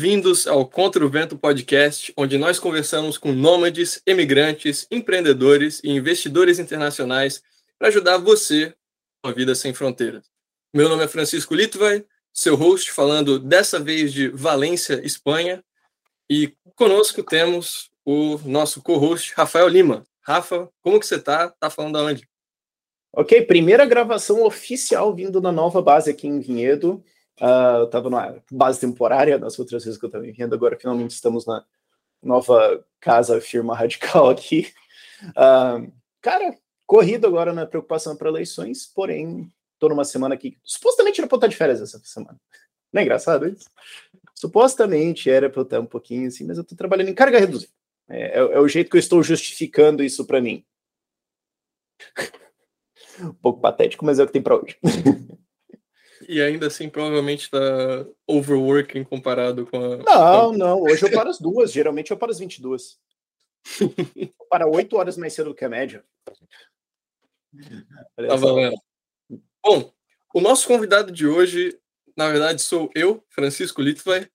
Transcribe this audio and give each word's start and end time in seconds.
Bem-vindos 0.00 0.46
ao 0.46 0.64
Contra 0.64 1.04
o 1.04 1.08
Vento 1.08 1.36
Podcast, 1.36 2.12
onde 2.16 2.38
nós 2.38 2.60
conversamos 2.60 3.18
com 3.18 3.32
nômades, 3.32 4.00
emigrantes, 4.06 4.86
empreendedores 4.92 5.80
e 5.82 5.90
investidores 5.90 6.60
internacionais 6.60 7.42
para 7.76 7.88
ajudar 7.88 8.16
você 8.18 8.72
a 9.24 9.32
vida 9.32 9.56
sem 9.56 9.74
fronteiras. 9.74 10.30
Meu 10.72 10.88
nome 10.88 11.02
é 11.02 11.08
Francisco 11.08 11.52
Litvai, 11.52 12.04
seu 12.32 12.54
host, 12.54 12.92
falando 12.92 13.40
dessa 13.40 13.80
vez 13.80 14.12
de 14.12 14.28
Valência, 14.28 15.04
Espanha, 15.04 15.64
e 16.30 16.54
conosco 16.76 17.20
temos 17.24 17.90
o 18.04 18.38
nosso 18.44 18.80
co-host, 18.80 19.34
Rafael 19.36 19.66
Lima. 19.66 20.04
Rafa, 20.20 20.70
como 20.80 21.00
que 21.00 21.08
você 21.08 21.16
está? 21.16 21.48
Tá 21.58 21.68
falando 21.68 21.98
aonde? 21.98 22.22
Ok, 23.12 23.42
primeira 23.46 23.84
gravação 23.84 24.44
oficial 24.44 25.12
vindo 25.12 25.40
da 25.40 25.50
nova 25.50 25.82
base 25.82 26.08
aqui 26.08 26.28
em 26.28 26.38
Vinhedo. 26.38 27.02
Uh, 27.40 27.78
eu 27.78 27.84
estava 27.84 28.10
na 28.10 28.36
base 28.50 28.80
temporária 28.80 29.38
nas 29.38 29.58
outras 29.58 29.84
vezes 29.84 29.98
que 29.98 30.04
eu 30.04 30.08
estava 30.08 30.26
em 30.26 30.42
agora 30.42 30.76
finalmente 30.76 31.12
estamos 31.12 31.46
na 31.46 31.64
nova 32.22 32.84
casa 33.00 33.40
firma 33.40 33.76
radical 33.76 34.28
aqui. 34.30 34.72
Uh, 35.30 35.92
cara, 36.20 36.56
corrido 36.86 37.26
agora 37.26 37.52
na 37.52 37.66
preocupação 37.66 38.16
para 38.16 38.28
eleições, 38.28 38.86
porém, 38.86 39.48
estou 39.74 39.88
numa 39.88 40.04
semana 40.04 40.36
que 40.36 40.58
supostamente 40.64 41.20
era 41.20 41.28
para 41.28 41.36
estar 41.36 41.46
de 41.46 41.56
férias 41.56 41.80
essa 41.80 42.00
semana. 42.04 42.40
Não 42.92 43.00
é 43.00 43.04
engraçado 43.04 43.48
isso? 43.48 43.68
Supostamente 44.34 45.30
era 45.30 45.48
para 45.50 45.60
eu 45.60 45.64
estar 45.64 45.80
um 45.80 45.86
pouquinho 45.86 46.28
assim, 46.28 46.44
mas 46.44 46.56
eu 46.56 46.62
estou 46.62 46.76
trabalhando 46.76 47.08
em 47.08 47.14
carga 47.14 47.38
reduzida. 47.38 47.72
É, 48.08 48.38
é, 48.38 48.38
é, 48.38 48.60
o 48.60 48.68
jeito 48.68 48.90
que 48.90 48.96
eu 48.96 49.00
estou 49.00 49.22
justificando 49.22 50.02
isso 50.02 50.26
para 50.26 50.40
mim. 50.40 50.64
um 53.20 53.34
pouco 53.34 53.60
patético, 53.60 54.04
mas 54.04 54.18
é 54.18 54.22
o 54.22 54.26
que 54.26 54.32
tem 54.32 54.42
para 54.42 54.56
hoje. 54.56 54.78
E 56.26 56.40
ainda 56.40 56.66
assim, 56.66 56.88
provavelmente 56.88 57.42
está 57.42 58.06
overworking 58.26 59.04
comparado 59.04 59.66
com 59.66 59.76
a. 59.76 59.96
Não, 59.98 60.52
não. 60.52 60.82
Hoje 60.82 61.04
eu 61.04 61.12
paro 61.12 61.28
as 61.28 61.38
duas. 61.38 61.72
Geralmente 61.72 62.10
eu 62.10 62.16
paro 62.16 62.32
as 62.32 62.38
22. 62.38 62.98
para 64.48 64.66
8 64.66 64.96
horas 64.96 65.16
mais 65.16 65.32
cedo 65.32 65.50
do 65.50 65.54
que 65.54 65.64
a 65.64 65.68
média. 65.68 66.04
Tá 68.16 68.36
valendo. 68.36 68.76
Bom, 69.64 69.92
o 70.34 70.40
nosso 70.40 70.66
convidado 70.66 71.12
de 71.12 71.26
hoje, 71.26 71.78
na 72.16 72.30
verdade, 72.30 72.62
sou 72.62 72.90
eu, 72.94 73.22
Francisco 73.30 73.82
Litvai. 73.82 74.28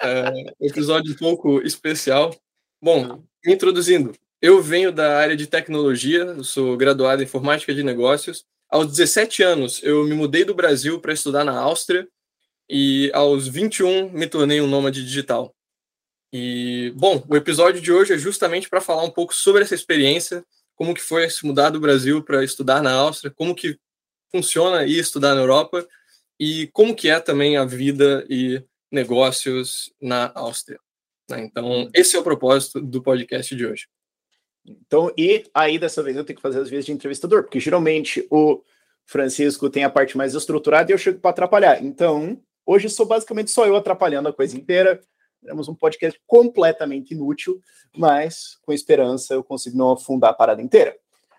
É 0.00 0.32
episódio 0.60 1.12
um 1.12 1.16
pouco 1.16 1.60
especial. 1.62 2.34
Bom, 2.80 3.22
me 3.44 3.54
introduzindo. 3.54 4.12
Eu 4.40 4.62
venho 4.62 4.92
da 4.92 5.18
área 5.18 5.36
de 5.36 5.46
tecnologia, 5.46 6.20
eu 6.20 6.44
sou 6.44 6.76
graduado 6.76 7.20
em 7.20 7.24
informática 7.24 7.74
de 7.74 7.82
negócios. 7.82 8.46
Aos 8.70 8.88
17 8.88 9.42
anos, 9.42 9.82
eu 9.82 10.04
me 10.04 10.14
mudei 10.14 10.44
do 10.44 10.54
Brasil 10.54 11.00
para 11.00 11.14
estudar 11.14 11.42
na 11.42 11.58
Áustria 11.58 12.06
e 12.68 13.10
aos 13.14 13.48
21 13.48 14.10
me 14.10 14.26
tornei 14.26 14.60
um 14.60 14.66
nômade 14.66 15.02
digital. 15.02 15.54
E, 16.30 16.92
bom, 16.94 17.24
o 17.26 17.34
episódio 17.34 17.80
de 17.80 17.90
hoje 17.90 18.12
é 18.12 18.18
justamente 18.18 18.68
para 18.68 18.82
falar 18.82 19.04
um 19.04 19.10
pouco 19.10 19.34
sobre 19.34 19.62
essa 19.62 19.74
experiência, 19.74 20.44
como 20.76 20.92
que 20.94 21.00
foi 21.00 21.30
se 21.30 21.46
mudar 21.46 21.70
do 21.70 21.80
Brasil 21.80 22.22
para 22.22 22.44
estudar 22.44 22.82
na 22.82 22.92
Áustria, 22.92 23.32
como 23.34 23.54
que 23.54 23.78
funciona 24.30 24.84
ir 24.84 24.98
estudar 24.98 25.34
na 25.34 25.40
Europa 25.40 25.88
e 26.38 26.66
como 26.68 26.94
que 26.94 27.08
é 27.08 27.18
também 27.18 27.56
a 27.56 27.64
vida 27.64 28.26
e 28.28 28.62
negócios 28.92 29.90
na 29.98 30.30
Áustria. 30.34 30.78
Né? 31.30 31.40
Então, 31.40 31.88
esse 31.94 32.16
é 32.16 32.18
o 32.18 32.24
propósito 32.24 32.82
do 32.82 33.02
podcast 33.02 33.56
de 33.56 33.64
hoje. 33.64 33.86
Então, 34.68 35.12
e 35.16 35.44
aí 35.54 35.78
dessa 35.78 36.02
vez 36.02 36.16
eu 36.16 36.24
tenho 36.24 36.36
que 36.36 36.42
fazer 36.42 36.60
as 36.60 36.68
vezes 36.68 36.86
de 36.86 36.92
entrevistador, 36.92 37.42
porque 37.42 37.60
geralmente 37.60 38.26
o 38.30 38.62
Francisco 39.06 39.70
tem 39.70 39.84
a 39.84 39.90
parte 39.90 40.16
mais 40.16 40.34
estruturada 40.34 40.90
e 40.90 40.94
eu 40.94 40.98
chego 40.98 41.18
para 41.18 41.30
atrapalhar. 41.30 41.82
Então, 41.82 42.40
hoje 42.66 42.88
sou 42.88 43.06
basicamente 43.06 43.50
só 43.50 43.66
eu 43.66 43.76
atrapalhando 43.76 44.28
a 44.28 44.32
coisa 44.32 44.56
inteira. 44.56 45.00
Temos 45.44 45.68
um 45.68 45.74
podcast 45.74 46.20
completamente 46.26 47.14
inútil, 47.14 47.60
mas 47.96 48.58
com 48.62 48.72
esperança 48.72 49.34
eu 49.34 49.42
consigo 49.42 49.78
não 49.78 49.92
afundar 49.92 50.30
a 50.30 50.34
parada 50.34 50.60
inteira. 50.60 50.96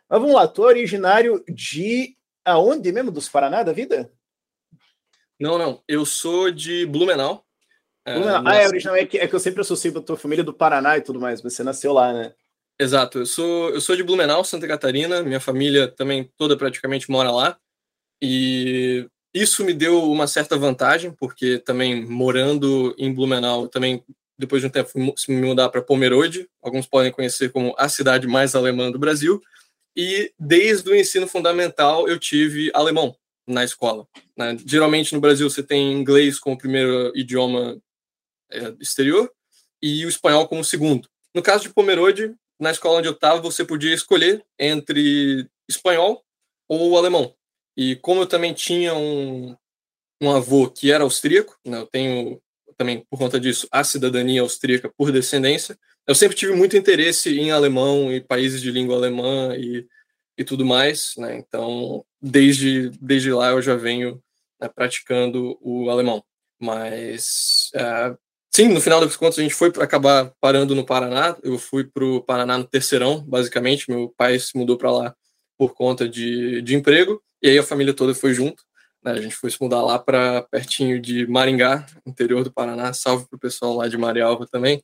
Mas 0.09 0.19
vamos 0.19 0.35
lá, 0.35 0.47
tu 0.47 0.63
é 0.63 0.67
originário 0.67 1.43
de 1.47 2.15
aonde 2.43 2.91
mesmo? 2.91 3.11
Dos 3.11 3.29
Paraná 3.29 3.61
da 3.61 3.71
vida? 3.71 4.11
Não, 5.39 5.57
não. 5.57 5.81
Eu 5.87 6.05
sou 6.05 6.51
de 6.51 6.85
Blumenau. 6.85 7.45
Blumenau. 8.05 8.51
É, 8.51 8.57
ah, 8.57 8.61
é 8.63 8.67
original. 8.67 8.95
É 8.95 9.05
que, 9.05 9.17
é 9.17 9.27
que 9.27 9.33
eu 9.33 9.39
sempre 9.39 9.61
associo 9.61 9.97
a 9.97 10.01
tua 10.01 10.17
família 10.17 10.43
do 10.43 10.53
Paraná 10.53 10.97
e 10.97 11.01
tudo 11.01 11.19
mais. 11.19 11.41
Você 11.41 11.63
nasceu 11.63 11.93
lá, 11.93 12.11
né? 12.11 12.33
Exato, 12.81 13.19
eu 13.19 13.25
sou, 13.25 13.69
eu 13.71 13.81
sou 13.81 13.93
de 13.93 14.03
Blumenau, 14.03 14.43
Santa 14.45 14.65
Catarina, 14.65 15.21
minha 15.21 15.41
família 15.41 15.89
também 15.89 16.31
toda 16.37 16.55
praticamente 16.55 17.11
mora 17.11 17.29
lá, 17.29 17.59
e 18.21 19.05
isso 19.33 19.65
me 19.65 19.73
deu 19.73 20.09
uma 20.09 20.27
certa 20.27 20.57
vantagem, 20.57 21.11
porque 21.11 21.59
também 21.59 22.05
morando 22.05 22.95
em 22.97 23.13
Blumenau, 23.13 23.67
também 23.67 24.01
depois 24.37 24.61
de 24.61 24.67
um 24.67 24.71
tempo 24.71 24.91
me 24.95 25.41
mudar 25.41 25.67
para 25.67 25.81
Pomerode, 25.81 26.49
alguns 26.61 26.87
podem 26.87 27.11
conhecer 27.11 27.51
como 27.51 27.75
a 27.77 27.89
cidade 27.89 28.25
mais 28.27 28.55
alemã 28.55 28.89
do 28.89 28.97
Brasil, 28.97 29.41
e 29.93 30.31
desde 30.39 30.89
o 30.89 30.95
ensino 30.95 31.27
fundamental 31.27 32.07
eu 32.07 32.17
tive 32.17 32.71
alemão 32.73 33.13
na 33.45 33.65
escola. 33.65 34.07
Né? 34.37 34.55
Geralmente 34.65 35.13
no 35.13 35.19
Brasil 35.19 35.49
você 35.49 35.61
tem 35.61 35.91
inglês 35.91 36.39
como 36.39 36.57
primeiro 36.57 37.11
idioma 37.13 37.77
é, 38.49 38.73
exterior 38.79 39.29
e 39.81 40.05
o 40.05 40.09
espanhol 40.09 40.47
como 40.47 40.63
segundo. 40.63 41.09
No 41.35 41.41
caso 41.41 41.63
de 41.63 41.73
Pomerode, 41.73 42.33
na 42.59 42.71
escola 42.71 42.99
onde 42.99 43.07
eu 43.07 43.13
estava, 43.13 43.41
você 43.41 43.63
podia 43.63 43.93
escolher 43.93 44.43
entre 44.59 45.47
espanhol 45.67 46.23
ou 46.67 46.97
alemão. 46.97 47.33
E 47.77 47.95
como 47.97 48.21
eu 48.21 48.27
também 48.27 48.53
tinha 48.53 48.93
um, 48.93 49.55
um 50.21 50.31
avô 50.31 50.69
que 50.69 50.91
era 50.91 51.03
austríaco, 51.03 51.57
né, 51.65 51.77
eu 51.79 51.87
tenho 51.87 52.41
também, 52.77 53.05
por 53.09 53.17
conta 53.17 53.39
disso, 53.39 53.67
a 53.71 53.83
cidadania 53.83 54.41
austríaca 54.41 54.91
por 54.97 55.11
descendência, 55.11 55.77
eu 56.07 56.15
sempre 56.15 56.35
tive 56.35 56.53
muito 56.53 56.77
interesse 56.77 57.37
em 57.37 57.51
alemão 57.51 58.11
e 58.11 58.21
países 58.21 58.61
de 58.61 58.71
língua 58.71 58.95
alemã 58.95 59.55
e, 59.55 59.85
e 60.37 60.43
tudo 60.43 60.65
mais. 60.65 61.13
Né, 61.17 61.37
então, 61.37 62.05
desde, 62.21 62.89
desde 63.01 63.31
lá 63.31 63.49
eu 63.51 63.61
já 63.61 63.75
venho 63.75 64.21
né, 64.59 64.67
praticando 64.67 65.57
o 65.61 65.89
alemão. 65.89 66.23
Mas 66.59 67.69
uh, 67.75 68.17
Sim, 68.51 68.69
no 68.69 68.81
final 68.81 68.99
das 68.99 69.15
contas 69.15 69.39
a 69.39 69.41
gente 69.41 69.53
foi 69.53 69.69
acabar 69.79 70.33
parando 70.41 70.75
no 70.75 70.85
Paraná. 70.85 71.37
Eu 71.43 71.57
fui 71.57 71.83
para 71.83 72.03
o 72.03 72.21
Paraná 72.21 72.57
no 72.57 72.63
terceirão, 72.65 73.21
basicamente. 73.21 73.89
Meu 73.89 74.13
pai 74.17 74.39
se 74.39 74.57
mudou 74.57 74.77
para 74.77 74.91
lá 74.91 75.15
por 75.57 75.73
conta 75.73 76.09
de, 76.09 76.61
de 76.61 76.75
emprego. 76.75 77.21
E 77.41 77.49
aí 77.49 77.57
a 77.57 77.63
família 77.63 77.93
toda 77.93 78.13
foi 78.15 78.33
junto. 78.33 78.63
Né? 79.03 79.11
A 79.11 79.21
gente 79.21 79.35
foi 79.35 79.51
se 79.51 79.57
mudar 79.61 79.81
lá 79.81 79.99
para 79.99 80.41
pertinho 80.43 80.99
de 80.99 81.27
Maringá, 81.27 81.85
interior 82.05 82.43
do 82.43 82.51
Paraná. 82.51 82.91
Salve 82.93 83.27
para 83.29 83.37
o 83.37 83.39
pessoal 83.39 83.75
lá 83.75 83.87
de 83.87 83.97
Marialva 83.97 84.47
também. 84.47 84.83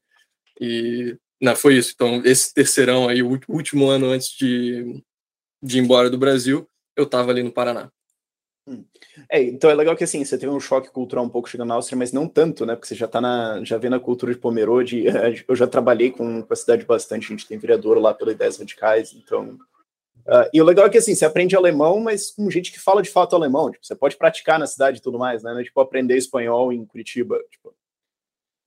E 0.60 1.18
não, 1.42 1.56
foi 1.56 1.78
isso. 1.78 1.92
Então, 1.94 2.22
esse 2.24 2.54
terceirão 2.54 3.10
aí, 3.10 3.22
o 3.22 3.40
último 3.50 3.90
ano 3.90 4.08
antes 4.08 4.30
de, 4.30 5.04
de 5.62 5.78
ir 5.80 5.82
embora 5.82 6.10
do 6.10 6.18
Brasil, 6.18 6.68
eu 6.96 7.04
estava 7.04 7.32
ali 7.32 7.44
no 7.44 7.52
Paraná. 7.52 7.92
Hum. 8.68 8.84
É, 9.30 9.44
então 9.44 9.70
é 9.70 9.76
legal 9.76 9.96
que 9.96 10.04
assim, 10.04 10.26
você 10.26 10.38
teve 10.38 10.52
um 10.52 10.60
choque 10.60 10.90
cultural 10.90 11.24
um 11.24 11.30
pouco 11.30 11.48
chegando 11.48 11.68
na 11.68 11.76
Áustria, 11.76 11.98
mas 11.98 12.12
não 12.12 12.28
tanto, 12.28 12.66
né? 12.66 12.76
Porque 12.76 12.88
você 12.88 12.96
já 12.96 13.08
tá 13.08 13.22
na, 13.22 13.64
já 13.64 13.78
vê 13.78 13.90
na 13.90 14.00
cultura 14.00 14.34
de 14.34 14.40
Pomerode. 14.40 15.06
Eu 15.48 15.56
já 15.56 15.68
trabalhei 15.68 16.12
com, 16.12 16.42
com 16.42 16.54
a 16.54 16.56
cidade 16.56 16.84
bastante, 16.86 17.26
a 17.26 17.30
gente 17.30 17.48
tem 17.48 17.60
vereador 17.60 18.00
lá 18.00 18.14
pela 18.14 18.32
Ideias 18.32 18.58
Radicais, 18.58 19.14
então. 19.14 19.60
Uh, 20.28 20.50
e 20.52 20.60
o 20.60 20.66
legal 20.66 20.88
é 20.88 20.90
que 20.90 20.98
assim, 20.98 21.14
você 21.14 21.24
aprende 21.24 21.56
alemão, 21.56 22.00
mas 22.00 22.32
com 22.32 22.50
gente 22.50 22.72
que 22.72 22.80
fala 22.80 23.04
de 23.04 23.12
fato 23.12 23.36
alemão. 23.36 23.70
Tipo, 23.70 23.86
você 23.86 23.96
pode 23.96 24.18
praticar 24.18 24.58
na 24.58 24.66
cidade 24.66 24.98
e 24.98 25.02
tudo 25.02 25.20
mais, 25.20 25.44
né? 25.44 25.62
É, 25.62 25.64
tipo, 25.64 25.80
aprender 25.80 26.18
espanhol 26.18 26.74
em 26.74 26.84
Curitiba. 26.86 27.40
Tipo, 27.52 27.76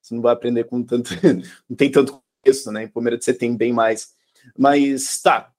você 0.00 0.14
não 0.14 0.22
vai 0.22 0.32
aprender 0.32 0.64
com 0.64 0.80
tanto. 0.84 1.10
não 1.68 1.76
tem 1.76 1.90
tanto 1.90 2.22
isso, 2.46 2.70
né? 2.70 2.84
Em 2.84 2.88
Pomerode 2.88 3.24
você 3.24 3.34
tem 3.34 3.56
bem 3.56 3.72
mais. 3.72 4.14
Mas 4.56 5.20
tá, 5.20 5.52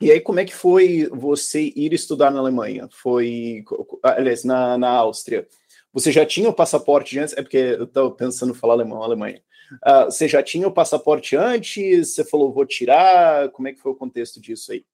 e 0.00 0.10
aí, 0.10 0.20
como 0.20 0.40
é 0.40 0.44
que 0.44 0.54
foi 0.54 1.08
você 1.10 1.72
ir 1.74 1.92
estudar 1.92 2.30
na 2.30 2.38
Alemanha? 2.38 2.88
Foi, 2.92 3.64
aliás, 4.02 4.44
na, 4.44 4.76
na 4.76 4.90
Áustria. 4.90 5.46
Você 5.92 6.12
já 6.12 6.26
tinha 6.26 6.50
o 6.50 6.54
passaporte 6.54 7.18
antes? 7.18 7.34
É 7.36 7.42
porque 7.42 7.56
eu 7.56 7.84
estava 7.84 8.10
pensando 8.10 8.52
em 8.52 8.56
falar 8.56 8.74
alemão, 8.74 9.02
Alemanha. 9.02 9.42
Uh, 9.86 10.04
você 10.04 10.28
já 10.28 10.42
tinha 10.42 10.68
o 10.68 10.72
passaporte 10.72 11.34
antes? 11.34 12.14
Você 12.14 12.24
falou, 12.24 12.52
vou 12.52 12.66
tirar? 12.66 13.48
Como 13.50 13.68
é 13.68 13.72
que 13.72 13.80
foi 13.80 13.92
o 13.92 13.96
contexto 13.96 14.38
disso 14.38 14.72
aí? 14.72 14.84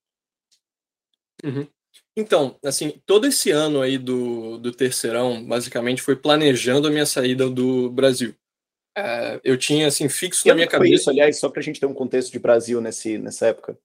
Uhum. 1.44 1.66
Então, 2.16 2.56
assim, 2.64 3.00
todo 3.04 3.26
esse 3.26 3.50
ano 3.50 3.80
aí 3.80 3.98
do, 3.98 4.58
do 4.58 4.70
terceirão, 4.70 5.44
basicamente, 5.44 6.00
foi 6.00 6.14
planejando 6.14 6.86
a 6.86 6.90
minha 6.90 7.06
saída 7.06 7.50
do 7.50 7.90
Brasil. 7.90 8.34
Uh, 8.96 9.40
eu 9.42 9.58
tinha, 9.58 9.88
assim, 9.88 10.08
fixo 10.08 10.42
que 10.42 10.48
na 10.50 10.54
minha 10.54 10.68
cabeça... 10.68 10.94
isso, 10.94 11.10
aliás, 11.10 11.40
só 11.40 11.48
para 11.48 11.60
a 11.60 11.62
gente 11.62 11.80
ter 11.80 11.86
um 11.86 11.94
contexto 11.94 12.30
de 12.30 12.38
Brasil 12.38 12.80
nesse, 12.80 13.18
nessa 13.18 13.48
época. 13.48 13.76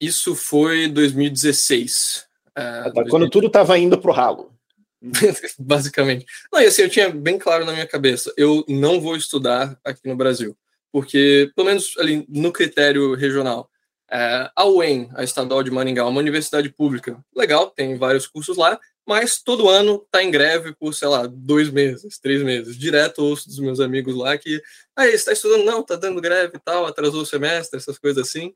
Isso 0.00 0.34
foi 0.34 0.88
2016. 0.88 2.26
Uh, 2.48 2.60
ah, 2.60 2.92
tá, 2.94 3.04
Quando 3.08 3.28
tudo 3.28 3.48
estava 3.48 3.78
indo 3.78 3.98
para 3.98 4.10
o 4.10 4.14
ralo. 4.14 4.52
Basicamente. 5.58 6.26
Não, 6.52 6.60
e 6.60 6.66
assim, 6.66 6.82
eu 6.82 6.90
tinha 6.90 7.08
bem 7.10 7.38
claro 7.38 7.64
na 7.64 7.72
minha 7.72 7.86
cabeça, 7.86 8.32
eu 8.36 8.64
não 8.68 9.00
vou 9.00 9.16
estudar 9.16 9.78
aqui 9.84 10.06
no 10.08 10.16
Brasil. 10.16 10.56
Porque, 10.92 11.50
pelo 11.54 11.68
menos 11.68 11.94
ali 11.98 12.24
no 12.28 12.52
critério 12.52 13.14
regional, 13.14 13.70
É, 14.10 14.50
a 14.56 14.64
UEM, 14.64 15.10
a 15.14 15.22
Estadual 15.22 15.62
de 15.62 15.70
Maringá, 15.70 16.00
é 16.00 16.04
uma 16.06 16.20
universidade 16.20 16.70
pública, 16.70 17.22
legal, 17.36 17.70
tem 17.70 17.94
vários 17.98 18.26
cursos 18.26 18.56
lá, 18.56 18.80
mas 19.06 19.42
todo 19.42 19.68
ano 19.68 20.02
está 20.02 20.22
em 20.22 20.30
greve 20.30 20.74
por, 20.74 20.94
sei 20.94 21.08
lá, 21.08 21.26
dois 21.26 21.70
meses, 21.70 22.18
três 22.18 22.42
meses. 22.42 22.76
Direto 22.78 23.22
ouço 23.22 23.46
dos 23.48 23.58
meus 23.58 23.80
amigos 23.80 24.14
lá 24.14 24.38
que, 24.38 24.62
ah, 24.96 25.06
está 25.06 25.32
estudando? 25.32 25.64
Não, 25.64 25.80
está 25.80 25.94
dando 25.96 26.22
greve 26.22 26.56
e 26.56 26.60
tal, 26.60 26.86
atrasou 26.86 27.20
o 27.20 27.26
semestre, 27.26 27.78
essas 27.78 27.98
coisas 27.98 28.26
assim. 28.26 28.54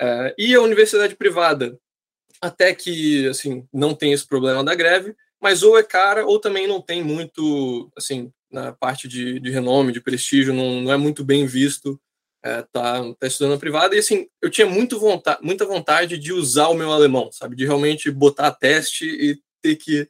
É, 0.00 0.34
e 0.38 0.54
a 0.54 0.62
universidade 0.62 1.14
privada, 1.14 1.78
até 2.40 2.74
que, 2.74 3.28
assim, 3.28 3.66
não 3.72 3.94
tem 3.94 4.12
esse 4.12 4.26
problema 4.26 4.64
da 4.64 4.74
greve, 4.74 5.14
mas 5.40 5.62
ou 5.62 5.78
é 5.78 5.82
cara 5.82 6.24
ou 6.24 6.38
também 6.38 6.66
não 6.66 6.80
tem 6.80 7.02
muito, 7.02 7.90
assim, 7.96 8.32
na 8.50 8.72
parte 8.72 9.06
de, 9.06 9.38
de 9.38 9.50
renome, 9.50 9.92
de 9.92 10.00
prestígio, 10.00 10.54
não, 10.54 10.80
não 10.80 10.92
é 10.92 10.96
muito 10.96 11.24
bem 11.24 11.46
visto 11.46 12.00
é, 12.42 12.62
tá, 12.72 13.02
tá 13.18 13.26
estudando 13.26 13.52
na 13.52 13.58
privada, 13.58 13.94
e 13.94 13.98
assim, 13.98 14.26
eu 14.40 14.50
tinha 14.50 14.66
muito 14.66 14.98
vontade, 14.98 15.40
muita 15.42 15.66
vontade 15.66 16.16
de 16.16 16.32
usar 16.32 16.68
o 16.68 16.74
meu 16.74 16.90
alemão, 16.90 17.30
sabe, 17.30 17.54
de 17.54 17.66
realmente 17.66 18.10
botar 18.10 18.50
teste 18.52 19.04
e 19.04 19.38
ter 19.62 19.76
que 19.76 20.08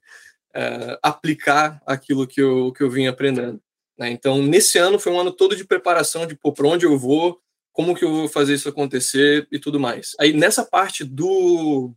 é, 0.55 0.99
aplicar 1.03 1.83
aquilo 1.85 2.27
que 2.27 2.41
eu, 2.41 2.73
que 2.73 2.83
eu 2.83 2.91
vim 2.91 3.07
aprendendo. 3.07 3.61
Né? 3.99 4.11
Então, 4.11 4.43
nesse 4.43 4.79
ano 4.79 4.99
foi 4.99 5.13
um 5.13 5.21
ano 5.21 5.33
todo 5.33 5.57
de 5.57 5.65
preparação 5.65 6.27
de 6.27 6.37
por 6.37 6.65
onde 6.65 6.87
eu 6.87 6.97
vou, 6.97 7.41
como 7.81 7.97
que 7.97 8.05
eu 8.05 8.13
vou 8.13 8.29
fazer 8.29 8.53
isso 8.53 8.69
acontecer 8.69 9.49
e 9.51 9.59
tudo 9.59 9.81
mais. 9.81 10.15
Aí, 10.21 10.35
nessa 10.35 10.67
parte 10.67 11.03
do, 11.03 11.95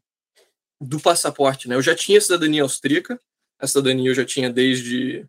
do 0.79 0.97
passaporte, 0.97 1.67
né, 1.67 1.75
eu 1.75 1.81
já 1.81 1.93
tinha 1.93 2.21
cidadania 2.21 2.63
austríaca, 2.63 3.19
a 3.59 3.67
cidadania 3.67 4.09
eu 4.09 4.15
já 4.15 4.23
tinha 4.23 4.49
desde 4.49 5.25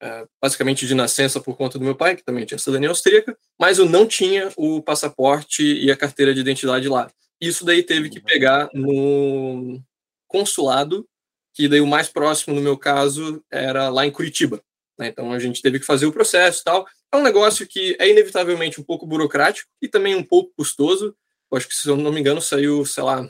é, 0.00 0.26
basicamente 0.40 0.86
de 0.86 0.94
nascença 0.94 1.38
por 1.38 1.54
conta 1.54 1.78
do 1.78 1.84
meu 1.84 1.94
pai, 1.94 2.16
que 2.16 2.24
também 2.24 2.46
tinha 2.46 2.56
cidadania 2.56 2.88
austríaca, 2.88 3.36
mas 3.58 3.78
eu 3.78 3.84
não 3.84 4.06
tinha 4.06 4.50
o 4.56 4.80
passaporte 4.80 5.62
e 5.62 5.90
a 5.90 5.96
carteira 5.96 6.32
de 6.32 6.40
identidade 6.40 6.88
lá. 6.88 7.12
Isso 7.38 7.62
daí 7.62 7.82
teve 7.82 8.08
que 8.08 8.20
pegar 8.20 8.70
no 8.72 9.82
consulado 10.26 11.06
que 11.52 11.68
daí 11.68 11.82
o 11.82 11.86
mais 11.86 12.08
próximo 12.08 12.54
no 12.54 12.62
meu 12.62 12.78
caso 12.78 13.44
era 13.50 13.90
lá 13.90 14.06
em 14.06 14.10
Curitiba. 14.10 14.62
Né? 14.98 15.08
Então 15.08 15.30
a 15.30 15.38
gente 15.38 15.60
teve 15.60 15.78
que 15.78 15.84
fazer 15.84 16.06
o 16.06 16.12
processo 16.12 16.62
e 16.62 16.64
tal. 16.64 16.86
É 17.12 17.16
um 17.16 17.22
negócio 17.22 17.66
que 17.66 17.96
é 17.98 18.08
inevitavelmente 18.08 18.80
um 18.80 18.84
pouco 18.84 19.06
burocrático 19.06 19.68
e 19.82 19.88
também 19.88 20.14
um 20.14 20.22
pouco 20.22 20.52
custoso. 20.56 21.16
Eu 21.50 21.58
acho 21.58 21.66
que, 21.66 21.74
se 21.74 21.88
eu 21.88 21.96
não 21.96 22.12
me 22.12 22.20
engano, 22.20 22.40
saiu, 22.40 22.84
sei 22.86 23.02
lá, 23.02 23.28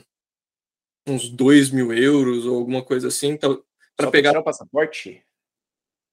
uns 1.07 1.29
2 1.29 1.71
mil 1.71 1.91
euros 1.91 2.45
ou 2.45 2.57
alguma 2.57 2.83
coisa 2.83 3.07
assim. 3.07 3.29
Então, 3.29 3.63
para 3.97 4.11
pegar 4.11 4.37
o 4.37 4.43
passaporte? 4.43 5.23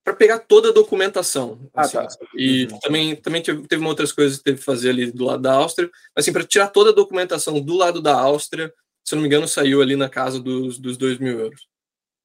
Para 0.03 0.15
pegar 0.15 0.39
toda 0.39 0.71
a 0.71 0.73
documentação. 0.73 1.71
Ah, 1.75 1.83
assim, 1.83 1.99
tá. 1.99 2.09
E 2.35 2.65
uhum. 2.65 2.79
também, 2.81 3.17
também 3.17 3.43
teve, 3.43 3.67
teve 3.67 3.85
outras 3.85 4.13
coisas 4.13 4.39
que 4.39 4.45
teve 4.45 4.59
que 4.59 4.65
fazer 4.65 4.91
ali 4.91 5.11
do 5.11 5.25
lado 5.25 5.43
da 5.43 5.53
Áustria. 5.53 5.91
Mas, 6.15 6.25
assim, 6.25 6.33
para 6.33 6.47
tirar 6.47 6.69
toda 6.69 6.91
a 6.91 6.95
documentação 6.95 7.61
do 7.61 7.75
lado 7.75 8.01
da 8.01 8.19
Áustria, 8.19 8.73
se 9.05 9.15
eu 9.15 9.17
não 9.17 9.23
me 9.23 9.29
engano, 9.29 9.47
saiu 9.47 9.83
ali 9.83 9.97
na 9.97 10.09
casa 10.09 10.41
dos, 10.41 10.79
dos 10.79 10.97
2 10.97 11.19
mil 11.19 11.39
euros. 11.39 11.69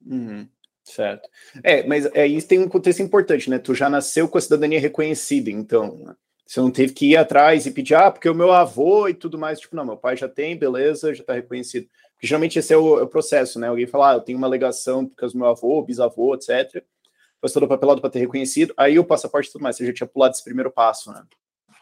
Uhum, 0.04 0.48
certo. 0.84 1.28
É, 1.62 1.82
mas 1.86 2.06
é, 2.06 2.26
isso 2.26 2.46
tem 2.46 2.58
um 2.58 2.68
contexto 2.68 3.02
importante, 3.02 3.48
né? 3.50 3.58
Tu 3.58 3.74
já 3.74 3.88
nasceu 3.88 4.28
com 4.28 4.38
a 4.38 4.40
cidadania 4.40 4.80
reconhecida, 4.80 5.50
então. 5.50 5.96
Né? 5.96 6.14
Você 6.46 6.60
não 6.60 6.70
teve 6.70 6.92
que 6.92 7.10
ir 7.12 7.16
atrás 7.16 7.66
e 7.66 7.70
pedir, 7.70 7.94
ah, 7.94 8.10
porque 8.10 8.28
o 8.28 8.34
meu 8.34 8.52
avô 8.52 9.08
e 9.08 9.14
tudo 9.14 9.38
mais. 9.38 9.58
Tipo, 9.58 9.76
não, 9.76 9.84
meu 9.84 9.96
pai 9.96 10.16
já 10.16 10.28
tem, 10.28 10.56
beleza, 10.56 11.14
já 11.14 11.22
está 11.22 11.32
reconhecido. 11.32 11.88
Porque 12.12 12.26
geralmente 12.26 12.58
esse 12.58 12.72
é 12.72 12.76
o, 12.76 13.00
é 13.00 13.02
o, 13.02 13.08
processo, 13.08 13.58
né? 13.58 13.68
Alguém 13.68 13.86
fala, 13.86 14.12
ah, 14.12 14.14
eu 14.14 14.20
tenho 14.20 14.38
uma 14.38 14.46
alegação 14.46 15.06
porque 15.06 15.24
o 15.24 15.38
meu 15.38 15.48
avô, 15.48 15.82
bisavô, 15.82 16.34
etc. 16.34 16.84
Faz 17.40 17.52
todo 17.52 17.64
o 17.64 17.68
papelado 17.68 18.00
para 18.00 18.10
ter 18.10 18.20
reconhecido. 18.20 18.74
Aí 18.76 18.98
o 18.98 19.04
passaporte 19.04 19.48
e 19.48 19.52
tudo 19.52 19.62
mais. 19.62 19.76
Você 19.76 19.86
já 19.86 19.92
tinha 19.92 20.06
pulado 20.06 20.34
esse 20.34 20.44
primeiro 20.44 20.70
passo, 20.70 21.10
né? 21.10 21.22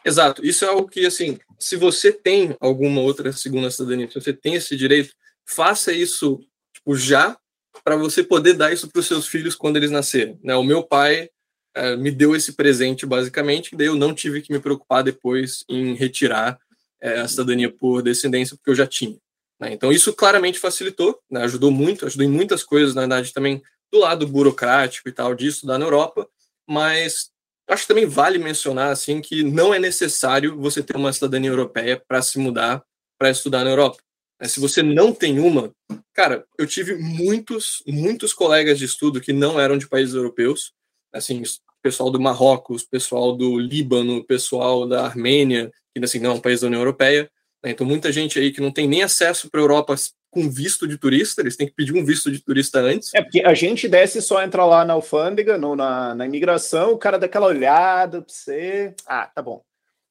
Exato. 0.05 0.45
Isso 0.45 0.65
é 0.65 0.67
algo 0.67 0.87
que, 0.87 1.05
assim, 1.05 1.37
se 1.57 1.75
você 1.75 2.11
tem 2.11 2.55
alguma 2.59 3.01
outra 3.01 3.31
segunda 3.31 3.69
cidadania, 3.71 4.07
se 4.07 4.15
você 4.15 4.33
tem 4.33 4.55
esse 4.55 4.75
direito, 4.75 5.13
faça 5.45 5.91
isso 5.91 6.39
tipo, 6.73 6.95
já 6.95 7.37
para 7.83 7.95
você 7.95 8.23
poder 8.23 8.53
dar 8.53 8.71
isso 8.71 8.89
para 8.89 8.99
os 8.99 9.07
seus 9.07 9.27
filhos 9.27 9.55
quando 9.55 9.77
eles 9.77 9.91
nascerem. 9.91 10.39
Né? 10.43 10.55
O 10.55 10.63
meu 10.63 10.83
pai 10.83 11.29
é, 11.75 11.95
me 11.95 12.11
deu 12.11 12.35
esse 12.35 12.53
presente, 12.53 13.05
basicamente, 13.05 13.75
daí 13.75 13.87
eu 13.87 13.95
não 13.95 14.13
tive 14.13 14.41
que 14.41 14.51
me 14.51 14.59
preocupar 14.59 15.03
depois 15.03 15.63
em 15.69 15.95
retirar 15.95 16.59
é, 17.01 17.19
a 17.19 17.27
cidadania 17.27 17.71
por 17.71 18.01
descendência, 18.01 18.55
porque 18.55 18.69
eu 18.69 18.75
já 18.75 18.87
tinha. 18.87 19.17
Né? 19.59 19.73
Então, 19.73 19.91
isso 19.91 20.13
claramente 20.13 20.59
facilitou, 20.59 21.19
né? 21.29 21.43
ajudou 21.43 21.71
muito, 21.71 22.05
ajudou 22.05 22.25
em 22.25 22.29
muitas 22.29 22.63
coisas, 22.63 22.93
na 22.93 23.01
verdade, 23.01 23.33
também 23.33 23.61
do 23.91 23.99
lado 23.99 24.27
burocrático 24.27 25.07
e 25.07 25.11
tal 25.11 25.35
disso 25.35 25.67
da 25.67 25.77
na 25.77 25.85
Europa, 25.85 26.27
mas 26.67 27.29
acho 27.69 27.83
que 27.83 27.87
também 27.87 28.05
vale 28.05 28.37
mencionar 28.39 28.91
assim 28.91 29.21
que 29.21 29.43
não 29.43 29.73
é 29.73 29.79
necessário 29.79 30.57
você 30.59 30.81
ter 30.81 30.95
uma 30.95 31.13
cidadania 31.13 31.49
europeia 31.49 32.01
para 32.07 32.21
se 32.21 32.39
mudar 32.39 32.83
para 33.19 33.29
estudar 33.29 33.63
na 33.63 33.69
Europa. 33.69 34.01
Né, 34.41 34.47
se 34.47 34.59
você 34.59 34.81
não 34.81 35.13
tem 35.13 35.39
uma, 35.39 35.71
cara, 36.13 36.45
eu 36.57 36.67
tive 36.67 36.95
muitos, 36.95 37.83
muitos 37.87 38.33
colegas 38.33 38.77
de 38.77 38.85
estudo 38.85 39.19
que 39.19 39.33
não 39.33 39.59
eram 39.59 39.77
de 39.77 39.87
países 39.87 40.15
europeus, 40.15 40.73
assim, 41.11 41.41
pessoal 41.81 42.09
do 42.09 42.19
Marrocos, 42.19 42.83
pessoal 42.83 43.35
do 43.35 43.59
Líbano, 43.59 44.23
pessoal 44.23 44.87
da 44.87 45.03
Armênia, 45.03 45.71
que 45.93 46.03
assim 46.03 46.19
não 46.19 46.31
é 46.31 46.33
um 46.35 46.39
país 46.39 46.61
da 46.61 46.67
União 46.67 46.81
Europeia. 46.81 47.29
Né? 47.63 47.71
Então, 47.71 47.85
muita 47.85 48.11
gente 48.11 48.39
aí 48.39 48.51
que 48.51 48.61
não 48.61 48.71
tem 48.71 48.87
nem 48.87 49.03
acesso 49.03 49.49
para 49.49 49.59
a 49.59 49.63
Europa 49.63 49.95
com 50.31 50.49
visto 50.49 50.87
de 50.87 50.97
turista, 50.97 51.41
eles 51.41 51.55
têm 51.55 51.67
que 51.67 51.75
pedir 51.75 51.93
um 51.93 52.03
visto 52.03 52.31
de 52.31 52.39
turista 52.39 52.79
antes. 52.79 53.13
É, 53.13 53.21
porque 53.21 53.41
a 53.41 53.53
gente 53.53 53.87
desce 53.87 54.19
só 54.19 54.41
entra 54.41 54.65
lá 54.65 54.83
na 54.83 54.93
alfândega, 54.93 55.59
no, 55.59 55.75
na, 55.75 56.15
na 56.15 56.25
imigração, 56.25 56.91
o 56.91 56.97
cara 56.97 57.19
dá 57.19 57.27
aquela 57.27 57.45
olhada 57.45 58.21
para 58.21 58.33
você. 58.33 58.95
Ah, 59.05 59.27
tá 59.27 59.43
bom. 59.43 59.61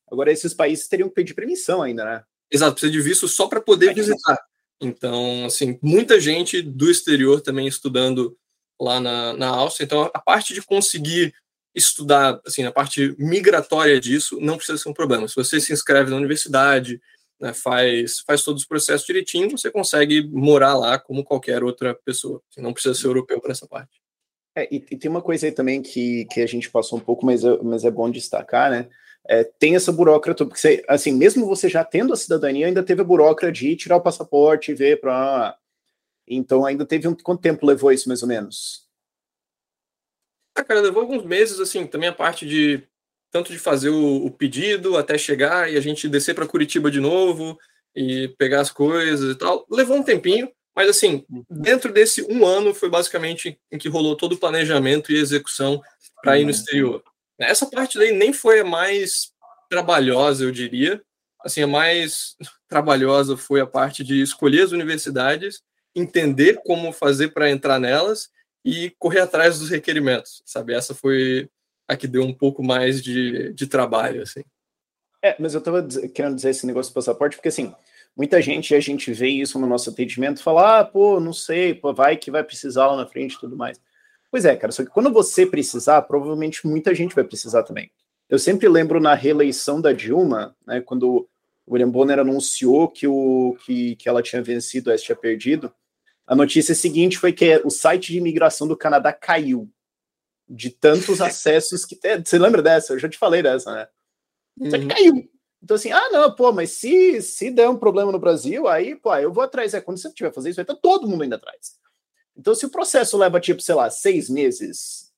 Agora, 0.08 0.31
esses 0.31 0.54
países 0.54 0.87
teriam 0.87 1.08
que 1.08 1.14
pedir 1.14 1.34
permissão 1.34 1.82
ainda, 1.82 2.04
né? 2.04 2.22
Exato, 2.50 2.75
precisa 2.75 2.93
de 2.93 3.00
visto 3.00 3.26
só 3.26 3.49
para 3.49 3.60
poder 3.60 3.94
visitar. 3.94 4.38
Então, 4.82 5.44
assim, 5.46 5.79
muita 5.81 6.20
gente 6.20 6.61
do 6.61 6.90
exterior 6.90 7.40
também 7.40 7.67
estudando 7.67 8.37
lá 8.81 9.00
na, 9.00 9.32
na 9.32 9.49
Áustria. 9.49 9.84
Então, 9.84 10.11
a 10.12 10.20
parte 10.20 10.52
de 10.52 10.61
conseguir 10.61 11.32
estudar, 11.75 12.40
assim, 12.46 12.64
a 12.64 12.73
parte 12.73 13.14
migratória 13.19 14.00
disso 14.00 14.38
não 14.40 14.56
precisa 14.56 14.79
ser 14.79 14.88
um 14.88 14.94
problema. 14.94 15.26
Se 15.29 15.37
você 15.37 15.61
se 15.61 15.73
inscreve 15.73 16.11
na 16.11 16.17
universidade, 16.17 17.00
né, 17.40 17.55
faz, 17.55 18.20
faz 18.26 18.43
todos 18.43 18.62
os 18.62 18.69
processos 18.69 19.06
direitinho, 19.06 19.50
você 19.50 19.70
consegue 19.70 20.29
morar 20.29 20.76
lá 20.76 20.99
como 20.99 21.25
qualquer 21.25 21.62
outra 21.62 21.94
pessoa. 22.05 22.43
Não 22.58 22.73
precisa 22.73 22.94
ser 22.94 23.06
europeu 23.06 23.40
para 23.40 23.52
essa 23.52 23.67
parte. 23.67 24.02
É, 24.55 24.69
e, 24.70 24.85
e, 24.90 24.96
tem 24.99 25.11
uma 25.11 25.23
coisa 25.23 25.46
aí 25.46 25.52
também 25.52 25.81
que, 25.81 26.26
que 26.26 26.40
a 26.43 26.46
gente 26.46 26.69
passou 26.69 26.99
um 26.99 27.02
pouco, 27.02 27.25
mas, 27.25 27.43
mas 27.62 27.85
é 27.85 27.90
bom 27.90 28.11
destacar, 28.11 28.70
né? 28.70 28.88
É, 29.29 29.45
tem 29.45 29.77
essa 29.77 29.93
burocrata, 29.93 30.45
porque 30.45 30.61
você, 30.61 30.85
assim, 30.89 31.13
mesmo 31.13 31.47
você 31.47 31.69
já 31.69 31.85
tendo 31.85 32.13
a 32.13 32.17
cidadania, 32.17 32.67
ainda 32.67 32.83
teve 32.83 33.03
a 33.03 33.05
burocrata 33.05 33.53
de 33.53 33.77
tirar 33.77 33.97
o 33.97 34.01
passaporte 34.01 34.71
e 34.73 34.75
ver 34.75 35.01
para. 35.01 35.57
Então 36.27 36.65
ainda 36.65 36.85
teve 36.85 37.07
um. 37.07 37.15
Quanto 37.15 37.41
tempo 37.41 37.67
levou 37.67 37.93
isso, 37.93 38.09
mais 38.09 38.23
ou 38.23 38.29
menos? 38.29 38.87
Ah, 40.55 40.64
cara, 40.64 40.81
levou 40.81 41.02
alguns 41.02 41.25
meses, 41.25 41.61
assim, 41.61 41.87
também 41.87 42.09
a 42.09 42.12
parte 42.12 42.47
de 42.47 42.83
tanto 43.31 43.50
de 43.50 43.59
fazer 43.59 43.88
o, 43.88 44.26
o 44.26 44.31
pedido 44.31 44.97
até 44.99 45.17
chegar 45.17 45.73
e 45.73 45.76
a 45.76 45.81
gente 45.81 46.09
descer 46.09 46.35
para 46.35 46.47
Curitiba 46.47 46.91
de 46.91 47.00
novo 47.00 47.57
e 47.97 48.29
pegar 48.37 48.61
as 48.61 48.71
coisas 48.71 49.35
e 49.35 49.38
tal. 49.38 49.67
Levou 49.71 49.97
um 49.97 50.02
tempinho, 50.02 50.50
mas 50.76 50.88
assim, 50.88 51.25
uhum. 51.31 51.45
dentro 51.50 51.91
desse 51.91 52.23
um 52.31 52.45
ano 52.45 52.75
foi 52.75 52.91
basicamente 52.91 53.59
em 53.71 53.79
que 53.79 53.88
rolou 53.88 54.17
todo 54.17 54.33
o 54.33 54.38
planejamento 54.38 55.11
e 55.11 55.17
execução 55.17 55.81
para 56.23 56.38
ir 56.38 56.43
no 56.43 56.47
uhum. 56.47 56.50
exterior. 56.50 57.02
Essa 57.50 57.68
parte 57.68 57.99
daí 57.99 58.12
nem 58.12 58.32
foi 58.32 58.61
a 58.61 58.64
mais 58.64 59.32
trabalhosa, 59.68 60.44
eu 60.44 60.50
diria. 60.50 61.02
Assim, 61.44 61.62
a 61.62 61.66
mais 61.66 62.37
trabalhosa 62.68 63.37
foi 63.37 63.61
a 63.61 63.66
parte 63.66 64.04
de 64.04 64.20
escolher 64.20 64.62
as 64.62 64.72
universidades, 64.72 65.62
entender 65.94 66.61
como 66.64 66.92
fazer 66.92 67.28
para 67.28 67.50
entrar 67.50 67.78
nelas 67.78 68.30
e 68.64 68.90
correr 68.99 69.20
atrás 69.20 69.58
dos 69.58 69.68
requerimentos, 69.68 70.42
sabe? 70.46 70.75
Essa 70.75 70.94
foi 70.94 71.49
a 71.88 71.96
que 71.96 72.06
deu 72.06 72.22
um 72.22 72.32
pouco 72.32 72.62
mais 72.62 73.02
de, 73.02 73.52
de 73.52 73.66
trabalho, 73.66 74.22
assim. 74.22 74.42
É, 75.22 75.37
mas 75.38 75.54
eu 75.54 75.58
estava 75.58 75.87
querendo 76.14 76.37
dizer 76.37 76.50
esse 76.50 76.66
negócio 76.66 76.92
do 76.92 76.94
passaporte, 76.94 77.37
porque 77.37 77.49
assim, 77.49 77.75
muita 78.16 78.40
gente, 78.40 78.75
a 78.75 78.80
gente 78.80 79.12
vê 79.12 79.28
isso 79.28 79.58
no 79.58 79.66
nosso 79.66 79.90
atendimento, 79.90 80.42
fala, 80.42 80.80
ah, 80.80 80.84
pô, 80.84 81.20
não 81.20 81.32
sei, 81.32 81.75
pô, 81.75 81.92
vai 81.92 82.16
que 82.16 82.30
vai 82.30 82.42
precisar 82.42 82.87
lá 82.88 82.96
na 82.96 83.06
frente 83.06 83.34
e 83.34 83.40
tudo 83.40 83.56
mais. 83.56 83.80
Pois 84.33 84.47
é, 84.47 84.57
cara, 84.57 84.73
só 84.73 84.83
que 84.83 84.89
quando 84.89 85.12
você 85.12 85.45
precisar, 85.45 86.01
provavelmente 86.01 86.67
muita 86.67 86.95
gente 86.95 87.15
vai 87.15 87.23
precisar 87.23 87.65
também. 87.65 87.93
Eu 88.31 88.39
sempre 88.39 88.67
lembro 88.67 88.99
na 88.99 89.12
reeleição 89.12 89.79
da 89.79 89.93
Dilma, 89.93 90.57
né, 90.67 90.81
quando 90.81 91.29
o 91.67 91.75
William 91.75 91.91
Bonner 91.91 92.19
anunciou 92.19 92.89
que, 92.89 93.07
o, 93.07 93.55
que, 93.62 93.95
que 93.97 94.09
ela 94.09 94.23
tinha 94.23 94.43
vencido, 94.43 94.89
ela 94.89 94.99
tinha 94.99 95.15
perdido, 95.15 95.71
a 96.27 96.35
notícia 96.35 96.75
seguinte 96.75 97.19
foi 97.19 97.31
que 97.31 97.61
o 97.62 97.69
site 97.69 98.11
de 98.11 98.17
imigração 98.17 98.67
do 98.67 98.75
Canadá 98.75 99.12
caiu 99.12 99.71
de 100.49 100.71
tantos 100.71 101.21
acessos 101.21 101.85
que. 101.85 101.99
Você 102.25 102.39
lembra 102.39 102.62
dessa? 102.62 102.95
Eu 102.95 102.99
já 102.99 103.11
te 103.11 103.19
falei 103.19 103.43
dessa, 103.43 103.71
né? 103.71 103.87
Só 104.71 104.79
que 104.79 104.85
uhum. 104.85 104.89
caiu. 104.89 105.31
Então, 105.62 105.75
assim, 105.75 105.93
ah, 105.93 106.09
não, 106.11 106.35
pô, 106.35 106.51
mas 106.53 106.71
se, 106.71 107.21
se 107.21 107.51
der 107.51 107.69
um 107.69 107.77
problema 107.77 108.11
no 108.11 108.19
Brasil, 108.19 108.67
aí, 108.67 108.97
pô, 108.97 109.15
eu 109.15 109.31
vou 109.31 109.45
atrás. 109.45 109.75
É, 109.75 109.81
quando 109.81 109.99
você 109.99 110.11
tiver 110.11 110.33
fazer 110.33 110.49
isso, 110.49 110.57
vai 110.57 110.62
estar 110.62 110.77
todo 110.77 111.07
mundo 111.07 111.23
indo 111.23 111.35
atrás. 111.35 111.82
Então, 112.37 112.55
se 112.55 112.67
o 112.67 112.71
processo 112.71 113.17
leva, 113.17 113.41
tipo, 113.41 113.61
sei 113.61 113.75
lá, 113.75 113.91
seis 113.91 114.29
meses, 114.29 115.12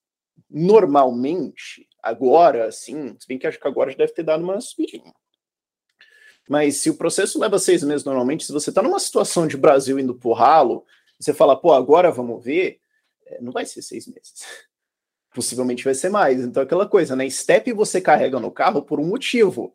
normalmente, 0.51 1.89
agora, 2.03 2.71
sim, 2.73 3.17
se 3.19 3.27
bem 3.27 3.39
que 3.39 3.47
acho 3.47 3.61
que 3.61 3.69
agora 3.69 3.91
já 3.91 3.99
deve 3.99 4.13
ter 4.13 4.23
dado 4.23 4.43
uma 4.43 4.61
subidinha. 4.61 5.13
Mas 6.49 6.77
se 6.77 6.91
o 6.91 6.97
processo 6.97 7.39
leva 7.39 7.59
seis 7.59 7.83
meses 7.83 8.05
normalmente, 8.05 8.45
se 8.45 8.53
você 8.53 8.71
está 8.71 8.83
numa 8.83 8.99
situação 8.99 9.47
de 9.47 9.57
Brasil 9.57 9.99
indo 9.99 10.15
pro 10.15 10.33
ralo, 10.33 10.85
você 11.19 11.33
fala, 11.33 11.57
pô, 11.57 11.73
agora 11.73 12.11
vamos 12.11 12.45
ver, 12.45 12.81
é, 13.27 13.41
não 13.41 13.53
vai 13.53 13.65
ser 13.65 13.83
seis 13.83 14.07
meses. 14.07 14.45
Possivelmente 15.35 15.85
vai 15.85 15.95
ser 15.95 16.11
mais. 16.11 16.41
Então, 16.41 16.63
aquela 16.63 16.87
coisa, 16.87 17.17
né? 17.17 17.29
Step 17.29 17.73
você 17.73 18.01
carrega 18.01 18.39
no 18.39 18.51
carro 18.51 18.83
por 18.83 19.01
um 19.01 19.07
motivo. 19.07 19.75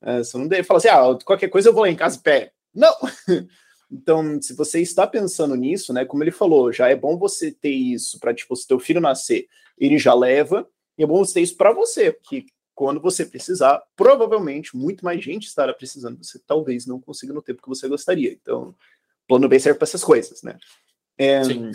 É, 0.00 0.18
você 0.18 0.38
não 0.38 0.48
deve 0.48 0.64
falar 0.64 0.78
assim, 0.78 0.88
ah, 0.88 1.18
qualquer 1.24 1.48
coisa 1.48 1.68
eu 1.68 1.72
vou 1.72 1.82
lá 1.82 1.90
em 1.90 1.96
casa 1.96 2.16
e 2.16 2.20
pé. 2.20 2.52
Não! 2.74 2.94
Então, 3.90 4.40
se 4.40 4.54
você 4.54 4.80
está 4.80 5.06
pensando 5.06 5.54
nisso, 5.54 5.92
né, 5.92 6.04
como 6.04 6.22
ele 6.22 6.30
falou, 6.30 6.72
já 6.72 6.88
é 6.88 6.96
bom 6.96 7.16
você 7.16 7.50
ter 7.50 7.70
isso 7.70 8.18
para 8.20 8.34
tipo, 8.34 8.54
se 8.54 8.68
teu 8.68 8.78
filho 8.78 9.00
nascer, 9.00 9.48
ele 9.78 9.98
já 9.98 10.14
leva, 10.14 10.68
e 10.96 11.02
é 11.02 11.06
bom 11.06 11.18
você 11.24 11.34
ter 11.34 11.40
isso 11.40 11.56
para 11.56 11.72
você, 11.72 12.12
porque 12.12 12.46
quando 12.74 13.00
você 13.00 13.24
precisar, 13.24 13.82
provavelmente 13.96 14.76
muito 14.76 15.04
mais 15.04 15.24
gente 15.24 15.46
estará 15.46 15.72
precisando, 15.72 16.22
você 16.22 16.38
talvez 16.46 16.86
não 16.86 17.00
consiga 17.00 17.32
no 17.32 17.42
tempo 17.42 17.62
que 17.62 17.68
você 17.68 17.88
gostaria. 17.88 18.32
Então, 18.32 18.74
plano 19.26 19.48
B 19.48 19.58
serve 19.58 19.78
para 19.78 19.86
essas 19.86 20.04
coisas, 20.04 20.42
né? 20.42 20.56
É, 21.16 21.42
Sim. 21.42 21.72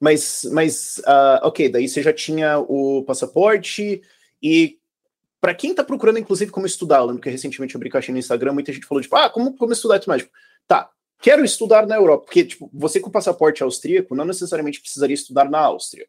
Mas, 0.00 0.44
mas 0.52 0.98
uh, 0.98 1.42
ok, 1.42 1.68
daí 1.68 1.88
você 1.88 2.00
já 2.02 2.12
tinha 2.12 2.58
o 2.60 3.02
passaporte 3.04 4.00
e 4.40 4.78
para 5.40 5.54
quem 5.54 5.70
está 5.70 5.84
procurando, 5.84 6.18
inclusive, 6.18 6.50
como 6.50 6.66
estudar, 6.66 6.98
eu 6.98 7.06
lembro 7.06 7.22
que 7.22 7.30
recentemente 7.30 7.74
eu 7.74 7.78
brinquei 7.78 8.00
no 8.08 8.18
Instagram, 8.18 8.52
muita 8.52 8.72
gente 8.72 8.86
falou, 8.86 9.02
tipo, 9.02 9.14
ah, 9.16 9.30
como, 9.30 9.56
como 9.56 9.72
estudar 9.72 9.98
isso 9.98 10.08
mágico? 10.08 10.30
Tá, 10.66 10.90
quero 11.20 11.44
estudar 11.44 11.86
na 11.86 11.96
Europa, 11.96 12.24
porque, 12.24 12.44
tipo, 12.44 12.70
você 12.72 13.00
com 13.00 13.10
passaporte 13.10 13.62
austríaco 13.62 14.14
não 14.14 14.24
necessariamente 14.24 14.80
precisaria 14.80 15.14
estudar 15.14 15.48
na 15.48 15.60
Áustria. 15.60 16.06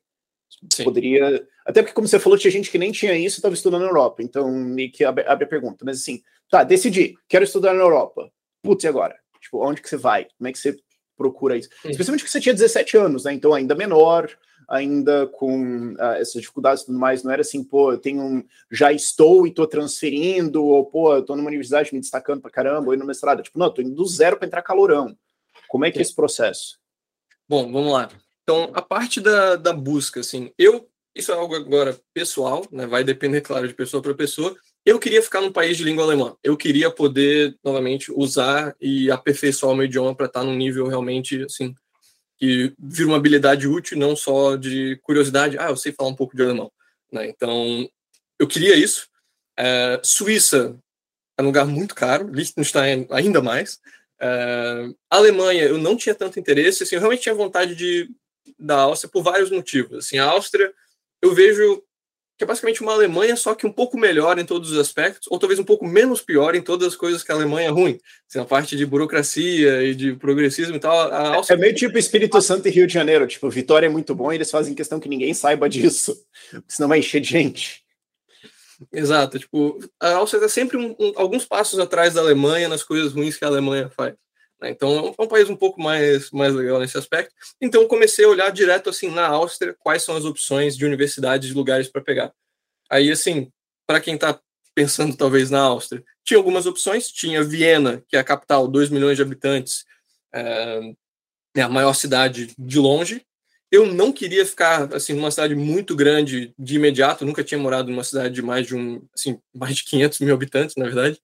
Sim. 0.74 0.84
Poderia. 0.84 1.48
Até 1.66 1.82
porque, 1.82 1.94
como 1.94 2.08
você 2.08 2.20
falou, 2.20 2.38
tinha 2.38 2.52
gente 2.52 2.72
que 2.72 2.78
nem 2.78 2.92
tinha 2.92 3.14
isso 3.14 3.38
e 3.38 3.40
estava 3.40 3.54
estudando 3.54 3.82
na 3.82 3.88
Europa. 3.88 4.24
Então, 4.24 4.52
meio 4.52 4.92
que 4.92 5.04
abre, 5.04 5.24
abre, 5.26 5.46
a 5.46 5.48
pergunta. 5.48 5.86
Mas 5.86 5.98
assim, 6.02 6.22
tá, 6.50 6.64
decidi, 6.64 7.16
quero 7.28 7.44
estudar 7.44 7.74
na 7.74 7.82
Europa. 7.82 8.32
Putz, 8.62 8.84
e 8.84 8.88
agora? 8.88 9.16
Tipo, 9.40 9.66
onde 9.66 9.82
que 9.82 9.88
você 9.88 9.96
vai? 9.96 10.28
Como 10.38 10.48
é 10.48 10.52
que 10.52 10.58
você 10.58 10.76
procura 11.16 11.56
isso? 11.56 11.70
Sim. 11.82 11.90
Especialmente 11.92 12.24
que 12.24 12.30
você 12.30 12.42
tinha 12.42 12.54
17 12.54 12.98
anos, 12.98 13.24
né? 13.24 13.34
Então, 13.34 13.54
ainda 13.54 13.76
menor, 13.76 14.30
ainda 14.70 15.28
com 15.28 15.94
uh, 15.94 16.14
essas 16.18 16.42
dificuldades 16.42 16.84
e 16.84 16.86
tudo 16.86 17.00
mais, 17.00 17.24
não 17.24 17.32
era 17.32 17.42
assim, 17.42 17.64
pô, 17.64 17.92
eu 17.92 17.98
tenho 17.98 18.22
um, 18.22 18.44
já 18.72 18.94
estou 18.94 19.46
e 19.46 19.50
estou 19.50 19.66
transferindo, 19.68 20.64
ou 20.64 20.86
pô, 20.86 21.14
eu 21.16 21.22
estou 21.22 21.36
numa 21.36 21.48
universidade 21.48 21.94
me 21.94 22.00
destacando 22.00 22.42
para 22.42 22.52
caramba, 22.52 22.88
ou 22.88 22.94
indo 22.94 23.02
no 23.02 23.08
mestrado. 23.08 23.42
Tipo, 23.42 23.58
não, 23.58 23.68
estou 23.68 23.84
indo 23.84 23.96
do 23.96 24.06
zero 24.06 24.38
para 24.38 24.48
entrar 24.48 24.62
calorão. 24.62 25.18
Como 25.68 25.86
é 25.86 25.92
que 25.92 26.00
é 26.00 26.02
esse 26.02 26.16
processo? 26.16 26.80
Bom, 27.48 27.72
vamos 27.72 27.92
lá. 27.92 28.10
Então, 28.44 28.72
a 28.74 28.82
parte 28.82 29.20
da, 29.20 29.56
da 29.56 29.74
busca, 29.74 30.20
assim, 30.20 30.52
eu, 30.58 30.88
isso 31.16 31.32
é 31.32 31.36
algo 31.36 31.56
agora 31.56 31.98
pessoal, 32.14 32.66
né, 32.72 32.86
vai 32.86 33.04
depender, 33.04 33.42
claro, 33.42 33.68
de 33.68 33.74
pessoa 33.74 34.02
para 34.02 34.14
pessoa, 34.14 34.56
eu 34.86 34.98
queria 34.98 35.22
ficar 35.22 35.42
num 35.42 35.52
país 35.52 35.78
de 35.78 35.84
língua 35.84 36.04
alemã. 36.04 36.36
Eu 36.44 36.58
queria 36.58 36.90
poder, 36.90 37.56
novamente, 37.64 38.12
usar 38.12 38.76
e 38.80 39.12
aperfeiçoar 39.12 39.74
o 39.74 39.76
meu 39.76 39.86
idioma 39.86 40.16
para 40.16 40.26
estar 40.26 40.44
num 40.44 40.56
nível 40.56 40.88
realmente, 40.88 41.44
assim, 41.44 41.76
que 42.40 42.74
vira 42.80 43.10
uma 43.10 43.18
habilidade 43.18 43.68
útil, 43.68 43.98
não 43.98 44.16
só 44.16 44.56
de 44.56 44.98
curiosidade, 45.04 45.58
ah, 45.60 45.70
eu 45.70 45.78
sei 45.78 45.92
falar 45.92 46.10
um 46.10 46.16
pouco 46.16 46.36
de 46.36 46.42
alemão. 46.42 46.72
Né? 47.12 47.28
Então, 47.28 47.88
eu 48.40 48.48
queria 48.48 48.76
isso. 48.76 49.08
É, 49.58 50.00
Suíça 50.04 50.78
é 51.38 51.42
um 51.42 51.46
lugar 51.46 51.66
muito 51.66 51.94
caro, 51.94 52.30
Liechtenstein 52.32 53.08
ainda 53.12 53.42
mais. 53.42 53.80
É, 54.22 54.90
Alemanha, 55.10 55.64
eu 55.64 55.78
não 55.78 55.98
tinha 55.98 56.16
tanto 56.16 56.40
interesse, 56.40 56.84
assim, 56.84 56.96
eu 56.96 57.02
realmente 57.02 57.24
tinha 57.24 57.36
vontade 57.36 57.76
de 57.76 58.10
da 58.58 58.82
Áustria 58.82 59.12
por 59.12 59.22
vários 59.22 59.52
motivos. 59.52 60.06
Assim, 60.06 60.18
a 60.18 60.26
Áustria, 60.26 60.74
eu 61.22 61.34
vejo 61.34 61.84
que 62.40 62.46
é 62.46 62.48
basicamente 62.48 62.82
uma 62.82 62.94
Alemanha, 62.94 63.36
só 63.36 63.54
que 63.54 63.68
um 63.68 63.72
pouco 63.72 64.00
melhor 64.00 64.40
em 64.40 64.46
todos 64.46 64.72
os 64.72 64.78
aspectos, 64.78 65.28
ou 65.30 65.38
talvez 65.38 65.60
um 65.60 65.64
pouco 65.66 65.86
menos 65.86 66.22
pior 66.22 66.56
em 66.56 66.62
todas 66.62 66.88
as 66.88 66.96
coisas 66.96 67.22
que 67.22 67.34
a 67.34 67.36
Alemanha 67.36 67.68
é 67.68 67.70
ruim. 67.70 68.00
Assim, 68.30 68.40
a 68.40 68.46
parte 68.46 68.78
de 68.78 68.86
burocracia 68.86 69.84
e 69.84 69.94
de 69.94 70.14
progressismo 70.14 70.78
e 70.78 70.80
tal. 70.80 71.14
Áustria... 71.14 71.58
É 71.58 71.60
meio 71.60 71.76
tipo 71.76 71.98
Espírito 71.98 72.42
Santo 72.42 72.66
e 72.66 72.72
Rio 72.72 72.88
de 72.88 72.94
Janeiro. 72.94 73.28
Tipo, 73.28 73.50
Vitória 73.50 73.88
é 73.88 73.90
muito 73.90 74.16
bom 74.16 74.32
e 74.32 74.36
eles 74.36 74.50
fazem 74.50 74.74
questão 74.74 75.02
que 75.02 75.10
ninguém 75.10 75.34
saiba 75.34 75.68
disso, 75.68 76.16
senão 76.66 76.88
vai 76.88 77.00
encher 77.00 77.20
de 77.20 77.30
gente. 77.30 77.84
Exato. 78.94 79.38
Tipo, 79.38 79.78
a 80.00 80.14
Áustria 80.14 80.40
está 80.40 80.48
sempre 80.48 80.78
um, 80.78 80.96
um, 80.98 81.12
alguns 81.18 81.46
passos 81.46 81.78
atrás 81.78 82.14
da 82.14 82.22
Alemanha 82.22 82.70
nas 82.70 82.84
coisas 82.84 83.12
ruins 83.12 83.36
que 83.36 83.44
a 83.44 83.50
Alemanha 83.50 83.90
faz. 83.90 84.14
Né? 84.62 84.70
Então, 84.70 85.14
é 85.18 85.22
um 85.22 85.28
país 85.28 85.50
um 85.50 85.56
pouco 85.56 85.82
mais, 85.82 86.30
mais 86.32 86.54
legal 86.54 86.80
nesse 86.80 86.98
aspecto. 86.98 87.34
Então, 87.62 87.88
comecei 87.88 88.26
a 88.26 88.30
olhar 88.30 88.52
direto, 88.52 88.90
assim, 88.90 89.10
na 89.10 89.28
Áustria, 89.28 89.76
quais 89.80 90.04
são 90.04 90.16
as 90.16 90.26
opções 90.26 90.76
de 90.76 90.86
universidades, 90.86 91.48
de 91.50 91.56
lugares 91.56 91.88
para 91.88 92.02
pegar. 92.02 92.34
Aí, 92.90 93.12
assim, 93.12 93.52
para 93.88 94.02
quem 94.02 94.16
está 94.16 94.40
pensando 94.76 95.16
talvez 95.16 95.50
na 95.50 95.62
Áustria, 95.62 96.04
tinha 96.24 96.38
algumas 96.38 96.66
opções. 96.66 97.12
Tinha 97.12 97.44
Viena, 97.44 98.04
que 98.08 98.16
é 98.16 98.20
a 98.20 98.24
capital, 98.24 98.68
2 98.68 98.90
milhões 98.90 99.18
de 99.18 99.22
habitantes, 99.22 99.86
é, 100.34 100.94
é 101.56 101.62
a 101.62 101.70
maior 101.70 101.94
cidade 101.94 102.54
de 102.58 102.80
longe. 102.80 103.26
Eu 103.72 103.86
não 103.86 104.12
queria 104.12 104.46
ficar 104.46 104.94
assim 104.96 105.14
numa 105.14 105.30
cidade 105.30 105.54
muito 105.54 105.96
grande 105.96 106.54
de 106.58 106.76
imediato. 106.76 107.26
Nunca 107.26 107.44
tinha 107.44 107.60
morado 107.60 107.92
numa 107.92 108.04
cidade 108.04 108.34
de 108.34 108.42
mais 108.42 108.66
de 108.66 108.76
um, 108.76 109.06
assim, 109.14 109.40
mais 109.54 109.76
de 109.76 109.84
500 109.84 110.20
mil 110.22 110.34
habitantes, 110.34 110.76
na 110.76 110.86
verdade. 110.86 111.22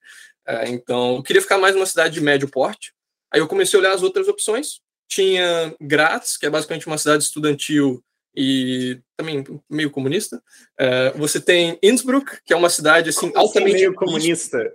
É, 0.47 0.69
então, 0.69 1.15
eu 1.15 1.23
queria 1.23 1.41
ficar 1.41 1.57
mais 1.57 1.73
numa 1.73 1.87
cidade 1.87 2.13
de 2.13 2.21
médio 2.21 2.47
porte. 2.47 2.93
Aí 3.33 3.39
eu 3.39 3.47
comecei 3.47 3.77
a 3.77 3.81
olhar 3.81 3.93
as 3.93 4.03
outras 4.03 4.27
opções. 4.27 4.79
Tinha 5.07 5.75
Graz, 5.79 6.37
que 6.37 6.45
é 6.45 6.49
basicamente 6.49 6.87
uma 6.87 6.97
cidade 6.97 7.23
estudantil 7.23 8.03
e 8.35 8.99
também 9.15 9.43
meio 9.69 9.89
comunista. 9.89 10.41
É, 10.77 11.11
você 11.11 11.39
tem 11.39 11.79
Innsbruck, 11.81 12.39
que 12.43 12.53
é 12.53 12.55
uma 12.55 12.69
cidade 12.69 13.09
assim, 13.09 13.31
Como 13.31 13.37
assim 13.37 13.47
altamente 13.47 13.75
meio 13.75 13.93
comunista. 13.93 14.73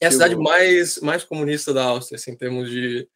É 0.00 0.06
a 0.06 0.10
cidade 0.10 0.34
mais, 0.34 0.98
mais 1.00 1.22
comunista 1.24 1.74
da 1.74 1.84
Áustria, 1.84 2.16
assim, 2.16 2.30
em 2.32 2.36
termos 2.36 2.70
de, 2.70 3.06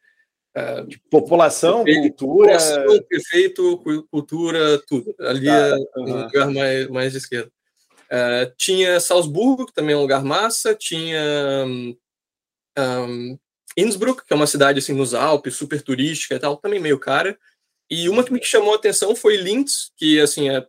é, 0.53 0.83
de 0.83 0.99
população, 1.09 1.83
prefeito, 1.83 2.25
cultura. 2.25 2.57
População, 2.57 3.03
prefeito, 3.09 3.83
cultura, 4.11 4.81
tudo. 4.87 5.15
Ali 5.19 5.47
tá, 5.47 5.69
é 5.69 5.99
um 5.99 6.23
lugar 6.23 6.51
mais, 6.51 6.87
mais 6.87 7.11
de 7.11 7.17
esquerda. 7.17 7.51
É, 8.09 8.53
tinha 8.55 8.99
Salzburgo, 8.99 9.65
que 9.65 9.73
também 9.73 9.95
é 9.95 9.97
um 9.97 10.01
lugar 10.01 10.23
massa. 10.23 10.75
Tinha 10.75 11.65
um, 12.77 13.37
Innsbruck, 13.77 14.25
que 14.25 14.33
é 14.33 14.35
uma 14.35 14.47
cidade 14.47 14.79
assim 14.79 14.93
nos 14.93 15.13
Alpes, 15.13 15.55
super 15.55 15.81
turística 15.81 16.35
e 16.35 16.39
tal, 16.39 16.57
também 16.57 16.79
meio 16.79 16.99
cara. 16.99 17.37
E 17.89 18.09
uma 18.09 18.23
que 18.23 18.33
me 18.33 18.43
chamou 18.43 18.73
a 18.73 18.77
atenção 18.77 19.15
foi 19.15 19.37
Linz, 19.37 19.91
que 19.97 20.19
assim 20.19 20.49
é 20.49 20.65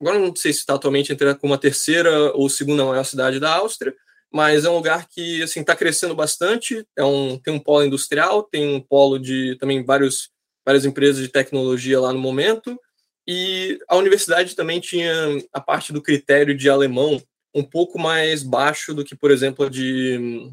agora 0.00 0.18
não 0.18 0.34
sei 0.34 0.52
se 0.52 0.60
está 0.60 0.74
atualmente 0.74 1.12
entre 1.12 1.34
como 1.34 1.52
a 1.52 1.58
terceira 1.58 2.32
ou 2.34 2.48
segunda 2.48 2.84
maior 2.84 3.04
cidade 3.04 3.38
da 3.38 3.54
Áustria, 3.56 3.94
mas 4.32 4.64
é 4.64 4.70
um 4.70 4.76
lugar 4.76 5.06
que 5.08 5.42
assim 5.42 5.60
está 5.60 5.76
crescendo 5.76 6.14
bastante. 6.14 6.86
É 6.96 7.04
um 7.04 7.38
tem 7.38 7.52
um 7.52 7.58
polo 7.58 7.84
industrial, 7.84 8.42
tem 8.42 8.74
um 8.74 8.80
polo 8.80 9.18
de 9.18 9.56
também 9.58 9.84
vários 9.84 10.30
várias 10.64 10.84
empresas 10.84 11.20
de 11.20 11.28
tecnologia 11.28 12.00
lá 12.00 12.12
no 12.12 12.18
momento. 12.18 12.78
E 13.26 13.78
a 13.88 13.96
universidade 13.96 14.56
também 14.56 14.80
tinha 14.80 15.12
a 15.52 15.60
parte 15.60 15.92
do 15.92 16.02
critério 16.02 16.56
de 16.56 16.68
alemão 16.70 17.22
um 17.54 17.62
pouco 17.62 17.98
mais 17.98 18.42
baixo 18.42 18.94
do 18.94 19.04
que, 19.04 19.16
por 19.16 19.30
exemplo, 19.30 19.66
a 19.66 19.68
de 19.68 20.50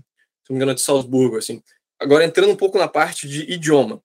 se 0.47 0.51
não 0.51 0.55
me 0.55 0.57
engano, 0.57 0.71
é 0.71 0.75
de 0.75 0.81
Salzburgo, 0.81 1.37
assim. 1.37 1.61
Agora, 1.99 2.23
entrando 2.23 2.51
um 2.51 2.55
pouco 2.55 2.77
na 2.77 2.87
parte 2.87 3.27
de 3.27 3.51
idioma. 3.51 4.01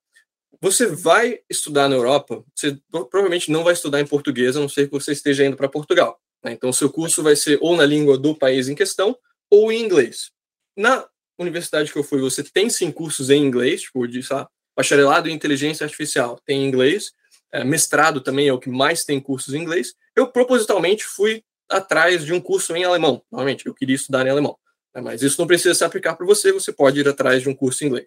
Você 0.61 0.87
vai 0.87 1.41
estudar 1.49 1.89
na 1.89 1.97
Europa, 1.97 2.45
você 2.55 2.79
provavelmente 2.91 3.51
não 3.51 3.65
vai 3.65 3.73
estudar 3.73 4.01
em 4.01 4.07
português, 4.07 4.57
a 4.57 4.61
não 4.61 4.69
ser 4.69 4.87
que 4.87 4.93
você 4.93 5.13
esteja 5.13 5.45
indo 5.45 5.57
para 5.57 5.69
Portugal. 5.69 6.21
Né? 6.43 6.53
Então, 6.53 6.73
seu 6.73 6.91
curso 6.91 7.23
vai 7.23 7.37
ser 7.37 7.59
ou 7.61 7.77
na 7.77 7.85
língua 7.85 8.19
do 8.19 8.35
país 8.35 8.69
em 8.69 8.75
questão, 8.75 9.17
ou 9.51 9.73
em 9.73 9.83
inglês. 9.83 10.31
Na 10.77 11.07
universidade 11.39 11.93
que 11.93 11.99
eu 11.99 12.05
fui, 12.05 12.21
você 12.21 12.43
tem 12.43 12.71
sim 12.71 12.91
cursos 12.91 13.31
em 13.31 13.43
inglês, 13.45 13.83
tipo 13.83 14.07
de 14.07 14.23
sabe, 14.23 14.49
bacharelado 14.77 15.29
em 15.29 15.35
inteligência 15.35 15.85
artificial, 15.85 16.41
tem 16.45 16.65
inglês, 16.65 17.13
é, 17.53 17.65
mestrado 17.65 18.21
também 18.21 18.49
é 18.49 18.53
o 18.53 18.59
que 18.59 18.71
mais 18.71 19.05
tem 19.05 19.21
cursos 19.21 19.55
em 19.55 19.61
inglês. 19.61 19.95
Eu 20.17 20.29
propositalmente 20.29 21.05
fui 21.05 21.45
atrás 21.69 22.25
de 22.25 22.33
um 22.33 22.41
curso 22.41 22.75
em 22.77 22.85
alemão, 22.85 23.23
normalmente, 23.31 23.67
eu 23.67 23.75
queria 23.75 23.97
estudar 23.97 24.27
em 24.27 24.31
alemão. 24.31 24.57
Né? 24.95 25.01
Mas 25.01 25.23
isso 25.23 25.41
não 25.41 25.47
precisa 25.47 25.75
se 25.75 25.85
aplicar 25.85 26.15
para 26.15 26.27
você, 26.27 26.53
você 26.53 26.73
pode 26.73 27.01
ir 27.01 27.09
atrás 27.09 27.43
de 27.43 27.49
um 27.49 27.55
curso 27.55 27.85
em 27.85 27.89
inglês. 27.89 28.07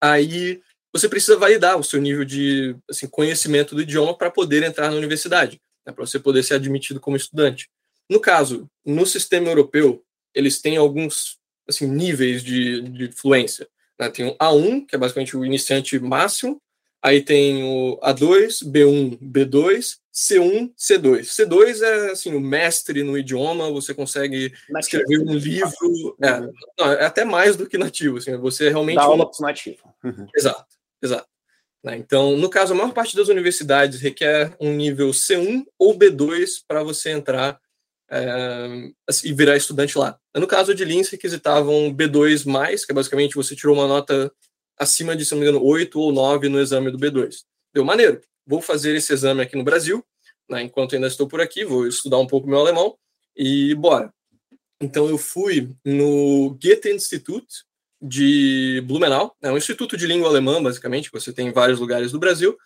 Aí 0.00 0.60
você 0.92 1.08
precisa 1.08 1.36
validar 1.36 1.78
o 1.78 1.84
seu 1.84 2.00
nível 2.00 2.24
de 2.24 2.76
assim, 2.88 3.06
conhecimento 3.06 3.74
do 3.74 3.82
idioma 3.82 4.16
para 4.16 4.30
poder 4.30 4.62
entrar 4.62 4.90
na 4.90 4.96
universidade, 4.96 5.60
né? 5.86 5.92
para 5.92 6.04
você 6.04 6.18
poder 6.18 6.42
ser 6.42 6.54
admitido 6.54 7.00
como 7.00 7.16
estudante. 7.16 7.68
No 8.10 8.20
caso, 8.20 8.68
no 8.84 9.06
sistema 9.06 9.48
europeu, 9.48 10.04
eles 10.34 10.60
têm 10.60 10.76
alguns 10.76 11.38
assim, 11.68 11.86
níveis 11.86 12.42
de, 12.42 12.82
de 12.82 13.12
fluência. 13.12 13.68
Né? 13.98 14.10
Tem 14.10 14.26
o 14.26 14.36
A1, 14.36 14.86
que 14.86 14.94
é 14.94 14.98
basicamente 14.98 15.36
o 15.36 15.44
iniciante 15.44 15.98
máximo, 15.98 16.60
Aí 17.02 17.20
tem 17.20 17.64
o 17.64 17.98
A2, 18.00 18.64
B1, 18.64 19.18
B2, 19.18 19.98
C1, 20.12 20.72
C2. 20.76 21.22
C2 21.22 21.82
é 21.82 22.10
assim, 22.12 22.34
o 22.34 22.40
mestre 22.40 23.02
no 23.02 23.16
idioma, 23.16 23.70
você 23.70 23.94
consegue 23.94 24.52
nativo. 24.68 25.02
escrever 25.02 25.20
um 25.20 25.34
livro. 25.34 26.16
É, 26.22 26.40
não, 26.78 26.92
é 26.92 27.04
até 27.04 27.24
mais 27.24 27.56
do 27.56 27.66
que 27.66 27.78
nativo. 27.78 28.18
Assim, 28.18 28.36
você 28.36 28.68
realmente. 28.68 28.96
Dá 28.96 29.04
aula 29.04 29.30
para 29.30 29.46
nativo. 29.46 29.82
Uhum. 30.04 30.26
Exato, 30.36 30.76
exato. 31.02 31.28
Né, 31.82 31.96
então, 31.96 32.36
no 32.36 32.48
caso, 32.48 32.74
a 32.74 32.76
maior 32.76 32.92
parte 32.92 33.16
das 33.16 33.28
universidades 33.28 34.00
requer 34.00 34.54
um 34.60 34.72
nível 34.72 35.10
C1 35.10 35.64
ou 35.78 35.98
B2 35.98 36.62
para 36.68 36.82
você 36.82 37.10
entrar 37.10 37.58
é, 38.08 38.92
assim, 39.08 39.28
e 39.28 39.32
virar 39.32 39.56
estudante 39.56 39.96
lá. 39.96 40.18
No 40.36 40.46
caso 40.46 40.74
de 40.74 40.84
Linz, 40.84 41.08
requisitavam 41.08 41.92
B2+, 41.92 42.84
que 42.84 42.92
é 42.92 42.94
basicamente 42.94 43.34
você 43.34 43.56
tirou 43.56 43.74
uma 43.74 43.88
nota 43.88 44.30
acima 44.78 45.16
de, 45.16 45.24
se 45.24 45.32
não 45.32 45.40
me 45.40 45.48
engano, 45.48 45.64
8 45.64 45.98
ou 45.98 46.12
9 46.12 46.48
no 46.50 46.60
exame 46.60 46.90
do 46.90 46.98
B2. 46.98 47.36
Deu 47.72 47.84
maneiro. 47.84 48.20
Vou 48.46 48.60
fazer 48.60 48.94
esse 48.94 49.12
exame 49.12 49.42
aqui 49.42 49.56
no 49.56 49.64
Brasil, 49.64 50.04
né, 50.48 50.62
enquanto 50.62 50.94
ainda 50.94 51.06
estou 51.06 51.28
por 51.28 51.40
aqui, 51.40 51.64
vou 51.64 51.86
estudar 51.86 52.18
um 52.18 52.26
pouco 52.26 52.48
meu 52.48 52.58
alemão 52.58 52.96
e 53.36 53.74
bora. 53.74 54.12
Então 54.80 55.08
eu 55.08 55.16
fui 55.16 55.74
no 55.84 56.58
Goethe 56.60 56.92
Institut 56.92 57.46
de 58.00 58.82
Blumenau, 58.84 59.36
é 59.40 59.50
um 59.50 59.56
instituto 59.56 59.96
de 59.96 60.08
língua 60.08 60.28
alemã, 60.28 60.60
basicamente, 60.60 61.10
que 61.10 61.18
você 61.18 61.32
tem 61.32 61.48
em 61.48 61.52
vários 61.52 61.78
lugares 61.78 62.10
do 62.10 62.18
Brasil. 62.18 62.58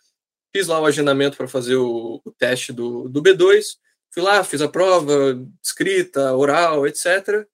Fiz 0.51 0.65
lá 0.65 0.79
o 0.79 0.85
agendamento 0.85 1.37
para 1.37 1.47
fazer 1.47 1.75
o, 1.75 2.19
o 2.25 2.31
teste 2.31 2.73
do, 2.73 3.07
do 3.07 3.21
B2, 3.21 3.77
fui 4.11 4.23
lá, 4.23 4.43
fiz 4.43 4.61
a 4.61 4.67
prova, 4.67 5.39
escrita, 5.63 6.33
oral, 6.33 6.87
etc. 6.87 7.45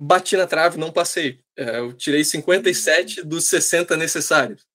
Bati 0.00 0.36
na 0.36 0.48
trave, 0.48 0.76
não 0.76 0.90
passei. 0.90 1.40
É, 1.56 1.78
eu 1.78 1.92
tirei 1.92 2.24
57 2.24 3.22
dos 3.22 3.44
60 3.44 3.96
necessários. 3.96 4.66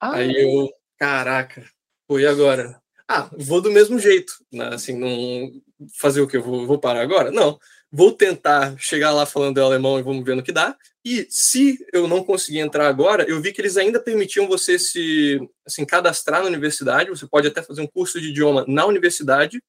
Ah, 0.00 0.16
Aí 0.16 0.32
eu, 0.36 0.70
caraca, 0.96 1.68
foi 2.06 2.26
agora. 2.26 2.80
Ah, 3.08 3.30
vou 3.36 3.60
do 3.60 3.70
mesmo 3.70 3.98
jeito, 3.98 4.32
né? 4.52 4.68
assim, 4.74 4.96
não 4.96 5.52
fazer 5.98 6.20
o 6.20 6.26
que? 6.26 6.38
Vou, 6.38 6.66
vou 6.66 6.78
parar 6.78 7.02
agora? 7.02 7.30
Não, 7.30 7.58
vou 7.90 8.12
tentar 8.12 8.76
chegar 8.78 9.12
lá 9.12 9.24
falando 9.24 9.62
alemão 9.62 9.98
e 9.98 10.02
vamos 10.02 10.24
ver 10.24 10.34
no 10.34 10.42
que 10.42 10.52
dá. 10.52 10.76
E 11.04 11.24
se 11.30 11.78
eu 11.92 12.08
não 12.08 12.24
conseguir 12.24 12.58
entrar 12.58 12.88
agora, 12.88 13.24
eu 13.28 13.40
vi 13.40 13.52
que 13.52 13.60
eles 13.60 13.76
ainda 13.76 14.00
permitiam 14.00 14.48
você 14.48 14.76
se 14.76 15.40
assim, 15.64 15.84
cadastrar 15.84 16.40
na 16.40 16.48
universidade. 16.48 17.10
Você 17.10 17.28
pode 17.28 17.46
até 17.46 17.62
fazer 17.62 17.80
um 17.80 17.86
curso 17.86 18.20
de 18.20 18.30
idioma 18.30 18.64
na 18.66 18.84
universidade. 18.86 19.62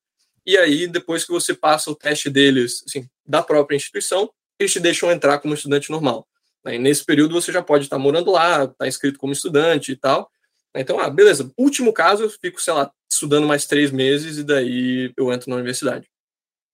E 0.43 0.57
aí, 0.57 0.87
depois 0.87 1.23
que 1.23 1.31
você 1.31 1.53
passa 1.53 1.91
o 1.91 1.95
teste 1.95 2.29
deles, 2.29 2.83
assim, 2.87 3.07
da 3.23 3.43
própria 3.43 3.75
instituição, 3.75 4.31
eles 4.59 4.71
te 4.71 4.79
deixam 4.79 5.11
entrar 5.11 5.37
como 5.37 5.53
estudante 5.53 5.91
normal. 5.91 6.27
E 6.65 6.79
nesse 6.79 7.05
período 7.05 7.39
você 7.39 7.51
já 7.51 7.61
pode 7.61 7.83
estar 7.83 7.99
morando 7.99 8.31
lá, 8.31 8.63
estar 8.63 8.73
tá 8.73 8.87
inscrito 8.87 9.19
como 9.19 9.31
estudante 9.31 9.91
e 9.91 9.95
tal. 9.95 10.29
Então, 10.75 10.99
ah, 10.99 11.09
beleza. 11.09 11.51
Último 11.57 11.91
caso, 11.91 12.23
eu 12.23 12.29
fico, 12.29 12.61
sei 12.61 12.73
lá, 12.73 12.91
estudando 13.09 13.47
mais 13.47 13.65
três 13.65 13.91
meses 13.91 14.37
e 14.37 14.43
daí 14.43 15.11
eu 15.17 15.31
entro 15.31 15.49
na 15.49 15.55
universidade. 15.55 16.07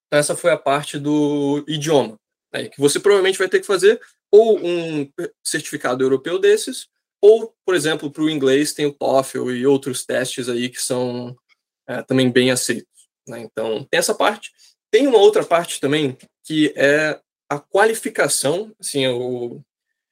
Então, 0.07 0.19
essa 0.19 0.35
foi 0.35 0.51
a 0.51 0.57
parte 0.57 0.99
do 0.99 1.63
idioma, 1.67 2.19
né, 2.53 2.69
que 2.69 2.79
você 2.79 2.99
provavelmente 2.99 3.37
vai 3.37 3.49
ter 3.49 3.59
que 3.59 3.65
fazer 3.65 3.99
ou 4.31 4.59
um 4.59 5.09
certificado 5.43 6.03
europeu 6.03 6.39
desses, 6.39 6.87
ou, 7.21 7.53
por 7.65 7.75
exemplo, 7.75 8.11
para 8.11 8.23
o 8.23 8.29
inglês 8.29 8.73
tem 8.73 8.85
o 8.85 8.93
TOEFL 8.93 9.51
e 9.51 9.65
outros 9.65 10.05
testes 10.05 10.49
aí 10.49 10.69
que 10.69 10.81
são 10.81 11.35
é, 11.87 12.01
também 12.01 12.31
bem 12.31 12.51
aceitos. 12.51 13.07
Né? 13.27 13.39
Então, 13.41 13.85
tem 13.89 13.97
essa 13.97 14.13
parte. 14.13 14.51
Tem 14.91 15.07
uma 15.07 15.19
outra 15.19 15.45
parte 15.45 15.79
também 15.79 16.17
que 16.43 16.73
é 16.75 17.19
a 17.49 17.59
qualificação, 17.59 18.75
assim, 18.79 19.07
o, 19.07 19.61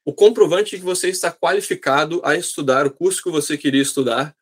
o 0.03 0.13
comprovante 0.13 0.71
de 0.71 0.77
que 0.77 0.85
você 0.85 1.09
está 1.09 1.31
qualificado 1.31 2.21
a 2.23 2.35
estudar 2.35 2.85
o 2.85 2.91
curso 2.91 3.23
que 3.23 3.29
você 3.29 3.57
queria 3.57 3.81
estudar 3.81 4.35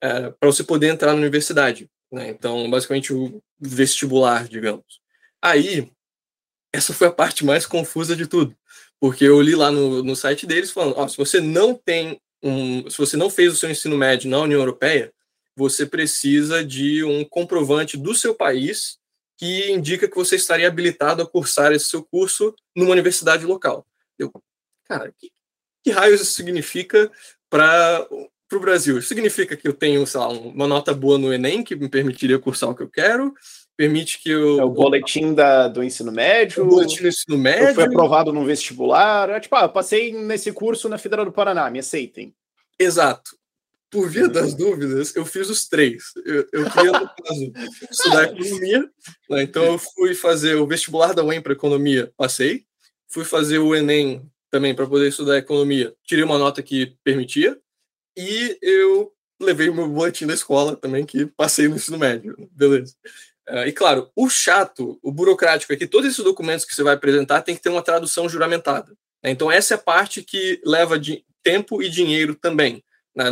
é, 0.00 0.30
para 0.30 0.50
você 0.50 0.62
poder 0.62 0.88
entrar 0.88 1.12
na 1.12 1.18
universidade. 1.18 1.90
Né? 2.10 2.28
Então, 2.28 2.68
basicamente, 2.70 3.12
o 3.12 3.42
vestibular, 3.58 4.48
digamos. 4.48 5.00
Aí, 5.42 5.90
essa 6.72 6.92
foi 6.92 7.08
a 7.08 7.12
parte 7.12 7.44
mais 7.44 7.66
confusa 7.66 8.14
de 8.14 8.26
tudo, 8.26 8.54
porque 9.00 9.24
eu 9.24 9.40
li 9.40 9.54
lá 9.54 9.70
no, 9.70 10.02
no 10.02 10.14
site 10.14 10.46
deles 10.46 10.70
falando: 10.70 11.08
se 11.08 11.16
você 11.16 11.40
não 11.40 11.74
tem 11.74 12.20
um, 12.42 12.88
se 12.88 12.96
você 12.96 13.16
não 13.16 13.28
fez 13.28 13.52
o 13.52 13.56
seu 13.56 13.70
ensino 13.70 13.96
médio 13.96 14.30
na 14.30 14.38
União 14.40 14.60
Europeia, 14.60 15.12
você 15.56 15.84
precisa 15.84 16.64
de 16.64 17.04
um 17.04 17.24
comprovante 17.24 17.96
do 17.96 18.14
seu 18.14 18.34
país 18.34 18.98
que 19.36 19.70
indica 19.70 20.08
que 20.08 20.16
você 20.16 20.36
estaria 20.36 20.68
habilitado 20.68 21.22
a 21.22 21.26
cursar 21.26 21.72
esse 21.72 21.86
seu 21.86 22.04
curso 22.04 22.54
numa 22.76 22.92
universidade 22.92 23.44
local. 23.44 23.86
Eu, 24.18 24.30
cara, 24.90 25.14
que, 25.16 25.30
que 25.84 25.90
raios 25.92 26.20
isso 26.20 26.32
significa 26.32 27.10
para 27.48 28.06
o 28.10 28.60
Brasil? 28.60 28.98
Isso 28.98 29.08
significa 29.08 29.56
que 29.56 29.68
eu 29.68 29.72
tenho, 29.72 30.04
sei 30.06 30.18
lá, 30.18 30.28
uma 30.28 30.66
nota 30.66 30.92
boa 30.92 31.16
no 31.16 31.32
Enem 31.32 31.62
que 31.62 31.76
me 31.76 31.88
permitiria 31.88 32.38
cursar 32.38 32.70
o 32.70 32.74
que 32.74 32.82
eu 32.82 32.90
quero? 32.90 33.32
Permite 33.76 34.20
que 34.20 34.28
eu. 34.28 34.60
É 34.60 34.64
o 34.64 34.70
boletim 34.70 35.32
da, 35.32 35.68
do 35.68 35.82
ensino 35.82 36.10
médio. 36.10 36.64
O 36.64 36.66
boletim 36.66 37.02
do 37.02 37.08
ensino 37.08 37.38
médio. 37.38 37.68
Eu 37.68 37.74
fui 37.74 37.84
aprovado 37.84 38.32
no 38.32 38.44
vestibular. 38.44 39.30
É, 39.30 39.40
tipo, 39.40 39.54
ah, 39.54 39.68
passei 39.68 40.12
nesse 40.12 40.52
curso 40.52 40.88
na 40.88 40.98
Federal 40.98 41.24
do 41.24 41.32
Paraná, 41.32 41.70
me 41.70 41.78
aceitem. 41.78 42.34
Exato. 42.78 43.38
Por 43.90 44.08
via 44.08 44.28
das 44.28 44.54
dúvidas, 44.54 45.16
eu 45.16 45.24
fiz 45.24 45.48
os 45.48 45.66
três. 45.66 46.12
Eu, 46.24 46.46
eu 46.52 46.70
queria, 46.70 46.92
no 46.92 47.08
caso, 47.08 47.52
estudar 47.90 48.24
economia. 48.24 48.88
Né? 49.30 49.42
Então, 49.42 49.64
eu 49.64 49.78
fui 49.78 50.14
fazer 50.14 50.56
o 50.56 50.66
vestibular 50.66 51.12
da 51.14 51.24
UEM 51.24 51.40
para 51.40 51.52
economia, 51.52 52.12
passei. 52.16 52.64
Fui 53.08 53.24
fazer 53.24 53.58
o 53.58 53.74
Enem 53.74 54.30
também 54.50 54.74
para 54.74 54.86
poder 54.86 55.08
estudar 55.08 55.38
economia. 55.38 55.94
Tirei 56.04 56.24
uma 56.24 56.38
nota 56.38 56.62
que 56.62 56.96
permitia 57.04 57.58
e 58.16 58.58
eu 58.60 59.12
levei 59.40 59.68
o 59.68 59.74
meu 59.74 59.88
boletim 59.88 60.26
da 60.26 60.34
escola 60.34 60.76
também 60.76 61.06
que 61.06 61.26
passei 61.26 61.68
no 61.68 61.76
ensino 61.76 61.98
médio. 61.98 62.36
Beleza. 62.52 62.94
Uh, 63.48 63.66
e 63.66 63.72
claro, 63.72 64.10
o 64.14 64.28
chato, 64.28 64.98
o 65.02 65.10
burocrático 65.10 65.72
é 65.72 65.76
que 65.76 65.86
todos 65.86 66.10
esses 66.10 66.22
documentos 66.22 66.64
que 66.64 66.74
você 66.74 66.82
vai 66.82 66.94
apresentar 66.94 67.42
tem 67.42 67.54
que 67.54 67.62
ter 67.62 67.70
uma 67.70 67.82
tradução 67.82 68.28
juramentada. 68.28 68.92
Né? 69.22 69.30
Então 69.30 69.50
essa 69.50 69.74
é 69.74 69.76
a 69.76 69.78
parte 69.78 70.22
que 70.22 70.60
leva 70.64 70.98
de 70.98 71.24
tempo 71.42 71.82
e 71.82 71.88
dinheiro 71.88 72.34
também. 72.34 72.84
Né? 73.14 73.24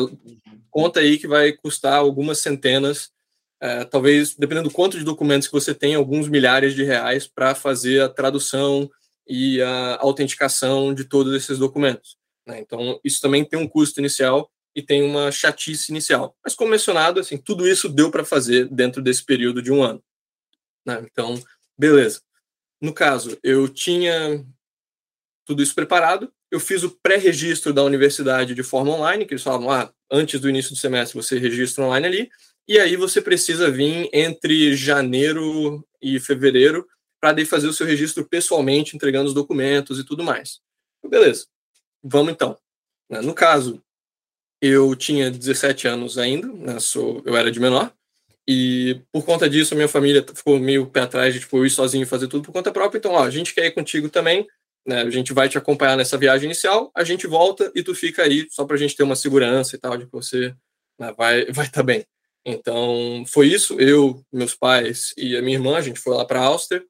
Conta 0.71 1.01
aí 1.01 1.19
que 1.19 1.27
vai 1.27 1.53
custar 1.53 1.95
algumas 1.95 2.39
centenas, 2.39 3.11
uh, 3.63 3.85
talvez, 3.91 4.35
dependendo 4.35 4.69
do 4.69 4.75
quanto 4.75 4.99
de 4.99 5.05
documentos 5.05 5.47
que 5.47 5.55
você 5.55 5.75
tem, 5.75 5.95
alguns 5.95 6.29
milhares 6.29 6.75
de 6.75 6.83
reais 6.83 7.27
para 7.27 7.55
fazer 7.55 8.01
a 8.03 8.09
tradução, 8.09 8.91
e 9.29 9.61
a 9.61 9.99
autenticação 10.01 10.95
de 10.95 11.05
todos 11.05 11.35
esses 11.35 11.59
documentos. 11.59 12.17
Né? 12.47 12.61
Então, 12.61 12.99
isso 13.05 13.21
também 13.21 13.45
tem 13.45 13.59
um 13.59 13.69
custo 13.69 14.01
inicial 14.01 14.51
e 14.75 14.83
tem 14.83 15.03
uma 15.03 15.31
chatice 15.31 15.93
inicial. 15.93 16.37
Mas, 16.43 16.55
como 16.55 16.71
mencionado, 16.71 17.21
assim, 17.21 17.37
tudo 17.37 17.69
isso 17.69 17.89
deu 17.89 18.11
para 18.11 18.25
fazer 18.25 18.69
dentro 18.69 19.03
desse 19.03 19.25
período 19.25 19.61
de 19.61 19.71
um 19.71 19.83
ano. 19.83 20.03
Né? 20.87 21.05
Então, 21.11 21.41
beleza. 21.77 22.23
No 22.81 22.93
caso, 22.93 23.37
eu 23.43 23.69
tinha 23.69 24.45
tudo 25.45 25.63
isso 25.63 25.75
preparado, 25.75 26.33
eu 26.51 26.61
fiz 26.61 26.83
o 26.83 26.91
pré-registro 27.03 27.73
da 27.73 27.83
universidade 27.83 28.55
de 28.55 28.63
forma 28.63 28.93
online, 28.93 29.27
que 29.27 29.35
eles 29.35 29.43
falavam, 29.43 29.71
ah, 29.71 29.93
antes 30.11 30.41
do 30.41 30.49
início 30.49 30.73
do 30.73 30.79
semestre 30.79 31.17
você 31.21 31.39
registra 31.39 31.85
online 31.85 32.07
ali, 32.07 32.31
e 32.67 32.79
aí 32.79 32.97
você 32.97 33.21
precisa 33.21 33.71
vir 33.71 34.09
entre 34.13 34.77
janeiro 34.77 35.85
e 36.01 36.21
fevereiro 36.21 36.87
para 37.21 37.33
daí 37.33 37.45
fazer 37.45 37.69
o 37.69 37.73
seu 37.73 37.87
registro 37.87 38.25
pessoalmente, 38.29 38.97
entregando 38.97 39.29
os 39.29 39.35
documentos 39.35 39.99
e 39.99 40.05
tudo 40.05 40.23
mais. 40.23 40.61
Beleza, 41.07 41.47
vamos 42.03 42.33
então. 42.33 42.57
Né, 43.11 43.21
no 43.21 43.35
caso, 43.35 43.83
eu 44.61 44.95
tinha 44.95 45.31
17 45.31 45.89
anos 45.89 46.19
ainda, 46.19 46.49
né, 46.49 46.81
sou, 46.81 47.23
eu 47.25 47.37
era 47.37 47.51
de 47.51 47.61
menor, 47.61 47.93
e 48.47 49.01
por 49.13 49.25
conta 49.25 49.49
disso 49.49 49.75
a 49.75 49.77
minha 49.77 49.89
família 49.89 50.25
ficou 50.35 50.59
meio 50.59 50.87
pé 50.87 51.01
atrás 51.01 51.35
de 51.35 51.41
tipo, 51.41 51.59
eu 51.59 51.67
ir 51.67 51.71
sozinho 51.71 52.07
fazer 52.07 52.29
tudo 52.29 52.45
por 52.45 52.53
conta 52.53 52.73
própria, 52.73 52.99
então 52.99 53.13
ó, 53.13 53.25
a 53.25 53.31
gente 53.31 53.55
quer 53.55 53.67
ir 53.67 53.73
contigo 53.73 54.09
também, 54.09 54.47
né, 54.87 55.03
a 55.03 55.11
gente 55.11 55.33
vai 55.33 55.49
te 55.49 55.59
acompanhar 55.59 55.97
nessa 55.97 56.19
viagem 56.19 56.47
inicial, 56.47 56.91
a 56.95 57.05
gente 57.05 57.27
volta 57.27 57.71
e 57.75 57.83
tu 57.83 57.95
fica 57.95 58.23
aí 58.23 58.47
só 58.51 58.65
para 58.65 58.77
a 58.77 58.79
gente 58.79 58.97
ter 58.97 59.03
uma 59.03 59.17
segurança 59.17 59.77
e 59.77 59.79
tal, 59.79 59.97
de 59.97 60.07
que 60.07 60.13
você 60.13 60.55
né, 60.99 61.13
vai 61.17 61.47
vai 61.53 61.67
estar 61.67 61.81
tá 61.81 61.83
bem. 61.83 62.05
Então, 62.45 63.25
foi 63.27 63.49
isso. 63.49 63.79
Eu, 63.79 64.25
meus 64.33 64.55
pais 64.55 65.13
e 65.17 65.37
a 65.37 65.43
minha 65.43 65.57
irmã, 65.59 65.77
a 65.77 65.83
gente 65.83 66.01
foi 66.01 66.17
lá 66.17 66.25
para 66.25 66.41
Áustria. 66.41 66.83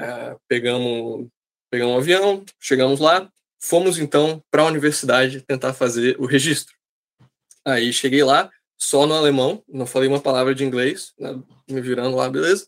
É, 0.00 0.34
pegamos, 0.48 1.28
pegamos 1.70 1.94
um 1.94 1.98
avião, 1.98 2.44
chegamos 2.58 3.00
lá, 3.00 3.30
fomos 3.60 3.98
então 3.98 4.42
para 4.50 4.62
a 4.62 4.66
universidade 4.66 5.42
tentar 5.42 5.74
fazer 5.74 6.18
o 6.18 6.24
registro. 6.24 6.74
Aí 7.66 7.92
cheguei 7.92 8.24
lá, 8.24 8.50
só 8.78 9.06
no 9.06 9.12
alemão, 9.12 9.62
não 9.68 9.84
falei 9.84 10.08
uma 10.08 10.20
palavra 10.20 10.54
de 10.54 10.64
inglês, 10.64 11.12
né, 11.18 11.38
me 11.68 11.82
virando 11.82 12.16
lá, 12.16 12.30
beleza? 12.30 12.66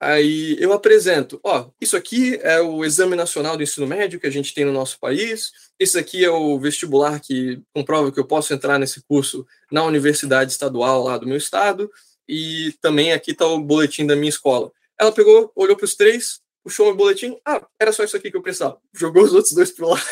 Aí 0.00 0.56
eu 0.58 0.72
apresento, 0.72 1.40
ó, 1.44 1.70
isso 1.80 1.96
aqui 1.96 2.36
é 2.42 2.60
o 2.60 2.84
Exame 2.84 3.14
Nacional 3.14 3.56
do 3.56 3.62
Ensino 3.62 3.86
Médio 3.86 4.18
que 4.18 4.26
a 4.26 4.30
gente 4.30 4.52
tem 4.52 4.64
no 4.64 4.72
nosso 4.72 4.98
país, 4.98 5.52
esse 5.78 5.96
aqui 5.96 6.24
é 6.24 6.30
o 6.30 6.58
vestibular 6.58 7.20
que 7.20 7.62
comprova 7.72 8.10
que 8.10 8.18
eu 8.18 8.26
posso 8.26 8.52
entrar 8.52 8.76
nesse 8.76 9.02
curso 9.04 9.46
na 9.70 9.84
universidade 9.84 10.50
estadual 10.50 11.04
lá 11.04 11.16
do 11.16 11.28
meu 11.28 11.36
estado, 11.36 11.88
e 12.28 12.74
também 12.82 13.12
aqui 13.12 13.30
está 13.30 13.46
o 13.46 13.60
boletim 13.60 14.04
da 14.04 14.16
minha 14.16 14.28
escola. 14.28 14.72
Ela 14.98 15.12
pegou, 15.12 15.52
olhou 15.54 15.76
para 15.76 15.84
os 15.84 15.94
três, 15.94 16.40
puxou 16.66 16.86
meu 16.86 16.96
boletim. 16.96 17.38
Ah, 17.46 17.64
era 17.78 17.92
só 17.92 18.02
isso 18.02 18.16
aqui 18.16 18.28
que 18.28 18.36
eu 18.36 18.42
precisava. 18.42 18.80
Jogou 18.92 19.22
os 19.22 19.32
outros 19.32 19.54
dois 19.54 19.70
pro 19.70 19.90
lado. 19.90 20.02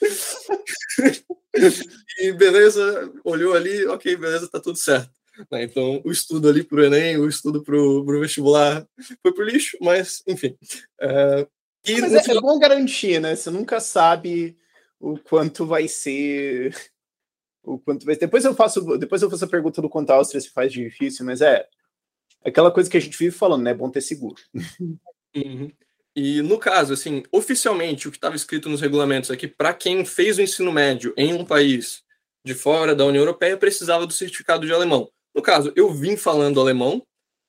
e 2.20 2.32
beleza, 2.32 3.12
olhou 3.24 3.54
ali, 3.54 3.84
ok, 3.88 4.16
beleza, 4.16 4.48
tá 4.48 4.60
tudo 4.60 4.78
certo. 4.78 5.10
Né, 5.50 5.64
então, 5.64 6.00
o 6.04 6.12
estudo 6.12 6.48
ali 6.48 6.62
pro 6.62 6.84
Enem, 6.84 7.18
o 7.18 7.28
estudo 7.28 7.64
pro, 7.64 8.04
pro 8.04 8.20
vestibular 8.20 8.86
foi 9.20 9.34
pro 9.34 9.44
lixo, 9.44 9.76
mas 9.80 10.22
enfim. 10.28 10.56
É, 11.00 11.44
e 11.84 12.00
mas 12.00 12.14
é, 12.14 12.22
final... 12.22 12.38
é 12.38 12.40
bom 12.40 12.56
garantir, 12.56 13.20
né? 13.20 13.34
Você 13.34 13.50
nunca 13.50 13.80
sabe 13.80 14.56
o 15.00 15.18
quanto 15.18 15.66
vai 15.66 15.88
ser. 15.88 16.72
O 17.64 17.80
quanto 17.80 18.06
vai... 18.06 18.14
Depois 18.14 18.44
eu 18.44 18.54
faço, 18.54 18.96
depois 18.96 19.22
eu 19.22 19.30
faço 19.30 19.44
a 19.44 19.48
pergunta 19.48 19.82
do 19.82 19.90
quanto 19.90 20.10
a 20.10 20.14
Áustria 20.14 20.40
se 20.40 20.50
faz 20.50 20.72
difícil, 20.72 21.26
mas 21.26 21.40
é 21.40 21.66
aquela 22.44 22.70
coisa 22.70 22.88
que 22.88 22.96
a 22.96 23.00
gente 23.00 23.18
vive 23.18 23.32
falando, 23.32 23.64
né? 23.64 23.72
É 23.72 23.74
bom 23.74 23.90
ter 23.90 24.02
seguro. 24.02 24.40
Uhum. 25.34 25.70
E 26.16 26.42
no 26.42 26.58
caso, 26.58 26.92
assim, 26.92 27.24
oficialmente, 27.32 28.06
o 28.06 28.10
que 28.10 28.16
estava 28.16 28.36
escrito 28.36 28.68
nos 28.68 28.80
regulamentos 28.80 29.30
é 29.30 29.36
que 29.36 29.48
para 29.48 29.74
quem 29.74 30.04
fez 30.04 30.38
o 30.38 30.42
ensino 30.42 30.70
médio 30.70 31.12
em 31.16 31.32
um 31.34 31.44
país 31.44 32.02
de 32.44 32.54
fora 32.54 32.94
da 32.94 33.04
União 33.04 33.22
Europeia 33.22 33.56
precisava 33.56 34.06
do 34.06 34.12
certificado 34.12 34.64
de 34.66 34.72
alemão. 34.72 35.10
No 35.34 35.42
caso, 35.42 35.72
eu 35.74 35.92
vim 35.92 36.16
falando 36.16 36.60
alemão 36.60 37.02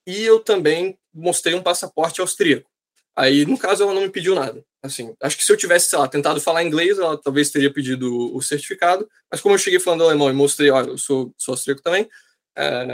e 0.08 0.24
eu 0.24 0.40
também 0.40 0.98
mostrei 1.14 1.54
um 1.54 1.62
passaporte 1.62 2.22
austríaco. 2.22 2.70
Aí, 3.16 3.46
no 3.46 3.58
caso, 3.58 3.84
ela 3.84 3.94
não 3.94 4.02
me 4.02 4.10
pediu 4.10 4.36
nada. 4.36 4.64
Assim, 4.84 5.16
acho 5.22 5.38
que 5.38 5.44
se 5.44 5.52
eu 5.52 5.58
tivesse, 5.58 5.90
sei 5.90 6.00
lá, 6.00 6.08
tentado 6.08 6.42
falar 6.42 6.64
inglês, 6.64 6.98
ela 6.98 7.18
talvez 7.18 7.50
teria 7.50 7.72
pedido 7.72 8.36
o 8.36 8.42
certificado. 8.42 9.08
Mas 9.32 9.42
como 9.42 9.56
eu 9.56 9.60
cheguei 9.60 9.80
falando 9.80 10.04
alemão 10.04 10.30
e 10.30 10.34
mostrei, 10.34 10.70
olha, 10.70 10.90
eu 10.90 10.98
sou, 10.98 11.34
sou 11.38 11.54
austríaco 11.54 11.82
também, 11.82 12.10
é, 12.56 12.86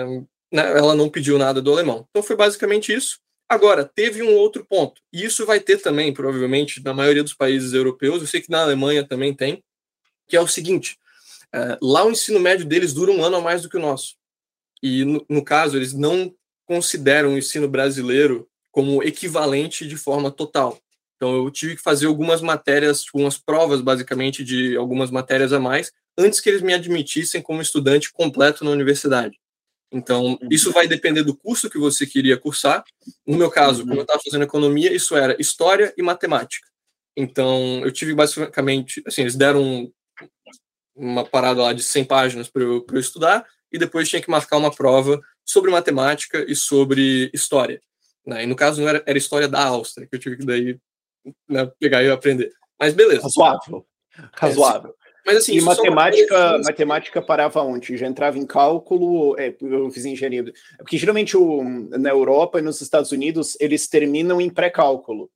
né, 0.51 0.77
ela 0.77 0.95
não 0.95 1.09
pediu 1.09 1.37
nada 1.37 1.61
do 1.61 1.71
alemão. 1.71 2.05
Então 2.09 2.21
foi 2.21 2.35
basicamente 2.35 2.93
isso. 2.93 3.19
Agora, 3.51 3.83
teve 3.83 4.23
um 4.23 4.33
outro 4.37 4.63
ponto, 4.63 5.01
e 5.11 5.25
isso 5.25 5.45
vai 5.45 5.59
ter 5.59 5.81
também, 5.81 6.13
provavelmente, 6.13 6.81
na 6.81 6.93
maioria 6.93 7.21
dos 7.21 7.33
países 7.33 7.73
europeus, 7.73 8.21
eu 8.21 8.27
sei 8.27 8.39
que 8.39 8.49
na 8.49 8.61
Alemanha 8.61 9.05
também 9.05 9.33
tem, 9.33 9.61
que 10.25 10.37
é 10.37 10.39
o 10.39 10.47
seguinte: 10.47 10.97
é, 11.53 11.77
lá 11.81 12.05
o 12.05 12.11
ensino 12.11 12.39
médio 12.39 12.65
deles 12.65 12.93
dura 12.93 13.11
um 13.11 13.21
ano 13.21 13.35
a 13.35 13.41
mais 13.41 13.61
do 13.61 13.67
que 13.67 13.75
o 13.75 13.81
nosso. 13.81 14.15
E, 14.81 15.03
no, 15.03 15.25
no 15.27 15.43
caso, 15.43 15.75
eles 15.75 15.91
não 15.91 16.33
consideram 16.65 17.33
o 17.33 17.37
ensino 17.37 17.67
brasileiro 17.67 18.47
como 18.71 19.03
equivalente 19.03 19.85
de 19.85 19.97
forma 19.97 20.31
total. 20.31 20.79
Então, 21.17 21.35
eu 21.35 21.51
tive 21.51 21.75
que 21.75 21.81
fazer 21.81 22.05
algumas 22.05 22.39
matérias, 22.41 23.03
algumas 23.13 23.37
provas, 23.37 23.81
basicamente, 23.81 24.45
de 24.45 24.77
algumas 24.77 25.11
matérias 25.11 25.51
a 25.51 25.59
mais, 25.59 25.91
antes 26.17 26.39
que 26.39 26.47
eles 26.47 26.61
me 26.61 26.73
admitissem 26.73 27.41
como 27.41 27.61
estudante 27.61 28.13
completo 28.13 28.63
na 28.63 28.71
universidade. 28.71 29.40
Então, 29.91 30.37
uhum. 30.41 30.47
isso 30.49 30.71
vai 30.71 30.87
depender 30.87 31.23
do 31.23 31.35
curso 31.35 31.69
que 31.69 31.77
você 31.77 32.07
queria 32.07 32.37
cursar. 32.37 32.83
No 33.27 33.37
meu 33.37 33.51
caso, 33.51 33.81
como 33.81 33.95
eu 33.95 34.03
estava 34.03 34.21
fazendo 34.23 34.43
economia, 34.43 34.93
isso 34.93 35.15
era 35.15 35.35
história 35.39 35.93
e 35.97 36.01
matemática. 36.01 36.67
Então, 37.15 37.81
eu 37.83 37.91
tive 37.91 38.13
basicamente, 38.13 39.03
assim, 39.05 39.21
eles 39.21 39.35
deram 39.35 39.91
uma 40.95 41.25
parada 41.25 41.61
lá 41.61 41.73
de 41.73 41.83
100 41.83 42.05
páginas 42.05 42.49
para 42.49 42.63
eu, 42.63 42.85
eu 42.89 42.99
estudar, 42.99 43.45
e 43.71 43.77
depois 43.77 44.07
tinha 44.07 44.21
que 44.21 44.29
marcar 44.29 44.57
uma 44.57 44.73
prova 44.73 45.19
sobre 45.43 45.71
matemática 45.71 46.45
e 46.47 46.55
sobre 46.55 47.29
história. 47.33 47.81
Né? 48.25 48.43
E 48.43 48.45
no 48.45 48.55
caso, 48.55 48.81
não 48.81 48.87
era, 48.87 49.03
era 49.05 49.17
história 49.17 49.47
da 49.47 49.65
Áustria, 49.65 50.07
que 50.07 50.15
eu 50.15 50.19
tive 50.19 50.37
que 50.37 50.45
daí 50.45 50.79
né, 51.49 51.69
pegar 51.79 52.03
e 52.03 52.09
aprender. 52.09 52.51
Mas 52.79 52.93
beleza. 52.93 53.23
Razoável. 53.23 53.85
Razoável. 54.33 54.95
Mas 55.25 55.37
assim, 55.37 55.57
e 55.57 55.61
matemática, 55.61 56.57
matemática 56.63 57.21
parava 57.21 57.61
onde? 57.61 57.97
Já 57.97 58.07
entrava 58.07 58.37
em 58.37 58.45
cálculo, 58.45 59.39
é, 59.39 59.55
eu 59.61 59.89
fiz 59.91 60.05
engenharia. 60.05 60.51
Porque 60.77 60.97
geralmente 60.97 61.37
o, 61.37 61.63
na 61.63 62.09
Europa 62.09 62.59
e 62.59 62.61
nos 62.61 62.81
Estados 62.81 63.11
Unidos 63.11 63.55
eles 63.59 63.87
terminam 63.87 64.41
em 64.41 64.49
pré-cálculo. 64.49 65.29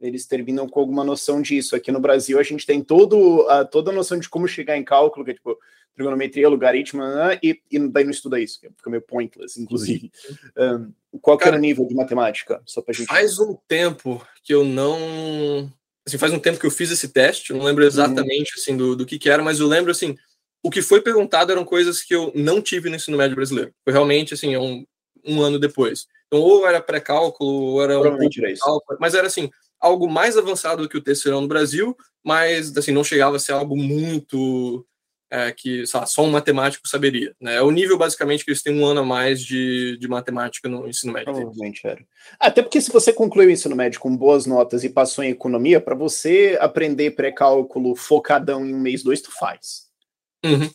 Eles 0.00 0.26
terminam 0.26 0.68
com 0.68 0.80
alguma 0.80 1.04
noção 1.04 1.40
disso. 1.40 1.74
Aqui 1.74 1.90
no 1.90 2.00
Brasil 2.00 2.38
a 2.38 2.42
gente 2.42 2.66
tem 2.66 2.82
todo, 2.82 3.46
a, 3.48 3.64
toda 3.64 3.90
a 3.90 3.94
noção 3.94 4.18
de 4.18 4.28
como 4.28 4.48
chegar 4.48 4.76
em 4.76 4.84
cálculo, 4.84 5.24
que 5.24 5.30
é 5.30 5.34
tipo 5.34 5.58
trigonometria, 5.94 6.48
logaritmo, 6.48 7.02
né, 7.02 7.38
e, 7.42 7.58
e 7.70 7.78
daí 7.88 8.04
não 8.04 8.10
estuda 8.10 8.38
isso, 8.38 8.60
que 8.60 8.68
fica 8.68 8.90
meio 8.90 9.02
pointless, 9.02 9.58
inclusive. 9.58 10.12
Um, 10.54 10.92
qual 11.22 11.38
Cara, 11.38 11.52
era 11.52 11.56
o 11.56 11.60
nível 11.60 11.86
de 11.86 11.94
matemática? 11.94 12.60
Só 12.66 12.82
pra 12.82 12.92
gente... 12.92 13.06
Faz 13.06 13.38
um 13.38 13.56
tempo 13.66 14.22
que 14.44 14.52
eu 14.52 14.62
não 14.62 15.72
assim, 16.06 16.18
faz 16.18 16.32
um 16.32 16.38
tempo 16.38 16.58
que 16.58 16.66
eu 16.66 16.70
fiz 16.70 16.90
esse 16.90 17.08
teste, 17.08 17.52
não 17.52 17.64
lembro 17.64 17.84
exatamente 17.84 18.54
uhum. 18.54 18.60
assim 18.60 18.76
do, 18.76 18.96
do 18.96 19.04
que, 19.04 19.18
que 19.18 19.28
era, 19.28 19.42
mas 19.42 19.58
eu 19.58 19.66
lembro 19.66 19.90
assim, 19.90 20.16
o 20.62 20.70
que 20.70 20.82
foi 20.82 21.00
perguntado 21.00 21.52
eram 21.52 21.64
coisas 21.64 22.02
que 22.02 22.14
eu 22.14 22.32
não 22.34 22.60
tive 22.60 22.88
no 22.88 22.96
ensino 22.96 23.16
médio 23.16 23.36
brasileiro. 23.36 23.72
Foi 23.84 23.92
realmente 23.92 24.34
assim, 24.34 24.56
um, 24.56 24.84
um 25.24 25.42
ano 25.42 25.58
depois. 25.58 26.06
Então, 26.26 26.40
ou 26.40 26.66
era 26.66 26.80
pré-cálculo, 26.80 27.50
ou 27.50 27.82
era 27.82 27.98
um 27.98 28.18
cálculo, 28.58 28.98
mas 29.00 29.14
era 29.14 29.26
assim, 29.26 29.50
algo 29.80 30.08
mais 30.08 30.36
avançado 30.36 30.82
do 30.82 30.88
que 30.88 30.96
o 30.96 31.02
terceirão 31.02 31.40
no 31.40 31.48
Brasil, 31.48 31.96
mas 32.24 32.76
assim, 32.76 32.92
não 32.92 33.04
chegava 33.04 33.36
a 33.36 33.40
ser 33.40 33.52
algo 33.52 33.76
muito 33.76 34.84
é, 35.30 35.52
que 35.52 35.84
lá, 35.92 36.06
só 36.06 36.22
um 36.22 36.30
matemático 36.30 36.88
saberia. 36.88 37.34
Né? 37.40 37.56
É 37.56 37.62
o 37.62 37.70
nível, 37.70 37.98
basicamente, 37.98 38.44
que 38.44 38.50
eles 38.50 38.62
têm 38.62 38.78
um 38.78 38.86
ano 38.86 39.00
a 39.00 39.04
mais 39.04 39.42
de, 39.42 39.96
de 39.98 40.08
matemática 40.08 40.68
no 40.68 40.88
ensino 40.88 41.12
médio. 41.12 41.32
Provavelmente 41.32 41.86
era. 41.86 42.00
Até 42.38 42.62
porque 42.62 42.80
se 42.80 42.92
você 42.92 43.12
concluiu 43.12 43.48
o 43.48 43.52
ensino 43.52 43.76
médio 43.76 44.00
com 44.00 44.16
boas 44.16 44.46
notas 44.46 44.84
e 44.84 44.88
passou 44.88 45.24
em 45.24 45.30
economia, 45.30 45.80
para 45.80 45.94
você 45.94 46.56
aprender 46.60 47.12
pré-cálculo 47.12 47.96
focadão 47.96 48.64
em 48.64 48.74
um 48.74 48.80
mês, 48.80 49.02
dois, 49.02 49.20
tu 49.20 49.32
faz. 49.32 49.86
Uhum. 50.44 50.70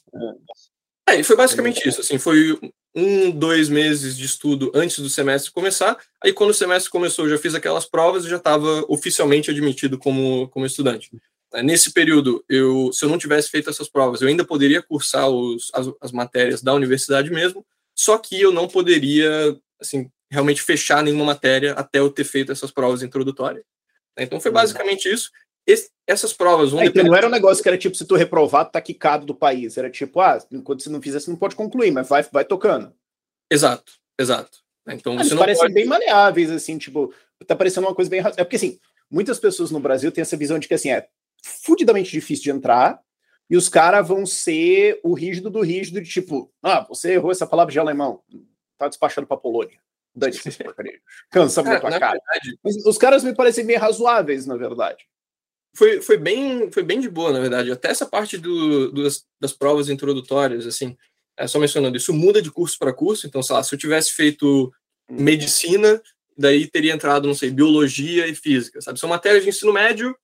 É. 1.07 1.15
é, 1.15 1.19
e 1.19 1.23
foi 1.23 1.35
basicamente 1.35 1.87
isso. 1.87 2.01
Assim, 2.01 2.17
foi 2.17 2.59
um, 2.95 3.31
dois 3.31 3.69
meses 3.69 4.17
de 4.17 4.25
estudo 4.25 4.71
antes 4.73 4.99
do 4.99 5.09
semestre 5.09 5.51
começar. 5.51 5.97
Aí, 6.23 6.33
quando 6.33 6.49
o 6.49 6.53
semestre 6.53 6.91
começou, 6.91 7.25
eu 7.25 7.31
já 7.31 7.37
fiz 7.37 7.55
aquelas 7.55 7.85
provas 7.85 8.25
e 8.25 8.29
já 8.29 8.37
estava 8.37 8.83
oficialmente 8.87 9.49
admitido 9.49 9.97
como, 9.97 10.49
como 10.49 10.65
estudante. 10.65 11.09
Nesse 11.55 11.91
período, 11.91 12.43
eu, 12.47 12.91
se 12.93 13.03
eu 13.03 13.09
não 13.09 13.17
tivesse 13.17 13.49
feito 13.49 13.69
essas 13.69 13.89
provas, 13.89 14.21
eu 14.21 14.27
ainda 14.27 14.45
poderia 14.45 14.81
cursar 14.81 15.29
os, 15.29 15.69
as, 15.73 15.87
as 15.99 16.11
matérias 16.11 16.61
da 16.61 16.73
universidade 16.73 17.29
mesmo, 17.29 17.65
só 17.93 18.17
que 18.17 18.39
eu 18.39 18.53
não 18.53 18.67
poderia, 18.67 19.57
assim, 19.79 20.09
realmente 20.29 20.61
fechar 20.61 21.03
nenhuma 21.03 21.25
matéria 21.25 21.73
até 21.73 21.99
eu 21.99 22.09
ter 22.09 22.23
feito 22.23 22.51
essas 22.51 22.71
provas 22.71 23.03
introdutórias. 23.03 23.65
Então 24.17 24.39
foi 24.39 24.49
uhum. 24.49 24.55
basicamente 24.55 25.11
isso. 25.11 25.29
Esse, 25.67 25.91
essas 26.07 26.33
provas 26.33 26.71
vão 26.71 26.81
é, 26.81 26.85
então 26.85 27.03
não 27.03 27.15
era 27.15 27.27
um 27.27 27.31
negócio 27.31 27.61
que 27.61 27.69
era 27.69 27.77
tipo, 27.77 27.95
se 27.95 28.05
tu 28.05 28.15
reprovar, 28.15 28.65
tu 28.65 28.71
tá 28.71 28.81
quicado 28.81 29.25
do 29.25 29.35
país. 29.35 29.77
Era 29.77 29.89
tipo, 29.89 30.19
ah, 30.19 30.39
enquanto 30.51 30.81
você 30.81 30.89
não 30.89 31.01
fizer, 31.01 31.19
você 31.19 31.29
não 31.29 31.37
pode 31.37 31.55
concluir, 31.55 31.91
mas 31.91 32.07
vai, 32.07 32.23
vai 32.23 32.45
tocando. 32.45 32.93
Exato, 33.51 33.93
exato. 34.19 34.59
Então 34.87 35.17
ah, 35.17 35.23
você 35.23 35.31
não 35.31 35.39
parecem 35.39 35.63
pode... 35.63 35.73
bem 35.73 35.85
maleáveis, 35.85 36.49
assim, 36.49 36.77
tipo, 36.77 37.13
tá 37.45 37.55
parecendo 37.55 37.87
uma 37.87 37.95
coisa 37.95 38.09
bem. 38.09 38.21
É 38.21 38.43
porque 38.43 38.55
assim, 38.55 38.79
muitas 39.09 39.39
pessoas 39.39 39.69
no 39.69 39.79
Brasil 39.79 40.11
têm 40.11 40.21
essa 40.21 40.37
visão 40.37 40.57
de 40.57 40.67
que 40.67 40.73
assim, 40.73 40.91
é, 40.91 41.07
fudidamente 41.41 42.11
difícil 42.11 42.43
de 42.43 42.51
entrar, 42.51 42.99
e 43.49 43.57
os 43.57 43.67
caras 43.67 44.07
vão 44.07 44.25
ser 44.25 44.99
o 45.03 45.13
rígido 45.13 45.49
do 45.49 45.61
rígido, 45.61 46.01
de 46.01 46.09
tipo, 46.09 46.51
ah, 46.63 46.85
você 46.87 47.13
errou 47.13 47.31
essa 47.31 47.45
palavra 47.45 47.71
de 47.71 47.79
alemão, 47.79 48.21
tá 48.77 48.87
despachando 48.87 49.27
pra 49.27 49.35
Polônia. 49.35 49.77
Dane-se 50.15 50.51
porcaria. 50.63 50.99
Cansa 51.29 51.63
muito 51.63 51.85
a 51.85 51.99
cara. 51.99 52.11
Verdade, 52.11 52.59
Mas 52.63 52.85
os 52.85 52.97
caras 52.97 53.23
me 53.23 53.35
parecem 53.35 53.65
bem 53.65 53.77
razoáveis, 53.77 54.45
na 54.45 54.55
verdade. 54.55 55.05
Foi, 55.75 56.01
foi, 56.01 56.17
bem, 56.17 56.69
foi 56.71 56.83
bem 56.83 56.99
de 56.99 57.09
boa, 57.09 57.31
na 57.31 57.39
verdade. 57.39 57.71
Até 57.71 57.89
essa 57.89 58.05
parte 58.05 58.37
do, 58.37 58.91
do 58.91 59.03
das, 59.03 59.25
das, 59.39 59.53
provas 59.53 59.89
introdutórias, 59.89 60.67
assim, 60.67 60.97
é 61.37 61.47
só 61.47 61.59
mencionando, 61.59 61.95
isso 61.95 62.13
muda 62.13 62.41
de 62.41 62.51
curso 62.51 62.77
para 62.77 62.93
curso. 62.93 63.25
Então, 63.25 63.41
sei 63.41 63.55
lá, 63.55 63.63
se 63.63 63.73
eu 63.73 63.79
tivesse 63.79 64.11
feito 64.11 64.71
hum. 65.09 65.15
medicina, 65.21 66.01
daí 66.37 66.67
teria 66.67 66.93
entrado, 66.93 67.27
não 67.27 67.33
sei, 67.35 67.51
biologia 67.51 68.27
e 68.27 68.35
física, 68.35 68.81
sabe? 68.81 68.99
São 68.99 69.09
matérias 69.09 69.43
de 69.43 69.49
ensino 69.49 69.71
médio 69.71 70.15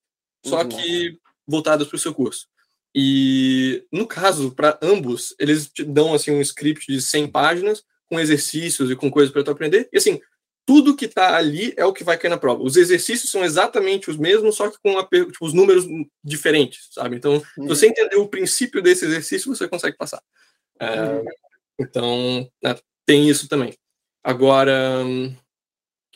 só 0.45 0.61
uhum. 0.61 0.69
que 0.69 1.19
voltadas 1.47 1.87
para 1.87 1.95
o 1.95 1.99
seu 1.99 2.13
curso. 2.13 2.47
E 2.93 3.85
no 3.91 4.07
caso, 4.07 4.51
para 4.51 4.77
ambos, 4.81 5.35
eles 5.39 5.69
te 5.69 5.83
dão 5.83 6.13
assim 6.13 6.31
um 6.31 6.41
script 6.41 6.91
de 6.91 7.01
100 7.01 7.27
páginas 7.27 7.83
com 8.07 8.19
exercícios 8.19 8.89
e 8.89 8.95
com 8.95 9.11
coisas 9.11 9.31
para 9.31 9.43
tu 9.43 9.51
aprender. 9.51 9.87
E 9.91 9.97
assim, 9.97 10.19
tudo 10.65 10.95
que 10.95 11.05
está 11.05 11.37
ali 11.37 11.73
é 11.77 11.85
o 11.85 11.93
que 11.93 12.03
vai 12.03 12.17
cair 12.17 12.29
na 12.29 12.37
prova. 12.37 12.63
Os 12.63 12.75
exercícios 12.75 13.31
são 13.31 13.43
exatamente 13.43 14.09
os 14.09 14.17
mesmos, 14.17 14.55
só 14.55 14.69
que 14.69 14.77
com 14.83 14.97
a, 14.97 15.03
tipo, 15.03 15.45
os 15.45 15.53
números 15.53 15.85
diferentes, 16.23 16.89
sabe? 16.91 17.15
Então, 17.15 17.35
uhum. 17.57 17.63
se 17.63 17.67
você 17.67 17.87
entender 17.87 18.17
o 18.17 18.27
princípio 18.27 18.81
desse 18.81 19.05
exercício, 19.05 19.55
você 19.55 19.67
consegue 19.67 19.95
passar. 19.95 20.21
É, 20.79 21.01
uhum. 21.01 21.25
Então, 21.79 22.51
né, 22.61 22.75
tem 23.05 23.29
isso 23.29 23.47
também. 23.47 23.73
Agora, 24.23 25.03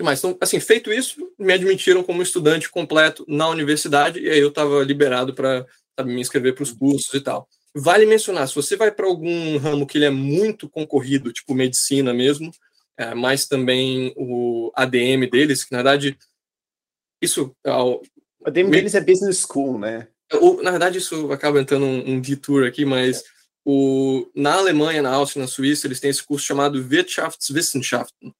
que 0.02 0.06
mais? 0.06 0.20
Então, 0.20 0.36
assim, 0.42 0.60
feito 0.60 0.92
isso, 0.92 1.32
me 1.38 1.54
admitiram 1.54 2.04
como 2.04 2.22
estudante 2.22 2.70
completo 2.70 3.24
na 3.28 3.48
universidade 3.48 4.20
e 4.20 4.30
aí 4.30 4.40
eu 4.40 4.50
estava 4.50 4.84
liberado 4.84 5.34
para 5.34 5.66
me 6.04 6.20
inscrever 6.20 6.56
para 6.56 6.64
os 6.64 6.72
cursos 6.72 7.14
e 7.14 7.22
tal. 7.22 7.48
Vale 7.74 8.06
mencionar, 8.06 8.48
se 8.48 8.56
você 8.56 8.76
vai 8.76 8.92
para 8.92 9.06
algum 9.06 9.58
ramo 9.58 9.88
que 9.88 9.98
ele 9.98 10.06
é 10.06 10.10
muito 10.10 10.68
concorrido, 10.68 11.32
tipo 11.32 11.54
medicina 11.54 12.14
mesmo, 12.14 12.52
é, 12.98 13.14
mas 13.14 13.48
também 13.48 14.12
o 14.18 14.72
ADM 14.76 15.30
deles, 15.32 15.64
que 15.64 15.72
na 15.72 15.78
verdade 15.78 16.18
isso... 17.22 17.56
O 17.64 18.02
ADM 18.46 18.66
me... 18.66 18.72
deles 18.72 18.96
é 18.96 19.00
Business 19.02 19.46
School, 19.48 19.80
né? 19.80 20.08
O, 20.34 20.62
na 20.62 20.72
verdade 20.72 20.98
isso 20.98 21.32
acaba 21.32 21.62
entrando 21.62 21.86
um, 21.86 22.14
um 22.14 22.20
detour 22.20 22.66
aqui, 22.66 22.84
mas 22.84 23.24
o, 23.64 24.28
na 24.36 24.56
Alemanha, 24.56 25.02
na 25.02 25.12
Áustria, 25.12 25.42
na 25.42 25.48
Suíça, 25.48 25.88
eles 25.88 26.00
têm 26.00 26.10
esse 26.10 26.24
curso 26.24 26.46
chamado 26.46 26.80
Wirtschaftswissenschaften, 26.80 28.34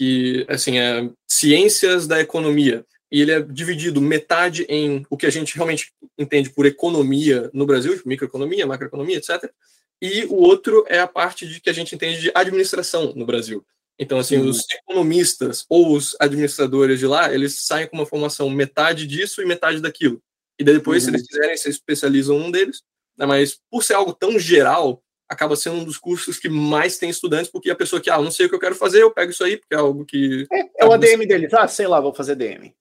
que 0.00 0.46
assim 0.48 0.78
é 0.78 1.10
ciências 1.28 2.06
da 2.06 2.18
economia 2.18 2.86
e 3.12 3.20
ele 3.20 3.32
é 3.32 3.42
dividido 3.42 4.00
metade 4.00 4.62
em 4.66 5.04
o 5.10 5.16
que 5.16 5.26
a 5.26 5.30
gente 5.30 5.54
realmente 5.54 5.92
entende 6.18 6.48
por 6.48 6.64
economia 6.64 7.50
no 7.52 7.66
Brasil, 7.66 7.94
tipo, 7.94 8.08
microeconomia, 8.08 8.66
macroeconomia, 8.66 9.18
etc. 9.18 9.52
E 10.00 10.24
o 10.24 10.36
outro 10.36 10.86
é 10.88 10.98
a 11.00 11.06
parte 11.06 11.46
de 11.46 11.60
que 11.60 11.68
a 11.68 11.72
gente 11.74 11.94
entende 11.94 12.18
de 12.18 12.32
administração 12.34 13.12
no 13.14 13.26
Brasil. 13.26 13.62
Então, 13.98 14.18
assim, 14.18 14.38
uhum. 14.38 14.48
os 14.48 14.64
economistas 14.70 15.66
ou 15.68 15.94
os 15.94 16.16
administradores 16.18 16.98
de 16.98 17.06
lá, 17.06 17.30
eles 17.34 17.66
saem 17.66 17.86
com 17.86 17.98
uma 17.98 18.06
formação 18.06 18.48
metade 18.48 19.06
disso 19.06 19.42
e 19.42 19.44
metade 19.44 19.82
daquilo. 19.82 20.18
E 20.58 20.64
daí 20.64 20.76
depois, 20.76 21.04
uhum. 21.04 21.10
se 21.10 21.16
eles 21.16 21.28
quiserem, 21.28 21.56
se 21.58 21.68
especializam 21.68 22.38
um 22.38 22.50
deles. 22.50 22.80
Né? 23.18 23.26
Mas 23.26 23.60
por 23.70 23.84
ser 23.84 23.94
algo 23.94 24.14
tão 24.14 24.38
geral, 24.38 25.02
acaba 25.30 25.54
sendo 25.54 25.76
um 25.76 25.84
dos 25.84 25.96
cursos 25.96 26.40
que 26.40 26.48
mais 26.48 26.98
tem 26.98 27.08
estudantes, 27.08 27.48
porque 27.48 27.70
a 27.70 27.76
pessoa 27.76 28.02
que, 28.02 28.10
ah, 28.10 28.20
não 28.20 28.32
sei 28.32 28.46
o 28.46 28.48
que 28.48 28.54
eu 28.56 28.60
quero 28.60 28.74
fazer, 28.74 29.00
eu 29.00 29.12
pego 29.12 29.30
isso 29.30 29.44
aí, 29.44 29.56
porque 29.56 29.74
é 29.74 29.78
algo 29.78 30.04
que. 30.04 30.44
É, 30.52 30.84
é 30.84 30.84
o 30.84 30.92
ADM 30.92 31.24
dele, 31.24 31.48
tá? 31.48 31.68
Sei 31.68 31.86
lá, 31.86 32.00
vou 32.00 32.12
fazer 32.12 32.34
DM. 32.34 32.74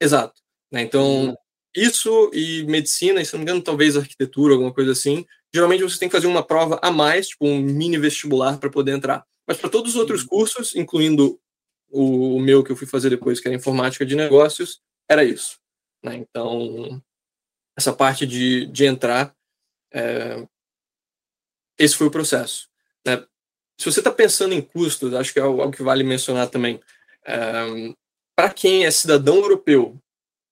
Exato. 0.00 0.40
Né? 0.72 0.80
Então, 0.80 1.26
uhum. 1.26 1.36
isso 1.76 2.30
e 2.32 2.64
medicina, 2.64 3.20
e 3.20 3.26
se 3.26 3.34
não 3.34 3.40
me 3.40 3.44
engano, 3.44 3.60
talvez 3.60 3.98
arquitetura, 3.98 4.54
alguma 4.54 4.72
coisa 4.72 4.92
assim, 4.92 5.26
geralmente 5.54 5.82
você 5.82 5.98
tem 5.98 6.08
que 6.08 6.16
fazer 6.16 6.26
uma 6.26 6.42
prova 6.42 6.78
a 6.82 6.90
mais, 6.90 7.28
tipo 7.28 7.46
um 7.46 7.60
mini 7.60 7.98
vestibular 7.98 8.56
para 8.56 8.70
poder 8.70 8.92
entrar. 8.92 9.26
Mas 9.46 9.58
para 9.58 9.68
todos 9.68 9.90
os 9.92 9.96
outros 9.96 10.22
uhum. 10.22 10.28
cursos, 10.28 10.74
incluindo 10.74 11.38
o, 11.90 12.36
o, 12.36 12.40
meu 12.40 12.64
que 12.64 12.72
eu 12.72 12.76
fui 12.76 12.86
fazer 12.86 13.10
depois, 13.10 13.40
que 13.40 13.46
era 13.48 13.56
informática 13.56 14.06
de 14.06 14.16
negócios, 14.16 14.80
era 15.06 15.22
isso. 15.22 15.58
Né? 16.02 16.16
Então, 16.16 17.02
essa 17.76 17.92
parte 17.92 18.26
de, 18.26 18.66
de 18.66 18.86
entrar, 18.86 19.34
é, 19.92 20.46
esse 21.80 21.96
foi 21.96 22.06
o 22.06 22.10
processo. 22.10 22.68
Né? 23.06 23.24
Se 23.78 23.90
você 23.90 24.00
está 24.00 24.12
pensando 24.12 24.52
em 24.52 24.60
custos, 24.60 25.14
acho 25.14 25.32
que 25.32 25.38
é 25.38 25.42
algo 25.42 25.70
que 25.70 25.82
vale 25.82 26.04
mencionar 26.04 26.48
também. 26.48 26.78
Para 28.36 28.50
quem 28.50 28.84
é 28.84 28.90
cidadão 28.90 29.36
europeu, 29.36 29.98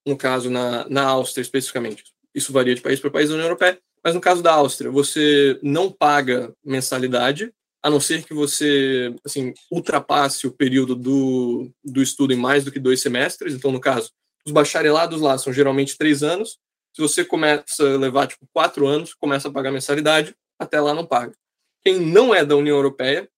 no 0.06 0.16
caso 0.16 0.48
na, 0.48 0.88
na 0.88 1.04
Áustria 1.04 1.42
especificamente, 1.42 2.04
isso 2.34 2.50
varia 2.50 2.74
de 2.74 2.80
país 2.80 2.98
para 2.98 3.10
país 3.10 3.28
da 3.28 3.34
União 3.34 3.46
Europeia, 3.46 3.78
mas 4.02 4.14
no 4.14 4.20
caso 4.22 4.42
da 4.42 4.54
Áustria, 4.54 4.90
você 4.90 5.58
não 5.62 5.92
paga 5.92 6.54
mensalidade, 6.64 7.52
a 7.82 7.90
não 7.90 8.00
ser 8.00 8.24
que 8.24 8.32
você 8.32 9.14
assim, 9.24 9.52
ultrapasse 9.70 10.46
o 10.46 10.52
período 10.52 10.96
do, 10.96 11.70
do 11.84 12.02
estudo 12.02 12.32
em 12.32 12.36
mais 12.36 12.64
do 12.64 12.72
que 12.72 12.80
dois 12.80 13.02
semestres. 13.02 13.54
Então, 13.54 13.70
no 13.70 13.80
caso, 13.80 14.10
os 14.46 14.52
bacharelados 14.52 15.20
lá 15.20 15.36
são 15.36 15.52
geralmente 15.52 15.98
três 15.98 16.22
anos. 16.22 16.58
Se 16.94 17.02
você 17.02 17.24
começa 17.24 17.82
a 17.82 17.98
levar 17.98 18.26
tipo, 18.26 18.48
quatro 18.52 18.86
anos, 18.86 19.12
começa 19.14 19.48
a 19.48 19.52
pagar 19.52 19.70
mensalidade, 19.70 20.34
até 20.58 20.80
lá 20.80 20.94
não 20.94 21.06
paga. 21.06 21.34
Quem 21.82 22.00
não 22.00 22.34
é 22.34 22.44
da 22.44 22.56
União 22.56 22.76
Europeia 22.76 23.28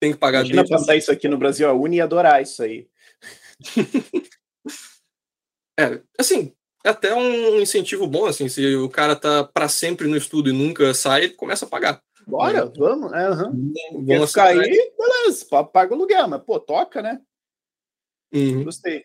tem 0.00 0.12
que 0.12 0.18
pagar. 0.18 0.40
Imagina 0.40 0.62
desde... 0.62 0.74
passar 0.76 0.96
isso 0.96 1.12
aqui 1.12 1.28
no 1.28 1.38
Brasil, 1.38 1.68
a 1.68 1.72
Uni 1.72 1.96
ia 1.96 2.04
adorar 2.04 2.42
isso 2.42 2.62
aí. 2.62 2.88
é, 5.78 6.00
assim, 6.18 6.54
é 6.84 6.88
até 6.88 7.14
um 7.14 7.60
incentivo 7.60 8.06
bom, 8.06 8.26
assim, 8.26 8.48
se 8.48 8.74
o 8.76 8.88
cara 8.88 9.14
tá 9.14 9.44
para 9.44 9.68
sempre 9.68 10.08
no 10.08 10.16
estudo 10.16 10.50
e 10.50 10.52
nunca 10.52 10.92
sai, 10.92 11.24
ele 11.24 11.34
começa 11.34 11.64
a 11.64 11.68
pagar. 11.68 12.02
Bora, 12.26 12.58
é. 12.58 12.78
vamos, 12.78 13.12
é, 13.12 13.30
uhum. 13.30 13.72
vamos 14.06 14.30
ficar 14.30 14.48
aí, 14.48 14.92
beleza, 14.98 15.46
paga 15.64 15.92
o 15.92 15.96
aluguel, 15.96 16.28
mas 16.28 16.42
pô, 16.42 16.58
toca, 16.58 17.02
né? 17.02 17.20
Uhum. 18.32 18.64
Gostei. 18.64 19.04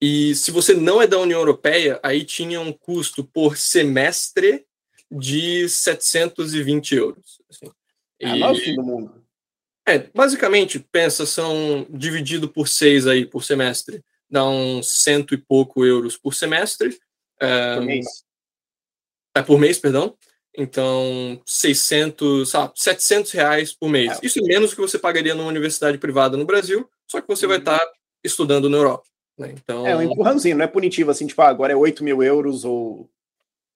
E 0.00 0.34
se 0.34 0.50
você 0.50 0.74
não 0.74 1.00
é 1.00 1.06
da 1.06 1.18
União 1.18 1.40
Europeia, 1.40 1.98
aí 2.02 2.24
tinha 2.24 2.60
um 2.60 2.72
custo 2.72 3.24
por 3.24 3.56
semestre 3.56 4.66
de 5.14 5.68
720 5.68 6.94
euros. 6.94 7.40
Assim. 7.48 7.70
É, 8.20 8.28
e... 8.28 8.38
não 8.38 8.48
é 8.48 8.50
o 8.50 8.56
fim 8.56 8.74
do 8.74 8.82
mundo. 8.82 9.24
É, 9.86 9.98
basicamente, 9.98 10.78
pensa, 10.78 11.26
são 11.26 11.86
dividido 11.90 12.48
por 12.48 12.66
seis 12.66 13.06
aí 13.06 13.26
por 13.26 13.44
semestre, 13.44 14.02
dá 14.30 14.44
uns 14.48 15.02
cento 15.02 15.34
e 15.34 15.36
pouco 15.36 15.84
euros 15.84 16.16
por 16.16 16.34
semestre. 16.34 16.98
É, 17.38 17.76
por 17.76 17.84
mês. 17.84 18.06
É, 19.36 19.42
por 19.42 19.58
mês, 19.58 19.78
perdão. 19.78 20.16
Então, 20.56 21.40
600, 21.44 22.48
sabe, 22.48 22.72
700 22.76 23.32
reais 23.32 23.72
por 23.72 23.90
mês. 23.90 24.18
É. 24.22 24.26
Isso 24.26 24.38
é 24.38 24.42
menos 24.42 24.72
que 24.72 24.80
você 24.80 24.98
pagaria 24.98 25.34
numa 25.34 25.48
universidade 25.48 25.98
privada 25.98 26.36
no 26.36 26.44
Brasil, 26.44 26.88
só 27.10 27.20
que 27.20 27.26
você 27.26 27.44
uhum. 27.44 27.50
vai 27.50 27.58
estar 27.58 27.78
tá 27.78 27.92
estudando 28.22 28.70
na 28.70 28.76
Europa. 28.78 29.04
Né? 29.36 29.52
Então... 29.52 29.86
É 29.86 29.96
um 29.96 30.02
empurrãozinho, 30.02 30.56
não 30.56 30.64
é 30.64 30.68
punitivo 30.68 31.10
assim, 31.10 31.26
tipo, 31.26 31.42
ah, 31.42 31.48
agora 31.48 31.72
é 31.72 31.76
8 31.76 32.04
mil 32.04 32.22
euros 32.22 32.64
ou 32.64 33.10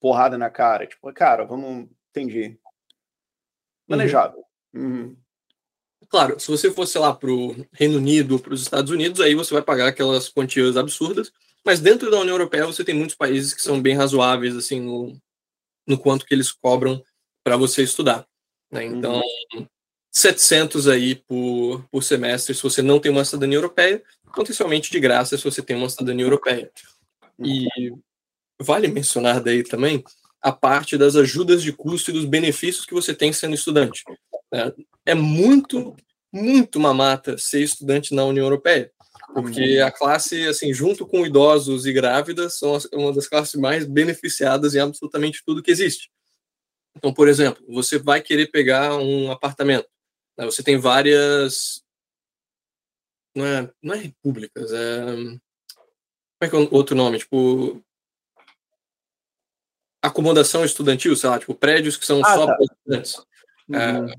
porrada 0.00 0.38
na 0.38 0.50
cara. 0.50 0.86
Tipo, 0.86 1.12
cara, 1.12 1.44
vamos. 1.44 1.88
Entendi. 2.10 2.48
Uhum. 2.48 2.56
Manejável. 3.88 4.44
Uhum. 4.74 4.82
Uhum. 4.82 5.16
Claro, 6.08 6.40
se 6.40 6.48
você 6.48 6.70
fosse 6.70 6.98
lá 6.98 7.14
para 7.14 7.30
o 7.30 7.54
Reino 7.72 7.98
Unido 7.98 8.38
para 8.38 8.54
os 8.54 8.62
Estados 8.62 8.90
Unidos, 8.90 9.20
aí 9.20 9.34
você 9.34 9.52
vai 9.52 9.62
pagar 9.62 9.88
aquelas 9.88 10.28
quantias 10.28 10.76
absurdas. 10.76 11.30
Mas 11.64 11.80
dentro 11.80 12.10
da 12.10 12.18
União 12.20 12.34
Europeia 12.34 12.64
você 12.64 12.82
tem 12.82 12.94
muitos 12.94 13.16
países 13.16 13.52
que 13.52 13.60
são 13.60 13.80
bem 13.80 13.94
razoáveis 13.94 14.56
assim 14.56 14.80
no, 14.80 15.20
no 15.86 15.98
quanto 15.98 16.24
que 16.24 16.32
eles 16.32 16.50
cobram 16.50 17.02
para 17.44 17.56
você 17.56 17.82
estudar. 17.82 18.26
Né? 18.70 18.84
Então, 18.84 19.20
uhum. 19.54 19.66
700 20.10 20.88
aí 20.88 21.14
por, 21.14 21.84
por 21.90 22.02
semestre 22.02 22.54
se 22.54 22.62
você 22.62 22.80
não 22.80 22.98
tem 22.98 23.10
uma 23.12 23.24
cidadania 23.24 23.58
europeia, 23.58 24.02
potencialmente 24.34 24.90
de 24.90 25.00
graça 25.00 25.36
se 25.36 25.44
você 25.44 25.62
tem 25.62 25.76
uma 25.76 25.90
cidadania 25.90 26.24
europeia. 26.24 26.70
E 27.38 27.66
vale 28.60 28.88
mencionar 28.88 29.40
daí 29.40 29.62
também 29.62 30.02
a 30.40 30.52
parte 30.52 30.96
das 30.96 31.16
ajudas 31.16 31.62
de 31.62 31.72
custo 31.72 32.10
e 32.10 32.14
dos 32.14 32.24
benefícios 32.24 32.86
que 32.86 32.94
você 32.94 33.14
tem 33.14 33.32
sendo 33.32 33.54
estudante. 33.54 34.04
Né? 34.52 34.72
É 35.04 35.14
muito, 35.14 35.96
muito 36.32 36.78
mamata 36.78 37.36
ser 37.36 37.62
estudante 37.62 38.14
na 38.14 38.24
União 38.24 38.46
Europeia, 38.46 38.90
porque 39.34 39.80
a 39.84 39.90
classe, 39.90 40.46
assim, 40.46 40.72
junto 40.72 41.06
com 41.06 41.26
idosos 41.26 41.86
e 41.86 41.92
grávidas, 41.92 42.58
são 42.58 42.78
uma 42.92 43.12
das 43.12 43.28
classes 43.28 43.54
mais 43.54 43.84
beneficiadas 43.84 44.74
em 44.74 44.80
absolutamente 44.80 45.42
tudo 45.44 45.62
que 45.62 45.70
existe. 45.70 46.10
Então, 46.96 47.12
por 47.12 47.28
exemplo, 47.28 47.64
você 47.68 47.98
vai 47.98 48.20
querer 48.20 48.50
pegar 48.50 48.96
um 48.96 49.30
apartamento. 49.30 49.88
Né? 50.36 50.44
Você 50.44 50.62
tem 50.62 50.78
várias. 50.78 51.82
Não 53.34 53.44
é, 53.44 53.70
não 53.82 53.94
é 53.94 53.98
repúblicas, 53.98 54.72
é. 54.72 55.04
Como 55.04 55.40
é 56.40 56.48
que 56.48 56.56
é 56.56 56.58
o 56.58 56.74
outro 56.74 56.96
nome? 56.96 57.18
Tipo, 57.18 57.84
acomodação 60.02 60.64
estudantil, 60.64 61.14
sei 61.16 61.30
lá, 61.30 61.38
tipo, 61.38 61.54
prédios 61.54 61.96
que 61.96 62.06
são 62.06 62.20
ah, 62.24 62.34
só 62.34 62.46
tá. 62.46 62.54
para 62.54 62.64
estudantes. 62.64 63.16
Uhum. 63.68 63.76
É, 63.76 64.14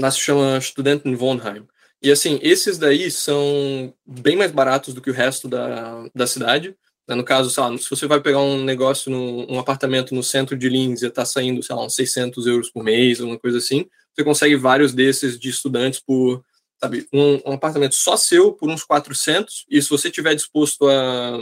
lá 0.00 0.10
se 0.10 0.18
chama 0.18 0.60
Studentenwohnheim. 0.60 1.66
E 2.02 2.10
assim, 2.10 2.38
esses 2.42 2.78
daí 2.78 3.10
são 3.10 3.94
bem 4.06 4.36
mais 4.36 4.52
baratos 4.52 4.94
do 4.94 5.00
que 5.00 5.10
o 5.10 5.14
resto 5.14 5.48
da, 5.48 6.06
da 6.14 6.26
cidade. 6.26 6.76
Né? 7.08 7.14
No 7.14 7.24
caso, 7.24 7.50
sei 7.50 7.62
lá, 7.62 7.76
se 7.78 7.88
você 7.88 8.06
vai 8.06 8.20
pegar 8.20 8.40
um 8.40 8.62
negócio, 8.62 9.10
no, 9.10 9.50
um 9.50 9.58
apartamento 9.58 10.14
no 10.14 10.22
centro 10.22 10.56
de 10.56 10.68
Linz 10.68 11.02
e 11.02 11.06
está 11.06 11.24
saindo, 11.24 11.62
sei 11.62 11.74
lá, 11.74 11.84
uns 11.84 11.94
600 11.94 12.46
euros 12.46 12.70
por 12.70 12.82
mês, 12.82 13.20
alguma 13.20 13.38
coisa 13.38 13.58
assim, 13.58 13.86
você 14.14 14.24
consegue 14.24 14.56
vários 14.56 14.92
desses 14.92 15.38
de 15.38 15.48
estudantes 15.48 16.00
por, 16.00 16.44
sabe, 16.80 17.06
um, 17.12 17.50
um 17.50 17.52
apartamento 17.52 17.94
só 17.94 18.16
seu 18.16 18.52
por 18.52 18.68
uns 18.68 18.82
400, 18.82 19.66
e 19.70 19.80
se 19.80 19.88
você 19.88 20.10
tiver 20.10 20.34
disposto 20.34 20.88
a, 20.88 21.38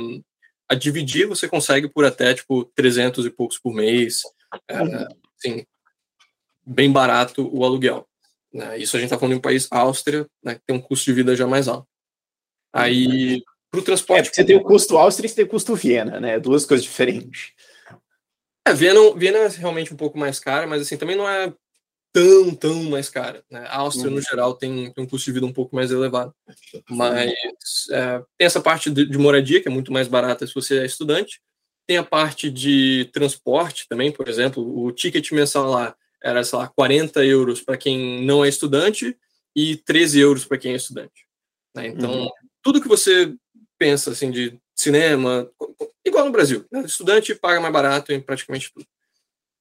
a 0.75 0.79
dividir, 0.79 1.27
você 1.27 1.49
consegue 1.49 1.89
por 1.89 2.05
até, 2.05 2.35
tipo, 2.35 2.65
300 2.75 3.27
e 3.27 3.31
poucos 3.31 3.59
por 3.59 3.73
mês. 3.73 4.23
É, 4.69 4.77
assim, 5.39 5.65
bem 6.65 6.91
barato 6.91 7.49
o 7.53 7.65
aluguel. 7.65 8.07
Né? 8.53 8.79
Isso 8.79 8.97
a 8.97 9.01
gente 9.01 9.09
está 9.09 9.19
falando 9.19 9.35
em 9.35 9.39
um 9.39 9.43
país, 9.43 9.67
Áustria, 9.71 10.27
né, 10.43 10.55
que 10.55 10.63
tem 10.67 10.77
um 10.77 10.81
custo 10.81 11.05
de 11.05 11.13
vida 11.13 11.35
já 11.35 11.47
mais 11.47 11.67
alto. 11.69 11.89
Aí, 12.73 13.43
para 13.71 13.81
o 13.81 13.85
transporte... 13.85 14.29
É, 14.29 14.33
você 14.33 14.45
tem 14.45 14.57
o 14.57 14.63
custo 14.63 14.97
Áustria 14.97 15.27
e 15.27 15.29
você 15.29 15.37
tem 15.37 15.45
o 15.45 15.49
custo 15.49 15.75
Viena, 15.75 16.21
né? 16.21 16.39
Duas 16.39 16.65
coisas 16.65 16.85
diferentes. 16.85 17.53
É, 18.67 18.73
Viena, 18.73 19.01
Viena 19.17 19.39
é 19.39 19.49
realmente 19.49 19.93
um 19.93 19.97
pouco 19.97 20.19
mais 20.19 20.39
cara, 20.39 20.67
mas 20.67 20.83
assim, 20.83 20.97
também 20.97 21.17
não 21.17 21.29
é 21.29 21.53
tão, 22.15 22.55
tão 22.55 22.85
mais 22.85 23.09
cara. 23.09 23.45
Né? 23.51 23.67
A 23.67 23.79
Áustria, 23.79 24.09
uhum. 24.09 24.15
no 24.15 24.23
geral, 24.23 24.55
tem, 24.55 24.93
tem, 24.93 25.05
um 25.05 25.07
custo 25.07 25.27
de 25.27 25.33
vida 25.33 25.45
um 25.45 25.53
pouco 25.53 25.75
mais 25.75 25.91
elevado. 25.91 26.33
Mas 26.89 27.35
é, 27.91 28.23
tem 28.39 28.47
essa 28.47 28.61
parte 28.61 28.89
de, 28.89 29.05
de, 29.05 29.19
moradia, 29.19 29.61
que 29.61 29.67
é 29.67 29.71
muito 29.71 29.93
mais 29.93 30.07
barata 30.07 30.47
se 30.47 30.55
você 30.55 30.79
é 30.79 30.87
estudante. 30.87 31.43
Tem 31.89 31.97
a 31.97 32.05
parte 32.05 32.49
de 32.49 33.11
transporte 33.13 33.89
também, 33.89 34.13
por 34.13 34.29
exemplo, 34.29 34.85
o 34.85 34.93
ticket 34.93 35.33
mensal 35.33 35.69
lá 35.69 35.95
era, 36.23 36.43
sei 36.45 36.59
lá, 36.59 36.69
40 36.69 37.23
euros 37.25 37.61
para 37.61 37.77
quem 37.77 38.25
não 38.25 38.45
é 38.45 38.49
estudante 38.49 39.19
e 39.55 39.77
13 39.77 40.21
euros 40.21 40.45
para 40.45 40.57
quem 40.57 40.73
é 40.73 40.77
estudante. 40.77 41.27
Né? 41.75 41.89
Então, 41.89 42.23
uhum. 42.23 42.31
tudo 42.63 42.81
que 42.81 42.89
você 42.89 43.35
pensa 43.77 44.13
assim 44.13 44.31
de 44.31 44.57
cinema, 44.75 45.51
igual 46.05 46.25
no 46.25 46.33
Brasil, 46.33 46.65
né? 46.71 46.83
estudante 46.83 47.35
paga 47.35 47.61
mais 47.61 47.73
barato 47.73 48.13
em 48.13 48.21
praticamente 48.21 48.73
tudo. 48.73 48.87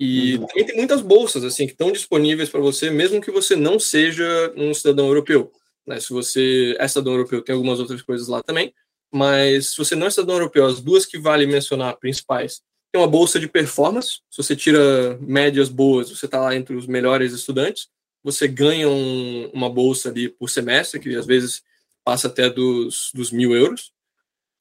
E 0.05 0.35
uhum. 0.35 0.47
tem 0.47 0.75
muitas 0.75 0.99
bolsas 0.99 1.45
assim 1.45 1.65
que 1.65 1.71
estão 1.71 1.89
disponíveis 1.89 2.49
para 2.49 2.59
você, 2.59 2.89
mesmo 2.89 3.21
que 3.21 3.31
você 3.31 3.55
não 3.55 3.79
seja 3.79 4.53
um 4.57 4.73
cidadão 4.73 5.07
europeu. 5.07 5.49
Né? 5.87 5.97
Se 6.01 6.09
você 6.11 6.75
é 6.77 6.85
cidadão 6.89 7.13
europeu, 7.13 7.41
tem 7.41 7.55
algumas 7.55 7.79
outras 7.79 8.01
coisas 8.01 8.27
lá 8.27 8.43
também. 8.43 8.73
Mas 9.09 9.71
se 9.71 9.77
você 9.77 9.95
não 9.95 10.07
é 10.07 10.09
cidadão 10.09 10.35
europeu, 10.35 10.65
as 10.65 10.81
duas 10.81 11.05
que 11.05 11.17
vale 11.17 11.45
mencionar 11.45 11.97
principais 11.97 12.61
tem 12.91 13.01
uma 13.01 13.07
bolsa 13.07 13.39
de 13.39 13.47
performance. 13.47 14.19
Se 14.29 14.43
você 14.43 14.55
tira 14.57 15.17
médias 15.21 15.69
boas, 15.69 16.09
você 16.09 16.25
está 16.25 16.39
lá 16.39 16.53
entre 16.53 16.75
os 16.75 16.85
melhores 16.85 17.31
estudantes. 17.31 17.87
Você 18.23 18.45
ganha 18.45 18.89
um, 18.89 19.49
uma 19.53 19.69
bolsa 19.69 20.09
ali 20.09 20.27
por 20.27 20.49
semestre, 20.49 20.99
que 20.99 21.15
às 21.15 21.25
vezes 21.25 21.63
passa 22.03 22.27
até 22.27 22.49
dos, 22.49 23.09
dos 23.13 23.31
mil 23.31 23.55
euros. 23.55 23.93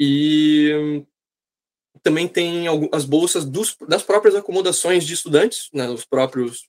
E 0.00 1.05
também 2.02 2.26
tem 2.26 2.66
as 2.92 3.05
bolsas 3.05 3.44
dos, 3.44 3.76
das 3.88 4.02
próprias 4.02 4.35
acomodações 4.35 5.05
de 5.05 5.14
estudantes, 5.14 5.68
né, 5.72 5.88
os 5.88 6.05
próprios 6.05 6.68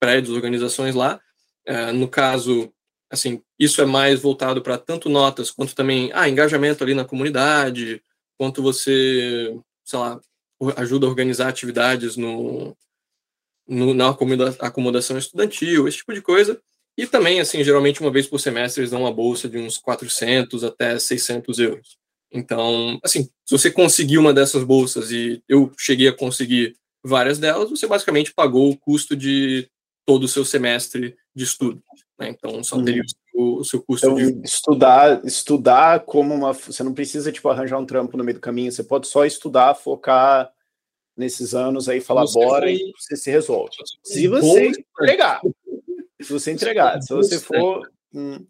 prédios, 0.00 0.34
organizações 0.34 0.94
lá. 0.94 1.20
É, 1.64 1.92
no 1.92 2.08
caso, 2.08 2.72
assim, 3.10 3.42
isso 3.58 3.80
é 3.80 3.84
mais 3.84 4.20
voltado 4.20 4.62
para 4.62 4.78
tanto 4.78 5.08
notas 5.08 5.50
quanto 5.50 5.74
também 5.74 6.10
ah, 6.14 6.28
engajamento 6.28 6.82
ali 6.82 6.94
na 6.94 7.04
comunidade, 7.04 8.02
quanto 8.36 8.62
você, 8.62 9.56
sei 9.84 9.98
lá, 9.98 10.20
ajuda 10.76 11.06
a 11.06 11.08
organizar 11.08 11.48
atividades 11.48 12.16
no, 12.16 12.76
no, 13.68 13.94
na 13.94 14.08
acomodação 14.60 15.18
estudantil, 15.18 15.86
esse 15.86 15.98
tipo 15.98 16.12
de 16.12 16.22
coisa. 16.22 16.60
E 16.96 17.06
também, 17.06 17.40
assim, 17.40 17.62
geralmente 17.64 18.00
uma 18.00 18.10
vez 18.10 18.26
por 18.26 18.38
semestre 18.38 18.80
eles 18.80 18.90
dão 18.90 19.00
uma 19.02 19.12
bolsa 19.12 19.48
de 19.48 19.58
uns 19.58 19.78
400 19.78 20.64
até 20.64 20.98
600 20.98 21.58
euros. 21.58 22.01
Então, 22.32 22.98
assim, 23.04 23.24
se 23.44 23.50
você 23.58 23.70
conseguir 23.70 24.16
uma 24.16 24.32
dessas 24.32 24.64
bolsas 24.64 25.10
e 25.10 25.42
eu 25.46 25.70
cheguei 25.78 26.08
a 26.08 26.16
conseguir 26.16 26.76
várias 27.04 27.38
delas, 27.38 27.68
você 27.68 27.86
basicamente 27.86 28.32
pagou 28.32 28.70
o 28.70 28.78
custo 28.78 29.14
de 29.14 29.68
todo 30.06 30.24
o 30.24 30.28
seu 30.28 30.44
semestre 30.44 31.14
de 31.34 31.44
estudo. 31.44 31.82
Né? 32.18 32.30
Então, 32.30 32.64
só 32.64 32.82
teria 32.82 33.02
uhum. 33.34 33.58
o, 33.58 33.64
seu 33.64 33.82
custo 33.82 34.06
então, 34.06 34.16
de... 34.16 34.46
Estudar, 34.46 35.24
estudar 35.24 36.00
como 36.00 36.34
uma... 36.34 36.54
Você 36.54 36.82
não 36.82 36.94
precisa, 36.94 37.30
tipo, 37.30 37.48
arranjar 37.48 37.78
um 37.78 37.86
trampo 37.86 38.16
no 38.16 38.24
meio 38.24 38.36
do 38.38 38.40
caminho, 38.40 38.72
você 38.72 38.82
pode 38.82 39.06
só 39.08 39.26
estudar, 39.26 39.74
focar 39.74 40.50
nesses 41.14 41.54
anos 41.54 41.88
aí, 41.88 42.00
falar 42.00 42.22
você 42.22 42.38
bora 42.38 42.66
foi... 42.66 42.74
e 42.74 42.92
você 42.96 43.16
se 43.16 43.30
resolve. 43.30 43.72
Se 44.02 44.26
você 44.26 44.68
entregar. 44.68 45.40
Se 46.20 46.32
você 46.32 46.52
entregar. 46.52 47.02
Se 47.02 47.12
você 47.12 47.38
for... 47.38 47.90
Hum. 48.14 48.46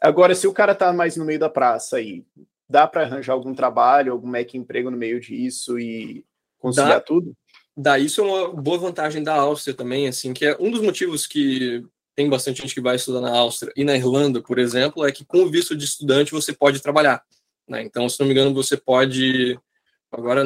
Agora, 0.00 0.34
se 0.34 0.46
o 0.46 0.52
cara 0.52 0.74
tá 0.74 0.92
mais 0.92 1.16
no 1.16 1.24
meio 1.24 1.38
da 1.38 1.48
praça 1.48 1.96
aí, 1.96 2.24
dá 2.68 2.86
para 2.86 3.02
arranjar 3.02 3.32
algum 3.32 3.54
trabalho, 3.54 4.12
algum 4.12 4.26
Mac 4.26 4.54
emprego 4.54 4.90
no 4.90 4.96
meio 4.96 5.20
disso 5.20 5.78
e 5.78 6.24
conciliar 6.58 6.94
dá, 6.94 7.00
tudo? 7.00 7.32
Dá, 7.76 7.98
isso 7.98 8.20
é 8.20 8.24
uma 8.24 8.52
boa 8.52 8.78
vantagem 8.78 9.22
da 9.22 9.34
Áustria 9.34 9.74
também, 9.74 10.08
assim, 10.08 10.32
que 10.32 10.44
é 10.44 10.56
um 10.58 10.70
dos 10.70 10.80
motivos 10.80 11.26
que 11.26 11.84
tem 12.16 12.28
bastante 12.28 12.62
gente 12.62 12.74
que 12.74 12.80
vai 12.80 12.96
estudar 12.96 13.20
na 13.20 13.36
Áustria 13.36 13.72
e 13.76 13.84
na 13.84 13.94
Irlanda, 13.94 14.40
por 14.40 14.58
exemplo, 14.58 15.06
é 15.06 15.12
que 15.12 15.24
com 15.24 15.42
o 15.42 15.50
visto 15.50 15.76
de 15.76 15.84
estudante 15.84 16.32
você 16.32 16.52
pode 16.52 16.80
trabalhar. 16.80 17.22
Né? 17.68 17.82
Então, 17.82 18.08
se 18.08 18.18
não 18.18 18.26
me 18.26 18.32
engano, 18.32 18.54
você 18.54 18.76
pode. 18.76 19.58
Agora, 20.10 20.42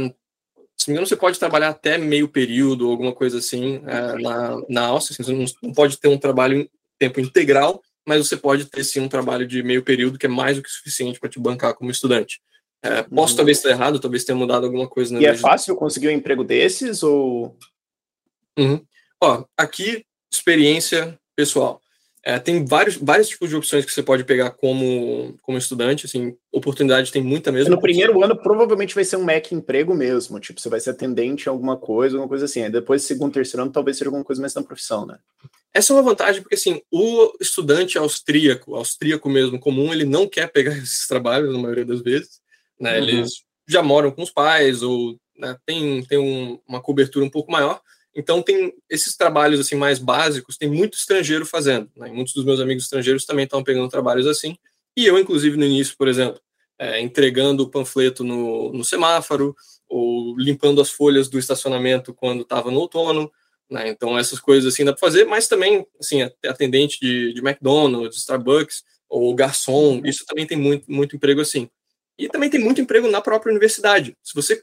se 0.76 0.88
não 0.88 0.88
me 0.88 0.92
engano, 0.92 1.06
você 1.06 1.16
pode 1.16 1.38
trabalhar 1.38 1.68
até 1.68 1.96
meio 1.96 2.28
período 2.28 2.90
alguma 2.90 3.14
coisa 3.14 3.38
assim 3.38 3.82
é, 3.86 4.20
na, 4.20 4.62
na 4.68 4.86
Áustria. 4.86 5.16
Assim, 5.20 5.46
você 5.46 5.54
não 5.62 5.72
pode 5.72 5.96
ter 5.98 6.08
um 6.08 6.18
trabalho 6.18 6.58
em 6.58 6.70
tempo 6.98 7.20
integral, 7.20 7.80
mas 8.10 8.26
você 8.26 8.36
pode 8.36 8.64
ter 8.64 8.82
sim 8.82 8.98
um 8.98 9.08
trabalho 9.08 9.46
de 9.46 9.62
meio 9.62 9.84
período 9.84 10.18
que 10.18 10.26
é 10.26 10.28
mais 10.28 10.56
do 10.56 10.64
que 10.64 10.68
suficiente 10.68 11.20
para 11.20 11.28
te 11.28 11.38
bancar 11.38 11.74
como 11.74 11.92
estudante. 11.92 12.40
É, 12.82 13.04
posso 13.04 13.34
uhum. 13.34 13.36
talvez 13.36 13.58
estar 13.58 13.70
errado, 13.70 14.00
talvez 14.00 14.24
tenha 14.24 14.36
mudado 14.36 14.66
alguma 14.66 14.88
coisa. 14.88 15.14
Na 15.14 15.20
e 15.20 15.26
é 15.26 15.36
fácil 15.36 15.76
conseguir 15.76 16.08
um 16.08 16.10
emprego 16.10 16.42
desses 16.42 17.04
ou? 17.04 17.56
Uhum. 18.58 18.84
Ó, 19.22 19.44
aqui 19.56 20.04
experiência 20.32 21.16
pessoal. 21.36 21.80
É, 22.24 22.36
tem 22.40 22.64
vários, 22.64 22.96
vários 22.96 23.28
tipos 23.28 23.48
de 23.48 23.54
opções 23.54 23.84
que 23.84 23.92
você 23.92 24.02
pode 24.02 24.24
pegar 24.24 24.50
como, 24.50 25.36
como 25.40 25.56
estudante, 25.56 26.04
assim, 26.04 26.36
oportunidade 26.52 27.12
tem 27.12 27.22
muita 27.22 27.52
mesmo. 27.52 27.70
No 27.70 27.80
primeiro 27.80 28.22
ano, 28.24 28.36
provavelmente 28.36 28.94
vai 28.94 29.04
ser 29.04 29.18
um 29.18 29.24
Mac 29.24 29.52
emprego 29.52 29.94
mesmo, 29.94 30.40
tipo, 30.40 30.60
você 30.60 30.68
vai 30.68 30.80
ser 30.80 30.90
atendente 30.90 31.46
em 31.46 31.48
alguma 31.48 31.76
coisa, 31.76 32.16
alguma 32.16 32.28
coisa 32.28 32.46
assim. 32.46 32.62
Aí 32.62 32.70
depois, 32.70 33.04
segundo, 33.04 33.32
terceiro 33.32 33.62
ano, 33.62 33.72
talvez 33.72 33.96
seja 33.96 34.08
alguma 34.08 34.24
coisa 34.24 34.40
mais 34.40 34.52
na 34.52 34.62
profissão, 34.64 35.06
né? 35.06 35.16
Essa 35.72 35.92
é 35.92 35.96
uma 35.96 36.02
vantagem, 36.02 36.42
porque, 36.42 36.56
assim, 36.56 36.82
o 36.90 37.32
estudante 37.40 37.96
austríaco, 37.96 38.74
austríaco 38.74 39.28
mesmo, 39.28 39.58
comum, 39.58 39.92
ele 39.92 40.04
não 40.04 40.28
quer 40.28 40.50
pegar 40.50 40.76
esses 40.78 41.06
trabalhos, 41.06 41.52
na 41.52 41.58
maioria 41.58 41.84
das 41.84 42.02
vezes, 42.02 42.40
né? 42.78 42.98
Uhum. 42.98 43.08
Eles 43.08 43.44
já 43.68 43.82
moram 43.82 44.10
com 44.10 44.22
os 44.22 44.30
pais, 44.30 44.82
ou 44.82 45.16
né, 45.38 45.56
tem, 45.64 46.04
tem 46.04 46.18
um, 46.18 46.60
uma 46.66 46.80
cobertura 46.80 47.24
um 47.24 47.30
pouco 47.30 47.52
maior, 47.52 47.80
então 48.14 48.42
tem 48.42 48.72
esses 48.88 49.16
trabalhos 49.16 49.60
assim 49.60 49.76
mais 49.76 49.98
básicos, 49.98 50.56
tem 50.56 50.68
muito 50.68 50.96
estrangeiro 50.96 51.46
fazendo. 51.46 51.88
Né? 51.96 52.10
Muitos 52.10 52.34
dos 52.34 52.44
meus 52.44 52.60
amigos 52.60 52.84
estrangeiros 52.84 53.24
também 53.24 53.44
estão 53.44 53.62
pegando 53.62 53.88
trabalhos 53.88 54.26
assim. 54.26 54.56
E 54.96 55.06
eu, 55.06 55.18
inclusive, 55.18 55.56
no 55.56 55.64
início, 55.64 55.96
por 55.96 56.08
exemplo, 56.08 56.40
é, 56.78 57.00
entregando 57.00 57.62
o 57.62 57.70
panfleto 57.70 58.24
no, 58.24 58.72
no 58.72 58.84
semáforo 58.84 59.54
ou 59.88 60.36
limpando 60.36 60.80
as 60.80 60.90
folhas 60.90 61.28
do 61.28 61.38
estacionamento 61.38 62.12
quando 62.12 62.42
estava 62.42 62.70
no 62.70 62.80
outono. 62.80 63.30
Né? 63.70 63.88
Então 63.88 64.18
essas 64.18 64.40
coisas 64.40 64.72
assim 64.72 64.84
dá 64.84 64.92
para 64.92 65.00
fazer, 65.00 65.24
mas 65.24 65.46
também 65.46 65.86
assim 66.00 66.22
atendente 66.44 66.98
de, 67.00 67.32
de 67.32 67.40
McDonald's, 67.40 68.18
Starbucks 68.18 68.82
ou 69.08 69.34
garçom, 69.34 70.02
isso 70.04 70.24
também 70.26 70.46
tem 70.46 70.56
muito, 70.56 70.90
muito 70.90 71.16
emprego 71.16 71.40
assim. 71.40 71.68
E 72.18 72.28
também 72.28 72.50
tem 72.50 72.60
muito 72.60 72.80
emprego 72.80 73.08
na 73.08 73.20
própria 73.20 73.50
universidade. 73.50 74.16
Se 74.22 74.34
você 74.34 74.62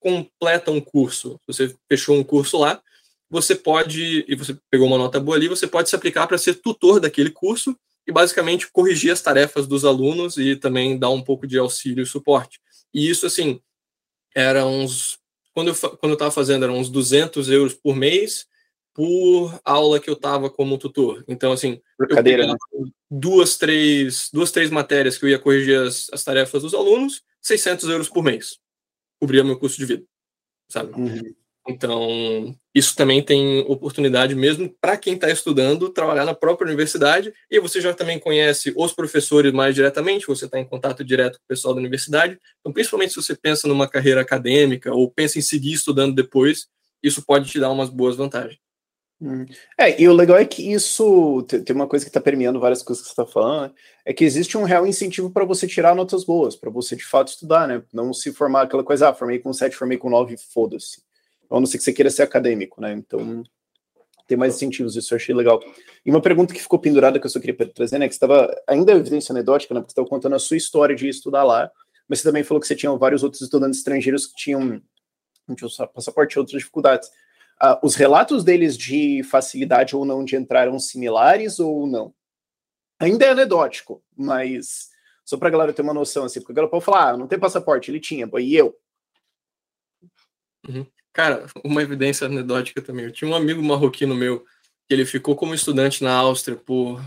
completa 0.00 0.70
um 0.70 0.80
curso, 0.80 1.40
você 1.46 1.74
fechou 1.88 2.16
um 2.16 2.22
curso 2.22 2.58
lá, 2.58 2.82
você 3.30 3.54
pode, 3.54 4.24
e 4.28 4.36
você 4.36 4.56
pegou 4.70 4.86
uma 4.86 4.98
nota 4.98 5.18
boa 5.18 5.36
ali, 5.36 5.48
você 5.48 5.66
pode 5.66 5.88
se 5.88 5.96
aplicar 5.96 6.26
para 6.26 6.38
ser 6.38 6.54
tutor 6.54 7.00
daquele 7.00 7.30
curso 7.30 7.76
e 8.06 8.12
basicamente 8.12 8.70
corrigir 8.70 9.10
as 9.10 9.22
tarefas 9.22 9.66
dos 9.66 9.84
alunos 9.84 10.36
e 10.36 10.56
também 10.56 10.98
dar 10.98 11.10
um 11.10 11.22
pouco 11.22 11.46
de 11.46 11.58
auxílio 11.58 12.02
e 12.02 12.06
suporte. 12.06 12.60
E 12.92 13.08
isso, 13.08 13.26
assim, 13.26 13.60
era 14.34 14.66
uns. 14.66 15.18
Quando 15.54 15.68
eu, 15.68 15.74
quando 15.74 16.10
eu 16.10 16.14
estava 16.14 16.30
fazendo, 16.30 16.64
eram 16.64 16.78
uns 16.78 16.90
200 16.90 17.48
euros 17.48 17.74
por 17.74 17.94
mês 17.94 18.46
por 18.92 19.60
aula 19.64 19.98
que 19.98 20.08
eu 20.08 20.14
estava 20.14 20.48
como 20.48 20.78
tutor. 20.78 21.24
Então, 21.26 21.52
assim, 21.52 21.80
cadeira, 22.10 22.46
né? 22.46 22.54
duas, 23.10 23.56
três, 23.56 24.30
duas, 24.32 24.52
três 24.52 24.70
matérias 24.70 25.18
que 25.18 25.24
eu 25.24 25.28
ia 25.28 25.38
corrigir 25.38 25.80
as, 25.80 26.08
as 26.12 26.22
tarefas 26.22 26.62
dos 26.62 26.74
alunos, 26.74 27.22
600 27.40 27.88
euros 27.88 28.08
por 28.08 28.22
mês 28.22 28.58
cobria 29.24 29.42
meu 29.42 29.58
custo 29.58 29.78
de 29.78 29.86
vida, 29.86 30.04
sabe? 30.68 30.92
Uhum. 31.00 31.34
Então, 31.66 32.54
isso 32.74 32.94
também 32.94 33.22
tem 33.22 33.60
oportunidade 33.60 34.34
mesmo 34.34 34.68
para 34.80 34.98
quem 34.98 35.14
está 35.14 35.30
estudando 35.30 35.88
trabalhar 35.88 36.26
na 36.26 36.34
própria 36.34 36.66
universidade 36.66 37.32
e 37.50 37.58
você 37.58 37.80
já 37.80 37.94
também 37.94 38.18
conhece 38.18 38.72
os 38.76 38.92
professores 38.92 39.50
mais 39.50 39.74
diretamente, 39.74 40.26
você 40.26 40.44
está 40.44 40.58
em 40.58 40.64
contato 40.64 41.02
direto 41.02 41.38
com 41.38 41.44
o 41.44 41.48
pessoal 41.48 41.72
da 41.72 41.80
universidade. 41.80 42.38
Então, 42.60 42.72
principalmente 42.72 43.14
se 43.14 43.22
você 43.22 43.34
pensa 43.34 43.66
numa 43.66 43.88
carreira 43.88 44.20
acadêmica 44.20 44.92
ou 44.92 45.10
pensa 45.10 45.38
em 45.38 45.42
seguir 45.42 45.72
estudando 45.72 46.14
depois, 46.14 46.66
isso 47.02 47.24
pode 47.24 47.50
te 47.50 47.58
dar 47.58 47.70
umas 47.70 47.88
boas 47.88 48.16
vantagens. 48.16 48.58
Hum. 49.20 49.46
É, 49.78 50.02
e 50.02 50.06
o 50.08 50.12
legal 50.12 50.36
é 50.36 50.44
que 50.44 50.72
isso 50.72 51.42
tem 51.44 51.74
uma 51.74 51.86
coisa 51.86 52.04
que 52.04 52.10
está 52.10 52.20
permeando 52.20 52.60
várias 52.60 52.82
coisas 52.82 53.02
que 53.02 53.08
você 53.08 53.22
está 53.22 53.24
falando, 53.24 53.72
é 54.04 54.12
que 54.12 54.24
existe 54.24 54.58
um 54.58 54.64
real 54.64 54.86
incentivo 54.86 55.30
para 55.30 55.44
você 55.44 55.66
tirar 55.66 55.94
notas 55.94 56.24
boas, 56.24 56.56
para 56.56 56.68
você 56.68 56.94
de 56.96 57.04
fato 57.04 57.28
estudar, 57.28 57.66
né? 57.66 57.82
Não 57.92 58.12
se 58.12 58.32
formar 58.32 58.62
aquela 58.62 58.84
coisa, 58.84 59.08
ah, 59.08 59.14
formei 59.14 59.38
com 59.38 59.52
7, 59.52 59.76
formei 59.76 59.96
com 59.96 60.10
9, 60.10 60.36
foda-se. 60.36 61.03
A 61.56 61.60
não 61.60 61.66
ser 61.66 61.78
que 61.78 61.84
você 61.84 61.92
queira 61.92 62.10
ser 62.10 62.22
acadêmico, 62.22 62.80
né? 62.80 62.92
Então 62.92 63.42
tem 64.26 64.36
mais 64.36 64.54
incentivos, 64.54 64.96
isso 64.96 65.12
eu 65.12 65.16
achei 65.16 65.34
legal. 65.34 65.60
E 66.04 66.10
uma 66.10 66.20
pergunta 66.20 66.54
que 66.54 66.60
ficou 66.60 66.78
pendurada 66.78 67.20
que 67.20 67.26
eu 67.26 67.30
só 67.30 67.38
queria 67.38 67.66
trazer, 67.68 67.98
né? 67.98 68.08
Que 68.08 68.14
você 68.14 68.24
estava 68.24 68.54
ainda 68.66 68.92
é 68.92 68.96
evidência 68.96 69.32
anedótica, 69.32 69.74
né? 69.74 69.80
Porque 69.80 69.90
você 69.90 70.00
estava 70.00 70.08
contando 70.08 70.34
a 70.34 70.38
sua 70.38 70.56
história 70.56 70.96
de 70.96 71.08
estudar 71.08 71.44
lá, 71.44 71.70
mas 72.08 72.20
você 72.20 72.28
também 72.28 72.42
falou 72.42 72.60
que 72.60 72.66
você 72.66 72.74
tinha 72.74 72.90
vários 72.96 73.22
outros 73.22 73.42
estudantes 73.42 73.78
estrangeiros 73.78 74.26
que 74.26 74.34
tinham, 74.34 74.80
tinham 75.54 75.88
passaporte 75.92 76.34
e 76.34 76.38
outras 76.38 76.58
dificuldades. 76.58 77.08
Uh, 77.62 77.78
os 77.82 77.94
relatos 77.94 78.42
deles 78.42 78.76
de 78.76 79.22
facilidade 79.24 79.94
ou 79.94 80.04
não 80.04 80.24
de 80.24 80.36
entrar 80.36 80.62
eram 80.62 80.78
similares 80.78 81.60
ou 81.60 81.86
não? 81.86 82.12
Ainda 82.98 83.26
é 83.26 83.30
anedótico, 83.30 84.02
mas 84.16 84.88
só 85.24 85.36
para 85.36 85.48
a 85.48 85.50
galera 85.50 85.72
ter 85.72 85.82
uma 85.82 85.94
noção, 85.94 86.24
assim, 86.24 86.40
porque 86.40 86.52
a 86.52 86.56
galera 86.56 86.70
pode 86.70 86.84
falar, 86.84 87.10
ah, 87.10 87.16
não 87.16 87.26
tem 87.26 87.38
passaporte, 87.38 87.90
ele 87.90 88.00
tinha, 88.00 88.28
e 88.38 88.56
eu? 88.56 88.76
Uhum. 90.68 90.86
Cara, 91.14 91.46
uma 91.64 91.80
evidência 91.80 92.26
anedótica 92.26 92.82
também. 92.82 93.06
Eu 93.06 93.12
tinha 93.12 93.30
um 93.30 93.34
amigo 93.34 93.62
marroquino 93.62 94.14
meu, 94.14 94.40
que 94.86 94.92
ele 94.92 95.06
ficou 95.06 95.34
como 95.34 95.54
estudante 95.54 96.04
na 96.04 96.12
Áustria 96.12 96.56
por 96.56 97.00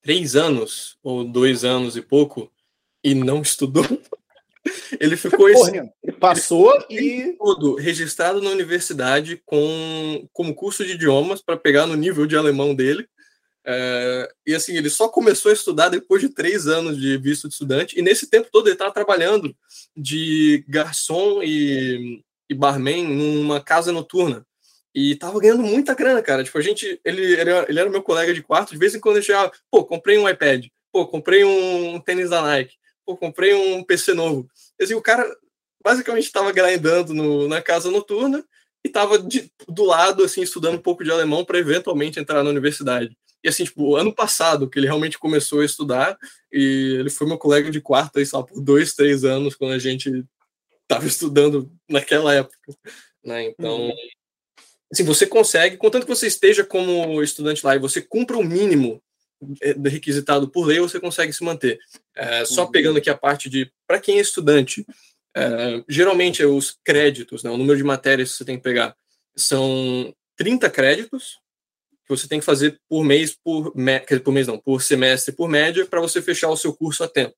três 0.00 0.34
anos, 0.34 0.96
ou 1.02 1.24
dois 1.24 1.64
anos 1.64 1.96
e 1.96 2.00
pouco, 2.00 2.50
e 3.04 3.14
não 3.14 3.42
estudou. 3.42 3.84
Ele 5.00 5.16
ficou 5.16 5.48
esse, 5.48 5.78
ele 6.02 6.12
passou 6.20 6.70
ele 6.90 7.30
e 7.30 7.36
todo 7.38 7.76
registrado 7.76 8.42
na 8.42 8.50
universidade 8.50 9.40
com 9.46 10.28
como 10.30 10.54
curso 10.54 10.84
de 10.84 10.92
idiomas 10.92 11.40
para 11.40 11.56
pegar 11.56 11.86
no 11.86 11.94
nível 11.94 12.26
de 12.26 12.36
alemão 12.36 12.74
dele. 12.74 13.08
É, 13.64 14.30
e 14.46 14.54
assim, 14.54 14.76
ele 14.76 14.90
só 14.90 15.08
começou 15.08 15.50
a 15.50 15.54
estudar 15.54 15.88
depois 15.88 16.20
de 16.20 16.28
três 16.28 16.66
anos 16.66 16.98
de 16.98 17.16
visto 17.16 17.48
de 17.48 17.54
estudante, 17.54 17.98
e 17.98 18.02
nesse 18.02 18.28
tempo 18.28 18.48
todo 18.52 18.66
ele 18.66 18.74
estava 18.74 18.92
trabalhando 18.92 19.56
de 19.96 20.62
garçom 20.68 21.42
e, 21.42 22.22
e 22.48 22.54
barman 22.54 23.04
numa 23.04 23.60
casa 23.60 23.92
noturna. 23.92 24.46
E 24.94 25.14
tava 25.16 25.38
ganhando 25.38 25.62
muita 25.62 25.94
grana, 25.94 26.22
cara. 26.22 26.42
Tipo, 26.42 26.58
a 26.58 26.62
gente, 26.62 27.00
ele, 27.04 27.22
ele, 27.22 27.50
ele 27.68 27.80
era 27.80 27.90
meu 27.90 28.02
colega 28.02 28.32
de 28.34 28.42
quarto, 28.42 28.70
de 28.70 28.78
vez 28.78 28.94
em 28.94 29.00
quando 29.00 29.16
ele 29.16 29.24
chegava, 29.24 29.52
pô, 29.70 29.84
comprei 29.84 30.18
um 30.18 30.28
iPad, 30.28 30.66
pô, 30.90 31.06
comprei 31.06 31.44
um 31.44 32.00
tênis 32.00 32.30
da 32.30 32.42
Nike 32.42 32.78
pô, 33.08 33.16
comprei 33.16 33.54
um 33.54 33.82
PC 33.82 34.12
novo. 34.12 34.46
Assim, 34.78 34.92
o 34.92 35.00
cara 35.00 35.26
basicamente 35.82 36.24
estava 36.24 36.52
grindando 36.52 37.14
no, 37.14 37.48
na 37.48 37.62
casa 37.62 37.90
noturna 37.90 38.44
e 38.84 38.88
estava 38.88 39.18
do 39.18 39.84
lado, 39.84 40.24
assim, 40.24 40.42
estudando 40.42 40.74
um 40.74 40.82
pouco 40.82 41.02
de 41.02 41.10
alemão 41.10 41.42
para 41.42 41.58
eventualmente 41.58 42.20
entrar 42.20 42.44
na 42.44 42.50
universidade. 42.50 43.16
E 43.42 43.48
assim, 43.48 43.64
tipo, 43.64 43.96
ano 43.96 44.14
passado 44.14 44.68
que 44.68 44.78
ele 44.78 44.86
realmente 44.86 45.18
começou 45.18 45.60
a 45.60 45.64
estudar 45.64 46.18
e 46.52 46.96
ele 46.98 47.08
foi 47.08 47.26
meu 47.26 47.38
colega 47.38 47.70
de 47.70 47.80
quarto 47.80 48.18
aí, 48.18 48.26
só 48.26 48.42
por 48.42 48.60
dois, 48.60 48.92
três 48.92 49.24
anos 49.24 49.54
quando 49.54 49.72
a 49.72 49.78
gente 49.78 50.22
estava 50.88 51.06
estudando 51.06 51.70
naquela 51.88 52.34
época, 52.34 52.58
né? 53.22 53.44
Então, 53.44 53.88
uhum. 53.88 53.94
assim, 54.90 55.04
você 55.04 55.26
consegue, 55.26 55.76
contanto 55.76 56.04
que 56.04 56.14
você 56.14 56.26
esteja 56.26 56.64
como 56.64 57.22
estudante 57.22 57.64
lá 57.64 57.76
e 57.76 57.78
você 57.78 58.00
cumpra 58.00 58.38
o 58.38 58.44
mínimo 58.44 59.02
é, 59.60 59.74
requisitado 59.88 60.48
por 60.48 60.66
lei, 60.66 60.80
você 60.80 60.98
consegue 60.98 61.32
se 61.32 61.44
manter. 61.44 61.78
É, 62.16 62.44
só 62.44 62.64
uhum. 62.64 62.70
pegando 62.70 62.98
aqui 62.98 63.10
a 63.10 63.16
parte 63.16 63.50
de, 63.50 63.70
para 63.86 64.00
quem 64.00 64.18
é 64.18 64.20
estudante, 64.20 64.84
é, 65.36 65.84
geralmente 65.88 66.42
é 66.42 66.46
os 66.46 66.76
créditos, 66.82 67.42
né, 67.42 67.50
o 67.50 67.58
número 67.58 67.76
de 67.76 67.84
matérias 67.84 68.32
que 68.32 68.38
você 68.38 68.44
tem 68.44 68.56
que 68.56 68.62
pegar, 68.62 68.96
são 69.36 70.12
30 70.36 70.70
créditos 70.70 71.38
que 72.04 72.16
você 72.16 72.26
tem 72.26 72.40
que 72.40 72.46
fazer 72.46 72.80
por 72.88 73.04
mês, 73.04 73.36
por, 73.44 73.72
por 74.24 74.32
mês 74.32 74.46
não, 74.46 74.58
por 74.58 74.80
semestre, 74.82 75.34
por 75.34 75.48
média, 75.48 75.84
para 75.84 76.00
você 76.00 76.22
fechar 76.22 76.48
o 76.48 76.56
seu 76.56 76.74
curso 76.74 77.04
a 77.04 77.08
tempo. 77.08 77.34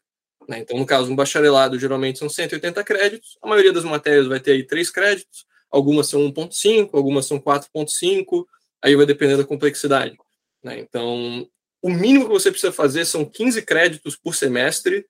Né? 0.49 0.61
Então, 0.61 0.79
no 0.79 0.87
caso, 0.87 1.11
um 1.11 1.17
bacharelado 1.17 1.79
geralmente 1.79 2.19
são 2.19 2.29
180 2.29 2.83
créditos, 2.85 3.39
a 3.43 3.49
maioria 3.49 3.73
das 3.73 3.85
matérias 3.85 4.27
vai 4.27 4.41
ter 4.41 4.53
aí 4.53 4.65
3 4.65 4.91
créditos, 4.91 5.47
algumas 5.71 6.09
são 6.09 6.21
1.5, 6.33 6.91
algumas 6.93 7.27
são 7.27 7.39
4.5, 7.39 8.47
aí 8.83 8.97
vai 8.97 9.07
depender 9.07 9.37
da 9.37 9.45
complexidade. 9.45 10.17
Né? 10.63 10.79
Então, 10.81 11.49
o 11.83 11.91
mínimo 11.91 12.27
que 12.27 12.33
você 12.33 12.51
precisa 12.51 12.73
fazer 12.73 13.05
são 13.05 13.25
15 13.25 13.63
créditos 13.63 14.17
por 14.17 14.35
semestre 14.35 15.07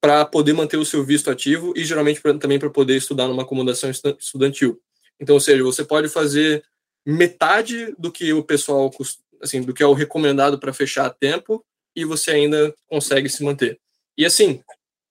para 0.00 0.24
poder 0.24 0.52
manter 0.52 0.76
o 0.76 0.84
seu 0.84 1.04
visto 1.04 1.30
ativo 1.30 1.72
e 1.76 1.84
geralmente 1.84 2.20
pra, 2.20 2.36
também 2.38 2.58
para 2.58 2.70
poder 2.70 2.96
estudar 2.96 3.26
numa 3.26 3.42
acomodação 3.42 3.90
estudantil. 3.90 4.80
Então, 5.18 5.34
ou 5.34 5.40
seja, 5.40 5.62
você 5.62 5.84
pode 5.84 6.08
fazer 6.08 6.64
metade 7.06 7.94
do 7.98 8.10
que 8.10 8.32
o 8.32 8.42
pessoal, 8.42 8.90
assim, 9.40 9.62
do 9.62 9.74
que 9.74 9.82
é 9.82 9.86
o 9.86 9.92
recomendado 9.92 10.58
para 10.58 10.72
fechar 10.72 11.06
a 11.06 11.10
tempo 11.10 11.64
e 11.94 12.04
você 12.04 12.32
ainda 12.32 12.74
consegue 12.86 13.28
se 13.28 13.44
manter. 13.44 13.78
E 14.16 14.24
assim, 14.24 14.60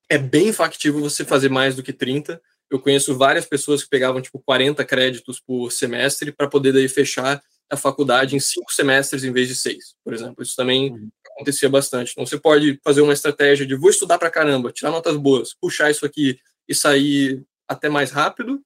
é 0.10 0.18
bem 0.18 0.54
factível 0.54 1.02
você 1.02 1.26
fazer 1.26 1.50
mais 1.50 1.76
do 1.76 1.84
que 1.84 1.94
30. 1.94 2.42
Eu 2.70 2.80
conheço 2.80 3.18
várias 3.18 3.46
pessoas 3.46 3.84
que 3.84 3.90
pegavam 3.90 4.22
tipo 4.22 4.40
40 4.40 4.84
créditos 4.86 5.40
por 5.40 5.72
semestre 5.72 6.32
para 6.32 6.48
poder 6.48 6.72
daí 6.74 6.88
fechar 6.88 7.42
a 7.70 7.78
faculdade 7.78 8.36
em 8.36 8.40
cinco 8.40 8.72
semestres 8.72 9.24
em 9.24 9.32
vez 9.32 9.48
de 9.48 9.56
seis, 9.56 9.96
por 10.04 10.14
exemplo. 10.14 10.44
Isso 10.44 10.56
também 10.56 10.92
uhum. 10.92 11.10
acontecia 11.36 11.70
bastante. 11.70 12.12
Então 12.12 12.26
você 12.26 12.38
pode 12.38 12.80
fazer 12.84 13.02
uma 13.02 13.14
estratégia 13.14 13.66
de 13.66 13.76
vou 13.76 13.90
estudar 13.90 14.18
para 14.18 14.30
caramba, 14.30 14.72
tirar 14.72 14.92
notas 14.92 15.18
boas, 15.18 15.54
puxar 15.54 15.90
isso 15.90 16.06
aqui 16.06 16.40
e 16.68 16.76
sair 16.76 17.44
até 17.68 17.90
mais 17.90 18.12
rápido, 18.12 18.62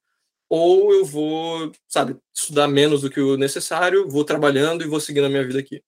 ou 0.48 0.92
eu 0.92 1.04
vou, 1.04 1.72
sabe, 1.86 2.16
estudar 2.34 2.68
menos 2.68 3.02
do 3.02 3.10
que 3.10 3.20
o 3.20 3.36
necessário, 3.36 4.08
vou 4.08 4.24
trabalhando 4.24 4.82
e 4.82 4.86
vou 4.88 5.00
seguindo 5.00 5.26
a 5.26 5.30
minha 5.30 5.46
vida 5.46 5.58
aqui. 5.58 5.82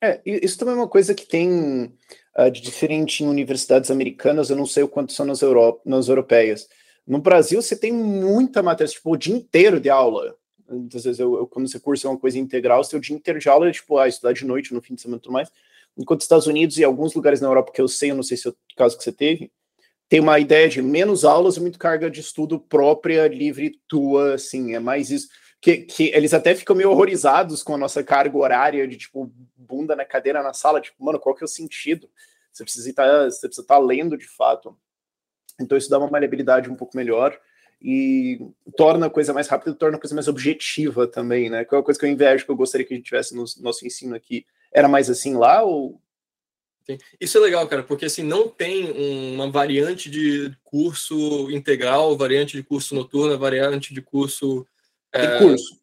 É, 0.00 0.20
isso 0.24 0.58
também 0.58 0.74
é 0.74 0.78
uma 0.78 0.88
coisa 0.88 1.14
que 1.14 1.26
tem 1.26 1.92
uh, 2.38 2.50
de 2.50 2.60
diferente 2.60 3.22
em 3.22 3.28
universidades 3.28 3.90
americanas, 3.90 4.50
eu 4.50 4.56
não 4.56 4.66
sei 4.66 4.82
o 4.82 4.88
quanto 4.88 5.12
são 5.12 5.26
nas, 5.26 5.42
Euro 5.42 5.80
nas 5.84 6.08
europeias. 6.08 6.68
No 7.06 7.18
Brasil, 7.18 7.60
você 7.60 7.76
tem 7.76 7.92
muita 7.92 8.62
matéria, 8.62 8.92
tipo, 8.92 9.12
o 9.12 9.16
dia 9.16 9.34
inteiro 9.34 9.78
de 9.78 9.90
aula. 9.90 10.36
Muitas 10.68 11.04
vezes, 11.04 11.20
eu, 11.20 11.36
eu, 11.36 11.46
quando 11.46 11.68
você 11.68 11.78
cursa 11.78 12.08
uma 12.08 12.18
coisa 12.18 12.38
integral, 12.38 12.82
seu 12.82 12.98
dia 12.98 13.14
inteiro 13.14 13.38
de 13.38 13.48
aula 13.48 13.68
é, 13.68 13.72
tipo, 13.72 13.98
ah, 13.98 14.08
estudar 14.08 14.32
de 14.32 14.44
noite, 14.44 14.72
no 14.72 14.80
fim 14.80 14.94
de 14.94 15.02
semana 15.02 15.18
e 15.18 15.22
tudo 15.22 15.32
mais. 15.32 15.50
Enquanto 15.96 16.22
Estados 16.22 16.46
Unidos 16.46 16.78
e 16.78 16.84
alguns 16.84 17.14
lugares 17.14 17.40
na 17.40 17.48
Europa 17.48 17.72
que 17.72 17.80
eu 17.80 17.88
sei, 17.88 18.10
eu 18.10 18.16
não 18.16 18.22
sei 18.22 18.36
se 18.36 18.48
é 18.48 18.50
o 18.50 18.56
caso 18.76 18.96
que 18.96 19.04
você 19.04 19.12
teve, 19.12 19.52
tem 20.08 20.20
uma 20.20 20.38
ideia 20.38 20.68
de 20.68 20.82
menos 20.82 21.24
aulas 21.24 21.56
e 21.56 21.60
muito 21.60 21.78
carga 21.78 22.10
de 22.10 22.20
estudo 22.20 22.58
própria, 22.58 23.26
livre, 23.28 23.78
tua, 23.88 24.34
assim, 24.34 24.74
é 24.74 24.80
mais 24.80 25.10
isso. 25.10 25.28
Que, 25.60 25.78
que 25.78 26.10
eles 26.14 26.34
até 26.34 26.54
ficam 26.54 26.76
meio 26.76 26.90
horrorizados 26.90 27.62
com 27.62 27.74
a 27.74 27.78
nossa 27.78 28.02
carga 28.02 28.36
horária 28.36 28.86
de, 28.86 28.96
tipo, 28.96 29.32
bunda 29.64 29.96
na 29.96 30.04
cadeira 30.04 30.42
na 30.42 30.52
sala, 30.52 30.80
tipo, 30.80 31.02
mano, 31.04 31.18
qual 31.18 31.34
que 31.34 31.42
é 31.42 31.46
o 31.46 31.48
sentido? 31.48 32.08
Você 32.52 32.62
precisa 32.62 32.88
estar, 32.88 33.24
você 33.24 33.46
precisa 33.48 33.62
estar 33.62 33.78
lendo 33.78 34.16
de 34.16 34.28
fato. 34.28 34.76
Então 35.60 35.76
isso 35.76 35.90
dá 35.90 35.98
uma 35.98 36.10
maleabilidade 36.10 36.70
um 36.70 36.76
pouco 36.76 36.96
melhor 36.96 37.38
e 37.80 38.40
torna 38.76 39.06
a 39.06 39.10
coisa 39.10 39.32
mais 39.32 39.48
rápida, 39.48 39.74
torna 39.74 39.96
a 39.96 40.00
coisa 40.00 40.14
mais 40.14 40.28
objetiva 40.28 41.06
também, 41.06 41.50
né? 41.50 41.64
Que 41.64 41.74
é 41.74 41.78
uma 41.78 41.84
coisa 41.84 41.98
que 41.98 42.06
eu 42.06 42.10
invejo, 42.10 42.44
que 42.44 42.50
eu 42.50 42.56
gostaria 42.56 42.86
que 42.86 42.94
a 42.94 42.96
gente 42.96 43.06
tivesse 43.06 43.34
no 43.34 43.44
nosso 43.60 43.86
ensino 43.86 44.14
aqui. 44.14 44.46
Era 44.72 44.88
mais 44.88 45.10
assim 45.10 45.34
lá 45.36 45.62
ou. 45.62 46.00
Isso 47.20 47.38
é 47.38 47.40
legal, 47.40 47.66
cara, 47.66 47.82
porque 47.82 48.04
assim 48.04 48.22
não 48.22 48.48
tem 48.48 48.90
uma 49.34 49.50
variante 49.50 50.10
de 50.10 50.54
curso 50.62 51.50
integral, 51.50 52.16
variante 52.16 52.56
de 52.56 52.62
curso 52.62 52.94
noturno, 52.94 53.38
variante 53.38 53.94
de 53.94 54.02
curso, 54.02 54.66
é, 55.12 55.38
curso 55.38 55.80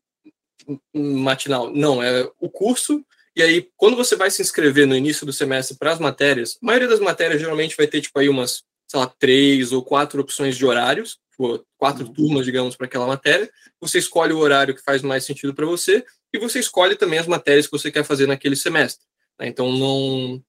matinal. 0.93 1.73
Não, 1.73 2.01
é 2.01 2.29
o 2.39 2.49
curso. 2.49 3.03
E 3.36 3.41
aí, 3.41 3.69
quando 3.77 3.95
você 3.95 4.15
vai 4.15 4.29
se 4.29 4.41
inscrever 4.41 4.86
no 4.86 4.95
início 4.95 5.25
do 5.25 5.32
semestre 5.32 5.77
para 5.77 5.93
as 5.93 5.99
matérias, 5.99 6.57
a 6.61 6.65
maioria 6.65 6.88
das 6.88 6.99
matérias 6.99 7.39
geralmente 7.39 7.77
vai 7.77 7.88
ter 7.88 8.01
tipo 8.01 8.17
aí 8.19 8.27
umas, 8.27 8.63
sei 8.88 8.99
lá, 8.99 9.07
três 9.07 9.71
ou 9.71 9.84
quatro 9.84 10.21
opções 10.21 10.57
de 10.57 10.65
horários, 10.65 11.17
tipo, 11.32 11.65
quatro 11.77 12.05
uhum. 12.05 12.13
turmas, 12.13 12.45
digamos, 12.45 12.75
para 12.75 12.88
aquela 12.88 13.07
matéria. 13.07 13.49
Você 13.79 13.99
escolhe 13.99 14.34
o 14.34 14.39
horário 14.39 14.75
que 14.75 14.84
faz 14.84 15.01
mais 15.01 15.23
sentido 15.23 15.53
para 15.53 15.65
você 15.65 16.03
e 16.34 16.39
você 16.39 16.59
escolhe 16.59 16.95
também 16.95 17.19
as 17.19 17.27
matérias 17.27 17.65
que 17.65 17.71
você 17.71 17.89
quer 17.89 18.03
fazer 18.03 18.27
naquele 18.27 18.55
semestre. 18.55 19.05
Né? 19.39 19.47
Então, 19.47 19.71
não 19.71 20.43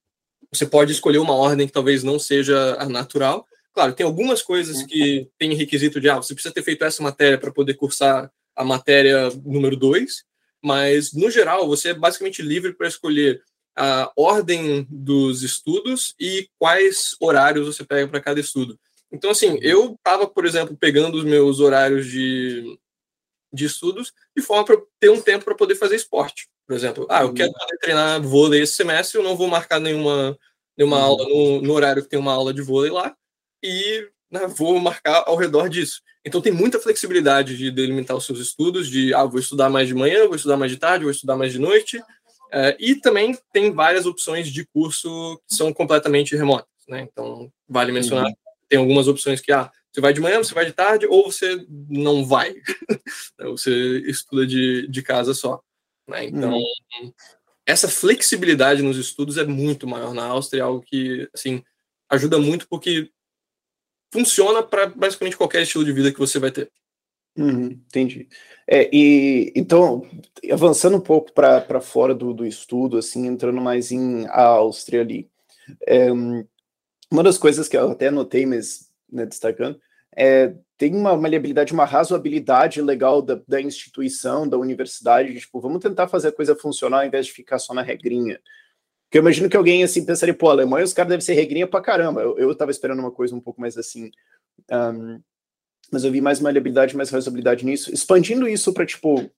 você 0.53 0.67
pode 0.67 0.93
escolher 0.93 1.19
uma 1.19 1.35
ordem 1.35 1.67
que 1.67 1.73
talvez 1.73 2.03
não 2.03 2.19
seja 2.19 2.77
a 2.79 2.87
natural. 2.87 3.47
Claro, 3.73 3.95
tem 3.95 4.05
algumas 4.05 4.43
coisas 4.43 4.83
que 4.83 5.27
tem 5.39 5.55
requisito 5.55 5.99
de, 5.99 6.11
ah, 6.11 6.17
você 6.17 6.35
precisa 6.35 6.53
ter 6.53 6.63
feito 6.63 6.85
essa 6.85 7.03
matéria 7.03 7.39
para 7.39 7.51
poder 7.51 7.75
cursar 7.75 8.31
a 8.55 8.63
matéria 8.63 9.31
número 9.45 9.77
2, 9.77 10.25
mas, 10.63 11.13
no 11.13 11.31
geral, 11.31 11.67
você 11.67 11.91
é 11.91 11.95
basicamente 11.95 12.43
livre 12.43 12.73
para 12.73 12.89
escolher 12.89 13.43
a 13.77 14.13
ordem 14.17 14.87
dos 14.89 15.43
estudos 15.43 16.15
e 16.21 16.49
quais 16.59 17.17
horários 17.21 17.67
você 17.67 17.85
pega 17.85 18.07
para 18.07 18.21
cada 18.21 18.41
estudo. 18.41 18.79
Então, 19.11 19.31
assim, 19.31 19.59
eu 19.61 19.95
estava, 19.95 20.27
por 20.27 20.47
exemplo, 20.47 20.77
pegando 20.77 21.19
os 21.19 21.25
meus 21.25 21.61
horários 21.61 22.07
de, 22.07 22.79
de 23.53 23.65
estudos 23.65 24.13
de 24.37 24.43
forma 24.43 24.65
para 24.65 24.81
ter 24.99 25.11
um 25.11 25.21
tempo 25.21 25.45
para 25.45 25.55
poder 25.55 25.75
fazer 25.75 25.97
esporte. 25.97 26.49
Por 26.67 26.75
exemplo, 26.75 27.07
ah, 27.11 27.23
eu 27.23 27.29
uhum. 27.29 27.35
quero 27.35 27.53
treinar 27.81 28.23
vôlei 28.23 28.63
esse 28.63 28.75
semestre, 28.75 29.19
eu 29.19 29.25
não 29.25 29.37
vou 29.37 29.49
marcar 29.49 29.81
nenhuma, 29.81 30.39
nenhuma 30.77 30.99
uhum. 30.99 31.03
aula 31.03 31.29
no, 31.29 31.63
no, 31.63 31.73
horário 31.75 32.03
que 32.03 32.09
tem 32.09 32.19
uma 32.19 32.33
aula 32.33 32.55
de 32.55 32.63
vôlei 32.63 32.91
lá 32.91 33.15
e 33.63 34.09
né, 34.33 34.47
vou 34.47 34.81
marcar 34.81 35.25
ao 35.27 35.37
redor 35.37 35.69
disso. 35.69 36.01
Então 36.25 36.41
tem 36.41 36.53
muita 36.53 36.81
flexibilidade 36.81 37.57
de 37.57 37.71
delimitar 37.71 38.17
os 38.17 38.25
seus 38.25 38.39
estudos, 38.41 38.89
de 38.89 39.13
ah, 39.13 39.25
vou 39.25 39.39
estudar 39.39 39.69
mais 39.69 39.87
de 39.87 39.95
manhã, 39.95 40.27
vou 40.27 40.37
estudar 40.37 40.57
mais 40.57 40.73
de 40.73 40.79
tarde, 40.79 41.05
vou 41.05 41.13
estudar 41.13 41.37
mais 41.37 41.53
de 41.53 41.59
noite. 41.59 42.03
É, 42.51 42.77
e 42.81 42.95
também 42.97 43.37
tem 43.53 43.73
várias 43.73 44.07
opções 44.07 44.49
de 44.49 44.65
curso 44.67 45.41
que 45.47 45.55
são 45.55 45.73
completamente 45.73 46.35
remotas, 46.35 46.69
né? 46.89 47.03
Então 47.03 47.53
vale 47.69 47.93
mencionar, 47.93 48.27
uhum. 48.27 48.35
tem 48.69 48.79
algumas 48.79 49.07
opções 49.07 49.41
que 49.41 49.53
ah, 49.53 49.71
você 49.93 50.01
vai 50.01 50.15
de 50.15 50.21
manhã, 50.21 50.39
você 50.39 50.55
vai 50.55 50.65
de 50.65 50.73
tarde, 50.73 51.07
ou 51.07 51.31
você 51.31 51.67
não 51.91 52.25
vai. 52.25 52.55
você 53.39 53.99
estuda 54.07 54.47
de, 54.47 54.89
de 54.89 55.03
casa 55.03 55.35
só. 55.35 55.61
Né? 56.09 56.25
Então, 56.25 56.55
uhum. 56.55 57.13
essa 57.67 57.89
flexibilidade 57.89 58.81
nos 58.81 58.97
estudos 58.97 59.37
é 59.37 59.45
muito 59.45 59.87
maior 59.87 60.15
na 60.15 60.25
Áustria, 60.25 60.61
é 60.61 60.63
algo 60.63 60.81
que 60.81 61.29
assim 61.35 61.63
ajuda 62.09 62.39
muito 62.39 62.67
porque 62.69 63.11
funciona 64.13 64.63
para 64.63 64.87
basicamente 64.87 65.37
qualquer 65.37 65.63
estilo 65.63 65.85
de 65.85 65.93
vida 65.93 66.13
que 66.13 66.19
você 66.19 66.39
vai 66.39 66.51
ter. 66.51 66.71
Uhum, 67.37 67.65
entendi. 67.65 68.29
É, 68.69 68.91
e 68.93 69.53
então, 69.57 70.07
avançando 70.51 70.99
um 70.99 71.01
pouco 71.01 71.33
para 71.33 71.81
fora 71.81 72.15
do, 72.15 72.35
do 72.35 72.47
estudo, 72.47 72.99
assim, 72.99 73.27
entrando 73.27 73.61
mais 73.61 73.91
em 73.91 74.27
Áustria 74.29 75.01
ali. 75.01 75.31
É, 75.87 76.11
uma 77.11 77.23
das 77.23 77.39
coisas 77.39 77.69
que 77.69 77.77
eu 77.77 77.91
até 77.91 78.09
anotei, 78.09 78.45
mas 78.45 78.91
né, 79.11 79.25
destacando, 79.25 79.81
é 80.15 80.55
tem 80.77 80.97
uma 80.97 81.17
maleabilidade, 81.17 81.73
uma 81.73 81.85
razoabilidade 81.85 82.83
legal 82.83 83.23
da, 83.23 83.41
da 83.47 83.61
instituição, 83.61 84.49
da 84.49 84.59
universidade, 84.59 85.33
de, 85.33 85.39
tipo, 85.39 85.61
vamos 85.61 85.81
tentar 85.81 86.09
fazer 86.09 86.29
a 86.29 86.33
coisa 86.33 86.57
funcionar 86.57 87.03
ao 87.03 87.07
invés 87.07 87.27
de 87.27 87.33
ficar 87.33 87.61
só 87.61 87.73
na 87.73 87.83
regrinha. 87.83 88.41
Porque 89.13 89.19
eu 89.19 89.23
imagino 89.25 89.47
que 89.51 89.57
alguém 89.59 89.85
assim 89.85 90.07
pensaria, 90.07 90.33
pô, 90.33 90.49
Alemanha 90.49 90.87
os 90.87 90.95
caras 90.95 91.11
devem 91.11 91.21
ser 91.21 91.35
regrinha 91.35 91.67
pra 91.67 91.83
caramba. 91.83 92.23
Eu, 92.23 92.39
eu 92.39 92.55
tava 92.55 92.71
esperando 92.71 93.01
uma 93.01 93.11
coisa 93.11 93.37
um 93.37 93.41
pouco 93.41 93.61
mais 93.61 93.77
assim. 93.77 94.11
Um, 94.71 95.21
mas 95.93 96.03
eu 96.03 96.11
vi 96.11 96.23
mais 96.23 96.41
maleabilidade, 96.41 96.97
mais 96.97 97.11
razoabilidade 97.11 97.63
nisso. 97.63 97.93
Expandindo 97.93 98.49
isso 98.49 98.73
para, 98.73 98.87
tipo, 98.87 99.31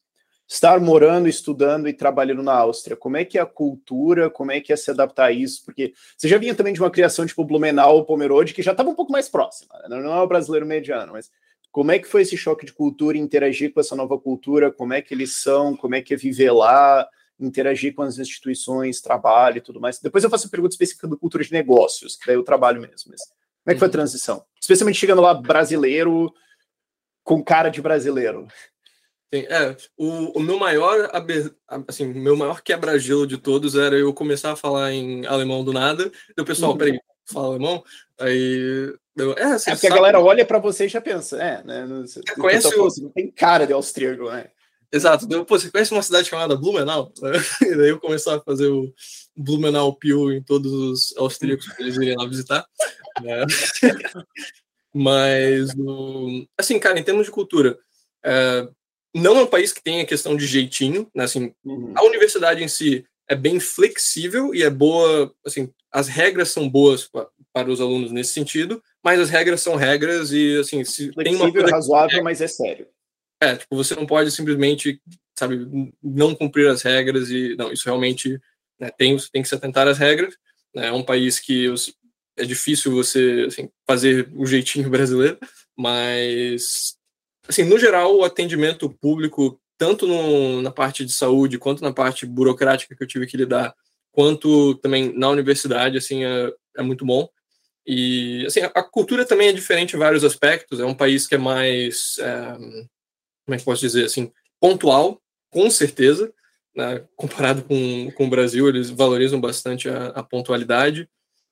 estar 0.46 0.78
morando, 0.78 1.28
estudando 1.28 1.88
e 1.88 1.92
trabalhando 1.92 2.40
na 2.40 2.52
Áustria? 2.52 2.96
Como 2.96 3.16
é 3.16 3.24
que 3.24 3.36
é 3.36 3.40
a 3.40 3.46
cultura, 3.46 4.30
como 4.30 4.52
é 4.52 4.60
que 4.60 4.72
é 4.72 4.76
se 4.76 4.92
adaptar 4.92 5.24
a 5.24 5.32
isso? 5.32 5.64
Porque 5.64 5.92
você 6.16 6.28
já 6.28 6.38
vinha 6.38 6.54
também 6.54 6.72
de 6.72 6.80
uma 6.80 6.88
criação 6.88 7.26
tipo 7.26 7.44
Blumenau, 7.44 8.04
Pomerode, 8.04 8.54
que 8.54 8.62
já 8.62 8.70
estava 8.70 8.90
um 8.90 8.94
pouco 8.94 9.10
mais 9.10 9.28
próxima, 9.28 9.74
né? 9.88 10.00
não 10.00 10.14
é 10.14 10.22
o 10.22 10.28
brasileiro 10.28 10.66
mediano, 10.66 11.14
mas 11.14 11.32
como 11.72 11.90
é 11.90 11.98
que 11.98 12.06
foi 12.06 12.22
esse 12.22 12.36
choque 12.36 12.64
de 12.64 12.72
cultura, 12.72 13.18
interagir 13.18 13.72
com 13.72 13.80
essa 13.80 13.96
nova 13.96 14.16
cultura, 14.20 14.70
como 14.70 14.92
é 14.92 15.02
que 15.02 15.12
eles 15.12 15.32
são, 15.32 15.76
como 15.76 15.96
é 15.96 16.00
que 16.00 16.14
é 16.14 16.16
viver 16.16 16.52
lá, 16.52 17.08
interagir 17.46 17.94
com 17.94 18.02
as 18.02 18.18
instituições, 18.18 19.00
trabalho 19.00 19.58
e 19.58 19.60
tudo 19.60 19.80
mais. 19.80 19.98
Depois 19.98 20.24
eu 20.24 20.30
faço 20.30 20.50
pergunta 20.50 20.74
específica 20.74 21.06
do 21.06 21.18
cultura 21.18 21.44
de 21.44 21.52
negócios, 21.52 22.16
que 22.16 22.26
daí 22.26 22.36
eu 22.36 22.42
trabalho 22.42 22.80
mesmo. 22.80 23.10
Mas 23.10 23.22
como 23.22 23.68
é 23.68 23.72
que 23.74 23.78
foi 23.78 23.86
a 23.86 23.88
uhum. 23.88 23.92
transição? 23.92 24.44
Especialmente 24.60 24.98
chegando 24.98 25.22
lá 25.22 25.34
brasileiro, 25.34 26.32
com 27.22 27.42
cara 27.42 27.68
de 27.68 27.80
brasileiro. 27.80 28.46
Sim, 29.32 29.46
é, 29.48 29.76
o, 29.96 30.38
o 30.38 30.40
meu 30.40 30.58
maior 30.58 31.10
assim, 31.88 32.06
meu 32.06 32.36
maior 32.36 32.60
quebra-gelo 32.62 33.26
de 33.26 33.38
todos 33.38 33.74
era 33.74 33.96
eu 33.96 34.12
começar 34.14 34.52
a 34.52 34.56
falar 34.56 34.92
em 34.92 35.26
alemão 35.26 35.64
do 35.64 35.72
nada, 35.72 36.10
e 36.36 36.40
o 36.40 36.44
pessoal, 36.44 36.72
uhum. 36.72 36.78
peraí, 36.78 37.00
fala 37.26 37.48
alemão? 37.48 37.82
Aí 38.18 38.94
eu, 39.16 39.32
é, 39.32 39.44
assim, 39.44 39.70
é 39.70 39.74
porque 39.74 39.88
sabe... 39.88 39.98
a 39.98 40.02
galera 40.02 40.20
olha 40.20 40.44
para 40.44 40.58
você 40.58 40.86
e 40.86 40.88
já 40.88 41.00
pensa, 41.00 41.42
é, 41.42 41.62
né? 41.64 41.86
Não, 41.86 42.02
você, 42.02 42.20
conhece 42.34 42.74
o... 42.78 42.88
não 43.02 43.10
tem 43.10 43.30
cara 43.30 43.66
de 43.66 43.72
austríaco, 43.72 44.24
né? 44.30 44.50
Exato. 44.94 45.26
Pô, 45.44 45.58
você 45.58 45.70
conhece 45.70 45.92
uma 45.92 46.02
cidade 46.02 46.28
chamada 46.28 46.56
Blumenau? 46.56 47.12
E 47.62 47.74
daí 47.74 47.88
eu 47.88 47.98
começar 47.98 48.36
a 48.36 48.40
fazer 48.40 48.68
o 48.68 48.94
Blumenau 49.36 49.92
Pio 49.96 50.32
em 50.32 50.40
todos 50.40 50.72
os 50.72 51.16
austríacos 51.16 51.66
que 51.66 51.82
eles 51.82 51.96
irem 51.96 52.16
lá 52.16 52.26
visitar. 52.26 52.64
Né? 53.20 53.44
Mas, 54.94 55.70
assim, 56.56 56.78
cara, 56.78 57.00
em 57.00 57.02
termos 57.02 57.26
de 57.26 57.32
cultura, 57.32 57.76
é, 58.24 58.68
não 59.12 59.36
é 59.36 59.42
um 59.42 59.46
país 59.48 59.72
que 59.72 59.82
tem 59.82 60.00
a 60.00 60.06
questão 60.06 60.36
de 60.36 60.46
jeitinho, 60.46 61.10
né? 61.12 61.24
Assim, 61.24 61.52
uhum. 61.64 61.92
a 61.96 62.04
universidade 62.04 62.62
em 62.62 62.68
si 62.68 63.04
é 63.28 63.34
bem 63.34 63.58
flexível 63.58 64.54
e 64.54 64.62
é 64.62 64.70
boa, 64.70 65.34
assim, 65.44 65.68
as 65.90 66.06
regras 66.06 66.50
são 66.50 66.68
boas 66.68 67.10
para 67.52 67.70
os 67.70 67.80
alunos 67.80 68.12
nesse 68.12 68.32
sentido, 68.32 68.80
mas 69.02 69.18
as 69.18 69.30
regras 69.30 69.60
são 69.60 69.74
regras 69.74 70.30
e, 70.30 70.58
assim, 70.60 70.84
se 70.84 71.12
flexível, 71.12 71.24
tem 71.24 71.34
uma 71.34 71.52
coisa 71.52 71.74
razoável, 71.74 72.18
é, 72.20 72.22
mas 72.22 72.40
é 72.40 72.46
sério. 72.46 72.86
É, 73.44 73.56
tipo, 73.56 73.76
você 73.76 73.94
não 73.94 74.06
pode 74.06 74.30
simplesmente, 74.30 75.00
sabe, 75.38 75.92
não 76.02 76.34
cumprir 76.34 76.68
as 76.68 76.82
regras 76.82 77.30
e, 77.30 77.54
não, 77.56 77.72
isso 77.72 77.84
realmente 77.84 78.40
né, 78.78 78.90
tem, 78.96 79.16
tem 79.32 79.42
que 79.42 79.48
se 79.48 79.54
atentar 79.54 79.86
às 79.86 79.98
regras, 79.98 80.34
né, 80.74 80.88
é 80.88 80.92
um 80.92 81.02
país 81.02 81.38
que 81.38 81.66
é 82.36 82.44
difícil 82.44 82.92
você, 82.92 83.44
assim, 83.46 83.68
fazer 83.86 84.28
o 84.34 84.46
jeitinho 84.46 84.88
brasileiro, 84.90 85.38
mas, 85.76 86.96
assim, 87.46 87.64
no 87.64 87.78
geral, 87.78 88.16
o 88.16 88.24
atendimento 88.24 88.88
público 88.88 89.60
tanto 89.76 90.06
no, 90.06 90.62
na 90.62 90.70
parte 90.70 91.04
de 91.04 91.12
saúde 91.12 91.58
quanto 91.58 91.82
na 91.82 91.92
parte 91.92 92.24
burocrática 92.24 92.94
que 92.94 93.02
eu 93.02 93.08
tive 93.08 93.26
que 93.26 93.36
lidar, 93.36 93.74
quanto 94.12 94.76
também 94.76 95.12
na 95.16 95.28
universidade, 95.28 95.98
assim, 95.98 96.24
é, 96.24 96.52
é 96.76 96.82
muito 96.82 97.04
bom. 97.04 97.28
E, 97.86 98.44
assim, 98.46 98.60
a, 98.60 98.66
a, 98.66 98.82
cultura 98.82 99.26
também 99.26 99.48
é 99.48 99.52
diferente 99.52 99.94
em 99.94 99.98
vários 99.98 100.24
aspectos. 100.24 100.80
É 100.80 100.84
um 100.84 100.94
país 100.94 101.26
que 101.26 101.34
é 101.34 101.38
mais, 101.38 102.16
é, 102.18 102.56
como 103.44 103.54
é 103.54 103.58
que 103.58 103.64
posso 103.64 103.80
dizer, 103.80 104.04
assim, 104.04 104.32
pontual, 104.60 105.20
com 105.50 105.70
certeza, 105.70 106.32
né? 106.74 107.04
comparado 107.16 107.62
com, 107.62 108.10
com 108.12 108.26
o 108.26 108.30
Brasil, 108.30 108.68
eles 108.68 108.90
valorizam 108.90 109.40
bastante 109.40 109.88
a, 109.88 110.06
a 110.08 110.22
pontualidade. 110.22 111.08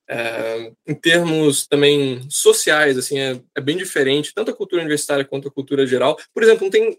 É, 0.09 0.73
em 0.87 0.95
termos 0.95 1.67
também 1.67 2.27
sociais, 2.29 2.99
assim, 2.99 3.19
é, 3.19 3.41
é, 3.57 3.61
bem 3.61 3.77
diferente, 3.77 4.35
tanto 4.35 4.51
a 4.51 4.55
cultura 4.55 4.83
universitária 4.83 5.25
quanto 5.25 5.49
a 5.49 5.51
cultura 5.51 5.87
geral. 5.87 6.19
Por 6.35 6.43
exemplo, 6.43 6.65
não 6.65 6.71
tem 6.71 6.99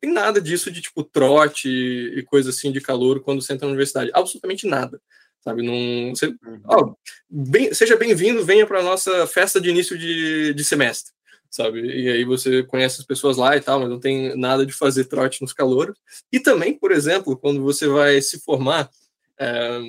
tem 0.00 0.12
nada 0.12 0.40
disso 0.40 0.70
de 0.70 0.80
tipo 0.80 1.02
trote 1.02 1.68
e 1.68 2.22
coisa 2.24 2.50
assim 2.50 2.70
de 2.70 2.80
calor 2.80 3.20
quando 3.20 3.40
você 3.40 3.52
entra 3.52 3.66
na 3.66 3.72
universidade. 3.72 4.10
Absolutamente 4.12 4.66
nada. 4.66 5.00
Sabe? 5.40 5.62
Não, 5.62 6.14
você, 6.14 6.34
oh, 6.66 6.94
bem, 7.30 7.72
seja 7.72 7.96
bem-vindo, 7.96 8.44
venha 8.44 8.66
para 8.66 8.80
a 8.80 8.82
nossa 8.82 9.26
festa 9.26 9.60
de 9.60 9.70
início 9.70 9.96
de, 9.96 10.52
de 10.52 10.64
semestre. 10.64 11.12
Sabe? 11.50 11.80
E 11.80 12.10
aí 12.10 12.24
você 12.24 12.62
conhece 12.62 13.00
as 13.00 13.06
pessoas 13.06 13.36
lá 13.36 13.56
e 13.56 13.60
tal, 13.60 13.80
mas 13.80 13.88
não 13.88 13.98
tem 13.98 14.36
nada 14.36 14.66
de 14.66 14.72
fazer 14.72 15.06
trote 15.06 15.40
nos 15.40 15.52
calouros. 15.52 15.96
E 16.30 16.38
também, 16.38 16.78
por 16.78 16.92
exemplo, 16.92 17.36
quando 17.36 17.62
você 17.62 17.88
vai 17.88 18.20
se 18.20 18.38
formar, 18.40 18.90
é, 19.38 19.80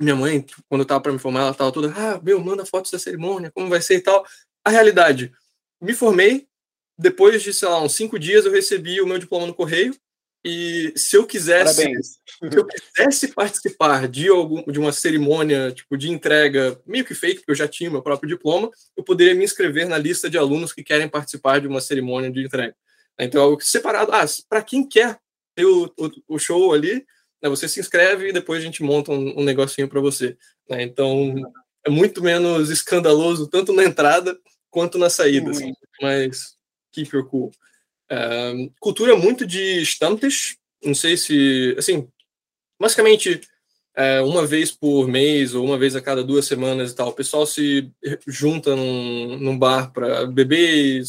minha 0.00 0.16
mãe, 0.16 0.44
quando 0.68 0.82
eu 0.82 0.86
tava 0.86 1.00
para 1.00 1.12
me 1.12 1.18
formar, 1.18 1.40
ela 1.40 1.54
tava 1.54 1.72
toda, 1.72 1.92
ah, 1.96 2.20
meu, 2.22 2.40
manda 2.40 2.66
fotos 2.66 2.90
da 2.90 2.98
cerimônia, 2.98 3.50
como 3.50 3.68
vai 3.68 3.80
ser 3.80 3.96
e 3.96 4.00
tal. 4.00 4.24
A 4.64 4.70
realidade, 4.70 5.32
me 5.80 5.94
formei, 5.94 6.46
depois 6.98 7.42
de, 7.42 7.52
sei 7.52 7.68
lá, 7.68 7.82
uns 7.82 7.94
cinco 7.94 8.18
dias, 8.18 8.44
eu 8.44 8.52
recebi 8.52 9.00
o 9.00 9.06
meu 9.06 9.18
diploma 9.18 9.46
no 9.46 9.54
correio. 9.54 9.94
E 10.44 10.92
se 10.94 11.16
eu 11.16 11.26
quisesse, 11.26 11.82
se 11.82 12.56
eu 12.58 12.66
quisesse 12.66 13.28
participar 13.28 14.06
de 14.06 14.28
algum 14.28 14.62
de 14.70 14.78
uma 14.78 14.92
cerimônia 14.92 15.72
tipo 15.72 15.96
de 15.96 16.10
entrega 16.10 16.78
meio 16.86 17.04
que 17.04 17.14
fake, 17.14 17.36
porque 17.36 17.52
eu 17.52 17.56
já 17.56 17.66
tinha 17.66 17.90
meu 17.90 18.02
próprio 18.02 18.28
diploma, 18.28 18.70
eu 18.94 19.02
poderia 19.02 19.34
me 19.34 19.42
inscrever 19.42 19.88
na 19.88 19.96
lista 19.96 20.28
de 20.28 20.36
alunos 20.36 20.72
que 20.72 20.84
querem 20.84 21.08
participar 21.08 21.62
de 21.62 21.66
uma 21.66 21.80
cerimônia 21.80 22.30
de 22.30 22.44
entrega. 22.44 22.76
Então, 23.18 23.42
algo 23.42 23.60
separado. 23.62 24.12
Ah, 24.12 24.26
para 24.46 24.62
quem 24.62 24.86
quer 24.86 25.18
ter 25.54 25.64
o, 25.64 25.86
o, 25.96 26.34
o 26.34 26.38
show 26.38 26.74
ali, 26.74 27.06
né, 27.42 27.48
você 27.48 27.66
se 27.66 27.80
inscreve 27.80 28.28
e 28.28 28.32
depois 28.32 28.60
a 28.60 28.66
gente 28.66 28.82
monta 28.82 29.12
um, 29.12 29.40
um 29.40 29.44
negocinho 29.44 29.88
para 29.88 30.00
você. 30.00 30.36
Né? 30.68 30.82
Então, 30.82 31.34
é 31.86 31.90
muito 31.90 32.22
menos 32.22 32.70
escandaloso 32.70 33.48
tanto 33.48 33.72
na 33.72 33.84
entrada 33.84 34.38
quanto 34.68 34.98
na 34.98 35.08
saída. 35.08 35.50
Assim, 35.50 35.72
mas 36.02 36.56
keep 36.92 37.14
your 37.14 37.26
cool. 37.26 37.50
Cultura 38.80 39.16
muito 39.16 39.46
de 39.46 39.82
estantes, 39.82 40.56
não 40.84 40.94
sei 40.94 41.16
se, 41.16 41.74
assim, 41.78 42.06
basicamente 42.78 43.40
é, 43.96 44.20
uma 44.20 44.46
vez 44.46 44.70
por 44.70 45.06
mês 45.08 45.54
ou 45.54 45.64
uma 45.64 45.78
vez 45.78 45.94
a 45.94 46.00
cada 46.00 46.22
duas 46.22 46.46
semanas 46.46 46.90
e 46.90 46.94
tal, 46.94 47.08
o 47.08 47.14
pessoal 47.14 47.46
se 47.46 47.90
junta 48.26 48.74
num, 48.74 49.38
num 49.38 49.58
bar 49.58 49.92
para 49.92 50.26
beber, 50.26 51.02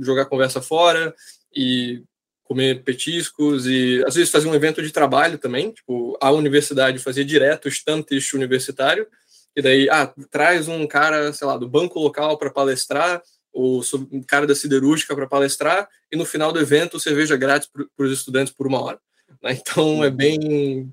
jogar 0.00 0.26
conversa 0.26 0.60
fora 0.60 1.14
e 1.54 2.02
comer 2.42 2.82
petiscos 2.82 3.66
e 3.66 4.02
às 4.06 4.14
vezes 4.14 4.30
fazer 4.30 4.48
um 4.48 4.54
evento 4.54 4.82
de 4.82 4.90
trabalho 4.90 5.38
também, 5.38 5.70
tipo, 5.70 6.16
a 6.20 6.30
universidade 6.30 6.98
fazia 6.98 7.24
direto 7.24 7.68
estantes 7.68 8.32
universitário, 8.32 9.06
e 9.56 9.62
daí, 9.62 9.88
ah, 9.88 10.12
traz 10.30 10.66
um 10.66 10.86
cara, 10.86 11.32
sei 11.32 11.46
lá, 11.46 11.56
do 11.56 11.68
banco 11.68 12.00
local 12.00 12.36
para 12.36 12.50
palestrar 12.50 13.22
o 13.54 13.80
cara 14.26 14.46
da 14.46 14.54
siderúrgica 14.54 15.14
para 15.14 15.28
palestrar 15.28 15.88
e 16.10 16.16
no 16.16 16.26
final 16.26 16.52
do 16.52 16.60
evento 16.60 16.98
cerveja 16.98 17.36
grátis 17.36 17.68
para 17.68 18.06
os 18.06 18.12
estudantes 18.12 18.52
por 18.52 18.66
uma 18.66 18.82
hora. 18.82 19.00
Né? 19.42 19.52
Então 19.52 20.02
é 20.02 20.10
bem, 20.10 20.92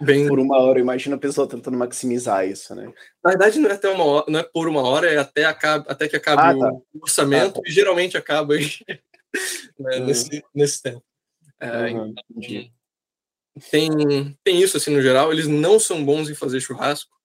bem. 0.00 0.28
Por 0.28 0.38
uma 0.38 0.58
hora, 0.58 0.78
imagina 0.78 1.16
a 1.16 1.18
pessoa 1.18 1.48
tentando 1.48 1.78
maximizar 1.78 2.46
isso, 2.46 2.74
né? 2.74 2.92
Na 3.24 3.30
verdade, 3.30 3.58
não 3.58 3.70
é 3.70 3.72
até 3.72 3.88
uma 3.88 4.04
hora, 4.04 4.24
não 4.28 4.40
é 4.40 4.42
por 4.42 4.68
uma 4.68 4.82
hora, 4.82 5.10
é 5.10 5.16
até, 5.16 5.44
acabe, 5.44 5.86
até 5.88 6.08
que 6.08 6.16
acabe 6.16 6.42
ah, 6.42 6.58
tá. 6.58 6.72
o 6.72 7.02
orçamento, 7.02 7.60
ah, 7.60 7.62
tá. 7.62 7.70
e 7.70 7.72
geralmente 7.72 8.16
acaba 8.16 8.54
aí, 8.54 8.68
né, 9.78 9.98
uhum. 9.98 10.06
nesse, 10.06 10.44
nesse 10.54 10.82
tempo. 10.82 11.02
É, 11.58 11.90
uhum, 11.90 12.14
então, 12.36 12.70
tem, 13.70 14.38
tem 14.44 14.60
isso 14.60 14.76
assim 14.76 14.94
no 14.94 15.00
geral, 15.00 15.32
eles 15.32 15.46
não 15.46 15.80
são 15.80 16.04
bons 16.04 16.28
em 16.28 16.34
fazer 16.34 16.60
churrasco. 16.60 17.15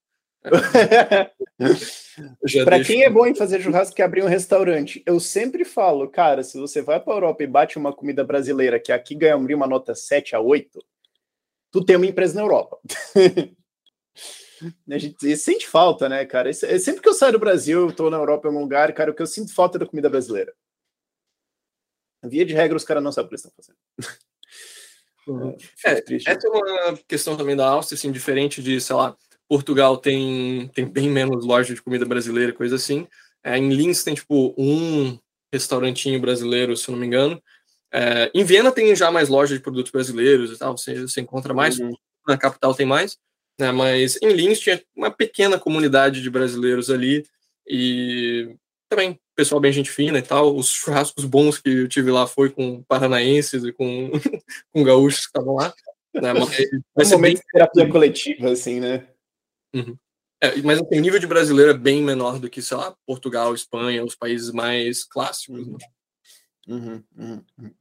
Para 2.65 2.83
quem 2.83 3.03
é 3.03 3.09
bom 3.09 3.25
em 3.25 3.35
fazer 3.35 3.61
churrasco 3.61 3.95
que 3.95 4.01
abrir 4.01 4.23
um 4.23 4.27
restaurante, 4.27 5.01
eu 5.05 5.17
sempre 5.19 5.63
falo, 5.63 6.09
cara, 6.09 6.43
se 6.43 6.57
você 6.57 6.81
vai 6.81 6.99
para 6.99 7.13
a 7.13 7.17
Europa 7.17 7.43
e 7.43 7.47
bate 7.47 7.77
uma 7.77 7.93
comida 7.93 8.23
brasileira 8.23 8.79
que 8.79 8.91
aqui 8.91 9.13
ganha 9.15 9.37
uma 9.37 9.67
nota 9.67 9.93
7 9.93 10.35
a 10.35 10.39
8, 10.39 10.83
tu 11.71 11.85
tem 11.85 11.95
uma 11.95 12.07
empresa 12.07 12.33
na 12.35 12.41
Europa. 12.41 12.79
a 14.89 14.97
gente 14.97 15.37
sente 15.37 15.67
falta, 15.67 16.09
né, 16.09 16.25
cara? 16.25 16.49
É 16.49 16.53
sempre 16.53 17.01
que 17.01 17.09
eu 17.09 17.13
saio 17.13 17.33
do 17.33 17.39
Brasil, 17.39 17.87
eu 17.87 17.95
tô 17.95 18.09
na 18.09 18.17
Europa 18.17 18.47
em 18.47 18.51
algum 18.51 18.61
lugar, 18.61 18.91
cara, 18.93 19.11
o 19.11 19.13
que 19.13 19.21
eu 19.21 19.27
sinto 19.27 19.53
falta 19.53 19.77
é 19.77 19.79
da 19.79 19.85
comida 19.85 20.09
brasileira. 20.09 20.53
Via 22.23 22.45
de 22.45 22.53
regra, 22.53 22.77
os 22.77 22.83
caras 22.83 23.03
não 23.03 23.11
sabem 23.11 23.27
o 23.27 23.29
que 23.29 23.35
eles 23.35 23.45
estão 23.45 23.53
fazendo. 23.55 23.77
Uhum. 25.27 25.55
É, 25.85 25.93
é, 25.93 26.03
essa 26.15 26.47
é 26.47 26.49
uma 26.49 26.97
questão 27.07 27.37
também 27.37 27.55
da 27.55 27.67
Áustria, 27.67 27.95
assim, 27.95 28.11
diferente 28.11 28.61
de, 28.61 28.81
sei 28.81 28.95
lá, 28.95 29.15
Portugal 29.51 29.97
tem, 29.97 30.71
tem 30.73 30.85
bem 30.85 31.09
menos 31.09 31.45
loja 31.45 31.75
de 31.75 31.81
comida 31.81 32.05
brasileira, 32.05 32.53
coisa 32.53 32.77
assim. 32.77 33.05
É, 33.43 33.57
em 33.57 33.67
Linz 33.67 34.01
tem, 34.01 34.13
tipo, 34.13 34.55
um 34.57 35.19
restaurantinho 35.51 36.21
brasileiro, 36.21 36.77
se 36.77 36.89
não 36.89 36.97
me 36.97 37.05
engano. 37.05 37.43
É, 37.93 38.31
em 38.33 38.45
Viena 38.45 38.71
tem 38.71 38.95
já 38.95 39.11
mais 39.11 39.27
lojas 39.27 39.57
de 39.57 39.61
produtos 39.61 39.91
brasileiros 39.91 40.53
e 40.53 40.57
tal, 40.57 40.77
você, 40.77 41.01
você 41.01 41.19
encontra 41.19 41.53
mais. 41.53 41.77
Uhum. 41.77 41.91
Na 42.25 42.37
capital 42.37 42.73
tem 42.73 42.85
mais. 42.85 43.17
Né, 43.59 43.73
mas 43.73 44.17
em 44.21 44.31
Linz 44.31 44.57
tinha 44.61 44.81
uma 44.95 45.11
pequena 45.11 45.59
comunidade 45.59 46.21
de 46.21 46.29
brasileiros 46.29 46.89
ali. 46.89 47.25
E 47.67 48.55
também 48.87 49.19
pessoal 49.35 49.59
bem 49.59 49.73
gente 49.73 49.91
fina 49.91 50.19
e 50.19 50.21
tal. 50.21 50.55
Os 50.55 50.69
churrascos 50.69 51.25
bons 51.25 51.57
que 51.57 51.69
eu 51.69 51.89
tive 51.89 52.09
lá 52.09 52.25
foi 52.25 52.51
com 52.51 52.83
paranaenses 52.83 53.65
e 53.65 53.73
com, 53.73 54.11
com 54.71 54.81
gaúchos 54.81 55.25
que 55.25 55.37
estavam 55.37 55.55
lá. 55.55 55.73
Né, 56.13 56.31
mas, 56.31 56.57
um 57.11 57.17
momento 57.17 57.21
bem... 57.21 57.35
de 57.35 57.41
terapia 57.51 57.89
coletiva, 57.89 58.51
assim, 58.51 58.79
né? 58.79 59.07
Uhum. 59.73 59.97
É, 60.41 60.57
mas 60.63 60.79
assim, 60.79 60.97
o 60.97 61.01
nível 61.01 61.19
de 61.19 61.27
brasileiro 61.27 61.71
é 61.71 61.77
bem 61.77 62.01
menor 62.01 62.39
do 62.39 62.49
que, 62.49 62.61
sei 62.61 62.75
lá, 62.75 62.95
Portugal, 63.05 63.53
Espanha, 63.53 64.03
os 64.03 64.15
países 64.15 64.51
mais 64.51 65.03
clássicos. 65.03 65.67
Né? 65.67 65.77
Uhum, 66.67 67.03
uhum, 67.15 67.45
uhum. 67.59 67.73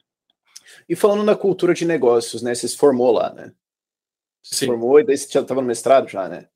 E 0.89 0.95
falando 0.95 1.25
na 1.25 1.35
cultura 1.35 1.73
de 1.73 1.85
negócios, 1.85 2.43
né? 2.43 2.55
Você 2.55 2.69
se 2.69 2.77
formou 2.77 3.13
lá, 3.13 3.33
né? 3.33 3.53
Você 4.43 4.55
se 4.55 4.67
formou 4.67 5.01
e 5.01 5.05
daí 5.05 5.17
você 5.17 5.29
já 5.31 5.41
estava 5.41 5.61
no 5.61 5.67
mestrado 5.67 6.09
já, 6.09 6.29
né? 6.29 6.49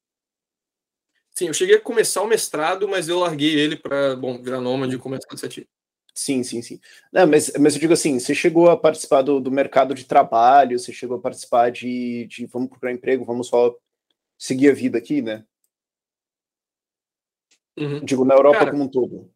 Sim, 1.31 1.49
eu 1.49 1.55
cheguei 1.55 1.77
a 1.77 1.81
começar 1.81 2.23
o 2.23 2.29
mestrado, 2.29 2.89
mas 2.89 3.09
eu 3.09 3.19
larguei 3.19 3.59
ele 3.59 3.77
para, 3.77 4.15
bom, 4.15 4.41
virar 4.41 4.61
nômade 4.61 4.95
e 4.95 4.99
começar 4.99 5.27
a 5.33 5.37
ser 5.37 5.67
Sim, 6.15 6.45
sim, 6.45 6.63
sim. 6.63 6.79
Não, 7.13 7.27
mas, 7.27 7.51
mas 7.59 7.75
eu 7.75 7.81
digo 7.81 7.93
assim, 7.93 8.21
você 8.21 8.33
chegou 8.35 8.71
a 8.71 8.77
participar 8.77 9.23
do, 9.23 9.41
do 9.41 9.51
mercado 9.51 9.95
de 9.95 10.05
trabalho, 10.05 10.79
você 10.79 10.93
chegou 10.93 11.17
a 11.17 11.21
participar 11.21 11.73
de, 11.73 12.27
de 12.27 12.47
vamos 12.47 12.69
procurar 12.69 12.93
emprego, 12.93 13.25
vamos 13.25 13.49
só 13.49 13.75
seguir 14.39 14.71
a 14.71 14.75
vida 14.75 14.99
aqui, 14.99 15.23
né? 15.23 15.45
Uhum. 17.79 18.05
Digo, 18.05 18.25
na 18.25 18.35
Europa 18.35 18.59
Cara, 18.59 18.71
como 18.71 18.85
um 18.85 18.89
todo. 18.89 19.31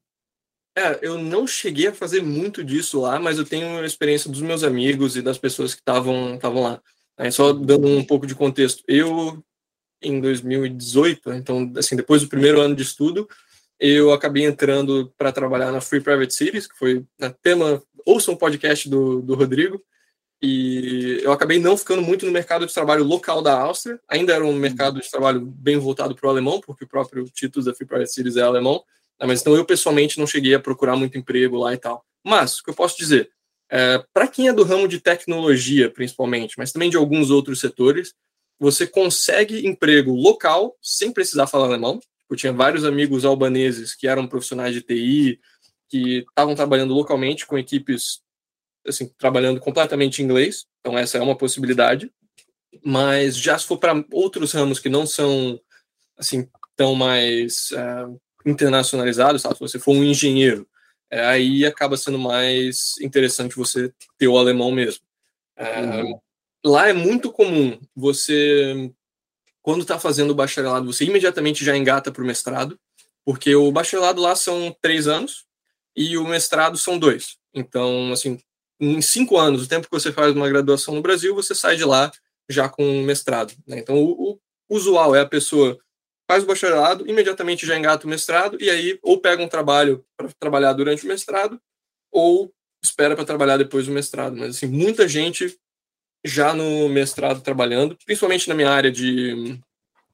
É, 0.76 0.99
eu 1.03 1.18
não 1.18 1.46
cheguei 1.46 1.88
a 1.88 1.94
fazer 1.94 2.22
muito 2.22 2.62
disso 2.62 3.01
lá, 3.01 3.18
mas 3.18 3.36
eu 3.36 3.44
tenho 3.44 3.80
a 3.80 3.86
experiência 3.86 4.30
dos 4.30 4.40
meus 4.40 4.62
amigos 4.62 5.16
e 5.16 5.22
das 5.22 5.36
pessoas 5.36 5.74
que 5.74 5.80
estavam 5.80 6.38
lá. 6.62 6.80
Aí, 7.16 7.32
só 7.32 7.53
dando 7.53 7.88
um 7.88 8.05
pouco 8.05 8.26
de 8.26 8.34
contexto, 8.34 8.84
eu 8.86 9.42
em 10.01 10.20
2018, 10.20 11.32
então 11.32 11.72
assim 11.76 11.96
depois 11.96 12.22
do 12.22 12.28
primeiro 12.28 12.61
ano 12.61 12.76
de 12.76 12.84
estudo, 12.84 13.28
eu 13.80 14.12
acabei 14.12 14.44
entrando 14.44 15.12
para 15.18 15.32
trabalhar 15.32 15.72
na 15.72 15.80
Free 15.80 16.01
Private 16.01 16.32
Cities, 16.32 16.68
que 16.68 16.78
foi 16.78 17.05
na 17.18 17.30
tema 17.30 17.82
ouça 18.07 18.30
um 18.30 18.36
podcast 18.36 18.88
do, 18.88 19.20
do 19.20 19.34
Rodrigo, 19.34 19.82
e 20.41 21.20
eu 21.22 21.32
acabei 21.32 21.59
não 21.59 21.76
ficando 21.76 22.01
muito 22.01 22.24
no 22.24 22.30
mercado 22.30 22.64
de 22.64 22.72
trabalho 22.72 23.03
local 23.03 23.43
da 23.43 23.61
Áustria. 23.61 24.01
Ainda 24.09 24.32
era 24.32 24.45
um 24.45 24.51
uhum. 24.51 24.57
mercado 24.57 25.01
de 25.01 25.11
trabalho 25.11 25.41
bem 25.41 25.78
voltado 25.78 26.14
para 26.14 26.26
o 26.26 26.30
alemão, 26.30 26.61
porque 26.61 26.84
o 26.84 26.89
próprio 26.89 27.24
título 27.24 27.64
da 27.64 27.74
Free 27.74 27.86
Private 27.86 28.12
Series 28.12 28.36
é 28.36 28.43
alemão. 28.43 28.84
Né? 29.20 29.26
Mas 29.26 29.41
então 29.41 29.57
eu 29.57 29.64
pessoalmente 29.64 30.18
não 30.18 30.26
cheguei 30.26 30.55
a 30.55 30.61
procurar 30.61 30.95
muito 30.95 31.18
emprego 31.18 31.57
lá 31.57 31.74
e 31.74 31.76
tal. 31.76 32.05
Mas 32.24 32.59
o 32.59 32.64
que 32.64 32.70
eu 32.70 32.74
posso 32.74 32.97
dizer, 32.97 33.30
É, 33.70 34.03
Para 34.14 34.26
quem 34.28 34.49
é 34.49 34.53
do 34.53 34.62
ramo 34.62 34.89
de 34.89 34.99
tecnologia, 34.99 35.91
principalmente, 35.91 36.55
mas 36.57 36.72
também 36.72 36.89
de 36.89 36.97
alguns 36.97 37.30
outros 37.30 37.61
setores, 37.61 38.14
você 38.59 38.86
consegue 38.86 39.66
emprego 39.66 40.12
local 40.12 40.74
sem 40.80 41.12
precisar 41.12 41.47
falar 41.47 41.66
alemão. 41.66 42.01
Eu 42.30 42.36
tinha 42.36 42.53
vários 42.53 42.84
amigos 42.84 43.24
albaneses 43.24 43.95
que 43.95 44.09
eram 44.09 44.26
profissionais 44.26 44.74
de 44.74 44.80
TI, 44.80 45.41
que 45.89 46.24
estavam 46.28 46.55
trabalhando 46.55 46.95
localmente 46.95 47.47
com 47.47 47.59
equipes, 47.59 48.20
assim, 48.89 49.09
trabalhando 49.18 49.61
completamente 49.61 50.20
em 50.20 50.24
inglês. 50.24 50.66
Então, 50.80 50.99
essa 50.99 51.18
é 51.18 51.20
uma 51.20 51.36
possibilidade. 51.36 52.11
Mas 52.84 53.36
já 53.36 53.59
se 53.59 53.66
for 53.66 53.78
para 53.78 54.05
outros 54.12 54.53
ramos 54.53 54.78
que 54.78 54.89
não 54.89 55.07
são, 55.07 55.61
assim, 56.16 56.49
tão 56.76 56.95
mais 56.95 57.70
uh, 57.72 58.20
internacionalizados, 58.47 59.43
sabe? 59.43 59.55
se 59.55 59.61
você 59.61 59.78
for 59.78 59.93
um 59.93 60.05
engenheiro, 60.05 60.66
é, 61.11 61.24
aí 61.24 61.64
acaba 61.64 61.97
sendo 61.97 62.18
mais 62.18 62.95
interessante 63.01 63.57
você 63.57 63.93
ter 64.18 64.28
o 64.28 64.36
alemão 64.36 64.70
mesmo. 64.70 65.03
É, 65.57 65.80
uhum. 65.80 66.20
Lá 66.64 66.89
é 66.89 66.93
muito 66.93 67.32
comum 67.32 67.80
você, 67.97 68.93
quando 69.62 69.82
está 69.82 69.99
fazendo 69.99 70.30
o 70.30 70.34
bacharelado, 70.34 70.93
você 70.93 71.05
imediatamente 71.05 71.64
já 71.64 71.76
engata 71.76 72.12
para 72.12 72.22
o 72.22 72.26
mestrado, 72.26 72.78
porque 73.24 73.55
o 73.55 73.72
bacharelado 73.72 74.20
lá 74.20 74.36
são 74.36 74.74
três 74.80 75.07
anos 75.07 75.47
e 75.97 76.16
o 76.16 76.26
mestrado 76.26 76.76
são 76.76 76.99
dois. 76.99 77.36
Então, 77.55 78.12
assim, 78.12 78.39
em 78.80 79.00
cinco 79.02 79.36
anos, 79.36 79.64
o 79.64 79.68
tempo 79.68 79.86
que 79.86 79.92
você 79.92 80.12
faz 80.12 80.34
uma 80.34 80.48
graduação 80.48 80.94
no 80.94 81.02
Brasil, 81.02 81.34
você 81.34 81.54
sai 81.54 81.76
de 81.76 81.84
lá 81.84 82.10
já 82.48 82.68
com 82.68 82.84
um 82.84 83.02
mestrado. 83.02 83.52
Né? 83.66 83.78
Então, 83.78 83.96
o, 83.96 84.32
o 84.32 84.76
usual 84.76 85.14
é 85.14 85.20
a 85.20 85.26
pessoa 85.26 85.78
faz 86.30 86.44
o 86.44 86.46
bacharelado, 86.46 87.08
imediatamente 87.08 87.66
já 87.66 87.76
engata 87.76 88.06
o 88.06 88.10
mestrado, 88.10 88.58
e 88.60 88.68
aí 88.68 88.98
ou 89.02 89.18
pega 89.18 89.42
um 89.42 89.48
trabalho 89.48 90.04
para 90.16 90.28
trabalhar 90.38 90.74
durante 90.74 91.04
o 91.04 91.08
mestrado, 91.08 91.60
ou 92.12 92.52
espera 92.84 93.16
para 93.16 93.24
trabalhar 93.24 93.56
depois 93.56 93.86
do 93.86 93.92
mestrado. 93.92 94.36
Mas, 94.36 94.56
assim, 94.56 94.66
muita 94.66 95.08
gente 95.08 95.58
já 96.24 96.52
no 96.52 96.88
mestrado 96.88 97.40
trabalhando, 97.40 97.96
principalmente 98.04 98.48
na 98.48 98.54
minha 98.54 98.70
área 98.70 98.90
de 98.90 99.58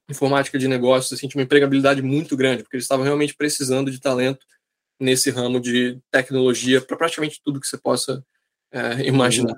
informática 0.09 0.59
de 0.59 0.69
negócios, 0.69 1.13
assim, 1.13 1.27
tinha 1.27 1.41
uma 1.41 1.45
empregabilidade 1.45 2.03
muito 2.03 2.37
grande, 2.37 2.63
porque 2.63 2.77
eles 2.77 2.85
estavam 2.85 3.05
realmente 3.05 3.35
precisando 3.35 3.91
de 3.91 4.01
talento 4.01 4.47
nesse 5.01 5.31
ramo 5.31 5.59
de 5.59 5.99
tecnologia 6.11 6.81
para 6.81 6.97
praticamente 6.97 7.41
tudo 7.43 7.61
que 7.61 7.67
você 7.67 7.79
possa 7.79 8.25
é, 8.75 9.07
imaginar. 9.07 9.57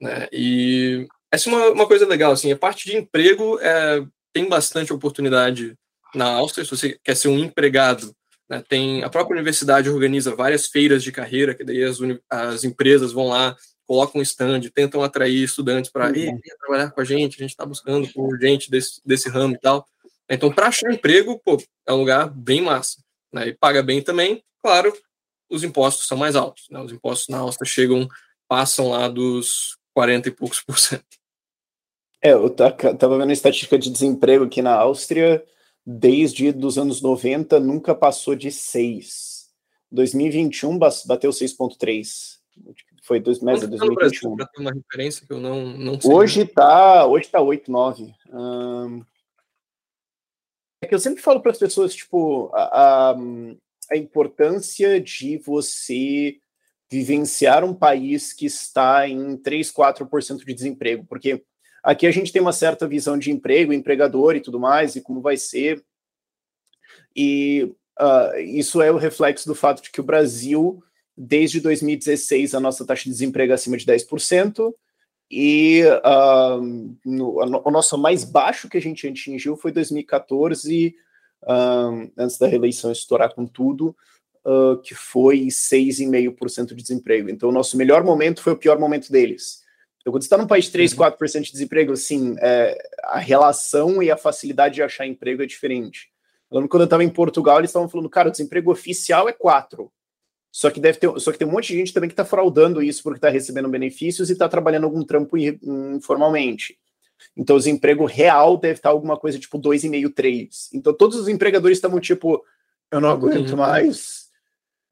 Né? 0.00 0.26
E 0.32 1.06
essa 1.30 1.48
é 1.48 1.52
uma, 1.52 1.70
uma 1.70 1.86
coisa 1.86 2.06
legal, 2.06 2.32
assim, 2.32 2.50
a 2.50 2.56
parte 2.56 2.90
de 2.90 2.96
emprego 2.96 3.58
é, 3.60 4.04
tem 4.32 4.48
bastante 4.48 4.92
oportunidade 4.92 5.76
na 6.14 6.26
Áustria, 6.26 6.64
se 6.64 6.70
você 6.70 6.98
quer 7.02 7.16
ser 7.16 7.28
um 7.28 7.38
empregado, 7.38 8.14
né, 8.48 8.62
tem 8.68 9.02
a 9.02 9.10
própria 9.10 9.34
universidade 9.34 9.90
organiza 9.90 10.34
várias 10.34 10.66
feiras 10.68 11.02
de 11.02 11.10
carreira, 11.10 11.54
que 11.54 11.64
daí 11.64 11.82
as, 11.82 11.98
as 12.30 12.64
empresas 12.64 13.12
vão 13.12 13.28
lá, 13.28 13.56
colocam 13.86 14.20
um 14.20 14.22
stand, 14.22 14.60
tentam 14.72 15.02
atrair 15.02 15.42
estudantes 15.42 15.90
para 15.90 16.06
uhum. 16.06 16.40
trabalhar 16.60 16.90
com 16.90 17.00
a 17.00 17.04
gente, 17.04 17.36
a 17.36 17.42
gente 17.42 17.50
está 17.50 17.66
buscando 17.66 18.08
por 18.08 18.38
gente 18.38 18.70
desse, 18.70 19.00
desse 19.04 19.28
ramo 19.28 19.54
e 19.54 19.58
tal. 19.58 19.86
Então, 20.28 20.50
para 20.50 20.68
achar 20.68 20.90
emprego, 20.92 21.40
pô, 21.44 21.62
é 21.86 21.92
um 21.92 21.98
lugar 21.98 22.30
bem 22.30 22.62
massa. 22.62 23.02
Né, 23.32 23.48
e 23.48 23.52
paga 23.52 23.82
bem 23.82 24.00
também, 24.00 24.42
claro, 24.62 24.92
os 25.50 25.64
impostos 25.64 26.06
são 26.06 26.16
mais 26.16 26.36
altos. 26.36 26.66
Né, 26.70 26.80
os 26.80 26.92
impostos 26.92 27.28
na 27.28 27.38
Áustria 27.38 27.68
chegam, 27.68 28.08
passam 28.54 28.90
lá 28.90 29.08
dos 29.08 29.76
40 29.94 30.28
e 30.28 30.30
poucos 30.30 30.62
por 30.62 30.78
cento. 30.78 31.04
É, 32.22 32.34
eu 32.34 32.48
tava 32.48 33.18
vendo 33.18 33.30
a 33.30 33.32
estatística 33.32 33.76
de 33.76 33.90
desemprego 33.90 34.44
aqui 34.44 34.62
na 34.62 34.72
Áustria, 34.72 35.44
desde 35.84 36.52
dos 36.52 36.78
anos 36.78 37.02
90 37.02 37.58
nunca 37.58 37.96
passou 37.96 38.36
de 38.36 38.52
6. 38.52 39.50
2021 39.90 40.78
bateu 40.78 41.32
6.3. 41.32 42.38
Foi 43.02 43.18
dois 43.18 43.40
meses, 43.40 43.68
2021. 43.68 44.36
Para 44.36 44.46
ter 44.46 44.60
uma 44.60 44.72
referência 44.72 45.26
que 45.26 45.32
eu 45.32 45.40
não, 45.40 45.76
não 45.76 46.00
sei. 46.00 46.12
Hoje 46.12 46.42
está 46.42 47.06
hoje 47.06 47.28
tá 47.28 47.40
8.9. 47.40 48.14
Hum, 48.32 49.04
é 50.80 50.86
que 50.86 50.94
eu 50.94 51.00
sempre 51.00 51.20
falo 51.20 51.40
para 51.40 51.50
as 51.50 51.58
pessoas, 51.58 51.92
tipo, 51.92 52.50
a, 52.54 53.10
a, 53.10 53.16
a 53.90 53.96
importância 53.96 55.00
de 55.00 55.38
você 55.38 56.38
vivenciar 56.94 57.64
um 57.64 57.74
país 57.74 58.32
que 58.32 58.46
está 58.46 59.08
em 59.08 59.36
3, 59.36 59.72
4% 59.72 60.44
de 60.44 60.54
desemprego, 60.54 61.04
porque 61.04 61.42
Aqui 61.84 62.06
a 62.06 62.10
gente 62.10 62.32
tem 62.32 62.40
uma 62.40 62.52
certa 62.52 62.88
visão 62.88 63.18
de 63.18 63.30
emprego, 63.30 63.70
empregador 63.70 64.34
e 64.34 64.40
tudo 64.40 64.58
mais, 64.58 64.96
e 64.96 65.02
como 65.02 65.20
vai 65.20 65.36
ser. 65.36 65.84
E 67.14 67.70
uh, 68.00 68.38
isso 68.38 68.80
é 68.80 68.90
o 68.90 68.96
reflexo 68.96 69.46
do 69.46 69.54
fato 69.54 69.82
de 69.82 69.90
que 69.90 70.00
o 70.00 70.04
Brasil, 70.04 70.82
desde 71.14 71.60
2016, 71.60 72.54
a 72.54 72.60
nossa 72.60 72.86
taxa 72.86 73.04
de 73.04 73.10
desemprego 73.10 73.52
é 73.52 73.54
acima 73.54 73.76
de 73.76 73.84
10%, 73.84 74.72
e 75.30 75.82
uh, 75.84 76.96
no, 77.04 77.62
o 77.62 77.70
nosso 77.70 77.98
mais 77.98 78.24
baixo 78.24 78.66
que 78.66 78.78
a 78.78 78.80
gente 78.80 79.06
atingiu 79.06 79.54
foi 79.54 79.70
2014, 79.70 80.96
uh, 81.42 82.10
antes 82.16 82.38
da 82.38 82.46
reeleição 82.46 82.90
estourar 82.90 83.34
com 83.34 83.44
tudo, 83.44 83.94
uh, 84.44 84.76
que 84.78 84.94
foi 84.94 85.46
6,5% 85.46 86.74
de 86.74 86.82
desemprego. 86.82 87.30
Então, 87.30 87.48
o 87.48 87.52
nosso 87.52 87.76
melhor 87.76 88.04
momento 88.04 88.42
foi 88.42 88.52
o 88.52 88.58
pior 88.58 88.78
momento 88.78 89.10
deles. 89.10 89.62
Então, 90.00 90.12
quando 90.12 90.22
você 90.22 90.26
está 90.26 90.36
num 90.36 90.46
país 90.46 90.66
de 90.66 90.72
3, 90.72 90.94
4% 90.94 91.34
uhum. 91.34 91.40
de 91.40 91.52
desemprego, 91.52 91.92
assim, 91.92 92.36
é, 92.38 92.76
a 93.04 93.18
relação 93.18 94.02
e 94.02 94.10
a 94.10 94.16
facilidade 94.16 94.74
de 94.74 94.82
achar 94.82 95.06
emprego 95.06 95.42
é 95.42 95.46
diferente. 95.46 96.10
Eu 96.50 96.56
lembro 96.56 96.68
quando 96.68 96.82
eu 96.82 96.86
estava 96.86 97.02
em 97.02 97.08
Portugal, 97.08 97.58
eles 97.58 97.70
estavam 97.70 97.88
falando, 97.88 98.10
cara, 98.10 98.28
o 98.28 98.30
desemprego 98.30 98.70
oficial 98.70 99.28
é 99.28 99.32
4. 99.32 99.90
Só 100.52 100.70
que 100.70 100.78
deve 100.78 100.98
ter, 100.98 101.10
só 101.18 101.32
que 101.32 101.38
tem 101.38 101.48
um 101.48 101.50
monte 101.50 101.68
de 101.68 101.78
gente 101.78 101.92
também 101.92 102.08
que 102.08 102.12
está 102.12 102.24
fraudando 102.24 102.80
isso 102.80 103.02
porque 103.02 103.18
está 103.18 103.28
recebendo 103.28 103.68
benefícios 103.68 104.30
e 104.30 104.34
está 104.34 104.48
trabalhando 104.48 104.84
algum 104.84 105.02
trampo 105.02 105.36
informalmente. 105.36 106.78
Então, 107.36 107.56
o 107.56 107.58
desemprego 107.58 108.04
real 108.04 108.56
deve 108.56 108.74
estar 108.74 108.90
alguma 108.90 109.16
coisa 109.16 109.38
tipo 109.38 109.58
2,5, 109.58 110.14
3. 110.14 110.70
Então, 110.74 110.94
todos 110.94 111.18
os 111.18 111.26
empregadores 111.26 111.78
estavam 111.78 111.98
tipo, 111.98 112.44
eu 112.90 113.00
não 113.00 113.08
aguento 113.08 113.50
uhum. 113.50 113.56
mais, 113.56 114.23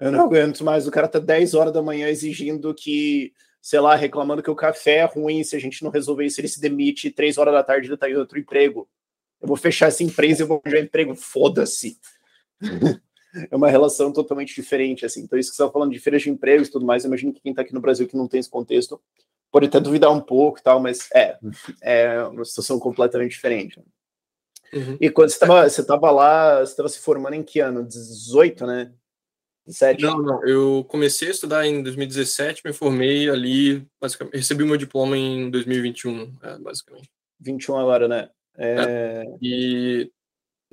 eu 0.07 0.13
não 0.13 0.25
aguento 0.25 0.65
mais. 0.65 0.87
O 0.87 0.91
cara 0.91 1.09
tá 1.09 1.19
10 1.19 1.55
horas 1.55 1.73
da 1.73 1.83
manhã 1.83 2.09
exigindo 2.09 2.75
que 2.75 3.33
sei 3.63 3.79
lá, 3.79 3.95
reclamando 3.95 4.43
que 4.43 4.51
o 4.51 4.57
café 4.57 4.97
é 4.97 5.05
ruim, 5.05 5.45
se 5.45 5.55
a 5.55 5.59
gente 5.61 5.85
não 5.85 5.91
resolver 5.91 6.27
isso, 6.27 6.41
ele 6.41 6.49
se 6.49 6.61
demite, 6.61 7.13
três 7.13 7.39
horas 7.39 7.55
da 7.55 7.63
tarde 7.63 7.89
ele 7.89 7.97
tá 7.97 8.11
em 8.11 8.17
outro 8.17 8.37
emprego. 8.37 8.89
Eu 9.41 9.47
vou 9.47 9.57
fechar 9.57 9.87
essa 9.87 10.03
empresa 10.03 10.43
e 10.43 10.47
vou 10.47 10.61
arranjar 10.65 10.85
emprego, 10.85 11.15
foda-se. 11.15 11.97
é 13.51 13.55
uma 13.55 13.71
relação 13.71 14.13
totalmente 14.13 14.53
diferente, 14.53 15.07
assim. 15.07 15.23
Então, 15.23 15.39
isso 15.39 15.51
que 15.51 15.57
você 15.57 15.63
estava 15.63 15.73
falando 15.73 15.93
de 15.93 16.01
feiras 16.01 16.23
de 16.23 16.31
empregos 16.31 16.67
e 16.67 16.73
tudo 16.73 16.85
mais, 16.85 17.05
eu 17.05 17.09
imagino 17.09 17.33
que 17.33 17.41
quem 17.41 17.53
está 17.53 17.63
aqui 17.63 17.73
no 17.73 17.81
Brasil 17.81 18.09
que 18.09 18.17
não 18.17 18.27
tem 18.27 18.41
esse 18.41 18.51
contexto 18.51 19.01
pode 19.51 19.67
até 19.67 19.79
duvidar 19.79 20.11
um 20.11 20.21
pouco 20.21 20.59
e 20.59 20.63
tal, 20.63 20.81
mas 20.81 21.09
é, 21.15 21.39
é 21.81 22.23
uma 22.25 22.45
situação 22.45 22.81
completamente 22.81 23.33
diferente. 23.33 23.81
Uhum. 24.73 24.97
E 25.01 25.09
quando 25.11 25.29
você 25.29 25.37
estava 25.37 25.69
você 25.69 25.85
tava 25.85 26.11
lá, 26.11 26.61
você 26.61 26.73
estava 26.73 26.89
se 26.89 26.99
formando 26.99 27.35
em 27.35 27.43
que 27.43 27.61
ano? 27.61 27.85
18, 27.85 28.67
né? 28.67 28.93
Não, 30.01 30.19
não. 30.19 30.47
Eu 30.47 30.85
comecei 30.89 31.29
a 31.29 31.31
estudar 31.31 31.67
em 31.67 31.83
2017, 31.83 32.63
me 32.65 32.73
formei 32.73 33.29
ali, 33.29 33.87
basicamente. 34.01 34.37
Recebi 34.37 34.65
meu 34.65 34.77
diploma 34.77 35.17
em 35.17 35.51
2021, 35.51 36.33
é, 36.43 36.59
basicamente. 36.59 37.09
21 37.41 37.77
agora, 37.77 38.09
né? 38.09 38.29
É... 38.57 38.75
É. 38.79 39.25
E, 39.41 40.11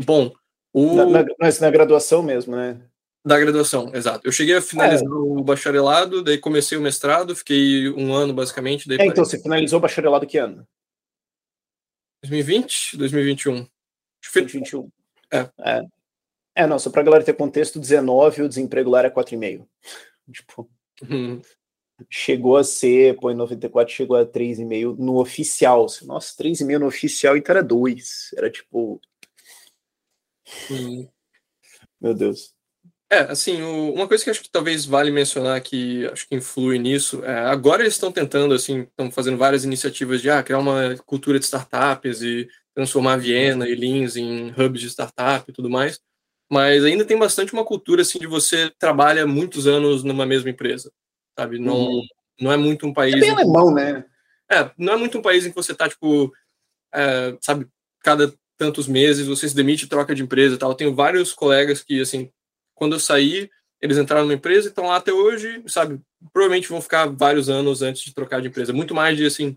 bom, 0.03 0.33
o... 0.73 0.95
Na, 0.95 1.05
na, 1.05 1.25
na, 1.61 1.71
graduação 1.71 2.23
mesmo, 2.23 2.55
né? 2.55 2.81
Da 3.25 3.39
graduação, 3.39 3.91
exato. 3.93 4.27
Eu 4.27 4.31
cheguei 4.31 4.55
a 4.55 4.61
finalizar 4.61 5.07
é. 5.07 5.11
o 5.11 5.43
bacharelado, 5.43 6.23
daí 6.23 6.37
comecei 6.37 6.77
o 6.77 6.81
mestrado, 6.81 7.35
fiquei 7.35 7.89
um 7.89 8.13
ano, 8.13 8.33
basicamente. 8.33 8.87
Daí 8.87 8.97
é, 8.99 9.05
então, 9.05 9.23
você 9.23 9.39
finalizou 9.39 9.77
o 9.77 9.81
bacharelado 9.81 10.25
que 10.25 10.37
ano? 10.37 10.65
2020? 12.23 12.97
2021. 12.97 13.67
2021. 14.33 14.89
É. 15.31 15.49
é. 15.59 15.81
É, 16.59 16.67
não, 16.67 16.77
só 16.77 16.89
pra 16.89 17.01
galera 17.01 17.23
ter 17.23 17.37
contexto, 17.37 17.79
19 17.79 18.41
o 18.41 18.49
desemprego 18.49 18.89
lá 18.89 18.99
era 18.99 19.09
4,5. 19.09 19.65
tipo, 20.29 20.69
uhum. 21.09 21.41
chegou 22.09 22.57
a 22.57 22.65
ser, 22.65 23.15
pô, 23.15 23.31
em 23.31 23.35
94 23.35 23.93
chegou 23.93 24.17
a 24.17 24.25
3,5 24.25 24.97
no 24.97 25.21
oficial. 25.21 25.85
Nossa, 26.03 26.35
3,5 26.35 26.77
no 26.77 26.87
oficial, 26.87 27.37
então 27.37 27.55
era 27.55 27.63
2. 27.63 28.31
Era 28.35 28.51
tipo. 28.51 28.99
Uhum. 30.69 31.07
Meu 32.01 32.13
Deus. 32.13 32.53
É, 33.09 33.19
assim, 33.19 33.61
o, 33.61 33.93
uma 33.93 34.05
coisa 34.05 34.21
que 34.21 34.29
acho 34.29 34.43
que 34.43 34.51
talvez 34.51 34.85
vale 34.85 35.11
mencionar 35.11 35.61
que 35.61 36.05
acho 36.07 36.27
que 36.27 36.35
influi 36.35 36.77
nisso, 36.77 37.23
é, 37.23 37.39
agora 37.45 37.83
eles 37.83 37.93
estão 37.93 38.11
tentando, 38.11 38.53
assim, 38.53 38.81
estão 38.81 39.09
fazendo 39.09 39.37
várias 39.37 39.63
iniciativas 39.63 40.21
de 40.21 40.29
ah, 40.29 40.43
criar 40.43 40.59
uma 40.59 40.97
cultura 41.05 41.39
de 41.39 41.45
startups 41.45 42.21
e 42.21 42.49
transformar 42.75 43.15
Viena 43.15 43.67
e 43.67 43.75
Linz 43.75 44.17
em 44.17 44.51
hubs 44.51 44.81
de 44.81 44.89
startup 44.89 45.49
e 45.49 45.53
tudo 45.53 45.69
mais 45.69 46.01
mas 46.49 46.83
ainda 46.83 47.05
tem 47.05 47.17
bastante 47.17 47.53
uma 47.53 47.63
cultura 47.63 48.01
assim 48.01 48.19
de 48.19 48.27
você 48.27 48.71
trabalha 48.79 49.27
muitos 49.27 49.67
anos 49.67 50.03
numa 50.03 50.25
mesma 50.25 50.49
empresa, 50.49 50.91
sabe? 51.37 51.59
Não, 51.59 51.75
uhum. 51.75 52.01
não 52.39 52.51
é 52.51 52.57
muito 52.57 52.87
um 52.87 52.93
país. 52.93 53.15
É 53.15 53.19
bem 53.19 53.29
alemão, 53.29 53.73
né? 53.73 54.03
É, 54.51 54.71
não 54.77 54.93
é 54.93 54.97
muito 54.97 55.17
um 55.17 55.21
país 55.21 55.45
em 55.45 55.49
que 55.49 55.55
você 55.55 55.75
tá 55.75 55.87
tipo, 55.87 56.33
é, 56.93 57.37
sabe, 57.41 57.67
cada 58.03 58.33
tantos 58.57 58.87
meses 58.87 59.27
você 59.27 59.47
se 59.47 59.55
demite, 59.55 59.87
troca 59.87 60.13
de 60.13 60.23
empresa, 60.23 60.55
e 60.55 60.57
tal. 60.57 60.71
Eu 60.71 60.75
tenho 60.75 60.95
vários 60.95 61.33
colegas 61.33 61.81
que 61.81 62.01
assim, 62.01 62.29
quando 62.75 62.93
eu 62.95 62.99
saí, 62.99 63.49
eles 63.81 63.97
entraram 63.97 64.25
numa 64.25 64.33
empresa 64.33 64.67
e 64.67 64.69
estão 64.69 64.87
lá 64.87 64.97
até 64.97 65.13
hoje, 65.13 65.63
sabe? 65.67 66.01
Provavelmente 66.33 66.67
vão 66.67 66.81
ficar 66.81 67.05
vários 67.05 67.49
anos 67.49 67.81
antes 67.81 68.01
de 68.01 68.13
trocar 68.13 68.41
de 68.41 68.47
empresa. 68.49 68.73
Muito 68.73 68.93
mais 68.93 69.15
de, 69.15 69.25
assim, 69.25 69.55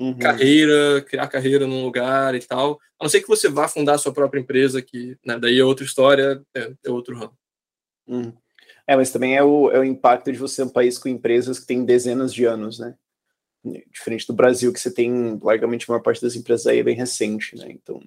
uhum. 0.00 0.18
carreira, 0.18 1.02
criar 1.02 1.28
carreira 1.28 1.66
num 1.66 1.84
lugar 1.84 2.34
e 2.34 2.40
tal. 2.40 2.78
A 2.98 3.04
não 3.04 3.08
ser 3.08 3.20
que 3.20 3.28
você 3.28 3.48
vá 3.48 3.68
fundar 3.68 3.94
a 3.94 3.98
sua 3.98 4.12
própria 4.12 4.40
empresa, 4.40 4.82
que 4.82 5.16
né, 5.24 5.38
daí 5.38 5.58
é 5.58 5.64
outra 5.64 5.84
história, 5.84 6.42
é, 6.54 6.72
é 6.84 6.90
outro 6.90 7.16
ramo. 7.16 7.36
Uhum. 8.06 8.32
É, 8.86 8.94
mas 8.94 9.10
também 9.10 9.36
é 9.36 9.42
o, 9.42 9.70
é 9.70 9.78
o 9.78 9.84
impacto 9.84 10.30
de 10.30 10.38
você 10.38 10.56
ser 10.56 10.62
um 10.62 10.68
país 10.68 10.96
com 10.96 11.08
empresas 11.08 11.58
que 11.58 11.66
têm 11.66 11.84
dezenas 11.84 12.32
de 12.32 12.44
anos, 12.44 12.78
né? 12.78 12.94
Diferente 13.90 14.26
do 14.28 14.32
Brasil, 14.32 14.72
que 14.72 14.78
você 14.78 14.92
tem 14.92 15.40
largamente 15.42 15.86
a 15.88 15.92
maior 15.92 16.02
parte 16.02 16.22
das 16.22 16.36
empresas 16.36 16.68
aí 16.68 16.78
é 16.78 16.84
bem 16.84 16.94
recente, 16.94 17.56
né? 17.56 17.66
Então, 17.68 18.00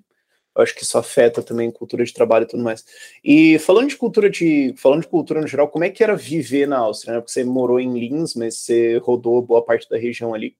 eu 0.55 0.63
acho 0.63 0.73
que 0.73 0.83
isso 0.83 0.97
afeta 0.97 1.43
também 1.43 1.69
cultura 1.69 2.03
de 2.03 2.13
trabalho 2.13 2.43
e 2.43 2.47
tudo 2.47 2.63
mais. 2.63 2.85
E 3.21 3.59
falando 3.59 3.89
de 3.89 3.97
cultura 3.97 4.29
de, 4.29 4.73
falando 4.77 5.01
de 5.01 5.07
cultura 5.09 5.41
no 5.41 5.47
geral, 5.47 5.67
como 5.67 5.83
é 5.83 5.89
que 5.89 6.01
era 6.01 6.15
viver 6.15 6.65
na 6.65 6.77
Áustria, 6.77 7.15
né? 7.15 7.19
Porque 7.19 7.33
você 7.33 7.43
morou 7.43 7.77
em 7.77 7.99
Linz, 7.99 8.33
mas 8.35 8.59
você 8.59 8.97
rodou 8.99 9.41
boa 9.41 9.63
parte 9.63 9.89
da 9.89 9.97
região 9.97 10.33
ali. 10.33 10.55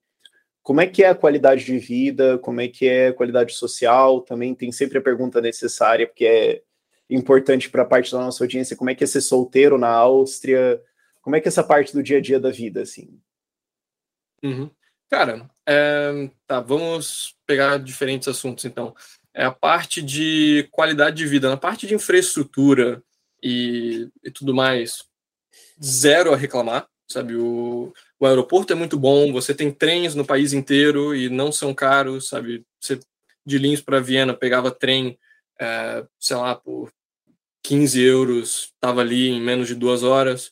Como 0.69 0.81
é 0.81 0.85
que 0.85 1.03
é 1.03 1.09
a 1.09 1.15
qualidade 1.15 1.65
de 1.65 1.79
vida? 1.79 2.37
Como 2.37 2.61
é 2.61 2.67
que 2.67 2.87
é 2.87 3.07
a 3.07 3.13
qualidade 3.13 3.53
social? 3.53 4.21
Também 4.21 4.53
tem 4.53 4.71
sempre 4.71 4.99
a 4.99 5.01
pergunta 5.01 5.41
necessária, 5.41 6.05
porque 6.05 6.25
é 6.27 6.61
importante 7.09 7.71
para 7.71 7.81
a 7.81 7.85
parte 7.87 8.11
da 8.11 8.19
nossa 8.19 8.43
audiência, 8.43 8.75
como 8.75 8.91
é 8.91 8.93
que 8.93 9.03
é 9.03 9.07
ser 9.07 9.21
solteiro 9.21 9.79
na 9.79 9.89
Áustria? 9.89 10.79
Como 11.23 11.35
é 11.35 11.41
que 11.41 11.47
é 11.47 11.49
essa 11.49 11.63
parte 11.63 11.91
do 11.91 12.03
dia 12.03 12.19
a 12.19 12.21
dia 12.21 12.39
da 12.39 12.51
vida, 12.51 12.83
assim? 12.83 13.19
Uhum. 14.43 14.69
Cara, 15.09 15.49
é, 15.67 16.29
tá, 16.45 16.59
vamos 16.59 17.35
pegar 17.47 17.79
diferentes 17.79 18.27
assuntos, 18.27 18.63
então. 18.63 18.93
É 19.33 19.45
a 19.45 19.51
parte 19.51 20.03
de 20.03 20.69
qualidade 20.69 21.15
de 21.15 21.25
vida, 21.25 21.49
na 21.49 21.57
parte 21.57 21.87
de 21.87 21.95
infraestrutura 21.95 23.01
e, 23.41 24.07
e 24.23 24.29
tudo 24.29 24.53
mais, 24.53 25.03
zero 25.83 26.31
a 26.31 26.37
reclamar, 26.37 26.87
sabe? 27.07 27.35
O, 27.37 27.91
o 28.19 28.25
aeroporto 28.25 28.73
é 28.73 28.75
muito 28.75 28.97
bom, 28.97 29.31
você 29.31 29.53
tem 29.53 29.71
trens 29.71 30.13
no 30.13 30.25
país 30.25 30.51
inteiro 30.53 31.15
e 31.15 31.29
não 31.29 31.51
são 31.51 31.73
caros, 31.73 32.27
sabe? 32.27 32.65
Você 32.79 32.99
de 33.45 33.57
Linz 33.57 33.81
para 33.81 33.99
Viena 33.99 34.33
pegava 34.33 34.69
trem, 34.69 35.17
é, 35.59 36.05
sei 36.19 36.35
lá, 36.35 36.55
por 36.55 36.91
15 37.63 38.01
euros, 38.01 38.71
estava 38.73 39.01
ali 39.01 39.29
em 39.29 39.41
menos 39.41 39.67
de 39.67 39.75
duas 39.75 40.03
horas. 40.03 40.51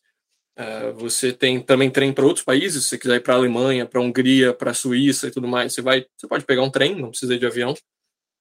Uh, 0.57 0.91
você 0.95 1.32
tem 1.32 1.61
também 1.61 1.89
trem 1.89 2.11
para 2.11 2.26
outros 2.26 2.43
países, 2.43 2.84
se 2.84 2.89
você 2.89 2.97
quiser 2.97 3.18
ir 3.18 3.20
para 3.20 3.36
a 3.36 3.38
Alemanha, 3.38 3.86
para 3.86 3.99
a 3.99 4.03
Hungria, 4.03 4.53
para 4.53 4.72
a 4.72 4.74
Suíça 4.74 5.28
e 5.28 5.32
tudo 5.32 5.47
mais, 5.47 5.72
você 5.72 5.84
vai, 5.84 6.03
você 6.18 6.28
pode 6.28 6.45
pegar 6.45 6.63
um 6.63 6.72
trem, 6.72 6.95
não 6.95 7.11
precisa 7.11 7.36
ir 7.36 7.39
de 7.39 7.45
avião. 7.45 7.76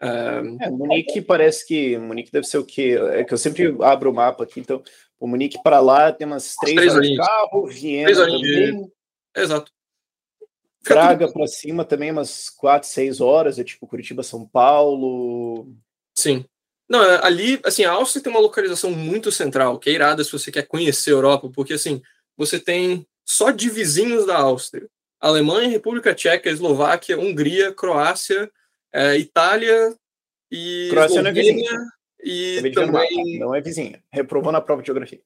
Uh, 0.03 0.57
é, 0.62 0.70
Munique 0.70 1.20
parece 1.20 1.66
que 1.66 1.99
Munique 1.99 2.33
deve 2.33 2.47
ser 2.47 2.57
o 2.57 2.64
quê? 2.64 2.99
É 3.12 3.22
que 3.22 3.35
eu 3.35 3.39
sempre 3.39 3.77
abro 3.83 4.11
o 4.11 4.14
mapa 4.14 4.45
aqui, 4.45 4.61
então 4.61 4.83
o 5.20 5.27
Munique 5.27 5.62
para 5.62 5.79
lá 5.79 6.11
tem 6.11 6.27
umas 6.27 6.55
três, 6.57 6.77
três 6.77 6.95
horas 6.95 7.07
de 7.07 7.16
carro, 7.16 7.66
Viena 7.66 8.14
também. 8.14 8.41
De... 8.41 8.95
Exato. 9.37 9.70
Praga 10.82 11.30
para 11.30 11.47
cima 11.47 11.84
também 11.84 12.11
umas 12.11 12.49
quatro, 12.49 12.89
seis 12.89 13.20
horas, 13.20 13.59
é 13.59 13.64
tipo 13.64 13.87
Curitiba, 13.87 14.22
São 14.22 14.47
Paulo. 14.47 15.74
Sim. 16.14 16.45
Não, 16.89 17.03
é, 17.03 17.24
ali, 17.24 17.61
assim, 17.64 17.84
a 17.84 17.93
Áustria 17.93 18.22
tem 18.22 18.32
uma 18.32 18.41
localização 18.41 18.93
muito 18.93 19.32
central, 19.32 19.78
que 19.78 19.91
é 19.91 19.93
irada 19.93 20.22
se 20.22 20.30
você 20.30 20.53
quer 20.53 20.66
conhecer 20.66 21.11
a 21.11 21.14
Europa, 21.14 21.51
porque, 21.53 21.74
assim, 21.74 22.01
você 22.37 22.61
tem 22.61 23.05
só 23.24 23.51
de 23.51 23.68
vizinhos 23.68 24.24
da 24.26 24.39
Áustria. 24.39 24.89
Alemanha, 25.20 25.68
República 25.68 26.14
Tcheca, 26.14 26.49
Eslováquia, 26.49 27.18
Hungria, 27.18 27.72
Croácia, 27.72 28.49
é, 28.93 29.18
Itália 29.18 29.97
e 30.51 30.89
Croácia 30.91 31.22
não 31.22 31.30
é 31.30 31.32
vizinha. 31.32 31.80
E 32.22 32.70
também... 32.72 33.39
Não 33.39 33.55
é 33.55 33.61
vizinha. 33.61 34.03
Reprovou 34.12 34.53
na 34.53 34.61
prova 34.61 34.82
de 34.82 34.87
geografia. 34.87 35.20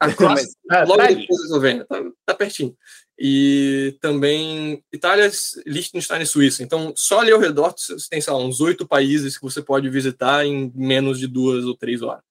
A 0.00 0.10
Croácia, 0.14 0.48
Mas, 0.68 0.88
logo 0.88 1.02
tá 1.02 1.06
depois 1.08 1.40
da 1.40 1.44
Eslovênia, 1.44 1.84
tá, 1.84 2.02
tá 2.26 2.34
pertinho 2.34 2.74
e 3.22 3.98
também 4.00 4.82
Itália, 4.90 5.30
Liechtenstein 5.66 6.22
e 6.22 6.26
Suíça. 6.26 6.62
Então, 6.62 6.94
só 6.96 7.20
ali 7.20 7.30
ao 7.30 7.38
redor 7.38 7.74
você 7.76 7.94
tem, 8.08 8.18
sei 8.18 8.32
lá, 8.32 8.38
uns 8.38 8.62
oito 8.62 8.88
países 8.88 9.36
que 9.36 9.44
você 9.44 9.60
pode 9.60 9.90
visitar 9.90 10.46
em 10.46 10.72
menos 10.74 11.18
de 11.18 11.26
duas 11.26 11.66
ou 11.66 11.76
três 11.76 12.00
horas, 12.00 12.24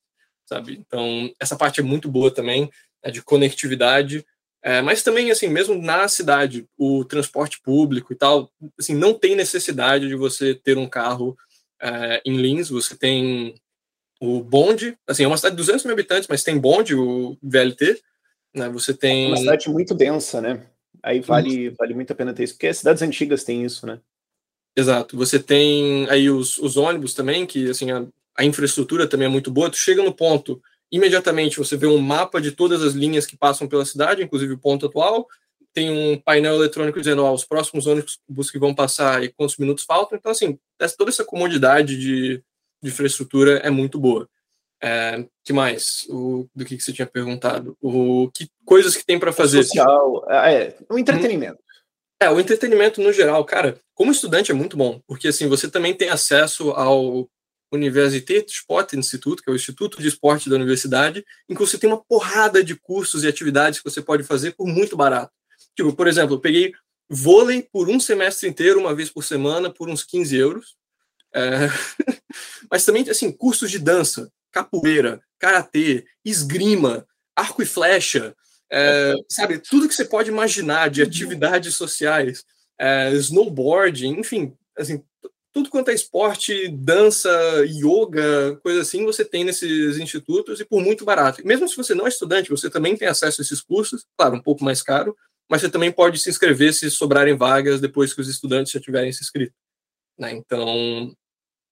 sabe? 0.48 0.80
Então, 0.80 1.32
essa 1.40 1.56
parte 1.56 1.80
é 1.80 1.84
muito 1.84 2.10
boa 2.10 2.34
também, 2.34 2.72
é 3.04 3.12
de 3.12 3.22
conectividade, 3.22 4.26
é, 4.64 4.82
mas 4.82 5.04
também, 5.04 5.30
assim, 5.30 5.48
mesmo 5.48 5.80
na 5.80 6.08
cidade, 6.08 6.68
o 6.76 7.06
transporte 7.06 7.62
público 7.62 8.12
e 8.12 8.16
tal, 8.16 8.52
assim, 8.78 8.96
não 8.96 9.14
tem 9.14 9.36
necessidade 9.36 10.08
de 10.08 10.16
você 10.16 10.56
ter 10.56 10.76
um 10.76 10.90
carro 10.90 11.38
é, 11.80 12.20
em 12.26 12.36
Linz, 12.36 12.70
você 12.70 12.98
tem 12.98 13.54
o 14.20 14.42
bonde, 14.42 14.98
assim, 15.08 15.24
é 15.24 15.28
uma 15.28 15.38
cidade 15.38 15.56
de 15.56 15.62
200 15.62 15.86
mil 15.86 15.94
habitantes, 15.94 16.28
mas 16.28 16.44
tem 16.44 16.58
bonde, 16.58 16.94
o 16.94 17.38
VLT, 17.42 18.02
né, 18.54 18.70
você 18.70 18.94
tem... 18.94 19.26
É 19.26 19.28
uma 19.30 19.38
cidade 19.38 19.70
muito 19.70 19.94
densa, 19.94 20.42
né? 20.42 20.66
Aí 21.02 21.22
vale, 21.22 21.70
vale 21.72 21.94
muito 21.94 22.12
a 22.12 22.16
pena 22.16 22.34
ter 22.34 22.44
isso, 22.44 22.54
porque 22.54 22.68
as 22.68 22.78
cidades 22.78 23.02
antigas 23.02 23.44
têm 23.44 23.64
isso, 23.64 23.88
né? 23.88 24.00
Exato. 24.76 25.18
Você 25.18 25.40
tem 25.40 26.10
aí 26.10 26.30
os, 26.30 26.58
os 26.58 26.78
ônibus 26.78 27.14
também, 27.14 27.46
que 27.46 27.70
assim, 27.70 27.92
a, 27.92 28.06
a, 28.38 28.46
infraestrutura 28.46 29.08
também 29.08 29.28
é 29.28 29.30
muito 29.30 29.52
boa. 29.52 29.70
Tu 29.70 29.78
chega 29.78 30.04
no 30.04 30.14
ponto, 30.14 30.62
imediatamente 30.92 31.58
você 31.58 31.76
vê 31.76 31.88
um 31.88 31.98
mapa 31.98 32.42
de 32.42 32.52
todas 32.52 32.82
as 32.82 32.94
linhas 32.94 33.26
que 33.26 33.38
passam 33.38 33.68
pela 33.68 33.86
cidade, 33.86 34.24
inclusive 34.24 34.54
o 34.54 34.60
ponto 34.60 34.86
atual. 34.86 35.28
Tem 35.74 35.90
um 35.90 36.18
painel 36.20 36.56
eletrônico 36.56 37.00
dizendo 37.00 37.24
ó, 37.24 37.34
os 37.34 37.46
próximos 37.46 37.88
ônibus 37.88 38.20
que 38.52 38.60
vão 38.60 38.74
passar 38.74 39.24
e 39.24 39.30
quantos 39.30 39.58
minutos 39.58 39.84
faltam. 39.84 40.18
Então, 40.18 40.32
assim, 40.32 40.58
toda 40.98 41.12
essa 41.12 41.24
comodidade 41.24 41.98
de, 41.98 42.44
de 42.82 42.90
infraestrutura 42.90 43.58
é 43.58 43.70
muito 43.70 44.00
boa. 44.00 44.28
É, 44.82 45.26
que 45.44 45.52
mais? 45.52 46.06
O, 46.10 46.48
do 46.56 46.64
que, 46.64 46.78
que 46.78 46.84
você 46.84 46.94
tinha 46.94 47.06
perguntado? 47.06 47.78
O 47.82 48.30
que 48.34 48.50
coisas 48.66 48.96
que 48.96 49.06
tem 49.06 49.20
para 49.20 49.34
fazer? 49.34 49.64
Social, 49.64 50.26
é, 50.30 50.64
é, 50.64 50.78
o 50.90 50.98
entretenimento. 50.98 51.60
É, 52.22 52.30
o 52.30 52.40
entretenimento 52.40 53.02
no 53.02 53.14
geral, 53.14 53.44
cara, 53.46 53.80
como 53.94 54.12
estudante 54.12 54.52
é 54.52 54.54
muito 54.54 54.76
bom, 54.76 55.02
porque 55.08 55.30
assim 55.30 55.48
você 55.48 55.70
também 55.70 55.94
tem 55.94 56.10
acesso 56.10 56.72
ao 56.72 57.30
Universität 57.72 58.52
Sport 58.52 58.94
Institute, 58.94 59.42
que 59.42 59.50
é 59.50 59.54
o 59.54 59.56
Instituto 59.56 60.02
de 60.02 60.08
Esporte 60.08 60.50
da 60.50 60.56
Universidade, 60.56 61.24
em 61.48 61.54
que 61.54 61.62
você 61.62 61.78
tem 61.78 61.90
uma 61.90 62.04
porrada 62.04 62.64
de 62.64 62.76
cursos 62.76 63.24
e 63.24 63.28
atividades 63.28 63.80
que 63.80 63.90
você 63.90 64.02
pode 64.02 64.24
fazer 64.24 64.56
por 64.56 64.68
muito 64.68 64.98
barato. 64.98 65.32
Tipo, 65.76 65.94
por 65.94 66.08
exemplo, 66.08 66.36
eu 66.36 66.40
peguei 66.40 66.74
vôlei 67.10 67.64
por 67.64 67.90
um 67.90 68.00
semestre 68.00 68.48
inteiro, 68.48 68.80
uma 68.80 68.94
vez 68.94 69.10
por 69.10 69.24
semana, 69.24 69.70
por 69.70 69.90
uns 69.90 70.04
15 70.04 70.36
euros. 70.36 70.76
É... 71.34 71.68
Mas 72.72 72.86
também, 72.86 73.08
assim, 73.10 73.32
cursos 73.32 73.72
de 73.72 73.80
dança 73.80 74.32
capoeira, 74.52 75.22
karatê, 75.38 76.06
esgrima, 76.24 77.06
arco 77.36 77.62
e 77.62 77.66
flecha, 77.66 78.36
é, 78.72 79.14
sabe, 79.30 79.60
tudo 79.60 79.88
que 79.88 79.94
você 79.94 80.06
pode 80.06 80.30
imaginar 80.30 80.90
de 80.90 81.02
atividades 81.02 81.76
sociais, 81.76 82.44
é, 82.78 83.12
snowboarding, 83.14 84.20
enfim, 84.20 84.54
assim, 84.78 85.04
tudo 85.52 85.70
quanto 85.70 85.90
é 85.90 85.94
esporte, 85.94 86.68
dança, 86.70 87.30
yoga, 87.66 88.60
coisa 88.62 88.82
assim, 88.82 89.04
você 89.06 89.26
tem 89.26 89.44
nesses 89.44 89.98
institutos 89.98 90.60
e 90.60 90.66
por 90.66 90.82
muito 90.82 91.04
barato. 91.04 91.46
Mesmo 91.46 91.68
se 91.68 91.76
você 91.76 91.96
não 91.96 92.06
é 92.06 92.10
estudante, 92.10 92.52
você 92.52 92.70
também 92.70 92.96
tem 92.96 93.08
acesso 93.08 93.42
a 93.42 93.44
esses 93.44 93.60
cursos, 93.60 94.06
claro, 94.16 94.36
um 94.36 94.42
pouco 94.42 94.64
mais 94.64 94.84
caro, 94.84 95.16
mas 95.50 95.62
você 95.62 95.70
também 95.70 95.92
pode 95.92 96.20
se 96.20 96.30
inscrever 96.30 96.74
se 96.74 96.90
sobrarem 96.92 97.36
vagas 97.36 97.82
depois 97.82 98.14
que 98.14 98.22
os 98.22 98.30
estudantes 98.30 98.72
já 98.72 98.80
tiverem 98.80 99.12
se 99.12 99.24
inscrito. 99.24 99.54
Né? 100.20 100.34
Então, 100.34 101.16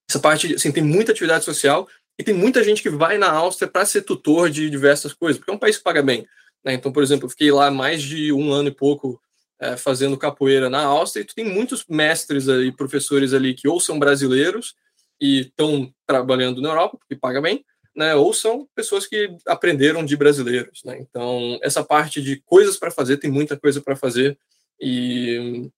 essa 0.10 0.20
parte, 0.20 0.56
assim, 0.56 0.72
tem 0.72 0.84
muita 0.84 1.12
atividade 1.12 1.44
social 1.44 1.88
e 2.18 2.24
tem 2.24 2.34
muita 2.34 2.64
gente 2.64 2.82
que 2.82 2.90
vai 2.90 3.18
na 3.18 3.30
Áustria 3.30 3.70
para 3.70 3.86
ser 3.86 4.04
tutor 4.04 4.50
de 4.50 4.70
diversas 4.70 5.14
coisas, 5.14 5.38
porque 5.38 5.52
é 5.52 5.54
um 5.54 5.60
país 5.60 5.78
que 5.78 5.84
paga 5.84 6.02
bem. 6.02 6.26
Né? 6.64 6.74
Então, 6.74 6.92
por 6.92 7.04
exemplo, 7.04 7.26
eu 7.26 7.30
fiquei 7.30 7.52
lá 7.52 7.70
mais 7.70 8.02
de 8.02 8.32
um 8.32 8.52
ano 8.52 8.70
e 8.70 8.74
pouco 8.74 9.22
é, 9.60 9.76
fazendo 9.76 10.18
capoeira 10.18 10.70
na 10.70 10.84
Áustria, 10.84 11.22
e 11.22 11.26
tu 11.26 11.36
tem 11.36 11.46
muitos 11.46 11.86
mestres 11.90 12.48
e 12.48 12.72
professores 12.72 13.34
ali 13.34 13.54
que 13.54 13.68
ou 13.68 13.80
são 13.80 14.00
brasileiros 14.00 14.76
e 15.20 15.42
estão 15.42 15.92
trabalhando 16.06 16.62
na 16.62 16.70
Europa, 16.70 16.98
porque 16.98 17.16
paga 17.16 17.42
bem, 17.42 17.66
né? 17.96 18.16
ou 18.16 18.34
são 18.34 18.68
pessoas 18.76 19.08
que 19.08 19.36
aprenderam 19.46 20.06
de 20.06 20.16
brasileiros. 20.16 20.84
Né? 20.86 21.00
Então, 21.00 21.60
essa 21.62 21.84
parte 21.84 22.22
de 22.22 22.38
coisas 22.46 22.78
para 22.78 22.92
fazer, 22.92 23.18
tem 23.18 23.32
muita 23.32 23.58
coisa 23.58 23.82
para 23.82 23.96
fazer, 23.96 24.38
e 24.80 25.70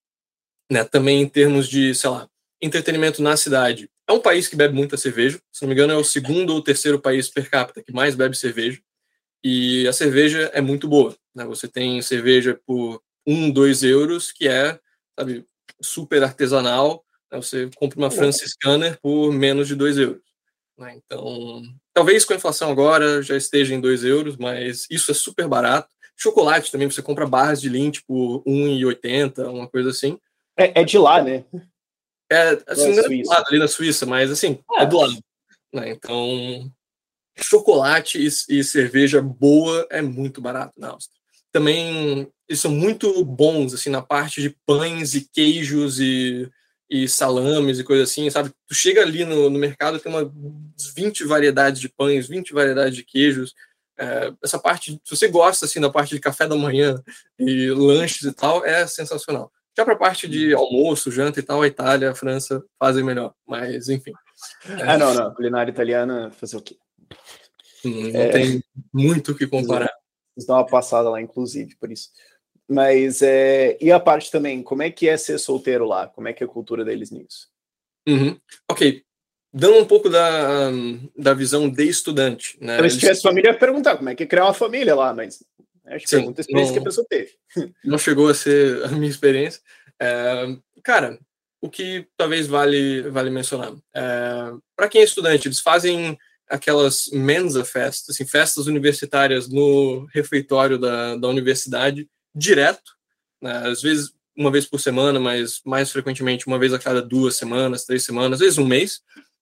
né, 0.70 0.84
também 0.84 1.22
em 1.22 1.28
termos 1.28 1.68
de, 1.68 1.96
sei 1.96 2.10
lá, 2.10 2.30
entretenimento 2.62 3.22
na 3.22 3.38
cidade. 3.38 3.90
É 4.08 4.12
um 4.12 4.20
país 4.20 4.48
que 4.48 4.56
bebe 4.56 4.76
muita 4.76 4.98
cerveja. 4.98 5.40
Se 5.52 5.62
não 5.62 5.70
me 5.70 5.76
engano, 5.76 5.94
é 5.94 5.96
o 5.96 6.04
segundo 6.04 6.54
ou 6.54 6.62
terceiro 6.62 7.00
país 7.00 7.30
per 7.30 7.50
capita 7.50 7.82
que 7.82 7.94
mais 7.94 8.16
bebe 8.16 8.36
cerveja. 8.36 8.80
E 9.44 9.88
a 9.88 9.94
cerveja 9.94 10.52
é 10.54 10.62
muito 10.62 10.88
boa. 10.88 11.16
Né? 11.34 11.46
Você 11.46 11.68
tem 11.68 12.02
cerveja 12.02 12.60
por 12.66 13.02
um, 13.26 13.50
dois 13.50 13.84
euros, 13.84 14.32
que 14.32 14.48
é 14.48 14.80
sabe, 15.18 15.46
super 15.82 16.24
artesanal. 16.24 17.04
Né? 17.32 17.38
Você 17.38 17.70
compra 17.76 18.00
uma 18.00 18.12
franciscana 18.12 18.98
por 19.02 19.32
menos 19.32 19.68
de 19.68 19.76
dois 19.76 19.98
euros. 19.98 20.22
Né? 20.78 20.96
Então, 20.98 21.62
talvez 21.94 22.26
com 22.26 22.34
a 22.34 22.38
inflação 22.38 22.72
agora 22.72 23.22
já 23.22 23.38
esteja 23.38 23.76
em 23.76 23.82
dois 23.82 24.04
euros, 24.04 24.38
mas 24.38 24.88
isso 24.90 25.12
é 25.12 25.14
super 25.14 25.48
barato. 25.48 25.90
Chocolate 26.16 26.72
também, 26.72 26.90
você 26.90 27.02
compra 27.02 27.26
barras 27.26 27.62
de 27.62 27.70
Lindt 27.70 28.04
por 28.06 28.44
1,80, 28.44 29.50
uma 29.50 29.68
coisa 29.68 29.90
assim. 29.90 30.20
É, 30.58 30.82
é 30.82 30.84
de 30.84 30.98
lá, 30.98 31.24
né? 31.24 31.46
É, 32.32 32.62
assim, 32.68 32.98
é 32.98 33.02
do 33.02 33.28
lado, 33.28 33.46
ali 33.50 33.60
na 33.60 33.68
Suíça, 33.68 34.06
mas 34.06 34.30
assim, 34.30 34.60
é, 34.78 34.84
é 34.84 34.86
do 34.86 34.98
lado. 34.98 35.18
Né? 35.74 35.90
Então, 35.90 36.72
chocolate 37.38 38.20
e, 38.20 38.28
e, 38.60 38.64
cerveja 38.64 39.22
boa 39.22 39.88
é 39.90 40.02
muito 40.02 40.42
barato 40.42 40.74
na 40.78 40.90
Áustria. 40.90 41.20
Também 41.52 42.32
eles 42.48 42.60
são 42.60 42.72
muito 42.72 43.24
bons 43.24 43.74
assim 43.74 43.90
na 43.90 44.02
parte 44.02 44.42
de 44.42 44.56
pães 44.66 45.16
e 45.16 45.28
queijos 45.32 46.00
e, 46.00 46.50
e 46.90 47.08
salames 47.08 47.80
e 47.80 47.84
coisa 47.84 48.04
assim, 48.04 48.30
sabe? 48.30 48.52
Tu 48.68 48.76
chega 48.76 49.02
ali 49.02 49.26
no, 49.26 49.50
no 49.50 49.60
mercado 49.60 50.00
tem 50.00 50.12
umas 50.12 50.30
20 50.96 51.26
variedades 51.26 51.80
de 51.82 51.90
pães, 51.90 52.28
20 52.28 52.54
variedades 52.54 52.96
de 52.96 53.04
queijos. 53.04 53.54
É, 53.98 54.32
essa 54.44 54.58
parte, 54.58 55.00
se 55.04 55.16
você 55.16 55.28
gosta 55.28 55.66
assim 55.66 55.82
da 55.82 55.90
parte 55.90 56.16
de 56.16 56.22
café 56.22 56.48
da 56.48 56.56
manhã 56.56 57.02
e 57.38 57.70
lanches 57.72 58.22
e 58.22 58.32
tal, 58.32 58.66
é 58.66 58.86
sensacional. 58.88 59.52
Já 59.80 59.86
para 59.86 59.94
a 59.94 59.98
parte 59.98 60.28
de 60.28 60.54
almoço, 60.54 61.10
janta 61.10 61.40
e 61.40 61.44
tal, 61.44 61.62
a 61.62 61.68
Itália, 61.68 62.12
a 62.12 62.14
França 62.16 62.62
fazem 62.78 63.02
melhor, 63.02 63.34
mas 63.48 63.88
enfim. 63.88 64.12
É... 64.66 64.84
Ah, 64.84 64.98
não, 64.98 65.14
não. 65.14 65.34
Culinária 65.34 65.72
italiana, 65.72 66.30
fazer 66.32 66.58
o 66.58 66.62
quê? 66.62 66.76
Não, 67.86 67.94
não 67.94 68.20
é... 68.20 68.28
tem 68.28 68.64
muito 68.94 69.32
o 69.32 69.36
que 69.36 69.48
comparar. 69.48 69.90
Eles 70.36 70.46
dão 70.46 70.58
uma 70.58 70.66
passada 70.66 71.10
lá, 71.10 71.22
inclusive, 71.22 71.78
por 71.78 71.90
isso. 71.90 72.10
Mas, 72.68 73.22
é... 73.22 73.78
e 73.80 73.90
a 73.90 74.02
parte 74.02 74.30
também, 74.30 74.62
como 74.62 74.84
é 74.84 74.92
que 74.92 75.08
é 75.08 75.16
ser 75.16 75.40
solteiro 75.40 75.86
lá? 75.86 76.08
Como 76.08 76.28
é 76.28 76.34
que 76.34 76.44
é 76.44 76.46
a 76.46 76.50
cultura 76.50 76.84
deles 76.84 77.10
nisso? 77.10 77.48
Uhum. 78.06 78.38
Ok, 78.70 79.02
dando 79.54 79.78
um 79.78 79.86
pouco 79.86 80.10
da, 80.10 80.72
da 81.18 81.34
visão 81.34 81.70
de 81.70 81.86
estudante. 81.86 82.58
Né? 82.60 82.76
Então, 82.76 82.90
se 82.90 83.00
tivesse 83.00 83.22
família, 83.22 83.52
ia 83.52 83.58
perguntar 83.58 83.96
como 83.96 84.10
é 84.10 84.16
que 84.16 84.24
é 84.24 84.28
criar 84.28 84.44
uma 84.44 84.54
família 84.54 84.94
lá, 84.94 85.14
mas 85.14 85.42
acho 85.96 86.06
que 86.06 86.12
pergunta 86.12 86.40
a 86.40 86.44
experiência 86.44 86.68
não, 86.68 86.74
que 86.74 86.80
a 86.80 86.90
pessoa 86.90 87.08
teve. 87.10 87.32
Não 87.84 87.98
chegou 87.98 88.30
a 88.30 88.34
ser 88.34 88.84
a 88.86 88.90
minha 88.90 89.10
experiência. 89.10 89.62
É, 90.00 90.58
cara, 90.84 91.20
o 91.62 91.70
que 91.70 92.08
talvez 92.16 92.48
vale, 92.48 93.04
vale 93.10 93.30
mencionar. 93.30 93.74
É, 93.94 94.52
Para 94.76 94.88
quem 94.88 95.02
é 95.02 95.04
estudante, 95.04 95.48
eles 95.48 95.60
fazem 95.60 96.18
aquelas 96.48 97.10
mensa 97.14 97.64
festas, 97.64 98.16
assim, 98.16 98.26
festas 98.26 98.66
universitárias 98.66 99.48
no 99.48 100.06
refeitório 100.14 100.80
da, 100.80 101.16
da 101.16 101.28
universidade, 101.28 102.10
direto, 102.34 102.92
né? 103.42 103.68
às 103.68 103.82
vezes 103.82 104.12
uma 104.36 104.50
vez 104.50 104.66
por 104.66 104.80
semana, 104.80 105.20
mas 105.20 105.62
mais 105.66 105.92
frequentemente 105.92 106.48
uma 106.48 106.58
vez 106.58 106.74
a 106.74 106.80
cada 106.80 107.02
duas 107.02 107.36
semanas, 107.36 107.84
três 107.84 108.04
semanas, 108.04 108.34
às 108.34 108.40
vezes 108.40 108.58
um 108.58 108.66
mês. 108.66 109.02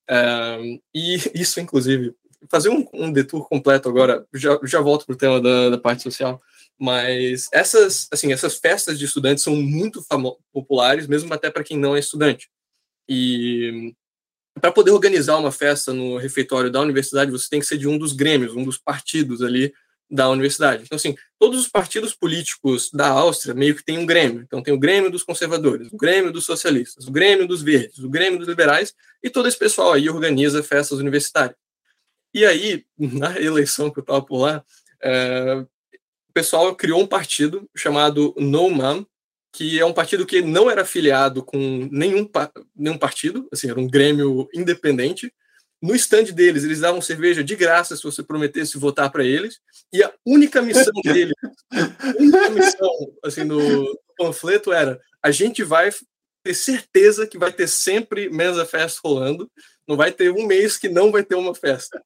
É, 0.10 0.60
e 0.94 1.16
isso, 1.40 1.60
inclusive, 1.60 2.14
fazer 2.50 2.70
um, 2.70 2.86
um 2.94 3.12
detour 3.12 3.48
completo 3.48 3.90
agora, 3.90 4.26
já, 4.34 4.60
já 4.64 4.80
volto 4.80 5.06
para 5.06 5.14
o 5.14 5.18
tema 5.18 5.42
da, 5.42 5.72
da 5.72 5.78
parte 5.78 6.04
social, 6.04 6.42
mas 6.80 7.48
essas, 7.52 8.08
assim, 8.12 8.32
essas 8.32 8.58
festas 8.58 9.00
de 9.00 9.06
estudantes 9.06 9.44
são 9.44 9.56
muito 9.56 10.04
populares, 10.54 11.08
mesmo 11.08 11.34
até 11.34 11.50
para 11.50 11.64
quem 11.64 11.78
não 11.78 11.96
é 11.96 12.00
estudante. 12.00 12.50
E 13.10 13.94
para 14.60 14.72
poder 14.72 14.92
organizar 14.92 15.38
uma 15.38 15.52
festa 15.52 15.94
no 15.94 16.18
refeitório 16.18 16.72
da 16.72 16.82
universidade, 16.82 17.32
você 17.32 17.50
tem 17.50 17.60
que 17.60 17.66
ser 17.66 17.78
de 17.78 17.88
um 17.88 17.98
dos 17.98 18.14
grêmios, 18.14 18.56
um 18.56 18.64
dos 18.64 18.78
partidos 18.78 19.42
ali 19.42 19.74
da 20.10 20.30
universidade. 20.30 20.84
Então, 20.84 20.96
assim, 20.96 21.16
todos 21.38 21.60
os 21.60 21.68
partidos 21.68 22.14
políticos 22.16 22.90
da 22.92 23.10
Áustria 23.10 23.54
meio 23.54 23.76
que 23.76 23.84
tem 23.84 23.98
um 23.98 24.06
grêmio. 24.06 24.42
Então, 24.42 24.64
tem 24.64 24.74
o 24.74 24.80
grêmio 24.80 25.12
dos 25.12 25.24
conservadores, 25.24 25.92
o 25.92 25.98
grêmio 25.98 26.32
dos 26.32 26.46
socialistas, 26.46 27.08
o 27.08 27.12
grêmio 27.12 27.48
dos 27.48 27.62
verdes, 27.62 28.00
o 28.00 28.10
grêmio 28.10 28.40
dos 28.40 28.48
liberais, 28.48 28.94
e 29.22 29.30
todo 29.30 29.48
esse 29.48 29.58
pessoal 29.58 29.94
aí 29.94 30.10
organiza 30.10 30.64
festas 30.64 31.00
universitárias. 31.00 31.58
E 32.34 32.46
aí, 32.46 32.86
na 32.98 33.40
eleição 33.40 33.90
que 33.90 34.00
eu 34.00 34.02
estava 34.02 34.22
por 34.22 34.38
lá, 34.40 34.64
é, 35.02 35.66
pessoal 36.38 36.76
criou 36.76 37.02
um 37.02 37.08
partido 37.08 37.68
chamado 37.76 38.32
No 38.38 38.70
Man, 38.70 39.04
que 39.52 39.80
é 39.80 39.84
um 39.84 39.94
partido 39.94 40.24
que 40.24 40.40
não 40.40 40.70
era 40.70 40.84
afiliado 40.84 41.44
com 41.44 41.90
nenhum, 41.92 42.30
nenhum 42.76 42.96
partido, 42.96 43.48
assim, 43.52 43.72
era 43.72 43.80
um 43.80 43.88
grêmio 43.88 44.48
independente. 44.54 45.34
No 45.82 45.96
stand 45.96 46.26
deles, 46.26 46.64
eles 46.64 46.82
davam 46.82 47.02
cerveja 47.02 47.44
de 47.44 47.56
graça 47.56 47.96
se 47.96 48.04
você 48.04 48.22
prometesse 48.22 48.78
votar 48.78 49.12
para 49.12 49.24
eles. 49.24 49.60
E 49.92 50.04
a 50.04 50.14
única 50.24 50.62
missão 50.62 50.94
deles, 51.04 51.34
a 51.72 52.14
única 52.20 52.50
missão 52.52 52.92
assim, 53.24 53.44
no 53.44 54.00
panfleto 54.16 54.72
era: 54.72 55.00
a 55.24 55.32
gente 55.32 55.64
vai 55.64 55.90
ter 56.44 56.54
certeza 56.54 57.26
que 57.26 57.40
vai 57.40 57.52
ter 57.52 57.68
sempre 57.68 58.30
Mensa 58.30 58.64
Fest 58.64 59.00
rolando. 59.04 59.50
Não 59.88 59.96
vai 59.96 60.12
ter 60.12 60.32
um 60.32 60.46
mês 60.46 60.78
que 60.78 60.90
não 60.90 61.12
vai 61.12 61.24
ter 61.24 61.36
uma 61.36 61.56
festa. 61.56 62.04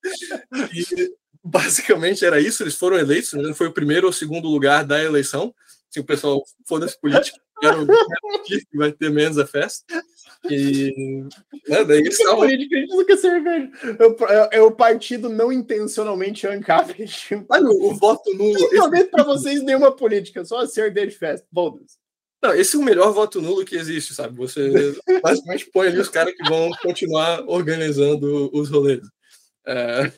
E 0.74 1.14
basicamente 1.44 2.24
era 2.24 2.40
isso, 2.40 2.64
eles 2.64 2.76
foram 2.76 2.98
eleitos, 2.98 3.34
né? 3.34 3.54
foi 3.54 3.68
o 3.68 3.74
primeiro 3.74 4.08
ou 4.08 4.14
segundo 4.14 4.48
lugar 4.48 4.86
da 4.86 5.02
eleição. 5.04 5.54
Se 5.90 6.00
o 6.00 6.04
pessoal 6.04 6.42
foda-se 6.66 7.00
política, 7.00 7.38
quero 7.60 7.86
que 8.46 8.78
vai 8.78 8.92
ter 8.92 9.10
menos 9.10 9.38
a 9.38 9.46
festa. 9.46 9.84
E 10.50 11.26
né, 11.68 11.84
daí 11.84 12.00
eles 12.00 12.18
estavam... 12.18 12.40
política, 12.40 12.76
a 12.76 12.80
gente 12.80 12.96
nunca 12.96 13.18
cerveja. 13.18 13.72
É, 14.30 14.58
é, 14.58 14.62
o 14.62 14.72
partido 14.72 15.30
não 15.30 15.52
intencionalmente 15.52 16.48
ANCAP. 16.48 16.96
Olha 17.50 17.70
o, 17.70 17.94
voto 17.96 18.34
nulo. 18.34 18.58
Não 18.72 18.94
esse... 18.94 19.06
para 19.06 19.24
vocês 19.24 19.62
nenhuma 19.62 19.92
política, 19.92 20.44
só 20.46 20.62
a 20.62 20.68
cerveja 20.68 21.08
de 21.08 21.18
festa. 21.18 21.48
Foda-se. 21.54 22.01
Não, 22.42 22.54
esse 22.56 22.76
é 22.76 22.80
o 22.80 22.84
melhor 22.84 23.14
voto 23.14 23.42
nulo 23.42 23.64
que 23.64 23.76
existe, 23.76 24.16
sabe? 24.16 24.36
Você 24.38 24.70
basicamente 25.22 25.70
põe 25.72 25.88
ali 25.88 26.00
os 26.00 26.10
caras 26.10 26.34
que 26.36 26.50
vão 26.50 26.72
continuar 26.82 27.44
organizando 27.48 28.50
os 28.54 28.70
rolês. 28.70 29.02
É... 29.66 30.12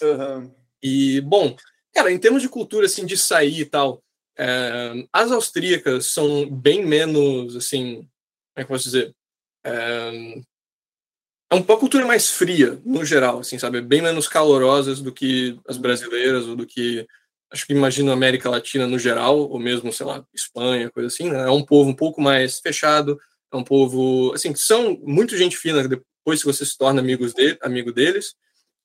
Uhum. 0.00 0.54
E, 0.82 1.20
bom, 1.22 1.56
cara, 1.92 2.12
em 2.12 2.18
termos 2.18 2.42
de 2.42 2.48
cultura, 2.48 2.86
assim, 2.86 3.04
de 3.04 3.16
sair 3.16 3.60
e 3.60 3.64
tal, 3.64 4.02
é, 4.38 5.04
as 5.12 5.32
austríacas 5.32 6.06
são 6.06 6.48
bem 6.48 6.86
menos, 6.86 7.56
assim, 7.56 7.96
como 7.96 8.08
é 8.56 8.60
que 8.60 8.62
eu 8.62 8.68
posso 8.68 8.84
dizer? 8.84 9.12
É, 9.64 10.40
é 11.50 11.54
uma 11.54 11.78
cultura 11.78 12.06
mais 12.06 12.30
fria, 12.30 12.80
no 12.84 13.04
geral, 13.04 13.40
assim, 13.40 13.58
sabe? 13.58 13.80
Bem 13.80 14.02
menos 14.02 14.28
calorosas 14.28 15.00
do 15.00 15.12
que 15.12 15.58
as 15.66 15.76
brasileiras 15.76 16.46
ou 16.46 16.54
do 16.54 16.66
que, 16.66 17.06
acho 17.50 17.66
que 17.66 17.72
imagino, 17.72 18.12
América 18.12 18.50
Latina 18.50 18.86
no 18.86 18.98
geral, 18.98 19.38
ou 19.38 19.58
mesmo, 19.58 19.92
sei 19.92 20.06
lá, 20.06 20.24
Espanha, 20.34 20.90
coisa 20.90 21.08
assim, 21.08 21.30
né? 21.30 21.42
É 21.42 21.50
um 21.50 21.64
povo 21.64 21.90
um 21.90 21.94
pouco 21.94 22.20
mais 22.20 22.58
fechado, 22.60 23.18
é 23.52 23.56
um 23.56 23.64
povo, 23.64 24.32
assim, 24.34 24.54
são 24.54 24.98
muito 25.02 25.36
gente 25.36 25.56
fina 25.56 25.86
depois 25.86 26.40
que 26.40 26.46
você 26.46 26.64
se 26.64 26.76
torna 26.76 27.00
amigos 27.00 27.32
de, 27.32 27.58
amigo 27.62 27.92
deles, 27.92 28.34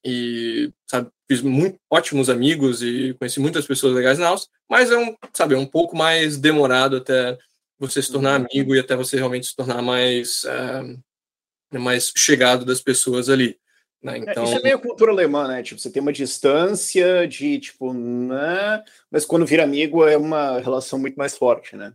e 0.06 0.72
sabe, 0.86 1.10
fiz 1.28 1.42
muito 1.42 1.80
ótimos 1.90 2.30
amigos 2.30 2.84
e 2.84 3.16
conheci 3.18 3.40
muitas 3.40 3.66
pessoas 3.66 3.94
legais 3.94 4.20
na 4.20 4.28
Áustria, 4.28 4.52
mas 4.70 4.92
é 4.92 4.98
um, 4.98 5.16
sabe, 5.34 5.56
é 5.56 5.58
um 5.58 5.66
pouco 5.66 5.96
mais 5.96 6.38
demorado 6.38 6.98
até 6.98 7.38
você 7.80 8.02
se 8.02 8.12
tornar 8.12 8.40
uhum. 8.40 8.48
amigo 8.52 8.76
e 8.76 8.80
até 8.80 8.96
você 8.96 9.18
realmente 9.18 9.48
se 9.48 9.56
tornar 9.56 9.82
mais 9.82 10.44
é, 10.46 11.78
mais 11.78 12.12
chegado 12.16 12.66
das 12.66 12.82
pessoas 12.82 13.30
ali. 13.30 13.58
Né? 14.04 14.18
Então... 14.18 14.44
É, 14.44 14.46
isso 14.46 14.58
é 14.58 14.62
meio 14.62 14.80
cultura 14.80 15.12
alemã, 15.12 15.48
né? 15.48 15.64
Tipo, 15.64 15.80
você 15.80 15.90
tem 15.90 16.02
uma 16.02 16.12
distância 16.12 17.26
de 17.28 17.58
tipo, 17.60 17.94
né? 17.94 18.84
Mas 19.10 19.26
quando 19.26 19.46
vira 19.46 19.64
amigo 19.64 20.06
é 20.06 20.18
uma 20.18 20.60
relação 20.60 21.00
muito 21.00 21.16
mais 21.16 21.38
forte, 21.38 21.76
né? 21.76 21.94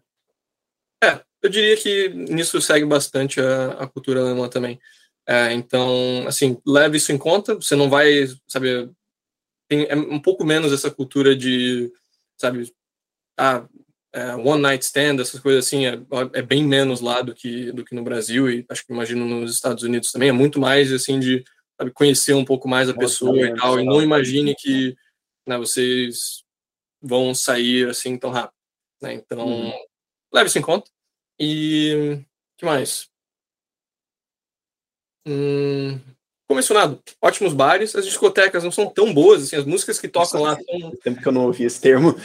É, 1.05 1.21
eu 1.43 1.51
diria 1.51 1.77
que 1.77 2.09
nisso 2.09 2.61
segue 2.61 2.87
bastante 2.87 3.41
a, 3.41 3.73
a 3.73 3.87
cultura 3.87 4.21
alemã 4.21 4.49
também. 4.49 4.81
É, 5.27 5.53
então, 5.53 6.25
assim, 6.27 6.57
leve 6.67 6.97
isso 6.97 7.13
em 7.13 7.19
conta. 7.19 7.55
Você 7.57 7.77
não 7.77 7.91
vai, 7.91 8.27
sabe, 8.49 8.91
tem 9.69 9.87
é 9.89 9.95
um 9.95 10.19
pouco 10.19 10.45
menos 10.45 10.73
essa 10.73 10.91
cultura 10.91 11.37
de, 11.37 11.93
sabe, 12.39 12.73
ah, 13.39 13.69
é, 14.15 14.35
one 14.35 14.63
night 14.63 14.83
stand, 14.83 15.21
essas 15.21 15.39
coisas 15.39 15.67
assim, 15.67 15.87
é, 15.87 16.01
é, 16.33 16.41
bem 16.41 16.65
menos 16.65 17.03
lá 17.03 17.21
do 17.21 17.35
que 17.35 17.71
do 17.73 17.85
que 17.85 17.95
no 17.95 18.03
Brasil 18.03 18.51
e 18.51 18.65
acho 18.71 18.87
que 18.87 18.93
imagino 18.93 19.27
nos 19.27 19.55
Estados 19.55 19.83
Unidos 19.83 20.11
também. 20.11 20.31
É 20.31 20.33
muito 20.33 20.59
mais 20.59 20.91
assim 20.91 21.21
de 21.21 21.45
sabe, 21.79 21.93
conhecer 21.93 22.35
um 22.35 22.45
pouco 22.45 22.69
mais 22.69 22.89
a 22.89 22.95
pessoa 22.95 23.41
e 23.41 23.55
tal. 23.55 23.79
E 23.79 23.85
não 23.85 24.03
imagine 24.03 24.55
que 24.55 24.97
né, 25.47 25.57
vocês 25.57 26.45
vão 27.01 27.35
sair 27.35 27.89
assim 27.89 28.19
tão 28.19 28.31
rápido. 28.31 28.55
Né? 29.01 29.15
Então, 29.15 29.47
uhum. 29.47 29.73
leve 30.33 30.49
isso 30.49 30.59
em 30.59 30.63
conta. 30.63 30.91
E 31.39 32.21
que 32.57 32.65
mais? 32.65 33.09
Hum, 35.27 36.01
mencionado, 36.51 37.01
ótimos 37.23 37.53
bares, 37.53 37.95
as 37.95 38.05
discotecas 38.05 38.65
não 38.65 38.73
são 38.73 38.87
tão 38.89 39.13
boas, 39.13 39.43
assim, 39.45 39.57
as 39.57 39.65
músicas 39.65 40.01
que 40.01 40.09
tocam 40.09 40.43
lá 40.43 40.57
são... 40.57 40.91
Tempo 41.03 41.23
que 41.23 41.29
eu 41.29 41.33
não 41.33 41.47
ouvi 41.47 41.65
esse 41.65 41.81
termo. 41.81 42.17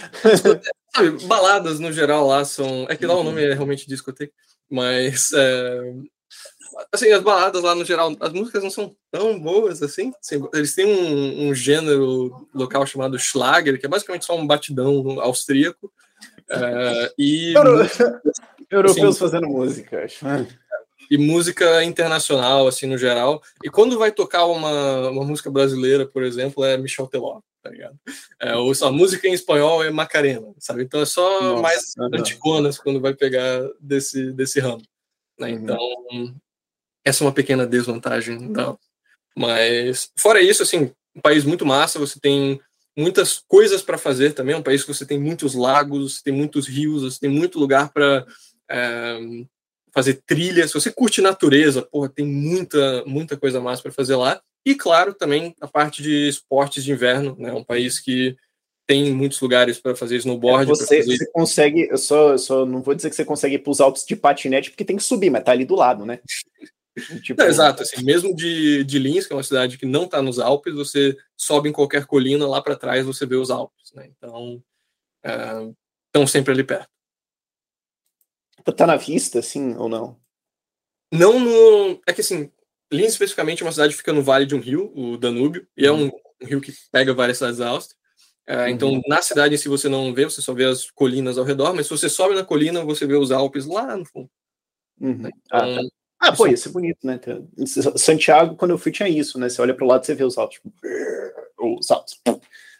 Sabe, 0.96 1.26
baladas 1.26 1.80
no 1.80 1.92
geral 1.92 2.26
lá 2.26 2.44
são... 2.46 2.88
É 2.90 2.96
que 2.96 3.06
lá 3.06 3.16
o 3.16 3.24
nome 3.24 3.44
é 3.44 3.54
realmente 3.54 3.88
discoteca, 3.88 4.34
mas... 4.70 5.32
É... 5.34 5.94
Assim, 6.92 7.12
as 7.12 7.22
baladas 7.22 7.62
lá 7.62 7.76
no 7.76 7.86
geral, 7.86 8.16
as 8.20 8.34
músicas 8.34 8.64
não 8.64 8.70
são 8.70 8.96
tão 9.12 9.40
boas 9.40 9.82
assim. 9.82 10.12
assim 10.20 10.44
eles 10.54 10.74
têm 10.76 10.86
um, 10.86 11.50
um, 11.50 11.56
gênero 11.56 12.48
local 12.54 12.86
chamado 12.86 13.18
Schlager, 13.18 13.80
que 13.80 13.86
é 13.86 13.90
basicamente 13.90 14.26
só 14.26 14.38
um 14.38 14.48
batidão 14.48 15.20
austríaco. 15.20 15.92
É, 16.50 17.14
e... 17.18 17.54
Euro... 17.54 17.80
Europeus 18.70 19.10
assim, 19.10 19.20
fazendo 19.20 19.48
música, 19.48 20.04
acho 20.04 20.26
e 21.10 21.18
música 21.18 21.84
internacional, 21.84 22.68
assim, 22.68 22.88
no 22.88 22.98
geral. 22.98 23.42
E 23.64 23.70
quando 23.70 24.00
vai 24.00 24.12
tocar 24.12 24.46
uma, 24.46 25.10
uma 25.10 25.24
música 25.24 25.52
brasileira, 25.52 26.08
por 26.08 26.24
exemplo, 26.24 26.64
é 26.64 26.78
Michel 26.78 27.08
Teló, 27.08 27.40
tá 27.62 27.70
ligado? 27.70 27.96
É, 28.40 28.56
ou 28.56 28.72
a 28.82 28.92
música 28.92 29.28
em 29.28 29.34
espanhol 29.34 29.84
é 29.84 29.92
Macarena, 29.92 30.54
sabe? 30.58 30.84
Então 30.84 31.02
é 31.02 31.06
só 31.06 31.42
Nossa, 31.42 31.62
mais 31.62 31.94
antigonas 32.14 32.78
quando 32.80 33.00
vai 33.00 33.14
pegar 33.14 33.62
desse, 33.80 34.32
desse 34.32 34.60
ramo. 34.60 34.82
Né? 35.40 35.54
Uhum. 36.12 36.36
Então, 37.04 37.10
essa 37.12 37.24
é 37.24 37.28
uma 37.28 37.34
pequena 37.34 37.68
desvantagem 37.68 38.52
da. 38.52 38.76
Mas, 39.36 40.10
fora 40.18 40.42
isso, 40.42 40.64
assim, 40.64 40.92
um 41.16 41.22
país 41.22 41.44
muito 41.44 41.66
massa, 41.66 42.00
você 42.00 42.20
tem 42.20 42.60
muitas 42.96 43.40
coisas 43.48 43.82
para 43.82 43.98
fazer 43.98 44.34
também, 44.34 44.56
é 44.56 44.58
um 44.58 44.64
país 44.64 44.84
que 44.84 44.94
você 44.94 45.06
tem 45.06 45.20
muitos 45.20 45.56
lagos, 45.56 46.22
tem 46.22 46.34
muitos 46.34 46.68
rios, 46.68 47.02
você 47.02 47.20
tem 47.20 47.30
muito 47.30 47.60
lugar 47.60 47.92
para 47.92 48.26
é, 48.70 49.20
fazer 49.92 50.22
trilhas. 50.26 50.72
Se 50.72 50.80
você 50.80 50.92
curte 50.92 51.22
natureza, 51.22 51.82
porra, 51.82 52.10
tem 52.10 52.26
muita, 52.26 53.04
muita 53.06 53.38
coisa 53.38 53.60
massa 53.60 53.82
para 53.82 53.92
fazer 53.92 54.16
lá. 54.16 54.42
E, 54.66 54.76
claro, 54.76 55.14
também 55.14 55.54
a 55.60 55.68
parte 55.68 56.02
de 56.02 56.30
esportes 56.30 56.84
de 56.84 56.92
inverno, 56.92 57.36
né? 57.38 57.52
Um 57.52 57.64
país 57.64 58.00
que 58.00 58.36
tem 58.88 59.14
muitos 59.14 59.40
lugares 59.40 59.80
para 59.80 59.96
fazer 59.96 60.18
snowboard. 60.18 60.64
É, 60.64 60.76
você, 60.76 60.98
fazer... 60.98 61.18
você, 61.18 61.32
consegue, 61.32 61.88
eu 61.90 61.98
só, 61.98 62.32
eu 62.32 62.38
só 62.38 62.66
não 62.66 62.82
vou 62.82 62.94
dizer 62.94 63.10
que 63.10 63.16
você 63.16 63.26
consegue 63.26 63.56
ir 63.56 63.60
para 63.60 63.72
os 63.72 63.82
Alpes 63.82 64.06
de 64.06 64.16
patinete, 64.16 64.70
porque 64.70 64.86
tem 64.86 64.98
que 64.98 65.04
subir, 65.04 65.30
mas 65.30 65.44
tá 65.44 65.52
ali 65.52 65.66
do 65.66 65.76
lado, 65.76 66.06
né? 66.06 66.20
Tipo... 67.24 67.42
Não, 67.42 67.50
exato, 67.50 67.82
assim, 67.82 68.04
mesmo 68.04 68.36
de, 68.36 68.84
de 68.84 69.00
Linz, 69.00 69.26
que 69.26 69.34
é 69.34 69.36
uma 69.36 69.44
cidade 69.44 69.78
que 69.78 69.86
não 69.86 70.04
está 70.04 70.22
nos 70.22 70.38
Alpes, 70.38 70.76
você 70.76 71.18
sobe 71.36 71.70
em 71.70 71.74
qualquer 71.74 72.06
colina, 72.06 72.48
lá 72.48 72.62
para 72.62 72.76
trás 72.76 73.06
você 73.06 73.26
vê 73.26 73.36
os 73.36 73.50
Alpes, 73.50 73.92
né? 73.94 74.08
Então, 74.16 74.64
estão 75.24 76.24
é, 76.24 76.28
sempre 76.28 76.54
ali 76.54 76.64
perto. 76.64 76.90
Tá 78.78 78.86
na 78.86 78.96
vista, 78.96 79.40
assim, 79.40 79.76
ou 79.76 79.90
não? 79.90 80.18
Não 81.12 81.40
no... 81.40 82.02
É 82.08 82.14
que, 82.14 82.22
assim, 82.22 82.52
Linz 82.92 83.14
especificamente 83.14 83.64
é 83.64 83.66
uma 83.66 83.72
cidade 83.72 83.94
que 83.94 83.98
fica 83.98 84.14
no 84.14 84.24
vale 84.24 84.46
de 84.46 84.56
um 84.56 84.60
rio, 84.60 84.92
o 84.96 85.18
Danúbio, 85.18 85.68
e 85.76 85.86
é 85.86 85.92
um, 85.92 86.08
um 86.08 86.46
rio 86.46 86.62
que 86.62 86.72
pega 86.92 87.14
várias 87.14 87.38
cidades 87.38 87.58
da 87.58 87.70
Áustria. 87.70 87.98
É, 88.46 88.70
então, 88.70 88.90
uhum. 88.90 89.02
na 89.08 89.22
cidade 89.22 89.58
si 89.58 89.70
você 89.70 89.88
não 89.88 90.14
vê, 90.14 90.26
você 90.26 90.42
só 90.42 90.54
vê 90.54 90.66
as 90.66 90.92
colinas 90.92 91.38
ao 91.38 91.46
redor, 91.46 91.74
mas 91.74 91.88
se 91.88 91.92
você 91.92 92.10
sobe 92.10 92.36
na 92.36 92.44
colina, 92.44 92.84
você 92.84 93.08
vê 93.08 93.16
os 93.16 93.32
Alpes 93.32 93.66
lá 93.66 93.96
no 93.96 94.06
fundo. 94.06 94.30
Uhum. 95.00 95.30
Ah, 95.52 95.70
então, 95.70 95.76
ah, 95.76 95.82
tá. 95.82 96.03
Ah, 96.24 96.32
pô, 96.32 96.48
isso 96.48 96.70
é 96.70 96.72
bonito, 96.72 97.06
né? 97.06 97.20
Santiago, 97.98 98.56
quando 98.56 98.72
eu 98.72 98.78
fui, 98.78 98.94
tinha 98.94 99.10
isso, 99.10 99.38
né? 99.38 99.50
Você 99.50 99.62
olha 99.62 99.74
pro 99.74 99.86
lado, 99.86 100.06
você 100.06 100.16
vê 100.16 100.24
os 100.24 100.38
altos, 100.38 100.56
tipo, 100.56 100.74
os 101.60 101.92
altos, 101.92 102.18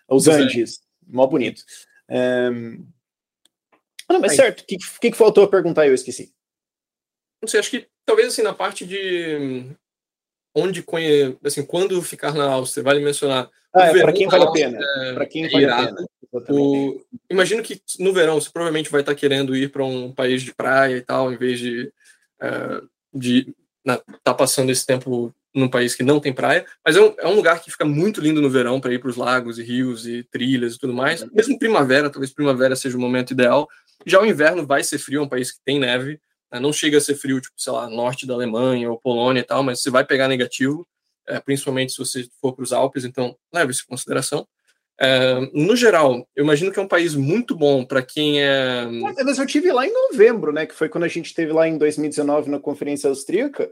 os 0.08 0.28
Andes, 0.30 0.80
mó 1.06 1.28
bonito. 1.28 1.62
Um... 2.10 2.88
Ah, 4.08 4.14
não, 4.14 4.22
mas 4.22 4.32
Aí. 4.32 4.38
certo, 4.38 4.62
o 4.62 4.66
que, 4.66 4.78
que, 4.78 5.12
que 5.12 5.18
faltou 5.18 5.46
perguntar 5.50 5.86
eu 5.86 5.94
esqueci? 5.94 6.34
Não 7.42 7.50
sei, 7.50 7.60
acho 7.60 7.70
que 7.70 7.86
talvez 8.06 8.30
assim, 8.30 8.44
na 8.44 8.54
parte 8.54 8.86
de 8.86 9.66
onde 10.56 10.82
conhe... 10.82 11.38
assim, 11.44 11.66
quando 11.66 12.02
ficar 12.02 12.34
na 12.34 12.46
Áustria, 12.46 12.84
vale 12.84 13.04
mencionar. 13.04 13.50
Ah, 13.74 13.88
é, 13.88 14.02
para 14.02 14.14
quem 14.14 14.28
vale 14.28 14.44
a 14.46 14.52
pena. 14.52 14.80
É, 14.80 15.14
para 15.16 15.26
quem 15.26 15.50
vale 15.50 15.66
a 15.66 15.86
pena. 15.86 16.06
O... 16.50 17.02
Imagino 17.30 17.62
que 17.62 17.82
no 18.00 18.14
verão 18.14 18.40
você 18.40 18.50
provavelmente 18.50 18.90
vai 18.90 19.02
estar 19.02 19.16
querendo 19.16 19.54
ir 19.54 19.70
para 19.70 19.84
um 19.84 20.14
país 20.14 20.42
de 20.42 20.54
praia 20.54 20.96
e 20.96 21.02
tal, 21.02 21.34
em 21.34 21.38
vez 21.38 21.60
de 21.60 21.92
uh, 22.42 22.93
de 23.14 23.54
estar 23.86 24.04
tá 24.24 24.34
passando 24.34 24.70
esse 24.70 24.86
tempo 24.86 25.34
num 25.54 25.70
país 25.70 25.94
que 25.94 26.02
não 26.02 26.20
tem 26.20 26.34
praia, 26.34 26.66
mas 26.84 26.96
é 26.96 27.02
um, 27.02 27.14
é 27.20 27.28
um 27.28 27.36
lugar 27.36 27.62
que 27.62 27.70
fica 27.70 27.86
muito 27.86 28.20
lindo 28.20 28.42
no 28.42 28.50
verão 28.50 28.82
para 28.82 28.94
ir 28.94 29.00
para 29.00 29.10
os 29.10 29.16
lagos 29.16 29.60
e 29.60 29.64
rios 29.64 30.08
e 30.08 30.24
trilhas 30.24 30.76
e 30.76 30.80
tudo 30.80 30.94
mais. 30.94 31.24
Mesmo 31.32 31.60
primavera, 31.60 32.10
talvez 32.10 32.34
primavera 32.34 32.76
seja 32.76 32.98
o 32.98 33.00
momento 33.00 33.32
ideal. 33.32 33.68
Já 34.06 34.20
o 34.20 34.26
inverno 34.26 34.66
vai 34.66 34.84
ser 34.84 34.98
frio, 34.98 35.20
é 35.20 35.24
um 35.24 35.30
país 35.30 35.52
que 35.52 35.60
tem 35.64 35.80
neve, 35.80 36.20
né? 36.52 36.60
não 36.60 36.74
chega 36.74 36.98
a 36.98 37.02
ser 37.02 37.16
frio, 37.16 37.40
tipo, 37.40 37.54
sei 37.58 37.72
lá, 37.72 37.88
norte 37.88 38.26
da 38.26 38.34
Alemanha 38.34 38.90
ou 38.90 39.00
Polônia 39.00 39.42
e 39.42 39.44
tal, 39.44 39.64
mas 39.64 39.82
você 39.82 39.92
vai 39.92 40.04
pegar 40.04 40.28
negativo, 40.28 40.88
é, 41.28 41.40
principalmente 41.40 41.92
se 41.92 42.00
você 42.00 42.28
for 42.42 42.54
para 42.54 42.64
os 42.64 42.74
Alpes, 42.74 43.06
então 43.06 43.36
leve 43.54 43.72
isso 43.72 43.84
em 43.84 43.90
consideração. 43.90 44.48
É, 45.00 45.40
no 45.54 45.76
geral, 45.76 46.28
eu 46.36 46.44
imagino 46.44 46.72
que 46.72 46.80
é 46.80 46.82
um 46.82 46.88
país 46.88 47.16
muito 47.16 47.56
bom 47.56 47.84
para 47.84 48.02
quem 48.02 48.42
é. 48.42 48.86
Mas 48.86 49.40
eu 49.40 49.46
tive 49.46 49.72
lá 49.72 49.86
em 49.86 49.94
novembro, 49.94 50.52
né? 50.52 50.66
Que 50.66 50.76
foi 50.76 50.88
quando 50.88 51.06
a 51.06 51.08
gente 51.08 51.28
esteve 51.28 51.52
lá 51.52 51.68
em 51.68 51.78
2019 51.78 52.50
na 52.50 52.60
conferência 52.60 53.10
austríaca. 53.10 53.72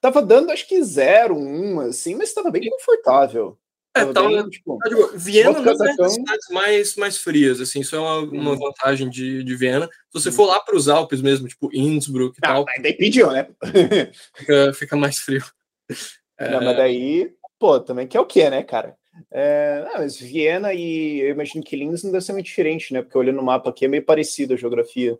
Tava 0.00 0.20
dando 0.20 0.50
acho 0.50 0.66
que 0.66 0.82
zero, 0.82 1.36
um, 1.36 1.80
assim, 1.80 2.16
mas 2.16 2.28
estava 2.28 2.50
bem 2.50 2.68
confortável. 2.68 3.56
É, 3.94 4.06
tava 4.06 4.28
bem, 4.28 4.48
tipo, 4.48 4.78
tipo, 4.78 5.18
Viena 5.18 5.52
não 5.52 5.60
é 5.70 5.76
das 5.76 6.14
cidades 6.14 6.48
mais, 6.50 6.96
mais 6.96 7.18
frias, 7.18 7.60
assim, 7.60 7.80
isso 7.80 7.94
é 7.94 7.98
uma, 7.98 8.18
uma 8.20 8.52
hum. 8.52 8.58
vantagem 8.58 9.10
de, 9.10 9.44
de 9.44 9.54
Viena. 9.54 9.86
Se 9.86 10.20
você 10.20 10.30
hum. 10.30 10.32
for 10.32 10.46
lá 10.46 10.58
para 10.60 10.74
os 10.74 10.88
Alpes 10.88 11.20
mesmo, 11.20 11.46
tipo 11.46 11.68
Innsbruck 11.72 12.36
e 12.36 12.40
ah, 12.42 12.48
tal. 12.48 12.64
Daí 12.80 12.94
pediu, 12.94 13.30
né? 13.30 13.48
fica, 14.34 14.72
fica 14.72 14.96
mais 14.96 15.18
frio. 15.18 15.44
Não, 16.40 16.60
é... 16.60 16.64
mas 16.64 16.76
daí, 16.76 17.30
pô, 17.58 17.78
também 17.78 18.08
que 18.08 18.16
é 18.16 18.20
o 18.20 18.26
que, 18.26 18.48
né, 18.48 18.62
cara? 18.62 18.96
É, 19.30 19.84
não, 19.84 19.94
mas 19.98 20.18
Viena 20.18 20.72
e 20.72 21.20
eu 21.20 21.30
imagino 21.30 21.62
que 21.62 21.76
Linz 21.76 22.02
não 22.02 22.12
deve 22.12 22.24
ser 22.24 22.32
muito 22.32 22.46
diferente, 22.46 22.92
né? 22.92 23.02
Porque 23.02 23.18
olhando 23.18 23.36
no 23.36 23.42
mapa 23.42 23.70
aqui 23.70 23.84
é 23.84 23.88
meio 23.88 24.04
parecido 24.04 24.54
a 24.54 24.56
geografia. 24.56 25.18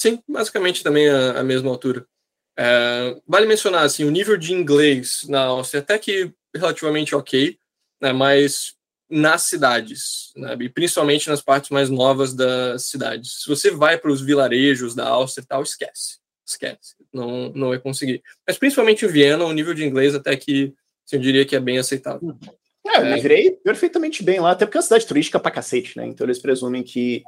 Sim, 0.00 0.22
basicamente 0.28 0.82
também 0.82 1.08
a, 1.08 1.40
a 1.40 1.44
mesma 1.44 1.70
altura. 1.70 2.06
É, 2.58 3.16
vale 3.26 3.46
mencionar 3.46 3.84
assim, 3.84 4.04
o 4.04 4.10
nível 4.10 4.36
de 4.36 4.52
inglês 4.52 5.24
na 5.28 5.44
Áustria 5.44 5.80
até 5.80 5.98
que 5.98 6.32
relativamente 6.54 7.14
ok, 7.14 7.58
né, 8.00 8.12
mas 8.12 8.74
nas 9.08 9.42
cidades, 9.42 10.32
né, 10.36 10.56
e 10.60 10.68
principalmente 10.68 11.28
nas 11.28 11.40
partes 11.40 11.70
mais 11.70 11.88
novas 11.88 12.34
das 12.34 12.84
cidades. 12.84 13.42
Se 13.42 13.48
você 13.48 13.70
vai 13.70 13.98
para 13.98 14.10
os 14.10 14.20
vilarejos 14.20 14.94
da 14.94 15.08
Áustria 15.08 15.42
e 15.42 15.46
tal, 15.46 15.62
esquece, 15.62 16.18
esquece, 16.46 16.96
não, 17.12 17.50
não 17.50 17.68
vai 17.68 17.78
conseguir. 17.78 18.22
Mas 18.46 18.58
principalmente 18.58 19.04
em 19.04 19.08
Viena, 19.08 19.44
o 19.44 19.52
nível 19.52 19.74
de 19.74 19.84
inglês 19.84 20.14
até 20.14 20.36
que 20.36 20.74
assim, 21.06 21.16
eu 21.16 21.20
diria 21.20 21.46
que 21.46 21.56
é 21.56 21.60
bem 21.60 21.78
aceitável. 21.78 22.38
Uhum. 22.98 23.04
É, 23.04 23.10
eu 23.10 23.14
me 23.14 23.20
virei 23.20 23.50
perfeitamente 23.52 24.22
bem 24.22 24.40
lá, 24.40 24.52
até 24.52 24.66
porque 24.66 24.78
é 24.78 24.80
uma 24.80 24.84
cidade 24.84 25.06
turística 25.06 25.38
pra 25.38 25.50
cacete, 25.50 25.96
né? 25.96 26.06
Então 26.06 26.26
eles 26.26 26.38
presumem 26.38 26.82
que 26.82 27.22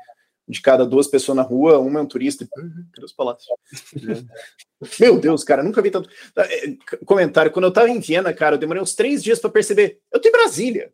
de 0.48 0.60
cada 0.60 0.84
duas 0.84 1.06
pessoas 1.06 1.36
na 1.36 1.42
rua, 1.42 1.78
uma 1.78 2.00
é 2.00 2.02
um 2.02 2.06
turista. 2.06 2.46
Cadê 2.46 3.04
os 3.04 3.12
palácios? 3.12 3.48
Meu 4.98 5.18
Deus, 5.18 5.44
cara, 5.44 5.62
nunca 5.62 5.80
vi 5.80 5.90
tanto. 5.90 6.10
É, 6.36 6.76
comentário: 7.04 7.52
quando 7.52 7.66
eu 7.66 7.72
tava 7.72 7.88
em 7.88 8.00
Viena, 8.00 8.32
cara, 8.32 8.56
eu 8.56 8.58
demorei 8.58 8.82
uns 8.82 8.94
três 8.94 9.22
dias 9.22 9.38
para 9.38 9.50
perceber. 9.50 10.00
Eu 10.12 10.20
tô 10.20 10.28
em 10.28 10.32
Brasília. 10.32 10.92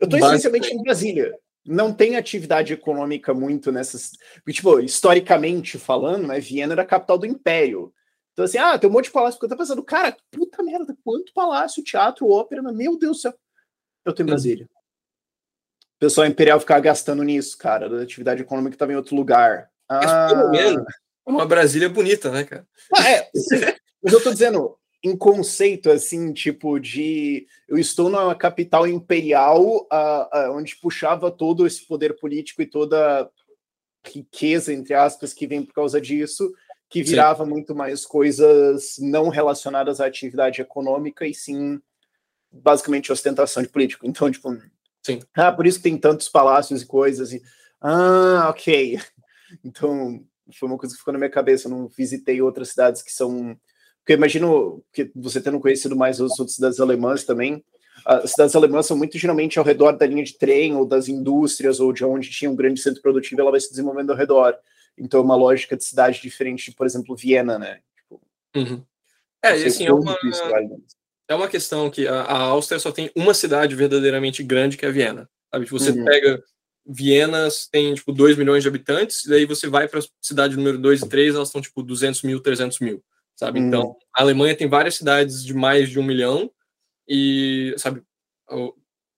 Eu 0.00 0.08
tô 0.08 0.16
essencialmente 0.16 0.72
em 0.72 0.82
Brasília. 0.82 1.36
Não 1.66 1.92
tem 1.92 2.16
atividade 2.16 2.74
econômica 2.74 3.32
muito 3.32 3.72
nessas. 3.72 4.12
Tipo, 4.48 4.80
historicamente 4.80 5.78
falando, 5.78 6.28
né? 6.28 6.38
Viena 6.38 6.74
era 6.74 6.82
a 6.82 6.86
capital 6.86 7.18
do 7.18 7.26
Império. 7.26 7.92
Então, 8.34 8.44
assim, 8.44 8.58
ah, 8.58 8.76
tem 8.76 8.90
um 8.90 8.92
monte 8.92 9.06
de 9.06 9.12
palácio, 9.12 9.38
porque 9.38 9.46
eu 9.46 9.56
tô 9.56 9.62
pensando, 9.62 9.82
cara, 9.82 10.16
puta 10.30 10.62
merda, 10.62 10.94
quanto 11.04 11.32
palácio, 11.32 11.84
teatro, 11.84 12.28
ópera, 12.28 12.60
meu 12.62 12.98
Deus 12.98 13.16
do 13.16 13.20
céu. 13.20 13.34
Eu 14.04 14.12
tô 14.12 14.22
em 14.22 14.26
Brasília. 14.26 14.68
O 15.96 15.98
pessoal 16.00 16.26
imperial 16.26 16.58
ficava 16.58 16.80
gastando 16.80 17.22
nisso, 17.22 17.56
cara, 17.56 17.88
da 17.88 18.02
atividade 18.02 18.42
econômica 18.42 18.74
estava 18.74 18.92
em 18.92 18.96
outro 18.96 19.14
lugar. 19.14 19.70
Mas 19.88 20.10
ah. 20.10 20.28
pelo 20.28 20.50
menos 20.50 20.84
uma 21.24 21.46
Brasília 21.46 21.88
bonita, 21.88 22.30
né, 22.30 22.44
cara? 22.44 22.66
Ah, 22.94 23.08
é, 23.08 23.30
mas 24.02 24.12
eu 24.12 24.22
tô 24.22 24.32
dizendo, 24.32 24.76
em 25.02 25.16
conceito, 25.16 25.90
assim, 25.90 26.32
tipo 26.32 26.78
de. 26.80 27.46
Eu 27.68 27.78
estou 27.78 28.10
numa 28.10 28.34
capital 28.34 28.86
imperial 28.86 29.62
uh, 29.62 30.50
uh, 30.50 30.56
onde 30.56 30.76
puxava 30.76 31.30
todo 31.30 31.66
esse 31.66 31.86
poder 31.86 32.16
político 32.16 32.62
e 32.62 32.66
toda 32.66 33.30
riqueza, 34.06 34.72
entre 34.72 34.92
aspas, 34.92 35.32
que 35.32 35.46
vem 35.46 35.62
por 35.62 35.72
causa 35.72 36.00
disso, 36.00 36.52
que 36.88 37.02
virava 37.02 37.44
sim. 37.44 37.50
muito 37.50 37.74
mais 37.74 38.06
coisas 38.06 38.96
não 38.98 39.28
relacionadas 39.28 40.00
à 40.00 40.06
atividade 40.06 40.60
econômica 40.60 41.26
e 41.26 41.34
sim 41.34 41.80
basicamente 42.52 43.10
ostentação 43.10 43.62
de 43.62 43.68
político. 43.68 44.06
Então, 44.06 44.30
tipo, 44.30 44.56
sim. 45.02 45.20
ah, 45.34 45.50
por 45.50 45.66
isso 45.66 45.78
que 45.78 45.84
tem 45.84 45.98
tantos 45.98 46.28
palácios 46.28 46.82
e 46.82 46.86
coisas 46.86 47.32
e 47.32 47.42
ah, 47.80 48.48
ok. 48.50 48.98
Então, 49.62 50.20
foi 50.58 50.68
uma 50.68 50.76
coisa 50.76 50.94
que 50.94 50.98
ficou 50.98 51.12
na 51.12 51.18
minha 51.18 51.30
cabeça. 51.30 51.68
Eu 51.68 51.70
não 51.70 51.86
visitei 51.86 52.42
outras 52.42 52.70
cidades 52.70 53.02
que 53.02 53.12
são 53.12 53.56
porque 54.04 54.12
eu 54.12 54.18
imagino 54.18 54.84
que 54.92 55.10
você 55.16 55.40
tendo 55.40 55.58
conhecido 55.58 55.96
mais 55.96 56.20
as 56.20 56.38
outras 56.38 56.56
cidades 56.56 56.78
alemãs 56.78 57.24
também, 57.24 57.64
as 58.04 58.32
cidades 58.32 58.54
alemãs 58.54 58.84
são 58.84 58.98
muito 58.98 59.16
geralmente 59.16 59.58
ao 59.58 59.64
redor 59.64 59.92
da 59.92 60.04
linha 60.04 60.22
de 60.22 60.36
trem 60.36 60.76
ou 60.76 60.84
das 60.84 61.08
indústrias 61.08 61.80
ou 61.80 61.90
de 61.90 62.04
onde 62.04 62.28
tinha 62.28 62.50
um 62.50 62.54
grande 62.54 62.82
centro 62.82 63.00
produtivo, 63.00 63.40
ela 63.40 63.50
vai 63.50 63.60
se 63.60 63.70
desenvolvendo 63.70 64.10
ao 64.10 64.16
redor. 64.16 64.54
Então, 64.98 65.20
é 65.20 65.22
uma 65.22 65.36
lógica 65.36 65.76
de 65.76 65.84
cidade 65.84 66.20
diferente 66.20 66.70
de, 66.70 66.76
por 66.76 66.86
exemplo, 66.86 67.16
Viena, 67.16 67.58
né? 67.58 67.80
Tipo, 67.96 68.22
uhum. 68.56 68.84
É, 69.42 69.58
e 69.58 69.64
assim, 69.66 69.86
é 69.86 69.92
uma, 69.92 70.16
é 71.28 71.34
uma 71.34 71.48
questão 71.48 71.90
que 71.90 72.06
a, 72.06 72.22
a, 72.22 72.38
Áustria 72.38 72.78
só 72.78 72.90
tem 72.90 73.10
uma 73.14 73.34
cidade 73.34 73.74
verdadeiramente 73.74 74.42
grande, 74.42 74.76
que 74.76 74.86
é 74.86 74.90
Viena. 74.90 75.28
Sabe? 75.52 75.64
Tipo, 75.66 75.78
você 75.78 75.90
uhum. 75.90 76.04
pega 76.04 76.42
Viena, 76.86 77.48
tem, 77.70 77.94
tipo, 77.94 78.12
2 78.12 78.36
milhões 78.36 78.62
de 78.62 78.68
habitantes, 78.68 79.24
e 79.24 79.30
daí 79.30 79.46
você 79.46 79.68
vai 79.68 79.88
para 79.88 80.00
a 80.00 80.02
cidade 80.20 80.56
número 80.56 80.78
2 80.78 81.02
e 81.02 81.08
3, 81.08 81.34
elas 81.34 81.48
estão, 81.48 81.60
tipo, 81.60 81.82
200 81.82 82.22
mil, 82.22 82.40
300 82.40 82.78
mil, 82.80 83.02
sabe? 83.34 83.58
Uhum. 83.58 83.68
Então, 83.68 83.96
a 84.14 84.22
Alemanha 84.22 84.56
tem 84.56 84.68
várias 84.68 84.96
cidades 84.96 85.44
de 85.44 85.54
mais 85.54 85.88
de 85.90 85.98
um 85.98 86.04
milhão, 86.04 86.50
e, 87.08 87.74
sabe, 87.78 88.02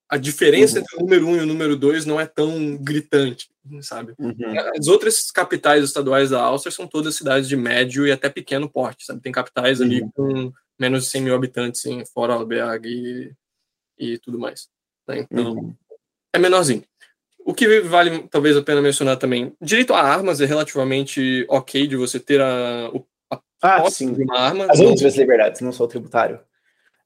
a 0.09 0.16
diferença 0.16 0.78
uhum. 0.78 0.82
entre 0.82 0.96
o 0.96 1.00
número 1.00 1.26
1 1.26 1.30
um 1.30 1.36
e 1.36 1.40
o 1.40 1.46
número 1.46 1.76
2 1.76 2.07
não 2.07 2.20
é 2.20 2.26
tão 2.26 2.76
gritante, 2.76 3.48
sabe? 3.80 4.14
Uhum. 4.18 4.34
As 4.78 4.86
outras 4.86 5.30
capitais 5.30 5.82
estaduais 5.82 6.30
da 6.30 6.40
Áustria 6.40 6.70
são 6.70 6.86
todas 6.86 7.16
cidades 7.16 7.48
de 7.48 7.57
médio 7.57 8.07
e 8.07 8.12
até 8.12 8.28
pequeno 8.28 8.70
porte, 8.70 9.04
sabe? 9.04 9.20
Tem 9.20 9.32
capitais 9.32 9.80
uhum. 9.80 9.86
ali 9.86 10.07
com 10.14 10.52
menos 10.78 11.04
de 11.04 11.11
100 11.11 11.22
mil 11.22 11.34
habitantes, 11.34 11.80
assim, 11.80 12.04
fora 12.07 12.44
BH 12.44 12.84
e, 12.86 13.32
e 13.98 14.18
tudo 14.18 14.38
mais. 14.38 14.68
Né? 15.09 15.26
Então, 15.30 15.52
uhum. 15.54 15.74
é 16.32 16.38
menorzinho. 16.38 16.84
O 17.44 17.54
que 17.54 17.80
vale 17.80 18.26
talvez 18.28 18.57
a 18.57 18.62
pena 18.62 18.82
mencionar 18.82 19.16
também, 19.16 19.52
direito 19.61 19.94
a 19.94 20.00
armas 20.00 20.40
é 20.40 20.46
relativamente 20.46 21.46
ok 21.48 21.86
de 21.86 21.96
você 21.96 22.18
ter 22.18 22.40
a, 22.40 22.90
a 23.30 23.40
ah, 23.62 23.90
sim. 23.90 24.12
de 24.12 24.22
uma 24.22 24.38
arma. 24.38 24.66
As 24.68 24.80
outras 24.80 25.16
liberdades, 25.16 25.61
não 25.61 25.72
só 25.72 25.84
o 25.84 25.88
tributário. 25.88 26.40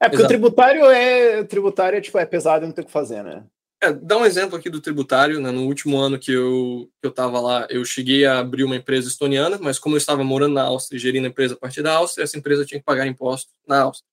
É, 0.00 0.08
porque 0.08 0.16
Exato. 0.16 0.24
o 0.24 0.28
tributário 0.28 0.84
é. 0.86 1.40
O 1.40 1.46
tributário 1.46 1.98
é, 1.98 2.00
tipo, 2.00 2.18
é 2.18 2.24
pesado 2.24 2.64
e 2.64 2.66
não 2.66 2.74
tem 2.74 2.82
o 2.82 2.86
que 2.86 2.92
fazer, 2.92 3.22
né? 3.22 3.44
É, 3.82 3.92
dá 3.92 4.16
um 4.16 4.24
exemplo 4.24 4.56
aqui 4.56 4.68
do 4.68 4.80
tributário. 4.80 5.40
Né? 5.40 5.50
No 5.50 5.66
último 5.66 5.98
ano 5.98 6.18
que 6.18 6.32
eu 6.32 6.88
que 7.00 7.06
eu 7.06 7.10
estava 7.10 7.40
lá, 7.40 7.66
eu 7.70 7.84
cheguei 7.84 8.24
a 8.24 8.38
abrir 8.38 8.64
uma 8.64 8.76
empresa 8.76 9.08
estoniana, 9.08 9.58
mas 9.60 9.78
como 9.78 9.94
eu 9.94 9.98
estava 9.98 10.24
morando 10.24 10.54
na 10.54 10.62
Áustria 10.62 10.96
e 10.96 11.00
gerindo 11.00 11.26
a 11.26 11.30
empresa 11.30 11.54
a 11.54 11.58
partir 11.58 11.82
da 11.82 11.94
Áustria, 11.94 12.24
essa 12.24 12.38
empresa 12.38 12.64
tinha 12.64 12.78
que 12.78 12.84
pagar 12.84 13.06
impostos 13.06 13.52
na 13.66 13.82
Áustria. 13.82 14.08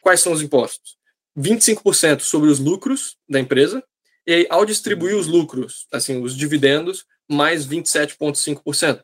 Quais 0.00 0.20
são 0.20 0.32
os 0.32 0.42
impostos? 0.42 0.96
25% 1.36 2.20
sobre 2.20 2.50
os 2.50 2.58
lucros 2.58 3.16
da 3.28 3.38
empresa, 3.38 3.82
e 4.26 4.34
aí, 4.34 4.46
ao 4.50 4.66
distribuir 4.66 5.16
os 5.16 5.26
lucros, 5.26 5.86
assim, 5.90 6.20
os 6.20 6.36
dividendos, 6.36 7.06
mais 7.26 7.66
27,5%. 7.66 9.02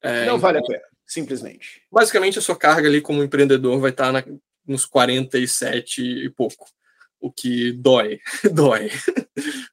É, 0.00 0.26
Não 0.26 0.38
vale 0.38 0.58
então, 0.58 0.74
a 0.74 0.78
pena, 0.78 0.88
simplesmente. 1.04 1.82
Basicamente, 1.90 2.38
a 2.38 2.42
sua 2.42 2.54
carga 2.54 2.86
ali 2.86 3.00
como 3.00 3.22
empreendedor 3.22 3.80
vai 3.80 3.90
estar 3.90 4.12
na, 4.12 4.22
nos 4.70 4.86
47 4.86 6.02
e 6.02 6.30
pouco, 6.30 6.66
o 7.20 7.30
que 7.30 7.72
dói, 7.72 8.20
dói, 8.54 8.90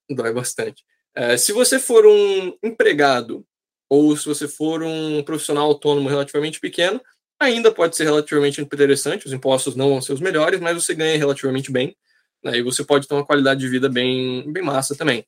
dói 0.10 0.34
bastante. 0.34 0.84
É, 1.16 1.38
se 1.38 1.52
você 1.52 1.80
for 1.80 2.06
um 2.06 2.58
empregado 2.64 3.46
ou 3.90 4.16
se 4.18 4.26
você 4.26 4.48
for 4.48 4.84
um 4.84 5.24
profissional 5.24 5.66
autônomo 5.68 6.10
relativamente 6.10 6.60
pequeno, 6.60 7.00
ainda 7.40 7.72
pode 7.72 7.96
ser 7.96 8.04
relativamente 8.04 8.60
interessante, 8.60 9.28
os 9.28 9.34
impostos 9.34 9.76
não 9.76 9.90
vão 9.90 10.02
ser 10.02 10.14
os 10.14 10.20
melhores, 10.20 10.60
mas 10.60 10.84
você 10.84 10.94
ganha 10.94 11.18
relativamente 11.18 11.72
bem, 11.72 11.96
né, 12.44 12.58
e 12.58 12.62
você 12.62 12.84
pode 12.84 13.08
ter 13.08 13.14
uma 13.14 13.26
qualidade 13.26 13.60
de 13.60 13.70
vida 13.70 13.88
bem, 13.88 14.52
bem 14.52 14.64
massa 14.64 14.96
também. 14.96 15.26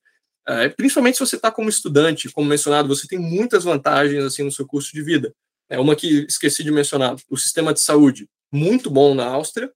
É, 0.47 0.67
principalmente 0.69 1.17
se 1.17 1.25
você 1.25 1.35
está 1.35 1.51
como 1.51 1.69
estudante, 1.69 2.29
como 2.29 2.47
mencionado, 2.47 2.87
você 2.87 3.07
tem 3.07 3.19
muitas 3.19 3.63
vantagens 3.63 4.23
assim 4.23 4.43
no 4.43 4.51
seu 4.51 4.65
curso 4.65 4.91
de 4.91 5.03
vida. 5.03 5.33
É 5.69 5.79
uma 5.79 5.95
que 5.95 6.25
esqueci 6.27 6.63
de 6.63 6.71
mencionar, 6.71 7.15
o 7.29 7.37
sistema 7.37 7.71
de 7.71 7.79
saúde, 7.79 8.27
muito 8.51 8.89
bom 8.89 9.13
na 9.13 9.25
Áustria, 9.25 9.71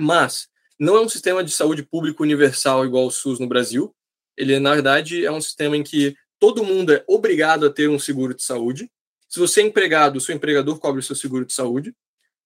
mas 0.00 0.48
não 0.78 0.96
é 0.96 1.00
um 1.00 1.08
sistema 1.08 1.44
de 1.44 1.50
saúde 1.50 1.82
público 1.82 2.22
universal 2.22 2.84
igual 2.84 3.06
o 3.06 3.10
SUS 3.10 3.38
no 3.38 3.46
Brasil. 3.46 3.94
Ele, 4.36 4.58
na 4.58 4.72
verdade, 4.72 5.24
é 5.24 5.30
um 5.30 5.40
sistema 5.40 5.76
em 5.76 5.82
que 5.82 6.16
todo 6.38 6.64
mundo 6.64 6.92
é 6.92 7.04
obrigado 7.06 7.66
a 7.66 7.70
ter 7.70 7.88
um 7.88 7.98
seguro 7.98 8.34
de 8.34 8.42
saúde. 8.42 8.90
Se 9.28 9.38
você 9.38 9.60
é 9.60 9.64
empregado, 9.64 10.16
o 10.16 10.20
seu 10.20 10.34
empregador 10.34 10.78
cobre 10.78 11.00
o 11.00 11.02
seu 11.02 11.14
seguro 11.14 11.44
de 11.44 11.52
saúde. 11.52 11.94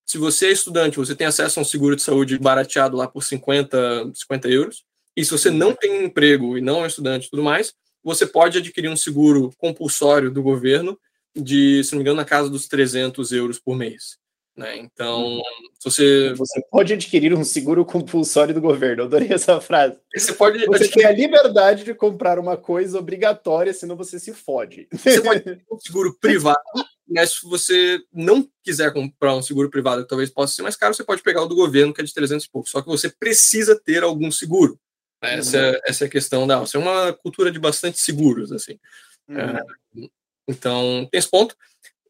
Se 0.05 0.19
você 0.19 0.49
é 0.49 0.53
estudante, 0.53 0.97
você 0.97 1.15
tem 1.15 1.27
acesso 1.27 1.59
a 1.59 1.63
um 1.63 1.65
seguro 1.65 1.97
de 1.97 2.03
saúde 2.03 2.39
barateado 2.39 2.97
lá 2.97 3.09
por 3.09 3.23
50, 3.23 4.11
50 4.13 4.49
euros. 4.49 4.85
E 5.17 5.25
se 5.25 5.31
você 5.31 5.51
não 5.51 5.73
tem 5.75 6.05
emprego 6.05 6.59
e 6.59 6.61
não 6.61 6.85
é 6.85 6.89
estudante 6.89 7.27
e 7.27 7.31
tudo 7.31 7.43
mais, 7.43 7.73
você 8.03 8.27
pode 8.27 8.59
adquirir 8.59 8.89
um 8.89 8.97
seguro 8.97 9.53
compulsório 9.57 10.31
do 10.31 10.43
governo 10.43 10.99
de, 11.35 11.83
se 11.85 11.93
não 11.93 11.99
me 11.99 12.03
engano, 12.03 12.17
na 12.17 12.25
casa 12.25 12.51
dos 12.51 12.69
300 12.69 13.33
euros 13.33 13.59
por 13.59 13.77
mês. 13.77 14.19
Né? 14.57 14.77
Então, 14.77 15.43
se 15.81 15.91
você. 15.91 16.35
Você 16.35 16.63
pode 16.71 16.93
adquirir 16.93 17.35
um 17.35 17.43
seguro 17.43 17.85
compulsório 17.85 18.55
do 18.55 18.61
governo. 18.61 19.03
Eu 19.03 19.07
adorei 19.07 19.33
essa 19.33 19.61
frase. 19.61 19.99
Você 20.15 20.33
pode. 20.33 20.65
Você 20.67 20.85
adquirir... 20.85 20.93
tem 20.93 21.05
a 21.07 21.13
liberdade 21.13 21.83
de 21.83 21.93
comprar 21.93 22.39
uma 22.39 22.57
coisa 22.57 22.99
obrigatória, 22.99 23.75
senão 23.75 23.97
você 23.97 24.21
se 24.21 24.33
fode. 24.33 24.87
Você 24.93 25.21
pode 25.21 25.41
ter 25.41 25.65
um 25.71 25.79
seguro 25.81 26.17
privado, 26.21 26.61
mas 27.09 27.33
se 27.33 27.47
você 27.49 27.99
não 28.13 28.49
quiser 28.63 28.93
comprar 28.93 29.35
um 29.35 29.43
seguro 29.43 29.69
privado, 29.69 30.03
que 30.03 30.09
talvez 30.09 30.31
possa 30.31 30.55
ser 30.55 30.63
mais 30.63 30.77
caro, 30.77 30.95
você 30.95 31.03
pode 31.03 31.23
pegar 31.23 31.43
o 31.43 31.49
do 31.49 31.57
governo, 31.57 31.93
que 31.93 32.01
é 32.01 32.05
de 32.05 32.15
300 32.15 32.47
e 32.47 32.51
pouco. 32.51 32.69
Só 32.69 32.81
que 32.81 32.89
você 32.89 33.11
precisa 33.11 33.79
ter 33.79 34.05
algum 34.05 34.31
seguro. 34.31 34.79
Né? 35.21 35.39
Essa, 35.39 35.59
uhum. 35.59 35.79
essa 35.85 36.05
é 36.05 36.07
a 36.07 36.11
questão 36.11 36.47
da 36.47 36.57
Áustria. 36.57 36.81
É 36.81 36.85
uma 36.85 37.13
cultura 37.13 37.51
de 37.51 37.59
bastante 37.59 37.99
seguros, 37.99 38.53
assim. 38.53 38.79
Uhum. 39.29 39.37
É, 39.37 39.65
então, 40.47 41.09
tem 41.11 41.19
esse 41.19 41.29
ponto. 41.29 41.57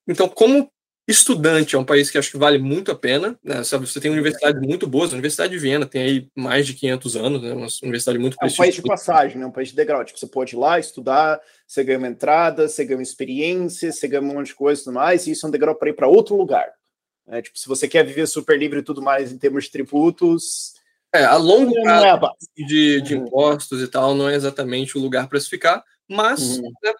Então, 0.07 0.29
como 0.29 0.71
estudante, 1.07 1.77
é 1.77 1.79
um 1.79 1.85
país 1.85 2.11
que 2.11 2.17
acho 2.17 2.31
que 2.31 2.39
vale 2.39 2.59
muito 2.59 2.91
a 2.91 2.95
pena. 2.95 3.39
Né? 3.43 3.63
Sabe, 3.63 3.87
você 3.87 4.01
tem 4.01 4.11
universidades 4.11 4.61
muito 4.61 4.87
boas. 4.87 5.11
A 5.11 5.15
Universidade 5.15 5.53
de 5.53 5.59
Viena 5.59 5.87
tem 5.87 6.03
aí 6.03 6.29
mais 6.35 6.67
de 6.67 6.75
500 6.75 7.17
anos, 7.17 7.43
né? 7.43 7.53
uma 7.53 7.69
universidade 7.83 8.19
muito 8.19 8.37
É 8.41 8.47
um 8.47 8.55
país 8.55 8.75
de 8.75 8.83
passagem, 8.83 9.39
né? 9.39 9.47
um 9.47 9.51
país 9.51 9.69
de 9.69 9.77
degrau. 9.77 10.05
Tipo, 10.05 10.19
você 10.19 10.27
pode 10.27 10.55
ir 10.55 10.59
lá 10.59 10.79
estudar, 10.79 11.41
você 11.67 11.85
ganha 11.85 11.99
uma 11.99 12.09
entrada, 12.09 12.69
você 12.69 12.85
ganha 12.85 12.99
uma 12.99 13.03
experiência, 13.03 13.93
você 13.93 14.09
ganha 14.09 14.23
um 14.23 14.35
monte 14.35 14.47
de 14.49 14.55
coisa 14.55 14.81
e 14.81 14.85
tudo 14.85 14.95
mais, 14.95 15.27
e 15.27 15.33
isso 15.33 15.45
é 15.45 15.49
um 15.49 15.53
degrau 15.53 15.75
para 15.75 15.91
ir 15.91 15.95
para 15.95 16.09
outro 16.09 16.37
lugar. 16.37 16.73
É, 17.27 17.41
tipo, 17.41 17.59
se 17.59 17.69
você 17.69 17.89
quer 17.89 18.05
viver 18.05 18.27
super 18.27 18.59
livre 18.59 18.81
e 18.81 18.83
tudo 18.83 19.01
mais 19.01 19.33
em 19.33 19.39
termos 19.39 19.65
de 19.65 19.71
tributos, 19.71 20.75
é, 21.15 21.25
a 21.25 21.37
longo 21.37 21.73
prazo 21.83 22.27
é 22.59 22.65
de, 22.65 23.01
de 23.01 23.15
uhum. 23.15 23.27
impostos 23.27 23.81
e 23.81 23.87
tal, 23.87 24.17
não 24.17 24.29
é 24.29 24.35
exatamente 24.35 24.99
o 24.99 25.01
lugar 25.01 25.29
para 25.29 25.39
se 25.39 25.49
ficar, 25.49 25.85
mas 26.09 26.59
uhum. 26.59 26.73
né, 26.83 26.93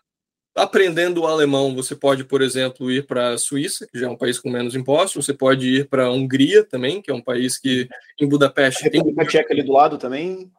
aprendendo 0.55 1.23
o 1.23 1.27
alemão, 1.27 1.75
você 1.75 1.97
pode, 1.97 2.25
por 2.25 2.41
exemplo, 2.41 2.91
ir 2.91 3.07
para 3.07 3.31
a 3.31 3.39
Suíça, 3.39 3.87
que 3.87 3.99
já 3.99 4.07
é 4.07 4.11
um 4.11 4.17
país 4.17 4.39
com 4.39 4.51
menos 4.51 4.75
impostos, 4.75 5.25
você 5.25 5.35
pode 5.35 5.69
ir 5.69 5.89
para 5.89 6.07
a 6.07 6.11
Hungria 6.11 6.65
também, 6.65 7.03
que 7.03 7.11
é 7.11 7.15
um 7.15 7.23
país 7.23 7.59
que 7.59 7.89
em 8.21 8.29
Budapeste. 8.29 8.87
A 8.87 8.91
República 8.91 9.21
tem... 9.21 9.29
Tcheca 9.29 9.53
ali 9.53 9.63
do 9.63 9.73
lado 9.73 9.99
também. 9.99 10.51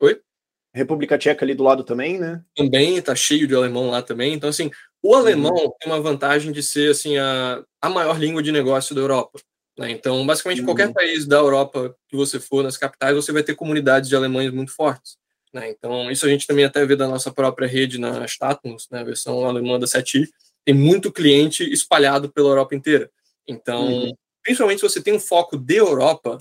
Oi? 0.00 0.20
República 0.72 1.18
Tcheca 1.18 1.44
ali 1.44 1.54
do 1.54 1.64
lado 1.64 1.82
também, 1.82 2.18
né? 2.18 2.42
Também 2.56 2.96
está 2.96 3.14
cheio 3.14 3.46
de 3.46 3.54
alemão 3.54 3.90
lá 3.90 4.02
também. 4.02 4.32
Então, 4.32 4.48
assim, 4.48 4.70
o 5.02 5.14
alemão 5.14 5.52
uhum. 5.52 5.72
tem 5.80 5.92
uma 5.92 6.00
vantagem 6.00 6.52
de 6.52 6.62
ser 6.62 6.92
assim 6.92 7.18
a, 7.18 7.62
a 7.82 7.88
maior 7.88 8.18
língua 8.18 8.42
de 8.42 8.52
negócio 8.52 8.94
da 8.94 9.00
Europa. 9.00 9.40
Né? 9.76 9.90
Então, 9.90 10.24
basicamente, 10.24 10.62
qualquer 10.62 10.88
uhum. 10.88 10.92
país 10.92 11.26
da 11.26 11.38
Europa 11.38 11.96
que 12.08 12.16
você 12.16 12.38
for, 12.38 12.62
nas 12.62 12.76
capitais, 12.76 13.16
você 13.16 13.32
vai 13.32 13.42
ter 13.42 13.54
comunidades 13.54 14.08
de 14.08 14.14
alemães 14.14 14.52
muito 14.52 14.72
fortes. 14.72 15.16
Né? 15.52 15.70
Então, 15.70 16.10
isso 16.10 16.24
a 16.24 16.28
gente 16.28 16.46
também 16.46 16.64
até 16.64 16.84
vê 16.86 16.94
da 16.94 17.08
nossa 17.08 17.32
própria 17.32 17.66
rede 17.66 17.98
na 17.98 18.24
Status, 18.24 18.86
né, 18.90 19.00
a 19.00 19.04
versão 19.04 19.44
alemã 19.44 19.78
da 19.78 19.86
SETI, 19.86 20.28
tem 20.64 20.74
muito 20.74 21.12
cliente 21.12 21.64
espalhado 21.64 22.30
pela 22.32 22.50
Europa 22.50 22.74
inteira. 22.74 23.10
Então, 23.46 23.88
uhum. 23.88 24.14
principalmente 24.42 24.80
se 24.80 24.88
você 24.88 25.02
tem 25.02 25.14
um 25.14 25.20
foco 25.20 25.56
de 25.56 25.76
Europa, 25.76 26.38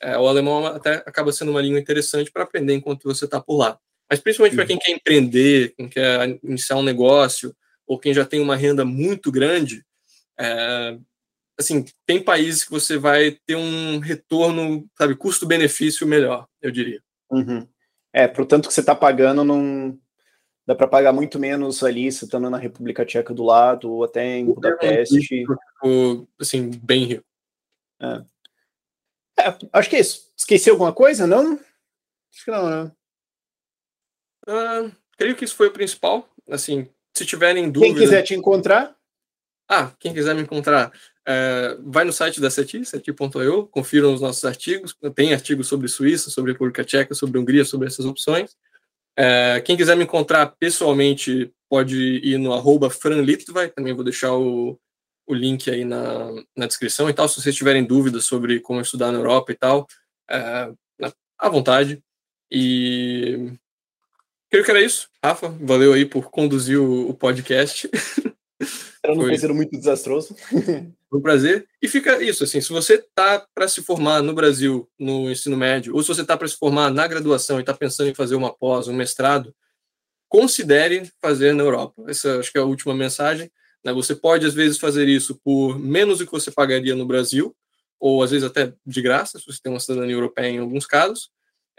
é, 0.00 0.16
o 0.18 0.28
alemão 0.28 0.66
até 0.66 0.94
acaba 1.06 1.32
sendo 1.32 1.50
uma 1.50 1.60
língua 1.60 1.80
interessante 1.80 2.30
para 2.30 2.44
aprender 2.44 2.74
enquanto 2.74 3.04
você 3.04 3.24
está 3.24 3.40
por 3.40 3.56
lá. 3.56 3.78
Mas 4.08 4.20
principalmente 4.20 4.56
para 4.56 4.66
quem 4.66 4.78
quer 4.78 4.90
empreender, 4.90 5.74
quem 5.76 5.88
quer 5.88 6.38
iniciar 6.42 6.76
um 6.76 6.82
negócio, 6.82 7.54
ou 7.86 7.98
quem 7.98 8.12
já 8.12 8.24
tem 8.24 8.40
uma 8.40 8.56
renda 8.56 8.84
muito 8.84 9.32
grande, 9.32 9.84
é, 10.38 10.98
assim, 11.58 11.84
tem 12.06 12.22
países 12.22 12.64
que 12.64 12.70
você 12.70 12.96
vai 12.96 13.38
ter 13.46 13.56
um 13.56 13.98
retorno, 13.98 14.86
sabe, 14.96 15.16
custo-benefício 15.16 16.06
melhor, 16.06 16.46
eu 16.60 16.70
diria. 16.70 17.02
Uhum. 17.30 17.66
É, 18.12 18.28
pro 18.28 18.44
tanto 18.44 18.68
que 18.68 18.74
você 18.74 18.80
está 18.80 18.94
pagando, 18.94 19.42
não 19.42 19.98
dá 20.66 20.74
para 20.74 20.86
pagar 20.86 21.12
muito 21.12 21.38
menos 21.38 21.82
ali, 21.82 22.10
você 22.10 22.24
estando 22.24 22.50
na 22.50 22.58
República 22.58 23.04
Tcheca 23.04 23.32
do 23.32 23.42
lado, 23.42 23.90
ou 23.90 24.04
até 24.04 24.38
em 24.38 24.46
Budapeste. 24.46 25.44
Assim, 26.38 26.70
bem 26.82 27.04
rico. 27.04 27.24
É. 28.00 28.24
é. 29.40 29.58
acho 29.72 29.88
que 29.88 29.96
é 29.96 30.00
isso. 30.00 30.32
Esqueci 30.36 30.68
alguma 30.70 30.92
coisa, 30.92 31.26
não? 31.26 31.54
Acho 31.54 32.44
que 32.44 32.50
não, 32.50 32.68
né? 32.68 32.92
Uh, 34.46 34.92
creio 35.16 35.36
que 35.36 35.44
isso 35.44 35.56
foi 35.56 35.68
o 35.68 35.72
principal. 35.72 36.28
Assim, 36.50 36.88
se 37.16 37.24
tiverem 37.24 37.70
dúvidas... 37.70 37.96
Quem 37.96 38.02
quiser 38.02 38.22
te 38.22 38.34
encontrar... 38.34 38.96
Ah, 39.68 39.92
quem 39.98 40.12
quiser 40.12 40.34
me 40.34 40.42
encontrar, 40.42 40.92
é, 41.26 41.76
vai 41.84 42.04
no 42.04 42.12
site 42.12 42.40
da 42.40 42.50
SETI, 42.50 42.84
seti.io, 42.84 43.66
confiram 43.68 44.12
os 44.12 44.20
nossos 44.20 44.44
artigos. 44.44 44.96
Tem 45.14 45.32
artigos 45.32 45.68
sobre 45.68 45.88
Suíça, 45.88 46.30
sobre 46.30 46.52
República 46.52 46.84
Tcheca, 46.84 47.14
sobre 47.14 47.38
Hungria, 47.38 47.64
sobre 47.64 47.86
essas 47.86 48.04
opções. 48.04 48.56
É, 49.16 49.60
quem 49.64 49.76
quiser 49.76 49.96
me 49.96 50.04
encontrar 50.04 50.46
pessoalmente 50.58 51.52
pode 51.68 51.96
ir 51.96 52.38
no 52.38 52.52
arroba 52.52 52.90
franlitvai, 52.90 53.70
também 53.70 53.94
vou 53.94 54.04
deixar 54.04 54.34
o, 54.34 54.78
o 55.26 55.34
link 55.34 55.70
aí 55.70 55.84
na, 55.84 56.30
na 56.56 56.66
descrição 56.66 57.08
e 57.08 57.14
tal. 57.14 57.28
Se 57.28 57.40
vocês 57.40 57.54
tiverem 57.54 57.84
dúvidas 57.84 58.26
sobre 58.26 58.60
como 58.60 58.80
estudar 58.80 59.12
na 59.12 59.18
Europa 59.18 59.52
e 59.52 59.56
tal, 59.56 59.86
é, 60.28 60.72
à 61.38 61.48
vontade. 61.48 62.02
E 62.50 63.52
creio 64.50 64.64
que 64.64 64.70
era 64.70 64.82
isso. 64.82 65.08
Rafa, 65.24 65.48
valeu 65.48 65.92
aí 65.92 66.04
por 66.04 66.30
conduzir 66.30 66.78
o, 66.80 67.10
o 67.10 67.14
podcast. 67.14 67.88
Era 69.02 69.14
um 69.14 69.18
prazer 69.18 69.52
muito 69.52 69.76
desastroso. 69.76 70.36
Foi 71.12 71.18
um 71.18 71.22
prazer. 71.22 71.68
E 71.82 71.86
fica 71.88 72.22
isso, 72.22 72.42
assim, 72.42 72.58
se 72.62 72.70
você 72.70 72.96
tá 73.14 73.46
para 73.54 73.68
se 73.68 73.82
formar 73.82 74.22
no 74.22 74.32
Brasil, 74.32 74.88
no 74.98 75.30
ensino 75.30 75.58
médio, 75.58 75.94
ou 75.94 76.00
se 76.00 76.08
você 76.08 76.24
tá 76.24 76.38
para 76.38 76.48
se 76.48 76.56
formar 76.56 76.90
na 76.90 77.06
graduação 77.06 77.58
e 77.58 77.60
está 77.60 77.74
pensando 77.74 78.08
em 78.08 78.14
fazer 78.14 78.34
uma 78.34 78.50
pós, 78.50 78.88
um 78.88 78.94
mestrado, 78.94 79.54
considere 80.26 81.12
fazer 81.20 81.52
na 81.52 81.62
Europa. 81.62 82.02
Essa 82.08 82.38
acho 82.38 82.50
que 82.50 82.56
é 82.56 82.62
a 82.62 82.64
última 82.64 82.94
mensagem. 82.94 83.52
Né? 83.84 83.92
Você 83.92 84.16
pode, 84.16 84.46
às 84.46 84.54
vezes, 84.54 84.78
fazer 84.78 85.06
isso 85.06 85.38
por 85.44 85.78
menos 85.78 86.16
do 86.16 86.24
que 86.24 86.32
você 86.32 86.50
pagaria 86.50 86.94
no 86.94 87.04
Brasil, 87.04 87.54
ou 88.00 88.22
às 88.22 88.30
vezes 88.30 88.46
até 88.46 88.72
de 88.86 89.02
graça, 89.02 89.38
se 89.38 89.44
você 89.44 89.58
tem 89.62 89.70
uma 89.70 89.80
cidadania 89.80 90.14
europeia 90.16 90.48
em 90.48 90.60
alguns 90.60 90.86
casos 90.86 91.28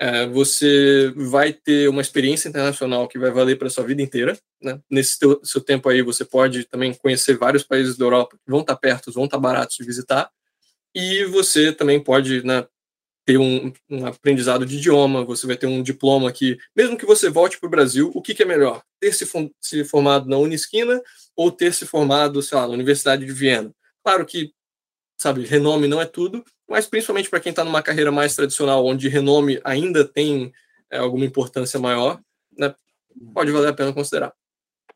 é, 0.03 0.27
você 0.27 1.13
vai 1.15 1.53
ter 1.53 1.87
uma 1.87 2.01
experiência 2.01 2.49
internacional 2.49 3.07
que 3.07 3.17
vai 3.17 3.31
valer 3.31 3.57
para 3.57 3.69
sua 3.69 3.85
vida 3.85 4.01
inteira. 4.01 4.37
Né? 4.61 4.77
Nesse 4.91 5.17
teu, 5.17 5.39
seu 5.45 5.61
tempo 5.61 5.87
aí, 5.87 6.01
você 6.01 6.25
pode 6.25 6.65
também 6.65 6.93
conhecer 6.93 7.37
vários 7.37 7.63
países 7.63 7.95
da 7.95 8.03
Europa 8.03 8.35
que 8.35 8.51
vão 8.51 8.59
estar 8.59 8.73
tá 8.73 8.79
perto, 8.81 9.13
vão 9.13 9.23
estar 9.23 9.37
tá 9.37 9.41
baratos 9.41 9.77
de 9.77 9.85
visitar. 9.85 10.29
E 10.93 11.23
você 11.23 11.71
também 11.71 12.03
pode 12.03 12.45
né, 12.45 12.67
ter 13.25 13.37
um, 13.37 13.71
um, 13.89 14.05
aprendizado 14.05 14.65
de 14.65 14.75
idioma, 14.75 15.23
você 15.23 15.47
vai 15.47 15.55
ter 15.55 15.67
um 15.67 15.81
diploma 15.81 16.33
que, 16.33 16.57
mesmo 16.75 16.97
que 16.97 17.05
você 17.05 17.29
volte 17.29 17.57
para 17.57 17.67
o 17.67 17.71
Brasil, 17.71 18.11
o 18.13 18.21
que, 18.21 18.33
que, 18.33 18.43
é 18.43 18.45
melhor? 18.45 18.83
Ter 18.99 19.13
se, 19.13 19.25
se 19.61 19.85
formado 19.85 20.27
na 20.27 20.35
Unisquina 20.35 21.01
ou 21.33 21.49
ter 21.49 21.73
se 21.73 21.85
formado, 21.85 22.41
sei 22.41 22.57
lá, 22.57 22.67
na 22.67 22.73
Universidade 22.73 23.25
de 23.25 23.31
Viena? 23.31 23.73
Claro 24.03 24.25
que 24.25 24.51
sabe, 25.17 25.45
renome 25.45 25.87
não 25.87 26.01
é 26.01 26.05
tudo, 26.05 26.43
mas 26.69 26.87
principalmente 26.87 27.29
para 27.29 27.39
quem 27.39 27.49
está 27.51 27.63
numa 27.63 27.81
carreira 27.81 28.11
mais 28.11 28.35
tradicional, 28.35 28.85
onde 28.85 29.09
renome 29.09 29.59
ainda 29.63 30.05
tem 30.05 30.51
é, 30.89 30.97
alguma 30.97 31.25
importância 31.25 31.79
maior, 31.79 32.19
né, 32.57 32.73
pode 33.33 33.51
valer 33.51 33.69
a 33.69 33.73
pena 33.73 33.93
considerar. 33.93 34.33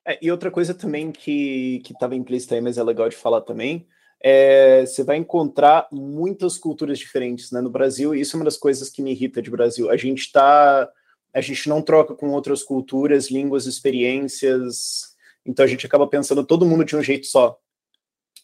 É, 0.05 0.17
e 0.21 0.31
outra 0.31 0.49
coisa 0.49 0.73
também 0.73 1.11
que 1.11 1.81
estava 1.89 2.15
implícita 2.15 2.55
aí, 2.55 2.61
mas 2.61 2.77
é 2.77 2.83
legal 2.83 3.09
de 3.09 3.15
falar 3.15 3.41
também, 3.41 3.87
é, 4.21 4.85
você 4.85 5.03
vai 5.03 5.17
encontrar 5.17 5.87
muitas 5.91 6.57
culturas 6.57 6.97
diferentes 6.97 7.51
né, 7.51 7.61
no 7.61 7.69
Brasil, 7.69 8.15
e 8.15 8.21
isso 8.21 8.35
é 8.35 8.39
uma 8.39 8.45
das 8.45 8.57
coisas 8.57 8.89
que 8.89 9.01
me 9.01 9.11
irrita 9.11 9.41
de 9.41 9.51
Brasil. 9.51 9.89
A 9.89 9.97
gente 9.97 10.31
tá. 10.31 10.89
A 11.33 11.41
gente 11.41 11.69
não 11.69 11.83
troca 11.83 12.15
com 12.15 12.31
outras 12.31 12.63
culturas, 12.63 13.29
línguas, 13.29 13.67
experiências. 13.67 15.15
Então 15.45 15.63
a 15.63 15.67
gente 15.67 15.85
acaba 15.85 16.07
pensando 16.07 16.43
todo 16.43 16.65
mundo 16.65 16.83
de 16.83 16.95
um 16.95 17.03
jeito 17.03 17.27
só. 17.27 17.59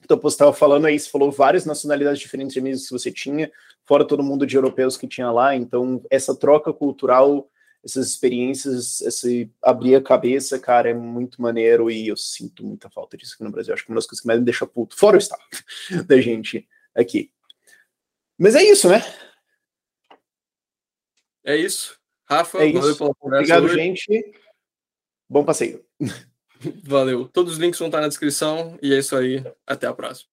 Você 0.07 0.27
estava 0.27 0.53
falando 0.53 0.85
aí, 0.85 0.99
você 0.99 1.09
falou 1.09 1.31
várias 1.31 1.65
nacionalidades 1.65 2.19
diferentes 2.19 2.53
de 2.53 2.59
amigos 2.59 2.85
que 2.85 2.91
você 2.91 3.11
tinha, 3.11 3.51
fora 3.85 4.05
todo 4.05 4.23
mundo 4.23 4.45
de 4.45 4.55
europeus 4.55 4.97
que 4.97 5.07
tinha 5.07 5.31
lá. 5.31 5.55
Então, 5.55 6.01
essa 6.09 6.35
troca 6.35 6.73
cultural, 6.73 7.49
essas 7.83 8.07
experiências, 8.07 9.01
esse 9.01 9.51
abrir 9.61 9.95
a 9.95 10.01
cabeça, 10.01 10.57
cara, 10.59 10.89
é 10.89 10.93
muito 10.93 11.41
maneiro 11.41 11.91
e 11.91 12.07
eu 12.07 12.17
sinto 12.17 12.65
muita 12.65 12.89
falta 12.89 13.17
disso 13.17 13.33
aqui 13.35 13.43
no 13.43 13.51
Brasil. 13.51 13.73
Acho 13.73 13.83
que 13.83 13.89
uma 13.89 13.95
das 13.95 14.05
coisas 14.05 14.21
que 14.21 14.27
mais 14.27 14.39
me 14.39 14.45
deixa 14.45 14.65
puto, 14.65 14.95
fora 14.95 15.15
o 15.15 15.19
estado 15.19 15.43
da 16.07 16.19
gente 16.19 16.67
aqui. 16.95 17.31
Mas 18.37 18.55
é 18.55 18.63
isso, 18.63 18.89
né? 18.89 19.01
É 21.43 21.55
isso. 21.55 21.99
Rafa, 22.25 22.59
é 22.59 22.71
valeu 22.71 22.89
isso. 22.89 22.97
pela 22.97 23.15
conversa. 23.15 23.43
Obrigado, 23.43 23.65
hoje. 23.65 23.75
gente. 23.75 24.33
Bom 25.29 25.43
passeio. 25.43 25.85
Valeu. 26.83 27.27
Todos 27.27 27.53
os 27.53 27.59
links 27.59 27.79
vão 27.79 27.87
estar 27.87 28.01
na 28.01 28.07
descrição. 28.07 28.77
E 28.81 28.93
é 28.93 28.99
isso 28.99 29.15
aí. 29.15 29.43
Até 29.65 29.87
a 29.87 29.93
próxima. 29.93 30.32